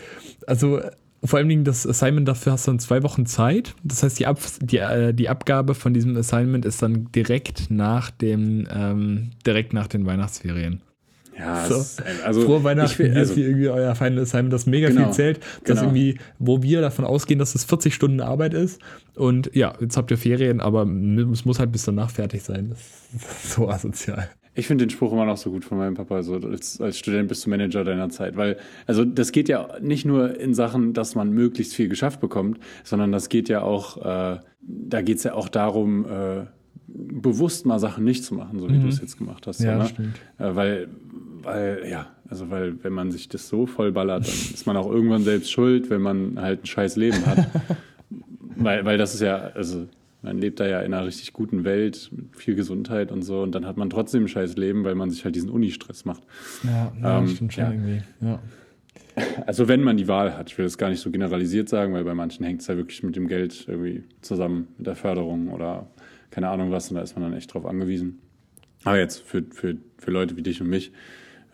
also 0.48 0.82
vor 1.26 1.40
allen 1.40 1.50
Dingen 1.50 1.64
das 1.64 1.88
Assignment 1.88 2.28
dafür 2.28 2.54
hast 2.54 2.68
du 2.68 2.72
dann 2.72 2.80
zwei 2.80 3.04
Wochen 3.04 3.26
Zeit. 3.26 3.76
Das 3.84 4.04
heißt, 4.04 4.20
die, 4.20 4.26
Ab 4.26 4.40
die, 4.62 4.78
äh, 4.78 5.14
die 5.14 5.30
Abgabe 5.30 5.74
von 5.74 5.94
diesem 5.94 6.16
Assignment 6.18 6.66
ist 6.66 6.82
dann 6.82 7.12
direkt 7.12 7.70
nach 7.70 8.12
dem, 8.12 8.68
ähm, 8.74 9.32
direkt 9.46 9.74
nach 9.74 9.88
den 9.88 10.06
Weihnachtsferien. 10.06 10.82
Ja, 11.38 11.66
so. 11.66 11.84
also 12.24 12.42
vor 12.46 12.64
Weihnachten 12.64 13.00
will, 13.00 13.18
also, 13.18 13.34
ist 13.34 13.40
irgendwie 13.40 13.70
euer 13.70 13.96
Final 13.96 14.20
Assignment, 14.20 14.54
das 14.54 14.68
mega 14.68 14.90
genau, 14.90 15.06
viel 15.06 15.14
zählt, 15.14 15.40
das 15.64 15.80
genau. 15.80 15.82
irgendwie, 15.84 16.20
wo 16.38 16.62
wir 16.62 16.82
davon 16.82 17.06
ausgehen, 17.06 17.40
dass 17.40 17.56
es 17.56 17.64
40 17.64 17.94
Stunden 17.94 18.22
Arbeit 18.22 18.54
ist. 18.54 18.80
Und 19.16 19.50
ja, 19.56 19.74
jetzt 19.80 19.98
habt 19.98 20.12
ihr 20.12 20.18
Ferien, 20.18 20.62
aber 20.62 20.84
es 20.84 21.46
muss 21.46 21.58
halt 21.58 21.72
bis 21.72 21.86
danach 21.86 22.12
fertig 22.12 22.44
sein. 22.44 22.70
Das 22.70 22.80
ist 23.16 23.54
so 23.54 23.68
asozial. 23.68 24.30
Ich 24.56 24.68
finde 24.68 24.86
den 24.86 24.92
Spruch 24.92 25.12
immer 25.12 25.26
noch 25.26 25.38
so 25.38 25.50
gut 25.50 25.66
von 25.66 25.78
meinem 25.78 25.96
Papa, 25.96 26.22
so 26.22 26.36
als, 26.36 26.80
als 26.80 27.00
Student 27.00 27.28
bist 27.28 27.46
du 27.46 27.50
Manager 27.50 27.84
deiner 27.84 28.10
Zeit, 28.10 28.36
weil, 28.36 28.58
also 28.86 29.04
das 29.04 29.32
geht 29.32 29.50
ja 29.50 29.70
nicht 29.82 30.06
nur 30.06 30.40
in 30.40 30.54
Sachen, 30.54 30.94
dass 30.94 31.16
man 31.16 31.32
möglichst 31.32 31.74
viel 31.74 31.90
geschafft 31.90 32.20
bekommt, 32.20 32.60
sondern 32.84 33.12
das 33.12 33.30
geht 33.30 33.50
ja 33.50 33.64
auch, 33.64 33.98
äh, 33.98 34.40
da 34.62 35.02
geht 35.02 35.18
es 35.18 35.24
ja 35.24 35.34
auch 35.34 35.50
darum, 35.50 36.06
äh, 36.06 36.46
bewusst 36.88 37.66
mal 37.66 37.80
Sachen 37.80 38.04
nicht 38.04 38.24
zu 38.24 38.36
machen, 38.36 38.60
so 38.60 38.70
wie 38.70 38.74
mhm. 38.74 38.84
du 38.84 38.88
es 38.90 39.02
jetzt 39.02 39.18
gemacht 39.18 39.48
hast. 39.48 39.62
Ja, 39.62 39.78
ne? 39.78 39.88
stimmt. 39.88 40.20
Äh, 40.38 40.56
weil, 40.56 40.88
weil, 41.42 41.88
ja, 41.90 42.08
also 42.30 42.50
weil, 42.52 42.84
wenn 42.84 42.94
man 42.94 43.12
sich 43.12 43.30
das 43.30 43.48
so 43.48 43.66
vollballert, 43.66 44.28
dann 44.28 44.34
ist 44.34 44.68
man 44.68 44.78
auch 44.78 44.90
irgendwann 44.90 45.24
selbst 45.24 45.52
schuld, 45.52 45.90
wenn 45.90 46.02
man 46.02 46.40
halt 46.40 46.64
ein 46.64 46.66
scheiß 46.68 46.96
Leben 46.96 47.26
hat. 47.26 47.48
weil, 48.56 48.86
weil 48.86 48.98
das 48.98 49.16
ist 49.16 49.22
ja, 49.22 49.36
also 49.36 49.88
man 50.24 50.38
lebt 50.40 50.60
da 50.60 50.68
ja 50.68 50.82
in 50.82 50.94
einer 50.94 51.06
richtig 51.06 51.34
guten 51.34 51.64
Welt 51.64 52.10
mit 52.12 52.36
viel 52.36 52.56
Gesundheit 52.56 53.12
und 53.12 53.22
so 53.22 53.44
und 53.44 53.54
dann 53.54 53.66
hat 53.66 53.78
man 53.78 53.90
trotzdem 53.90 54.24
ein 54.24 54.28
scheiß 54.28 54.56
Leben, 54.56 54.84
weil 54.84 54.96
man 54.96 55.10
sich 55.12 55.26
halt 55.26 55.36
diesen 55.36 55.50
Uni-Stress 55.50 56.06
macht. 56.06 56.24
Ja, 56.64 56.92
ja 57.02 57.20
ähm, 57.20 57.28
stimmt 57.28 57.54
schon 57.54 57.64
ja. 57.64 57.72
irgendwie. 57.72 58.02
Ja. 58.22 58.40
Also 59.46 59.68
wenn 59.68 59.84
man 59.84 59.98
die 59.98 60.08
Wahl 60.08 60.36
hat, 60.36 60.50
ich 60.50 60.58
will 60.58 60.66
das 60.66 60.78
gar 60.78 60.90
nicht 60.90 61.02
so 61.02 61.12
generalisiert 61.12 61.70
sagen, 61.70 61.94
weil 61.94 62.04
bei 62.04 62.16
manchen 62.16 62.46
hängt 62.46 62.62
es 62.62 62.68
ja 62.68 62.78
wirklich 62.78 63.04
mit 63.04 63.16
dem 63.16 63.28
Geld 63.28 63.66
irgendwie 63.68 64.04
zusammen, 64.22 64.70
mit 64.78 64.88
der 64.88 64.96
Förderung 64.96 65.50
oder 65.50 65.88
keine 66.32 66.50
Ahnung 66.50 66.72
was 66.72 66.90
und 66.90 66.96
da 66.96 67.02
ist 67.04 67.16
man 67.16 67.30
dann 67.30 67.38
echt 67.38 67.54
drauf 67.54 67.66
angewiesen. 67.66 68.20
Aber 68.86 68.98
jetzt 68.98 69.20
für, 69.20 69.44
für, 69.52 69.78
für 69.98 70.12
Leute 70.12 70.36
wie 70.36 70.42
dich 70.42 70.62
und 70.62 70.70
mich, 70.70 70.92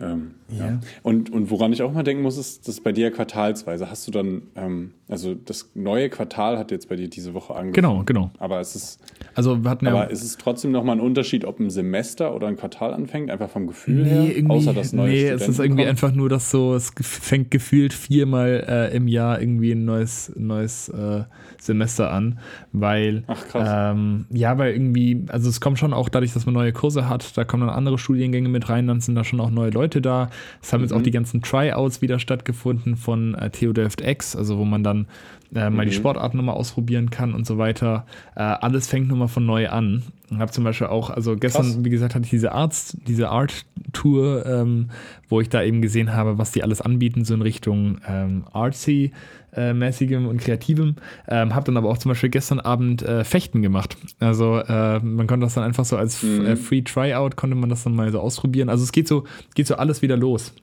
ähm, 0.02 0.32
ja. 0.50 0.66
ja. 0.66 0.80
Und, 1.04 1.30
und 1.30 1.50
woran 1.50 1.74
ich 1.74 1.82
auch 1.82 1.91
mal 1.91 2.04
denken 2.04 2.24
muss, 2.24 2.38
ist, 2.38 2.68
dass 2.68 2.80
bei 2.80 2.93
dir 2.93 3.12
quartalsweise 3.12 3.91
hast 3.91 4.08
du 4.08 4.12
dann, 4.12 4.43
ähm, 4.56 4.91
also 5.10 5.34
das 5.36 5.72
neue 5.76 6.10
Quartal 6.10 6.58
hat 6.58 6.72
jetzt 6.72 6.88
bei 6.88 6.95
dir 6.95 7.10
diese 7.10 7.34
Woche 7.34 7.54
angefangen. 7.54 7.74
Genau, 7.74 8.04
genau. 8.06 8.32
Aber 8.39 8.62
es 8.62 8.76
ist, 8.76 9.00
also 9.36 9.64
wir 9.64 9.70
hatten 9.70 9.88
aber 9.88 10.04
ja, 10.04 10.04
ist 10.04 10.24
es 10.24 10.38
trotzdem 10.38 10.72
nochmal 10.72 10.95
ein 10.95 11.02
Unterschied, 11.02 11.43
ob 11.43 11.60
ein 11.60 11.70
Semester 11.70 12.34
oder 12.34 12.47
ein 12.47 12.56
Quartal 12.56 12.93
anfängt, 12.93 13.30
einfach 13.30 13.50
vom 13.50 13.68
Gefühl 13.68 14.04
nee, 14.04 14.41
her, 14.41 14.50
außer 14.50 14.74
das 14.74 14.93
neue 14.93 15.10
Nee, 15.10 15.28
es 15.28 15.47
ist 15.47 15.60
irgendwie 15.60 15.84
kommt? 15.84 15.89
einfach 15.89 16.14
nur, 16.14 16.30
dass 16.30 16.50
so, 16.50 16.76
es 16.76 16.93
fängt 17.02 17.52
gefühlt 17.52 17.93
viermal 17.93 18.64
äh, 18.68 18.95
im 18.95 19.10
Jahr 19.10 19.41
irgendwie 19.41 19.74
ein 19.74 19.84
neues, 19.84 20.32
neues 20.36 20.88
äh, 20.89 21.24
Semester 21.60 22.12
an, 22.12 22.39
weil, 22.72 23.24
Ach, 23.28 23.47
krass. 23.47 23.70
Ähm, 23.70 24.28
ja, 24.32 24.58
weil 24.58 24.72
irgendwie, 24.74 25.26
also 25.28 25.50
es 25.50 25.60
kommt 25.60 25.78
schon 25.78 25.93
auch 25.93 26.08
dadurch, 26.08 26.34
dass 26.34 26.45
man 26.45 26.54
neue 26.54 26.72
Kurse 26.72 27.10
hat, 27.10 27.38
da 27.38 27.43
kommen 27.43 27.68
dann 27.68 27.76
andere 27.76 27.97
Studiengänge 27.97 28.47
mit 28.47 28.70
rein, 28.70 28.88
dann 28.88 29.02
sind 29.02 29.16
da 29.16 29.26
schon 29.26 29.41
auch 29.41 29.52
neue 29.52 29.72
Leute 29.72 29.88
Leute 29.89 30.01
da. 30.01 30.29
Es 30.61 30.71
haben 30.71 30.81
mhm. 30.81 30.85
jetzt 30.85 30.93
auch 30.93 30.99
mhm. 30.99 31.03
die 31.03 31.11
ganzen 31.11 31.41
Tryouts 31.41 32.01
wieder 32.01 32.19
stattgefunden 32.19 32.95
von 32.95 33.33
äh, 33.35 33.49
Theodeft 33.49 34.01
X, 34.01 34.35
also 34.35 34.59
wo 34.59 34.65
man 34.65 34.83
dann 34.83 35.07
äh, 35.53 35.69
mal 35.69 35.85
mhm. 35.85 35.89
die 35.89 35.95
Sportarten 35.95 36.37
nochmal 36.37 36.55
ausprobieren 36.55 37.09
kann 37.09 37.33
und 37.33 37.47
so 37.47 37.57
weiter. 37.57 38.05
Äh, 38.35 38.41
alles 38.41 38.87
fängt 38.87 39.07
nochmal 39.07 39.27
von 39.27 39.45
neu 39.45 39.69
an. 39.69 40.03
Ich 40.29 40.37
habe 40.37 40.51
zum 40.51 40.63
Beispiel 40.63 40.87
auch, 40.87 41.09
also 41.09 41.35
gestern, 41.35 41.63
Krass. 41.63 41.83
wie 41.83 41.89
gesagt, 41.89 42.13
hatte 42.13 42.25
ich 42.25 42.29
diese 42.29 42.51
Arts, 42.51 42.95
diese 43.07 43.29
Art-Tour, 43.29 44.45
ähm, 44.45 44.89
wo 45.27 45.41
ich 45.41 45.49
da 45.49 45.63
eben 45.63 45.81
gesehen 45.81 46.13
habe, 46.13 46.37
was 46.37 46.51
die 46.51 46.61
alles 46.61 46.81
anbieten, 46.81 47.25
so 47.25 47.33
in 47.33 47.41
Richtung 47.41 47.97
ähm, 48.07 48.43
Artsy 48.53 49.11
äh, 49.54 49.74
mäßigem 49.74 50.28
und 50.28 50.39
kreativem. 50.39 50.95
Ähm, 51.28 51.56
habe 51.56 51.66
dann 51.66 51.78
aber 51.78 51.89
auch 51.89 51.97
zum 51.97 52.10
Beispiel 52.10 52.30
gestern 52.30 52.60
Abend 52.60 53.02
äh, 53.02 53.24
Fechten 53.24 53.62
gemacht. 53.62 53.97
Also 54.20 54.58
äh, 54.58 55.00
man 55.00 55.28
konnte 55.28 55.45
das 55.45 55.56
dann 55.56 55.64
einfach 55.64 55.86
so 55.86 55.97
als 55.97 56.24
mhm. 56.24 56.45
Äh, 56.45 56.56
Free 56.56 56.82
Tryout 56.82 57.36
konnte 57.36 57.56
man 57.56 57.70
das 57.70 57.84
dann 57.84 57.95
mal 57.95 58.12
so 58.12 58.20
ausprobieren. 58.20 58.70
Also 58.70 58.84
es 58.84 58.91
geht 58.91 59.08
so, 59.08 59.26
geht 59.56 59.68
so 59.68 59.76
alles 59.76 60.02
wieder 60.02 60.18
los. 60.18 60.54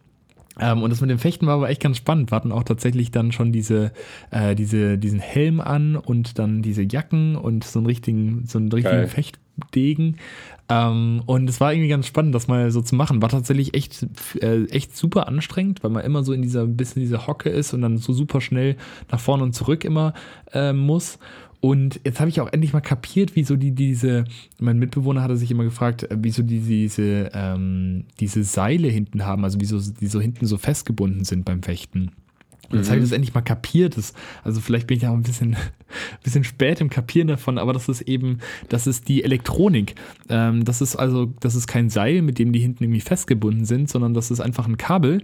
Ähm, 0.59 0.83
und 0.83 0.91
das 0.91 1.01
mit 1.01 1.11
dem 1.11 1.19
Fechten 1.19 1.47
war 1.47 1.55
aber 1.55 1.69
echt 1.69 1.83
ganz 1.83 1.99
spannend. 1.99 2.31
Wir 2.31 2.37
hatten 2.37 2.53
auch 2.53 2.65
tatsächlich 2.65 3.11
dann 3.11 3.33
schon 3.33 3.53
diese, 3.53 3.93
äh, 4.31 4.55
diese, 4.55 4.99
diesen 4.99 5.21
Helm 5.21 5.61
an 5.61 5.97
und 5.97 6.39
dann 6.39 6.63
diese 6.63 6.83
Jacken 6.83 7.37
und 7.37 7.65
so 7.65 7.79
einen 7.79 7.87
richtigen, 7.87 8.45
so 8.47 8.59
einen 8.59 8.73
richtigen 8.73 9.09
Fechtdegen. 9.57 10.17
Ähm, 10.69 11.23
und 11.27 11.49
es 11.49 11.61
war 11.61 11.73
irgendwie 11.73 11.89
ganz 11.89 12.07
spannend, 12.07 12.35
das 12.35 12.49
mal 12.49 12.71
so 12.71 12.81
zu 12.81 12.95
machen. 12.95 13.23
War 13.23 13.29
tatsächlich 13.29 13.75
echt, 13.75 14.07
äh, 14.41 14.65
echt 14.67 14.97
super 14.97 15.29
anstrengend, 15.29 15.85
weil 15.85 15.91
man 15.91 16.05
immer 16.05 16.25
so 16.25 16.33
in 16.33 16.43
dieser 16.43 16.67
bisschen 16.67 17.03
diese 17.03 17.27
Hocke 17.27 17.51
ist 17.51 17.73
und 17.73 17.83
dann 17.83 17.99
so 17.99 18.13
super 18.13 18.41
schnell 18.41 18.77
nach 19.11 19.21
vorne 19.21 19.45
und 19.45 19.55
zurück 19.55 19.85
immer 19.85 20.15
äh, 20.53 20.73
muss. 20.73 21.19
Und 21.61 22.01
jetzt 22.05 22.21
habe 22.21 22.29
ich 22.29 22.41
auch 22.41 22.53
endlich 22.53 22.73
mal 22.73 22.81
kapiert, 22.81 23.35
wieso 23.35 23.57
die 23.57 23.73
diese, 23.73 24.25
mein 24.61 24.79
Mitbewohner 24.79 25.23
hatte 25.23 25.37
sich 25.37 25.51
immer 25.51 25.65
gefragt, 25.65 26.03
äh, 26.05 26.17
wieso 26.21 26.43
die 26.43 26.61
diese, 26.61 27.31
ähm, 27.33 28.05
diese 28.21 28.45
Seile 28.45 28.89
hinten 28.89 29.25
haben, 29.25 29.45
also 29.45 29.61
wieso 29.61 29.79
die 29.79 30.07
so 30.07 30.21
hinten 30.21 30.47
so 30.47 30.59
festgebunden 30.59 31.25
sind 31.25 31.45
beim 31.45 31.63
Fechten. 31.63 32.11
Und 32.71 32.79
jetzt 32.79 32.87
mhm. 32.87 32.91
habe 32.91 32.99
ich 32.99 33.05
das 33.05 33.13
endlich 33.13 33.35
mal 33.35 33.43
kapiert. 33.43 33.97
Das, 33.97 34.13
also 34.43 34.61
vielleicht 34.61 34.87
bin 34.87 34.97
ich 34.97 35.05
ja 35.05 35.11
auch 35.11 35.15
ein 35.15 35.23
bisschen, 35.23 35.55
ein 35.55 35.61
bisschen 36.25 36.45
spät 36.45 36.81
im 36.81 36.91
Kapieren 36.91 37.29
davon, 37.29 37.59
aber 37.59 37.73
das 37.73 37.89
ist 37.89 38.03
eben, 38.03 38.39
das 38.69 38.87
ist 38.87 39.09
die 39.09 39.25
Elektronik. 39.25 39.95
Ähm, 40.29 40.65
das 40.65 40.81
ist 40.81 40.97
also, 40.97 41.33
das 41.41 41.55
ist 41.55 41.67
kein 41.67 41.91
Seil, 41.91 42.23
mit 42.23 42.39
dem 42.39 42.53
die 42.53 42.61
hinten 42.61 42.85
irgendwie 42.85 43.01
festgebunden 43.01 43.65
sind, 43.65 43.89
sondern 43.89 44.15
das 44.15 44.31
ist 44.31 44.41
einfach 44.41 44.67
ein 44.67 44.77
Kabel, 44.77 45.23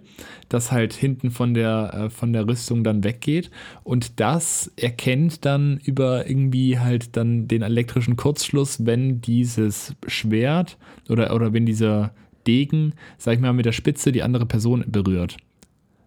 das 0.49 0.73
halt 0.73 0.93
hinten 0.93 1.31
von 1.31 1.55
der, 1.55 1.95
äh, 1.95 2.11
von 2.11 2.33
der 2.33 2.47
Rüstung 2.47 2.85
dann 2.85 3.05
weggeht. 3.05 3.51
Und 3.85 4.21
das 4.21 4.71
erkennt 4.77 5.45
dann 5.45 5.79
über 5.85 6.29
irgendwie 6.29 6.79
halt 6.79 7.17
dann 7.17 7.49
den 7.49 7.63
elektrischen 7.63 8.17
Kurzschluss, 8.17 8.87
wenn 8.87 9.21
dieses 9.21 9.95
Schwert 10.07 10.77
oder, 11.09 11.35
oder 11.35 11.53
wenn 11.53 11.67
dieser 11.67 12.13
Degen, 12.47 12.95
sag 13.19 13.35
ich 13.35 13.41
mal, 13.41 13.53
mit 13.53 13.67
der 13.67 13.73
Spitze 13.73 14.13
die 14.13 14.23
andere 14.23 14.47
Person 14.47 14.85
berührt. 14.87 15.37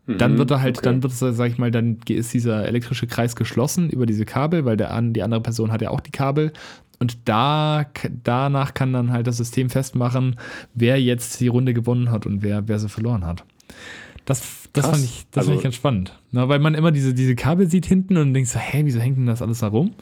Dann 0.07 0.33
mhm, 0.33 0.37
wird 0.37 0.51
er 0.51 0.61
halt, 0.61 0.77
okay. 0.77 0.85
dann 0.85 1.03
wird 1.03 1.13
es, 1.13 1.19
sag 1.19 1.49
ich 1.49 1.57
mal, 1.57 1.71
dann 1.71 1.97
ist 2.07 2.33
dieser 2.33 2.67
elektrische 2.67 3.07
Kreis 3.07 3.35
geschlossen 3.35 3.89
über 3.89 4.05
diese 4.05 4.25
Kabel, 4.25 4.63
weil 4.63 4.77
der, 4.77 5.01
die 5.01 5.23
andere 5.23 5.41
Person 5.41 5.71
hat 5.71 5.81
ja 5.81 5.89
auch 5.89 5.99
die 5.99 6.11
Kabel. 6.11 6.53
Und 6.99 7.27
da, 7.27 7.85
danach 8.23 8.73
kann 8.73 8.93
dann 8.93 9.11
halt 9.11 9.27
das 9.27 9.37
System 9.37 9.69
festmachen, 9.69 10.37
wer 10.75 11.01
jetzt 11.01 11.39
die 11.41 11.47
Runde 11.47 11.73
gewonnen 11.73 12.11
hat 12.11 12.25
und 12.25 12.43
wer, 12.43 12.67
wer 12.67 12.79
sie 12.79 12.87
verloren 12.87 13.25
hat. 13.25 13.43
Das, 14.25 14.69
das 14.73 14.85
fand 14.85 15.03
ich, 15.03 15.25
das 15.31 15.41
also, 15.41 15.49
fand 15.49 15.59
ich 15.59 15.63
ganz 15.63 15.75
spannend. 15.75 16.19
Na, 16.31 16.47
weil 16.49 16.59
man 16.59 16.75
immer 16.75 16.91
diese, 16.91 17.13
diese 17.13 17.35
Kabel 17.35 17.69
sieht 17.69 17.85
hinten 17.85 18.17
und 18.17 18.33
denkt 18.33 18.49
so, 18.49 18.59
hä, 18.59 18.81
wieso 18.85 18.99
hängt 18.99 19.17
denn 19.17 19.25
das 19.25 19.41
alles 19.41 19.59
da 19.59 19.67
rum? 19.67 19.93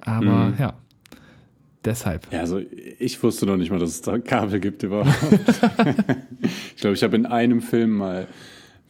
Aber 0.00 0.48
mhm. 0.48 0.54
ja, 0.58 0.74
deshalb. 1.84 2.30
Ja, 2.30 2.40
also 2.40 2.60
ich 2.98 3.22
wusste 3.22 3.46
noch 3.46 3.56
nicht 3.56 3.70
mal, 3.70 3.78
dass 3.78 3.90
es 3.90 4.02
da 4.02 4.18
Kabel 4.18 4.60
gibt 4.60 4.82
überhaupt. 4.82 5.08
ich 6.74 6.80
glaube, 6.80 6.94
ich 6.94 7.02
habe 7.02 7.16
in 7.16 7.26
einem 7.26 7.60
Film 7.60 7.92
mal 7.92 8.28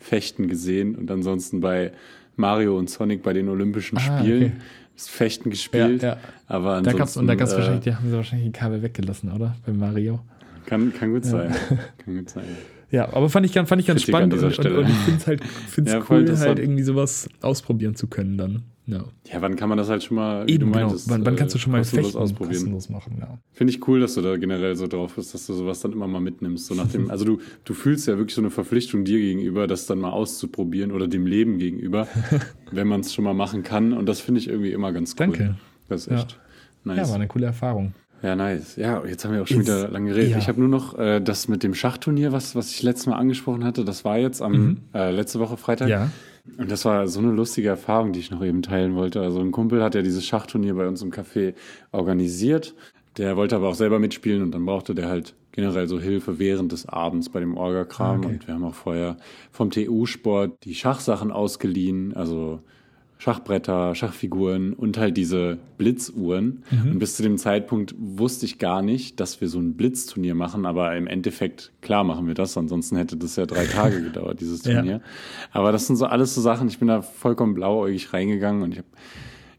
Fechten 0.06 0.46
gesehen 0.46 0.94
und 0.94 1.10
ansonsten 1.10 1.60
bei 1.60 1.92
Mario 2.36 2.78
und 2.78 2.88
Sonic 2.88 3.22
bei 3.22 3.32
den 3.32 3.48
Olympischen 3.48 3.98
ah, 3.98 4.00
Spielen. 4.00 4.42
Okay. 4.44 4.52
Fechten 4.94 5.50
gespielt. 5.50 6.02
Ja, 6.02 6.10
ja. 6.10 6.18
Aber 6.46 6.80
da 6.80 6.92
gab's, 6.92 7.16
und 7.16 7.26
da 7.26 7.34
gab's 7.34 7.52
äh, 7.52 7.56
wahrscheinlich, 7.56 7.84
die 7.84 7.94
haben 7.94 8.08
sie 8.08 8.16
wahrscheinlich 8.16 8.46
die 8.46 8.58
Kabel 8.58 8.82
weggelassen, 8.82 9.32
oder? 9.32 9.56
Bei 9.66 9.72
Mario. 9.72 10.20
Kann, 10.64 10.92
kann 10.94 11.12
gut 11.12 11.24
sein. 11.24 11.54
kann 12.04 12.16
gut 12.16 12.30
sein. 12.30 12.44
Ja, 12.90 13.12
aber 13.12 13.28
fand 13.28 13.44
ich, 13.46 13.52
fand 13.52 13.80
ich 13.80 13.86
ganz 13.86 14.00
Kritik 14.00 14.14
spannend 14.14 14.32
und, 14.32 14.44
und, 14.44 14.66
und, 14.66 14.88
ich 14.88 14.96
finde 14.96 15.18
es 15.18 15.26
halt 15.26 15.44
find's 15.44 15.92
ja, 15.92 16.02
cool, 16.08 16.38
halt 16.38 16.58
irgendwie 16.58 16.82
sowas 16.82 17.28
ausprobieren 17.42 17.96
zu 17.96 18.06
können 18.06 18.38
dann. 18.38 18.62
Ja. 18.88 19.04
ja, 19.24 19.42
wann 19.42 19.56
kann 19.56 19.68
man 19.68 19.78
das 19.78 19.88
halt 19.88 20.04
schon 20.04 20.16
mal, 20.16 20.48
Eben, 20.48 20.72
genau. 20.72 20.86
meintest, 20.86 21.10
wann, 21.10 21.26
wann, 21.26 21.34
kannst 21.34 21.56
du 21.56 21.58
schon 21.58 21.72
mal 21.72 21.82
fechten, 21.82 22.16
ausprobieren? 22.16 22.52
kostenlos 22.52 22.88
machen, 22.88 23.16
ja. 23.18 23.38
Finde 23.52 23.72
ich 23.72 23.86
cool, 23.88 23.98
dass 23.98 24.14
du 24.14 24.22
da 24.22 24.36
generell 24.36 24.76
so 24.76 24.86
drauf 24.86 25.16
bist, 25.16 25.34
dass 25.34 25.46
du 25.46 25.54
sowas 25.54 25.80
dann 25.80 25.90
immer 25.92 26.06
mal 26.06 26.20
mitnimmst. 26.20 26.66
So 26.66 26.74
nach 26.74 26.88
dem, 26.88 27.10
also 27.10 27.24
du, 27.24 27.40
du 27.64 27.74
fühlst 27.74 28.06
ja 28.06 28.16
wirklich 28.16 28.36
so 28.36 28.40
eine 28.40 28.50
Verpflichtung 28.50 29.04
dir 29.04 29.18
gegenüber, 29.18 29.66
das 29.66 29.86
dann 29.86 29.98
mal 29.98 30.10
auszuprobieren 30.10 30.92
oder 30.92 31.08
dem 31.08 31.26
Leben 31.26 31.58
gegenüber, 31.58 32.06
wenn 32.70 32.86
man 32.86 33.00
es 33.00 33.12
schon 33.12 33.24
mal 33.24 33.34
machen 33.34 33.64
kann. 33.64 33.92
Und 33.92 34.06
das 34.06 34.20
finde 34.20 34.40
ich 34.40 34.48
irgendwie 34.48 34.70
immer 34.70 34.92
ganz 34.92 35.12
cool. 35.12 35.26
Danke. 35.26 35.56
Das 35.88 36.06
ist 36.06 36.12
echt 36.12 36.32
ja. 36.32 36.38
nice. 36.84 36.98
Ja, 36.98 37.08
war 37.08 37.14
eine 37.16 37.26
coole 37.26 37.46
Erfahrung. 37.46 37.92
Ja, 38.22 38.34
nice. 38.34 38.76
Ja, 38.76 39.04
jetzt 39.04 39.24
haben 39.24 39.34
wir 39.34 39.42
auch 39.42 39.46
schon 39.46 39.58
jetzt, 39.58 39.66
wieder 39.66 39.88
lange 39.88 40.10
geredet. 40.10 40.30
Ja. 40.30 40.38
Ich 40.38 40.48
habe 40.48 40.60
nur 40.60 40.68
noch 40.68 40.98
äh, 40.98 41.20
das 41.20 41.48
mit 41.48 41.62
dem 41.62 41.74
Schachturnier, 41.74 42.32
was, 42.32 42.54
was 42.54 42.70
ich 42.70 42.82
letztes 42.82 43.06
Mal 43.06 43.16
angesprochen 43.16 43.64
hatte. 43.64 43.84
Das 43.84 44.04
war 44.04 44.16
jetzt 44.16 44.40
am 44.40 44.52
mhm. 44.52 44.80
äh, 44.94 45.10
letzte 45.10 45.40
Woche 45.40 45.56
Freitag. 45.56 45.88
Ja. 45.88 46.10
Und 46.58 46.70
das 46.70 46.84
war 46.84 47.06
so 47.08 47.20
eine 47.20 47.32
lustige 47.32 47.68
Erfahrung, 47.68 48.12
die 48.12 48.20
ich 48.20 48.30
noch 48.30 48.42
eben 48.42 48.62
teilen 48.62 48.94
wollte. 48.94 49.20
Also 49.20 49.40
ein 49.40 49.52
Kumpel 49.52 49.82
hat 49.82 49.94
ja 49.94 50.02
dieses 50.02 50.24
Schachturnier 50.24 50.74
bei 50.74 50.86
uns 50.86 51.02
im 51.02 51.10
Café 51.10 51.54
organisiert. 51.92 52.74
Der 53.16 53.36
wollte 53.36 53.56
aber 53.56 53.68
auch 53.68 53.74
selber 53.74 53.98
mitspielen 53.98 54.42
und 54.42 54.52
dann 54.52 54.66
brauchte 54.66 54.94
der 54.94 55.08
halt 55.08 55.34
generell 55.52 55.88
so 55.88 55.98
Hilfe 55.98 56.38
während 56.38 56.72
des 56.72 56.86
Abends 56.86 57.30
bei 57.30 57.40
dem 57.40 57.56
Orga-Kram. 57.56 58.18
Okay. 58.18 58.28
Und 58.28 58.46
wir 58.46 58.54
haben 58.54 58.64
auch 58.64 58.74
vorher 58.74 59.16
vom 59.50 59.70
TU-Sport 59.70 60.64
die 60.64 60.74
Schachsachen 60.74 61.30
ausgeliehen, 61.32 62.14
also 62.14 62.60
Schachbretter, 63.18 63.94
Schachfiguren 63.94 64.74
und 64.74 64.98
halt 64.98 65.16
diese 65.16 65.58
Blitzuhren. 65.78 66.64
Mhm. 66.70 66.92
Und 66.92 66.98
bis 66.98 67.16
zu 67.16 67.22
dem 67.22 67.38
Zeitpunkt 67.38 67.94
wusste 67.98 68.44
ich 68.44 68.58
gar 68.58 68.82
nicht, 68.82 69.20
dass 69.20 69.40
wir 69.40 69.48
so 69.48 69.58
ein 69.58 69.74
Blitzturnier 69.74 70.34
machen, 70.34 70.66
aber 70.66 70.94
im 70.96 71.06
Endeffekt, 71.06 71.72
klar 71.80 72.04
machen 72.04 72.26
wir 72.26 72.34
das, 72.34 72.56
ansonsten 72.58 72.96
hätte 72.96 73.16
das 73.16 73.36
ja 73.36 73.46
drei 73.46 73.64
Tage 73.64 74.02
gedauert, 74.04 74.40
dieses 74.40 74.62
Turnier. 74.62 74.96
Ja. 74.96 75.00
Aber 75.50 75.72
das 75.72 75.86
sind 75.86 75.96
so 75.96 76.06
alles 76.06 76.34
so 76.34 76.40
Sachen, 76.42 76.68
ich 76.68 76.78
bin 76.78 76.88
da 76.88 77.00
vollkommen 77.00 77.54
blauäugig 77.54 78.12
reingegangen 78.12 78.62
und 78.62 78.72
ich, 78.72 78.78
hab, 78.78 78.86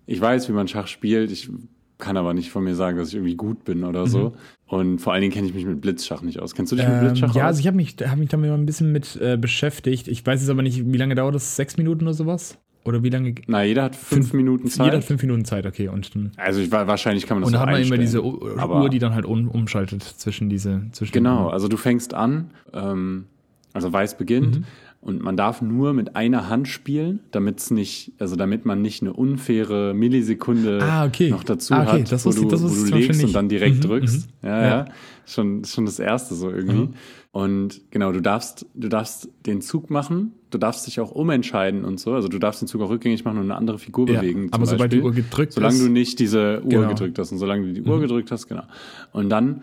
ich 0.06 0.22
weiß, 0.22 0.48
wie 0.50 0.54
man 0.54 0.68
Schach 0.68 0.88
spielt, 0.88 1.32
ich 1.32 1.50
kann 1.98 2.16
aber 2.16 2.36
nicht 2.36 2.52
von 2.52 2.64
mir 2.64 2.76
sagen, 2.76 2.98
dass 2.98 3.10
ich 3.10 3.16
irgendwie 3.16 3.36
gut 3.36 3.66
bin 3.66 3.84
oder 3.84 4.02
mhm. 4.02 4.10
so. 4.10 4.34
Und 4.68 5.00
vor 5.00 5.14
allen 5.14 5.22
Dingen 5.22 5.34
kenne 5.34 5.48
ich 5.48 5.56
mich 5.56 5.66
mit 5.66 5.82
Blitzschach 5.82 6.22
nicht 6.22 6.40
aus. 6.40 6.54
Kennst 6.54 6.72
du 6.72 6.76
dich 6.76 6.86
ähm, 6.86 6.92
mit 6.92 7.02
Blitzschach 7.02 7.34
Ja, 7.34 7.44
aus? 7.44 7.48
also 7.48 7.60
ich 7.62 7.68
habe 7.68 7.78
mich, 7.78 7.96
hab 8.06 8.18
mich 8.18 8.30
damit 8.30 8.50
mal 8.52 8.58
ein 8.58 8.68
bisschen 8.68 8.92
mit 8.92 9.16
äh, 9.16 9.36
beschäftigt. 9.36 10.08
Ich 10.08 10.24
weiß 10.24 10.42
jetzt 10.42 10.50
aber 10.50 10.62
nicht, 10.62 10.92
wie 10.92 10.98
lange 10.98 11.16
dauert 11.16 11.34
das? 11.34 11.56
Sechs 11.56 11.78
Minuten 11.78 12.04
oder 12.04 12.14
sowas? 12.14 12.60
Oder 12.88 13.04
wie 13.04 13.10
lange? 13.10 13.36
Na, 13.48 13.64
jeder 13.64 13.84
hat 13.84 13.98
fünf, 13.98 14.30
fünf, 14.30 14.34
Minuten 14.34 14.70
Zeit. 14.70 14.86
Jeder 14.86 14.98
hat 14.98 15.04
fünf 15.04 15.22
Minuten 15.22 15.44
Zeit, 15.44 15.66
okay. 15.66 15.90
Und 15.90 16.16
dann, 16.16 16.32
also 16.38 16.62
ich, 16.62 16.72
wahrscheinlich 16.72 17.28
kann 17.28 17.36
man 17.36 17.42
das 17.42 17.48
Und 17.48 17.54
dann 17.54 17.62
hat 17.62 17.72
man 17.72 17.82
immer 17.82 17.98
diese 17.98 18.24
Uhr, 18.24 18.90
die 18.90 19.00
dann 19.00 19.14
halt 19.14 19.26
um, 19.26 19.50
umschaltet 19.50 20.04
zwischen 20.04 20.48
diese. 20.48 20.84
Zwischen 20.94 21.12
genau, 21.12 21.50
also 21.50 21.68
du 21.68 21.76
fängst 21.76 22.14
an, 22.14 22.52
ähm, 22.74 23.26
also 23.74 23.92
Weiß 23.92 24.18
beginnt. 24.18 24.60
Mhm. 24.60 24.66
Und 25.02 25.22
man 25.22 25.38
darf 25.38 25.62
nur 25.62 25.94
mit 25.94 26.16
einer 26.16 26.50
Hand 26.50 26.68
spielen, 26.68 27.20
damit 27.32 27.60
es 27.60 27.72
nicht, 27.72 28.14
also 28.20 28.36
damit 28.36 28.66
man 28.66 28.82
nicht 28.82 29.02
eine 29.02 29.14
unfaire 29.14 29.94
Millisekunde 29.94 30.80
ah, 30.82 31.06
okay. 31.06 31.30
noch 31.30 31.44
dazu 31.44 31.74
ah, 31.76 31.84
okay. 31.84 32.02
hat, 32.02 32.12
das 32.12 32.26
wo, 32.26 32.32
du, 32.32 32.48
das 32.48 32.64
wo 32.64 32.68
du 32.68 32.96
legst 32.96 33.24
und 33.24 33.34
dann 33.34 33.48
direkt 33.48 33.78
mhm, 33.78 33.82
drückst. 33.82 34.28
Mhm. 34.28 34.48
Ja, 34.48 34.62
ja, 34.62 34.68
ja. 34.68 34.86
Schon, 35.26 35.64
schon 35.66 35.86
das 35.86 36.00
erste 36.00 36.36
so 36.36 36.50
irgendwie. 36.50 36.90
Und 37.38 37.82
genau, 37.92 38.12
du 38.12 38.20
darfst, 38.20 38.66
du 38.74 38.90
darfst 38.90 39.30
den 39.46 39.62
Zug 39.62 39.92
machen, 39.92 40.32
du 40.50 40.58
darfst 40.58 40.88
dich 40.88 41.00
auch 41.00 41.12
umentscheiden 41.12 41.86
und 41.86 42.00
so. 42.00 42.16
Also 42.16 42.30
du 42.30 42.40
darfst 42.40 42.64
den 42.64 42.68
Zug 42.68 42.82
auch 42.82 42.90
rückgängig 42.90 43.26
machen 43.26 43.38
und 43.38 43.44
eine 43.44 43.56
andere 43.56 43.78
Figur 43.78 44.10
ja, 44.10 44.22
bewegen. 44.22 44.48
Aber 44.50 44.66
sobald 44.66 44.92
die 44.92 45.02
Uhr 45.02 45.12
gedrückt 45.14 45.54
solange 45.54 45.72
ist. 45.72 45.78
Solange 45.78 45.94
du 45.94 46.00
nicht 46.00 46.18
diese 46.18 46.64
Uhr 46.64 46.70
genau. 46.70 46.88
gedrückt 46.88 47.20
hast 47.20 47.32
und 47.32 47.38
solange 47.38 47.68
du 47.68 47.74
die 47.74 47.84
Uhr 47.84 47.98
mhm. 47.98 48.02
gedrückt 48.02 48.32
hast, 48.32 48.48
genau. 48.48 48.64
Und 49.12 49.30
dann 49.30 49.62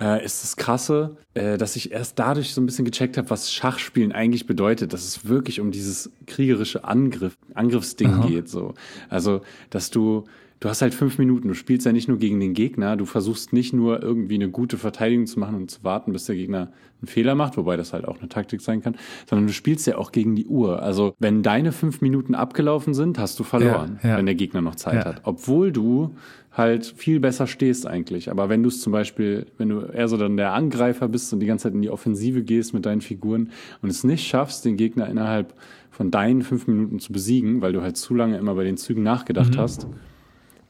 äh, 0.00 0.24
ist 0.24 0.42
das 0.42 0.56
Krasse, 0.56 1.16
äh, 1.34 1.56
dass 1.56 1.76
ich 1.76 1.92
erst 1.92 2.18
dadurch 2.18 2.52
so 2.52 2.60
ein 2.60 2.66
bisschen 2.66 2.84
gecheckt 2.84 3.16
habe, 3.16 3.30
was 3.30 3.52
Schachspielen 3.52 4.10
eigentlich 4.10 4.48
bedeutet, 4.48 4.92
dass 4.92 5.04
es 5.04 5.28
wirklich 5.28 5.60
um 5.60 5.70
dieses 5.70 6.10
kriegerische 6.26 6.82
Angriff, 6.82 7.36
Angriffsding 7.54 8.10
Aha. 8.10 8.26
geht. 8.26 8.48
So. 8.48 8.74
Also, 9.08 9.42
dass 9.70 9.92
du 9.92 10.24
du 10.60 10.68
hast 10.68 10.82
halt 10.82 10.94
fünf 10.94 11.18
Minuten. 11.18 11.48
Du 11.48 11.54
spielst 11.54 11.86
ja 11.86 11.92
nicht 11.92 12.08
nur 12.08 12.18
gegen 12.18 12.40
den 12.40 12.54
Gegner. 12.54 12.96
Du 12.96 13.04
versuchst 13.04 13.52
nicht 13.52 13.72
nur 13.72 14.02
irgendwie 14.02 14.36
eine 14.36 14.50
gute 14.50 14.78
Verteidigung 14.78 15.26
zu 15.26 15.38
machen 15.40 15.56
und 15.56 15.70
zu 15.70 15.84
warten, 15.84 16.12
bis 16.12 16.24
der 16.24 16.36
Gegner 16.36 16.72
einen 17.00 17.08
Fehler 17.08 17.34
macht, 17.34 17.56
wobei 17.56 17.76
das 17.76 17.92
halt 17.92 18.06
auch 18.06 18.18
eine 18.18 18.28
Taktik 18.28 18.60
sein 18.60 18.80
kann, 18.80 18.96
sondern 19.28 19.46
du 19.46 19.52
spielst 19.52 19.86
ja 19.86 19.98
auch 19.98 20.12
gegen 20.12 20.36
die 20.36 20.46
Uhr. 20.46 20.82
Also 20.82 21.14
wenn 21.18 21.42
deine 21.42 21.72
fünf 21.72 22.00
Minuten 22.00 22.34
abgelaufen 22.34 22.94
sind, 22.94 23.18
hast 23.18 23.38
du 23.38 23.44
verloren, 23.44 23.98
ja, 24.02 24.10
ja. 24.10 24.16
wenn 24.16 24.26
der 24.26 24.34
Gegner 24.34 24.62
noch 24.62 24.76
Zeit 24.76 24.94
ja. 24.94 25.04
hat. 25.04 25.20
Obwohl 25.24 25.70
du 25.70 26.14
halt 26.56 26.86
viel 26.86 27.20
besser 27.20 27.46
stehst 27.46 27.86
eigentlich. 27.86 28.30
Aber 28.30 28.48
wenn 28.48 28.62
du 28.62 28.68
es 28.68 28.80
zum 28.80 28.92
Beispiel, 28.92 29.46
wenn 29.58 29.68
du 29.68 29.80
eher 29.80 30.08
so 30.08 30.16
dann 30.16 30.36
der 30.36 30.52
Angreifer 30.52 31.08
bist 31.08 31.32
und 31.32 31.40
die 31.40 31.46
ganze 31.46 31.64
Zeit 31.64 31.74
in 31.74 31.82
die 31.82 31.90
Offensive 31.90 32.42
gehst 32.42 32.72
mit 32.74 32.86
deinen 32.86 33.00
Figuren 33.00 33.50
und 33.82 33.90
es 33.90 34.04
nicht 34.04 34.26
schaffst, 34.26 34.64
den 34.64 34.76
Gegner 34.76 35.08
innerhalb 35.08 35.52
von 35.90 36.10
deinen 36.10 36.42
fünf 36.42 36.66
Minuten 36.66 37.00
zu 37.00 37.12
besiegen, 37.12 37.60
weil 37.60 37.72
du 37.72 37.82
halt 37.82 37.96
zu 37.96 38.14
lange 38.14 38.38
immer 38.38 38.54
bei 38.54 38.64
den 38.64 38.76
Zügen 38.76 39.02
nachgedacht 39.02 39.54
mhm. 39.54 39.58
hast, 39.58 39.86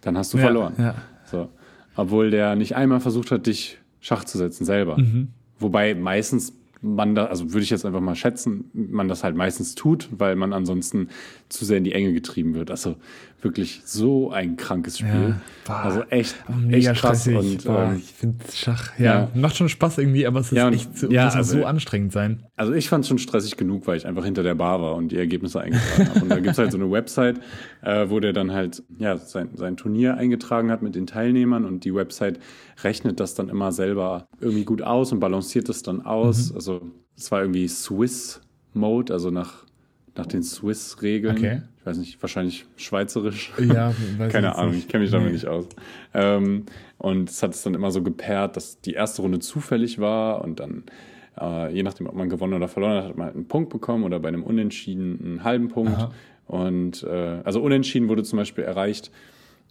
dann 0.07 0.17
hast 0.19 0.33
du 0.33 0.39
ja, 0.39 0.45
verloren. 0.45 0.75
Ja. 0.79 0.95
So. 1.25 1.49
Obwohl 1.97 2.31
der 2.31 2.57
nicht 2.57 2.77
einmal 2.77 3.01
versucht 3.01 3.31
hat, 3.31 3.47
dich 3.47 3.79
Schach 4.01 4.25
zu 4.25 4.39
setzen 4.39 4.65
selber. 4.65 4.99
Mhm. 4.99 5.29
Wobei 5.59 5.95
meistens 5.95 6.53
man 6.83 7.15
da, 7.15 7.27
also 7.27 7.53
würde 7.53 7.63
ich 7.63 7.71
jetzt 7.71 7.87
einfach 7.87 8.01
mal 8.01 8.15
schätzen, 8.15 8.71
man 8.75 9.09
das 9.09 9.25
halt 9.25 9.37
meistens 9.37 9.75
tut, 9.75 10.09
weil 10.17 10.37
man 10.37 10.53
ansonsten 10.53 11.09
zu 11.49 11.65
sehr 11.65 11.79
in 11.79 11.85
die 11.85 11.93
Enge 11.93 12.13
getrieben 12.13 12.55
wird. 12.55 12.71
Also 12.71 12.97
wirklich 13.41 13.83
so 13.85 14.31
ein 14.31 14.57
krankes 14.57 14.99
Spiel. 14.99 15.37
Ja, 15.69 15.75
also 15.75 16.03
echt, 16.05 16.35
mega 16.49 16.93
echt 16.93 17.01
krass. 17.01 17.29
Und, 17.29 17.65
boah, 17.65 17.91
ähm, 17.91 17.99
ich 17.99 18.13
finde 18.13 18.45
Schach, 18.53 18.99
ja, 18.99 19.05
ja, 19.05 19.31
macht 19.35 19.57
schon 19.57 19.69
Spaß 19.69 19.99
irgendwie, 19.99 20.27
aber 20.27 20.41
es 20.41 20.47
ist 20.51 20.57
ja, 20.57 20.67
und, 20.67 20.73
echt 20.73 20.97
so, 20.97 21.11
ja, 21.11 21.27
muss 21.27 21.35
also, 21.35 21.59
so 21.59 21.65
anstrengend 21.65 22.13
sein. 22.13 22.43
Also 22.57 22.73
ich 22.73 22.89
fand 22.89 23.05
es 23.05 23.09
schon 23.09 23.19
stressig 23.19 23.57
genug, 23.57 23.87
weil 23.87 23.99
ich 23.99 24.07
einfach 24.07 24.25
hinter 24.25 24.43
der 24.43 24.55
Bar 24.55 24.81
war 24.81 24.95
und 24.97 25.13
die 25.13 25.19
Ergebnisse 25.19 25.61
eingetragen 25.61 26.09
habe. 26.09 26.21
Und 26.21 26.29
da 26.31 26.37
gibt 26.37 26.49
es 26.49 26.59
halt 26.59 26.73
so 26.73 26.79
eine 26.79 26.91
Website, 26.91 27.39
äh, 27.83 28.09
wo 28.09 28.19
der 28.19 28.33
dann 28.33 28.53
halt 28.53 28.83
ja, 28.99 29.19
sein, 29.19 29.51
sein 29.55 29.77
Turnier 29.77 30.17
eingetragen 30.17 30.71
hat 30.71 30.83
mit 30.83 30.95
den 30.95 31.07
Teilnehmern 31.07 31.65
und 31.65 31.85
die 31.85 31.95
Website 31.95 32.41
rechnet 32.83 33.21
das 33.21 33.35
dann 33.35 33.49
immer 33.49 33.73
selber 33.73 34.27
irgendwie 34.41 34.65
gut 34.65 34.83
aus 34.83 35.13
und 35.13 35.21
balanciert 35.21 35.69
das 35.69 35.83
dann 35.83 36.01
aus. 36.05 36.51
Mhm. 36.51 36.57
Also 36.57 36.81
es 37.17 37.31
war 37.31 37.43
irgendwie 37.43 37.69
Swiss 37.69 38.41
Mode, 38.73 39.13
also 39.13 39.31
nach, 39.31 39.65
nach 40.17 40.27
den 40.27 40.43
Swiss-Regeln. 40.43 41.37
Okay 41.37 41.63
ich 41.85 41.87
weiß 41.87 41.99
nicht, 41.99 42.23
wahrscheinlich 42.23 42.65
schweizerisch. 42.77 43.53
Ja, 43.59 43.93
weiß 44.17 44.33
keine 44.33 44.57
Ahnung, 44.57 44.73
nicht. 44.73 44.85
ich 44.85 44.89
kenne 44.89 45.03
mich 45.03 45.11
damit 45.11 45.27
nee. 45.27 45.33
nicht 45.35 45.47
aus. 45.47 45.67
Ähm, 46.15 46.65
und 46.97 47.29
es 47.29 47.43
hat 47.43 47.53
es 47.53 47.63
dann 47.63 47.75
immer 47.75 47.91
so 47.91 48.03
gepaart, 48.03 48.57
dass 48.57 48.81
die 48.81 48.95
erste 48.95 49.21
Runde 49.21 49.39
zufällig 49.41 49.99
war 49.99 50.43
und 50.43 50.61
dann, 50.61 50.85
äh, 51.39 51.75
je 51.75 51.83
nachdem, 51.83 52.07
ob 52.07 52.15
man 52.15 52.31
gewonnen 52.31 52.55
oder 52.55 52.69
verloren 52.69 52.97
hat, 52.97 53.05
hat 53.11 53.17
man 53.19 53.27
halt 53.27 53.37
einen 53.37 53.49
Punkt 53.49 53.69
bekommen 53.69 54.05
oder 54.05 54.19
bei 54.19 54.29
einem 54.29 54.45
Unentschieden 54.45 55.21
einen 55.23 55.45
halben 55.45 55.69
Punkt. 55.69 55.93
Aha. 55.93 56.11
Und 56.47 57.03
äh, 57.03 57.41
also 57.45 57.61
Unentschieden 57.61 58.09
wurde 58.09 58.23
zum 58.23 58.39
Beispiel 58.39 58.65
erreicht, 58.65 59.11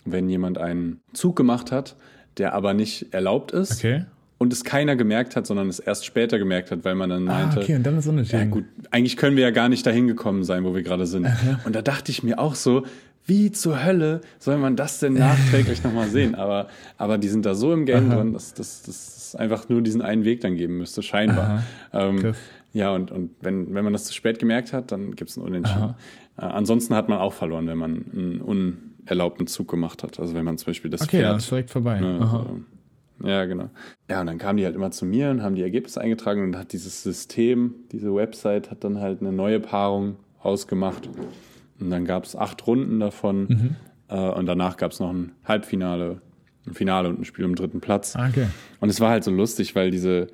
wenn 0.06 0.30
jemand 0.30 0.60
einen 0.60 1.02
Zug 1.14 1.36
gemacht 1.36 1.72
hat, 1.72 1.96
der 2.38 2.54
aber 2.54 2.76
nicht 2.76 3.12
erlaubt 3.12 3.52
ist. 3.54 3.80
Okay 3.80 4.06
und 4.38 4.52
es 4.52 4.64
keiner 4.64 4.96
gemerkt 4.96 5.36
hat, 5.36 5.48
sondern 5.48 5.70
es 5.70 5.80
erst 5.80 6.06
später 6.06 6.38
gemerkt 6.38 6.72
hat, 6.72 6.84
weil 6.84 6.96
man 6.96 7.10
dann 7.10 7.28
ah, 7.28 7.34
meinte, 7.34 7.60
ah, 7.60 7.64
okay, 7.64 7.76
und 7.76 7.84
dann 7.84 7.98
ist 7.98 8.32
ja 8.32 8.46
gut, 8.46 8.66
eigentlich 8.92 9.18
können 9.18 9.38
wir 9.38 9.44
ja 9.44 9.52
gar 9.52 9.70
nicht 9.70 9.86
dahin 9.86 10.08
gekommen 10.08 10.44
sein, 10.44 10.64
wo 10.64 10.74
wir 10.76 10.84
gerade 10.84 11.06
sind. 11.06 11.28
Und 11.66 11.76
da 11.76 11.82
dachte 11.82 12.12
ich 12.12 12.24
mir 12.24 12.40
auch 12.40 12.56
so, 12.56 12.84
wie 13.26 13.52
zur 13.52 13.84
Hölle 13.84 14.22
soll 14.40 14.58
man 14.58 14.76
das 14.76 15.00
denn 15.00 15.14
nachträglich 15.14 15.84
nochmal 15.84 16.10
sehen? 16.10 16.36
Aber, 16.36 16.68
aber 16.98 17.18
die 17.18 17.30
sind 17.30 17.46
da 17.46 17.56
so 17.56 17.72
im 17.72 17.86
Game 17.86 18.12
Aha. 18.12 18.18
drin, 18.18 18.34
dass, 18.34 18.54
es 18.58 19.36
einfach 19.36 19.70
nur 19.70 19.82
diesen 19.82 20.02
einen 20.02 20.26
Weg 20.26 20.42
dann 20.42 20.56
geben 20.56 20.78
müsste, 20.78 21.02
scheinbar. 21.02 21.64
Ähm, 21.94 22.34
ja, 22.74 22.92
und, 22.92 23.12
und 23.12 23.32
wenn, 23.42 23.74
wenn 23.74 23.84
man 23.84 23.94
das 23.94 24.06
zu 24.06 24.14
spät 24.14 24.40
gemerkt 24.40 24.74
hat, 24.74 24.92
dann 24.92 25.16
gibt 25.16 25.30
es 25.30 25.38
einen 25.38 25.48
Unentschieden. 25.48 25.96
Äh, 26.38 26.42
ansonsten 26.42 26.96
hat 26.96 27.08
man 27.08 27.20
auch 27.20 27.34
verloren, 27.34 27.68
wenn 27.68 27.78
man 27.78 28.06
einen 28.12 28.42
unerlaubten 28.42 29.48
Zug 29.48 29.70
gemacht 29.70 30.04
hat. 30.04 30.20
Also 30.20 30.34
wenn 30.34 30.44
man 30.44 30.58
zum 30.58 30.68
Beispiel 30.68 30.92
das 30.92 31.02
okay, 31.02 31.18
Pferd... 31.18 31.32
Okay, 31.32 31.38
ist 31.38 31.52
direkt 31.52 31.70
vorbei. 31.70 32.00
Ne, 32.00 32.64
ja, 33.24 33.46
genau. 33.46 33.70
Ja, 34.10 34.22
und 34.22 34.28
dann 34.28 34.38
kamen 34.38 34.58
die 34.58 34.66
halt 34.66 34.76
immer 34.76 34.92
zu 34.92 35.06
mir 35.06 35.30
und 35.30 35.42
haben 35.42 35.56
die 35.56 35.62
Ergebnisse 35.62 36.02
eingetragen 36.02 36.44
und 36.44 36.58
hat 36.58 36.74
dieses 36.74 37.04
System, 37.04 37.76
diese 37.92 38.14
Website 38.14 38.70
hat 38.70 38.84
dann 38.84 39.00
halt 39.00 39.22
eine 39.22 39.32
neue 39.32 39.60
Paarung 39.60 40.18
ausgemacht. 40.42 41.10
Und 41.80 41.90
dann 41.90 42.06
gab 42.06 42.26
es 42.26 42.36
acht 42.36 42.66
Runden 42.68 43.00
davon 43.00 43.48
mhm. 43.48 43.76
äh, 44.10 44.30
und 44.30 44.46
danach 44.46 44.78
gab 44.78 44.92
es 44.92 45.00
noch 45.00 45.12
ein 45.12 45.32
Halbfinale, 45.46 46.22
ein 46.68 46.74
Finale 46.74 47.10
und 47.10 47.22
ein 47.22 47.26
Spiel 47.26 47.46
um 47.46 47.56
dritten 47.56 47.82
Platz. 47.82 48.16
Ah, 48.16 48.28
okay. 48.28 48.48
Und 48.80 48.90
es 48.90 49.00
war 49.00 49.10
halt 49.10 49.24
so 49.24 49.32
lustig, 49.32 49.76
weil 49.76 49.90
diese, 49.90 50.28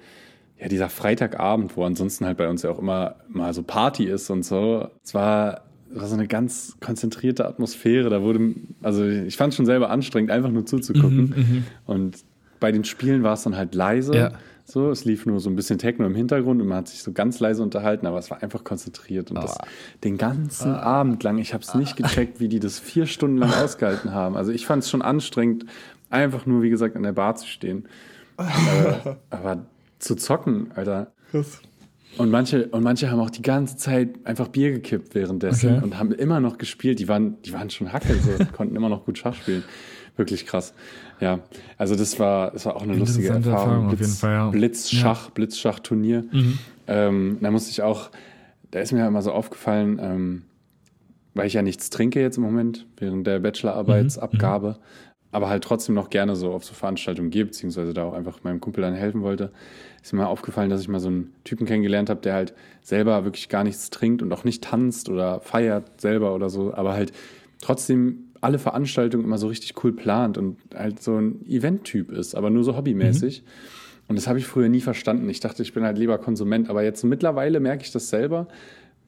ja, 0.59 0.67
dieser 0.67 0.89
Freitagabend, 0.89 1.77
wo 1.77 1.83
ansonsten 1.83 2.25
halt 2.25 2.37
bei 2.37 2.49
uns 2.49 2.63
ja 2.63 2.71
auch 2.71 2.79
immer 2.79 3.15
mal 3.29 3.53
so 3.53 3.63
Party 3.63 4.05
ist 4.05 4.29
und 4.29 4.43
so, 4.43 4.89
es 5.03 5.13
war 5.13 5.63
war 5.91 6.07
so 6.07 6.13
eine 6.13 6.27
ganz 6.27 6.77
konzentrierte 6.79 7.47
Atmosphäre. 7.47 8.09
Da 8.09 8.21
wurde, 8.21 8.53
also 8.81 9.05
ich 9.05 9.37
fand 9.37 9.53
es 9.53 9.57
schon 9.57 9.65
selber 9.65 9.89
anstrengend, 9.89 10.31
einfach 10.31 10.51
nur 10.51 10.65
zuzugucken. 10.65 11.33
Mhm, 11.35 11.35
mhm. 11.35 11.63
und 11.85 12.17
bei 12.59 12.71
den 12.71 12.83
Spielen 12.83 13.23
war 13.23 13.33
es 13.33 13.43
dann 13.43 13.55
halt 13.57 13.75
leise. 13.75 14.15
Ja. 14.15 14.31
So, 14.65 14.91
es 14.91 15.03
lief 15.03 15.25
nur 15.25 15.39
so 15.39 15.49
ein 15.49 15.55
bisschen 15.55 15.79
Techno 15.79 16.05
im 16.05 16.13
Hintergrund 16.13 16.61
und 16.61 16.67
man 16.67 16.77
hat 16.79 16.87
sich 16.89 17.01
so 17.01 17.11
ganz 17.11 17.39
leise 17.39 17.63
unterhalten, 17.63 18.05
aber 18.05 18.19
es 18.19 18.29
war 18.29 18.43
einfach 18.43 18.63
konzentriert. 18.63 19.31
Und 19.31 19.41
das 19.41 19.59
Ah. 19.59 19.65
den 20.03 20.17
ganzen 20.19 20.73
Abend 20.75 21.23
lang, 21.23 21.39
ich 21.39 21.55
habe 21.55 21.63
es 21.63 21.73
nicht 21.73 21.95
gecheckt, 21.95 22.39
wie 22.39 22.47
die 22.49 22.59
das 22.59 22.77
vier 22.79 23.07
Stunden 23.07 23.37
lang 23.37 23.51
ausgehalten 23.63 24.13
haben. 24.13 24.37
Also 24.37 24.51
ich 24.51 24.67
fand 24.67 24.83
es 24.83 24.89
schon 24.91 25.01
anstrengend, 25.01 25.65
einfach 26.11 26.45
nur, 26.45 26.61
wie 26.61 26.69
gesagt, 26.69 26.95
an 26.95 27.01
der 27.03 27.13
Bar 27.13 27.35
zu 27.35 27.47
stehen. 27.47 27.87
äh, 28.37 28.43
aber 29.31 29.65
zu 29.97 30.15
zocken, 30.15 30.71
Alter. 30.75 31.11
Und 32.17 32.29
manche, 32.31 32.67
und 32.67 32.83
manche 32.83 33.09
haben 33.11 33.19
auch 33.19 33.29
die 33.29 33.41
ganze 33.41 33.77
Zeit 33.77 34.09
einfach 34.23 34.47
Bier 34.49 34.71
gekippt 34.71 35.13
währenddessen 35.15 35.75
Okay. 35.77 35.83
und 35.83 35.97
haben 35.99 36.11
immer 36.11 36.39
noch 36.39 36.57
gespielt. 36.57 36.99
Die 36.99 37.07
waren, 37.07 37.41
die 37.43 37.53
waren 37.53 37.69
schon 37.69 37.91
Hacke, 37.91 38.13
so, 38.15 38.31
konnten 38.55 38.75
immer 38.75 38.89
noch 38.89 39.05
gut 39.05 39.17
Schach 39.17 39.35
spielen. 39.35 39.63
Wirklich 40.15 40.45
krass. 40.45 40.73
Ja, 41.19 41.39
also 41.77 41.95
das 41.95 42.19
war, 42.19 42.51
das 42.51 42.65
war 42.65 42.75
auch 42.75 42.83
eine 42.83 42.95
lustige 42.95 43.27
Erfahrung. 43.27 43.53
Erfahrung 43.53 43.87
auf 43.87 43.99
jeden 43.99 44.11
Fall, 44.11 44.33
ja. 44.33 44.45
Mhm. 44.47 44.51
Blitzschach, 44.51 45.29
Blitzschach-Turnier. 45.31 46.23
Ähm, 46.87 47.37
da 47.41 47.51
musste 47.51 47.71
ich 47.71 47.81
auch, 47.81 48.09
da 48.71 48.79
ist 48.79 48.91
mir 48.93 48.99
ja 48.99 49.07
immer 49.07 49.21
so 49.21 49.31
aufgefallen, 49.31 49.99
ähm, 50.01 50.41
weil 51.33 51.47
ich 51.47 51.53
ja 51.53 51.61
nichts 51.61 51.89
trinke 51.89 52.21
jetzt 52.21 52.37
im 52.37 52.43
Moment, 52.43 52.87
während 52.97 53.27
der 53.27 53.39
Bachelorarbeitsabgabe, 53.39 54.77
aber 55.31 55.49
halt 55.49 55.63
trotzdem 55.63 55.93
noch 55.93 56.09
gerne 56.09 56.35
so 56.35 56.51
auf 56.51 56.65
so 56.65 56.73
Veranstaltungen 56.73 57.29
gehe, 57.29 57.45
beziehungsweise 57.45 57.93
da 57.93 58.03
auch 58.03 58.13
einfach 58.13 58.43
meinem 58.43 58.59
Kumpel 58.59 58.81
dann 58.81 58.95
helfen 58.95 59.21
wollte, 59.21 59.51
ist 60.01 60.13
mir 60.13 60.19
mal 60.21 60.27
aufgefallen, 60.27 60.69
dass 60.69 60.81
ich 60.81 60.87
mal 60.87 60.99
so 60.99 61.09
einen 61.09 61.33
Typen 61.43 61.67
kennengelernt 61.67 62.09
habe, 62.09 62.21
der 62.21 62.33
halt 62.33 62.53
selber 62.81 63.25
wirklich 63.25 63.49
gar 63.49 63.63
nichts 63.63 63.89
trinkt 63.89 64.21
und 64.21 64.31
auch 64.33 64.43
nicht 64.43 64.63
tanzt 64.63 65.09
oder 65.09 65.41
feiert 65.41 66.01
selber 66.01 66.33
oder 66.33 66.49
so, 66.49 66.73
aber 66.73 66.93
halt 66.93 67.11
trotzdem 67.61 68.28
alle 68.41 68.59
Veranstaltungen 68.59 69.23
immer 69.23 69.37
so 69.37 69.47
richtig 69.47 69.83
cool 69.83 69.91
plant 69.93 70.37
und 70.37 70.57
halt 70.73 71.01
so 71.01 71.17
ein 71.17 71.45
Event-Typ 71.47 72.11
ist, 72.11 72.35
aber 72.35 72.49
nur 72.49 72.63
so 72.63 72.75
hobbymäßig. 72.75 73.43
Und 74.07 74.15
das 74.15 74.27
habe 74.27 74.39
ich 74.39 74.47
früher 74.47 74.69
nie 74.69 74.81
verstanden. 74.81 75.29
Ich 75.29 75.39
dachte, 75.39 75.61
ich 75.61 75.73
bin 75.73 75.83
halt 75.83 75.97
lieber 75.97 76.17
Konsument, 76.17 76.69
aber 76.69 76.83
jetzt 76.83 77.03
mittlerweile 77.03 77.59
merke 77.59 77.83
ich 77.83 77.91
das 77.91 78.09
selber, 78.09 78.47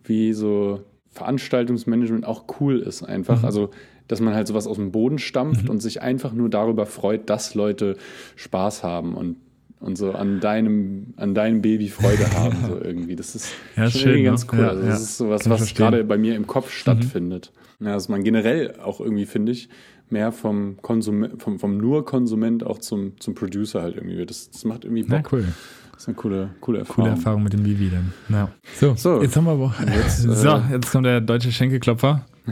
wie 0.04 0.34
so 0.34 0.82
Veranstaltungsmanagement 1.10 2.26
auch 2.26 2.46
cool 2.60 2.80
ist 2.80 3.04
einfach. 3.04 3.44
Also, 3.44 3.72
dass 4.08 4.20
man 4.20 4.34
halt 4.34 4.48
sowas 4.48 4.68
aus 4.68 4.78
dem 4.78 4.92
Boden 4.92 5.18
stampft 5.20 5.70
und 5.70 5.80
sich 5.82 6.02
einfach 6.02 6.34
nur 6.34 6.50
darüber 6.50 6.86
freut, 6.86 7.30
dass 7.30 7.56
Leute 7.56 7.98
Spaß 8.36 8.84
haben 8.84 9.16
und, 9.16 9.38
und 9.80 9.98
so 9.98 10.12
an 10.12 10.40
deinem, 10.40 11.14
an 11.18 11.34
deinem 11.34 11.62
Baby 11.62 11.88
Freude 11.90 12.32
haben, 12.36 12.58
so 12.68 12.80
irgendwie. 12.82 13.16
Das 13.16 13.36
ist, 13.36 13.54
Ja, 13.76 13.90
schon 13.90 14.02
schön, 14.02 14.10
irgendwie 14.10 14.24
ne? 14.24 14.30
ganz 14.30 14.48
cool. 14.52 14.60
Ja, 14.60 14.68
also, 14.70 14.84
ja. 14.84 14.90
das 14.90 15.02
ist 15.02 15.18
sowas, 15.18 15.50
was. 15.50 15.62
Mhm. 15.62 15.76
gerade 15.76 16.04
bei 16.04 16.18
mir 16.18 16.36
im 16.36 16.46
Kopf 16.46 16.72
stattfindet. 16.72 17.52
Ja, 17.82 17.94
dass 17.94 18.08
man 18.10 18.24
generell 18.24 18.76
auch 18.80 19.00
irgendwie, 19.02 19.26
finde 19.26 19.52
ich, 19.52 19.68
mehr 20.10 20.32
vom, 20.32 20.78
Konsum 20.82 21.40
vom, 21.40 21.58
vom 21.60 21.78
nur 21.78 22.06
Konsument 22.06 22.66
auch 22.66 22.78
zum, 22.78 23.20
zum 23.20 23.34
Producer 23.36 23.82
halt 23.82 23.96
irgendwie 23.96 24.18
wird. 24.18 24.30
Das, 24.30 24.50
das 24.52 24.64
macht 24.66 24.86
irgendwie 24.86 25.04
Bock. 25.04 25.30
cool. 25.34 25.46
Das 25.94 26.04
ist 26.04 26.08
eine 26.08 26.16
coole, 26.16 26.50
coole 26.62 26.80
Erfahrung. 26.80 27.04
Coole 27.06 27.16
Erfahrung 27.16 27.44
mit 27.44 27.54
dem 27.54 27.64
Vivi 27.66 27.90
dann. 27.92 28.14
Ja. 28.30 28.52
So, 28.76 28.96
So. 28.96 29.22
jetzt 29.22 29.36
haben 29.36 29.46
wir 29.46 29.52
aber. 29.52 29.74
Jetzt, 29.96 30.26
äh, 30.26 30.34
so, 30.36 30.62
jetzt 30.72 30.92
kommt 30.92 31.06
der 31.06 31.22
deutsche 31.22 31.52
Schenkelklopfer. 31.52 32.26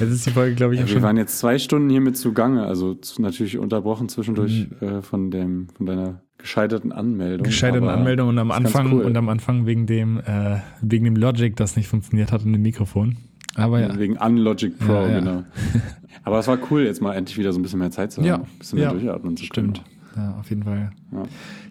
jetzt 0.00 0.10
ist 0.12 0.26
die 0.26 0.30
Folge, 0.30 0.54
glaube 0.54 0.74
ich, 0.74 0.80
Ja, 0.80 0.86
wir 0.86 0.92
schon. 0.94 1.02
waren 1.02 1.16
jetzt 1.16 1.38
zwei 1.38 1.58
Stunden 1.58 1.88
hier 1.90 2.00
mit 2.02 2.16
zugange, 2.16 2.64
also 2.64 2.96
natürlich 3.18 3.58
unterbrochen 3.58 4.08
zwischendurch 4.08 4.68
Mhm. 4.80 4.86
äh, 4.88 5.02
von 5.02 5.30
dem 5.30 5.68
von 5.76 5.86
deiner 5.86 6.20
gescheiterten 6.36 6.92
Anmeldung. 6.92 7.44
gescheiterten 7.44 7.88
Anmeldung 7.88 8.28
und 8.28 8.38
am 8.38 8.50
Anfang 8.50 8.92
cool. 8.92 9.02
und 9.04 9.16
am 9.16 9.28
Anfang 9.28 9.66
wegen 9.66 9.86
dem 9.86 10.18
äh, 10.20 10.58
wegen 10.82 11.04
dem 11.06 11.16
Logic, 11.16 11.54
das 11.56 11.76
nicht 11.76 11.88
funktioniert 11.88 12.30
hat 12.30 12.44
in 12.44 12.52
dem 12.52 12.62
Mikrofon. 12.62 13.16
Aber 13.58 13.80
ja. 13.80 13.98
Wegen 13.98 14.16
Unlogic 14.16 14.78
Pro, 14.78 14.92
Ja, 14.92 15.08
ja. 15.08 15.18
genau. 15.20 15.44
Aber 16.24 16.38
es 16.38 16.46
war 16.48 16.58
cool, 16.70 16.82
jetzt 16.82 17.00
mal 17.00 17.14
endlich 17.14 17.38
wieder 17.38 17.52
so 17.52 17.58
ein 17.58 17.62
bisschen 17.62 17.78
mehr 17.78 17.90
Zeit 17.90 18.12
zu 18.12 18.20
haben. 18.20 18.26
Ja, 18.28 18.36
ein 18.36 18.46
bisschen 18.58 18.78
mehr 18.78 18.88
ja, 18.88 18.92
durchatmen 18.92 19.36
zu 19.36 19.44
Stimmt. 19.44 19.82
können. 19.84 19.98
Ja, 20.16 20.36
auf 20.40 20.50
jeden 20.50 20.64
Fall. 20.64 20.90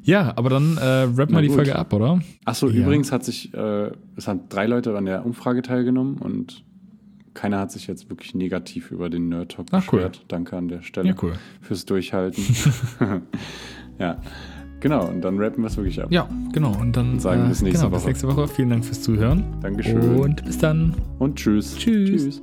Ja. 0.04 0.34
Aber 0.38 0.50
dann 0.50 0.78
äh, 0.78 0.84
rappen 0.84 1.36
wir 1.36 1.42
die. 1.42 1.50
Folge 1.50 1.76
ab, 1.76 1.92
oder? 1.94 2.22
Achso, 2.46 2.70
übrigens 2.70 3.12
hat 3.12 3.26
sich, 3.26 3.54
äh, 3.54 3.92
es 4.16 4.28
haben 4.28 4.42
drei 4.50 4.68
Leute 4.68 4.96
an 4.98 5.06
der 5.06 5.26
Umfrage 5.26 5.62
teilgenommen 5.62 6.18
und 6.18 6.64
keiner 7.34 7.60
hat 7.60 7.72
sich 7.72 7.88
jetzt 7.88 8.10
wirklich 8.10 8.34
negativ 8.34 8.90
über 8.92 9.10
den 9.10 9.30
Nerd 9.30 9.52
Talk 9.52 9.68
Ach, 9.72 9.84
cool. 9.92 10.00
beschwert. 10.00 10.26
Danke 10.30 10.56
an 10.58 10.70
der 10.70 10.82
Stelle 10.82 11.10
Ja, 11.10 11.16
cool. 11.22 11.34
fürs 11.62 11.86
Durchhalten. 11.86 12.44
ja, 14.00 14.22
genau. 14.80 15.08
Und 15.08 15.22
dann 15.22 15.38
rappen 15.40 15.64
wir 15.64 15.68
es 15.68 15.78
wirklich 15.78 16.02
ab. 16.02 16.12
Ja, 16.12 16.28
genau. 16.54 16.76
Und 16.80 16.96
dann 16.96 17.20
sagen 17.20 17.46
äh, 17.46 17.50
bis 17.50 17.62
nächste 17.62 17.86
genau, 17.86 17.92
bis 17.92 18.02
Woche. 18.02 18.10
nächste 18.10 18.28
Woche. 18.28 18.48
Vielen 18.48 18.70
Dank 18.70 18.86
fürs 18.86 19.02
Zuhören. 19.02 19.44
Dankeschön. 19.62 20.20
Und 20.20 20.46
bis 20.46 20.58
dann. 20.58 20.94
Und 21.20 21.36
tschüss. 21.36 21.76
Tschüss. 21.76 22.24
Tschüss. 22.24 22.42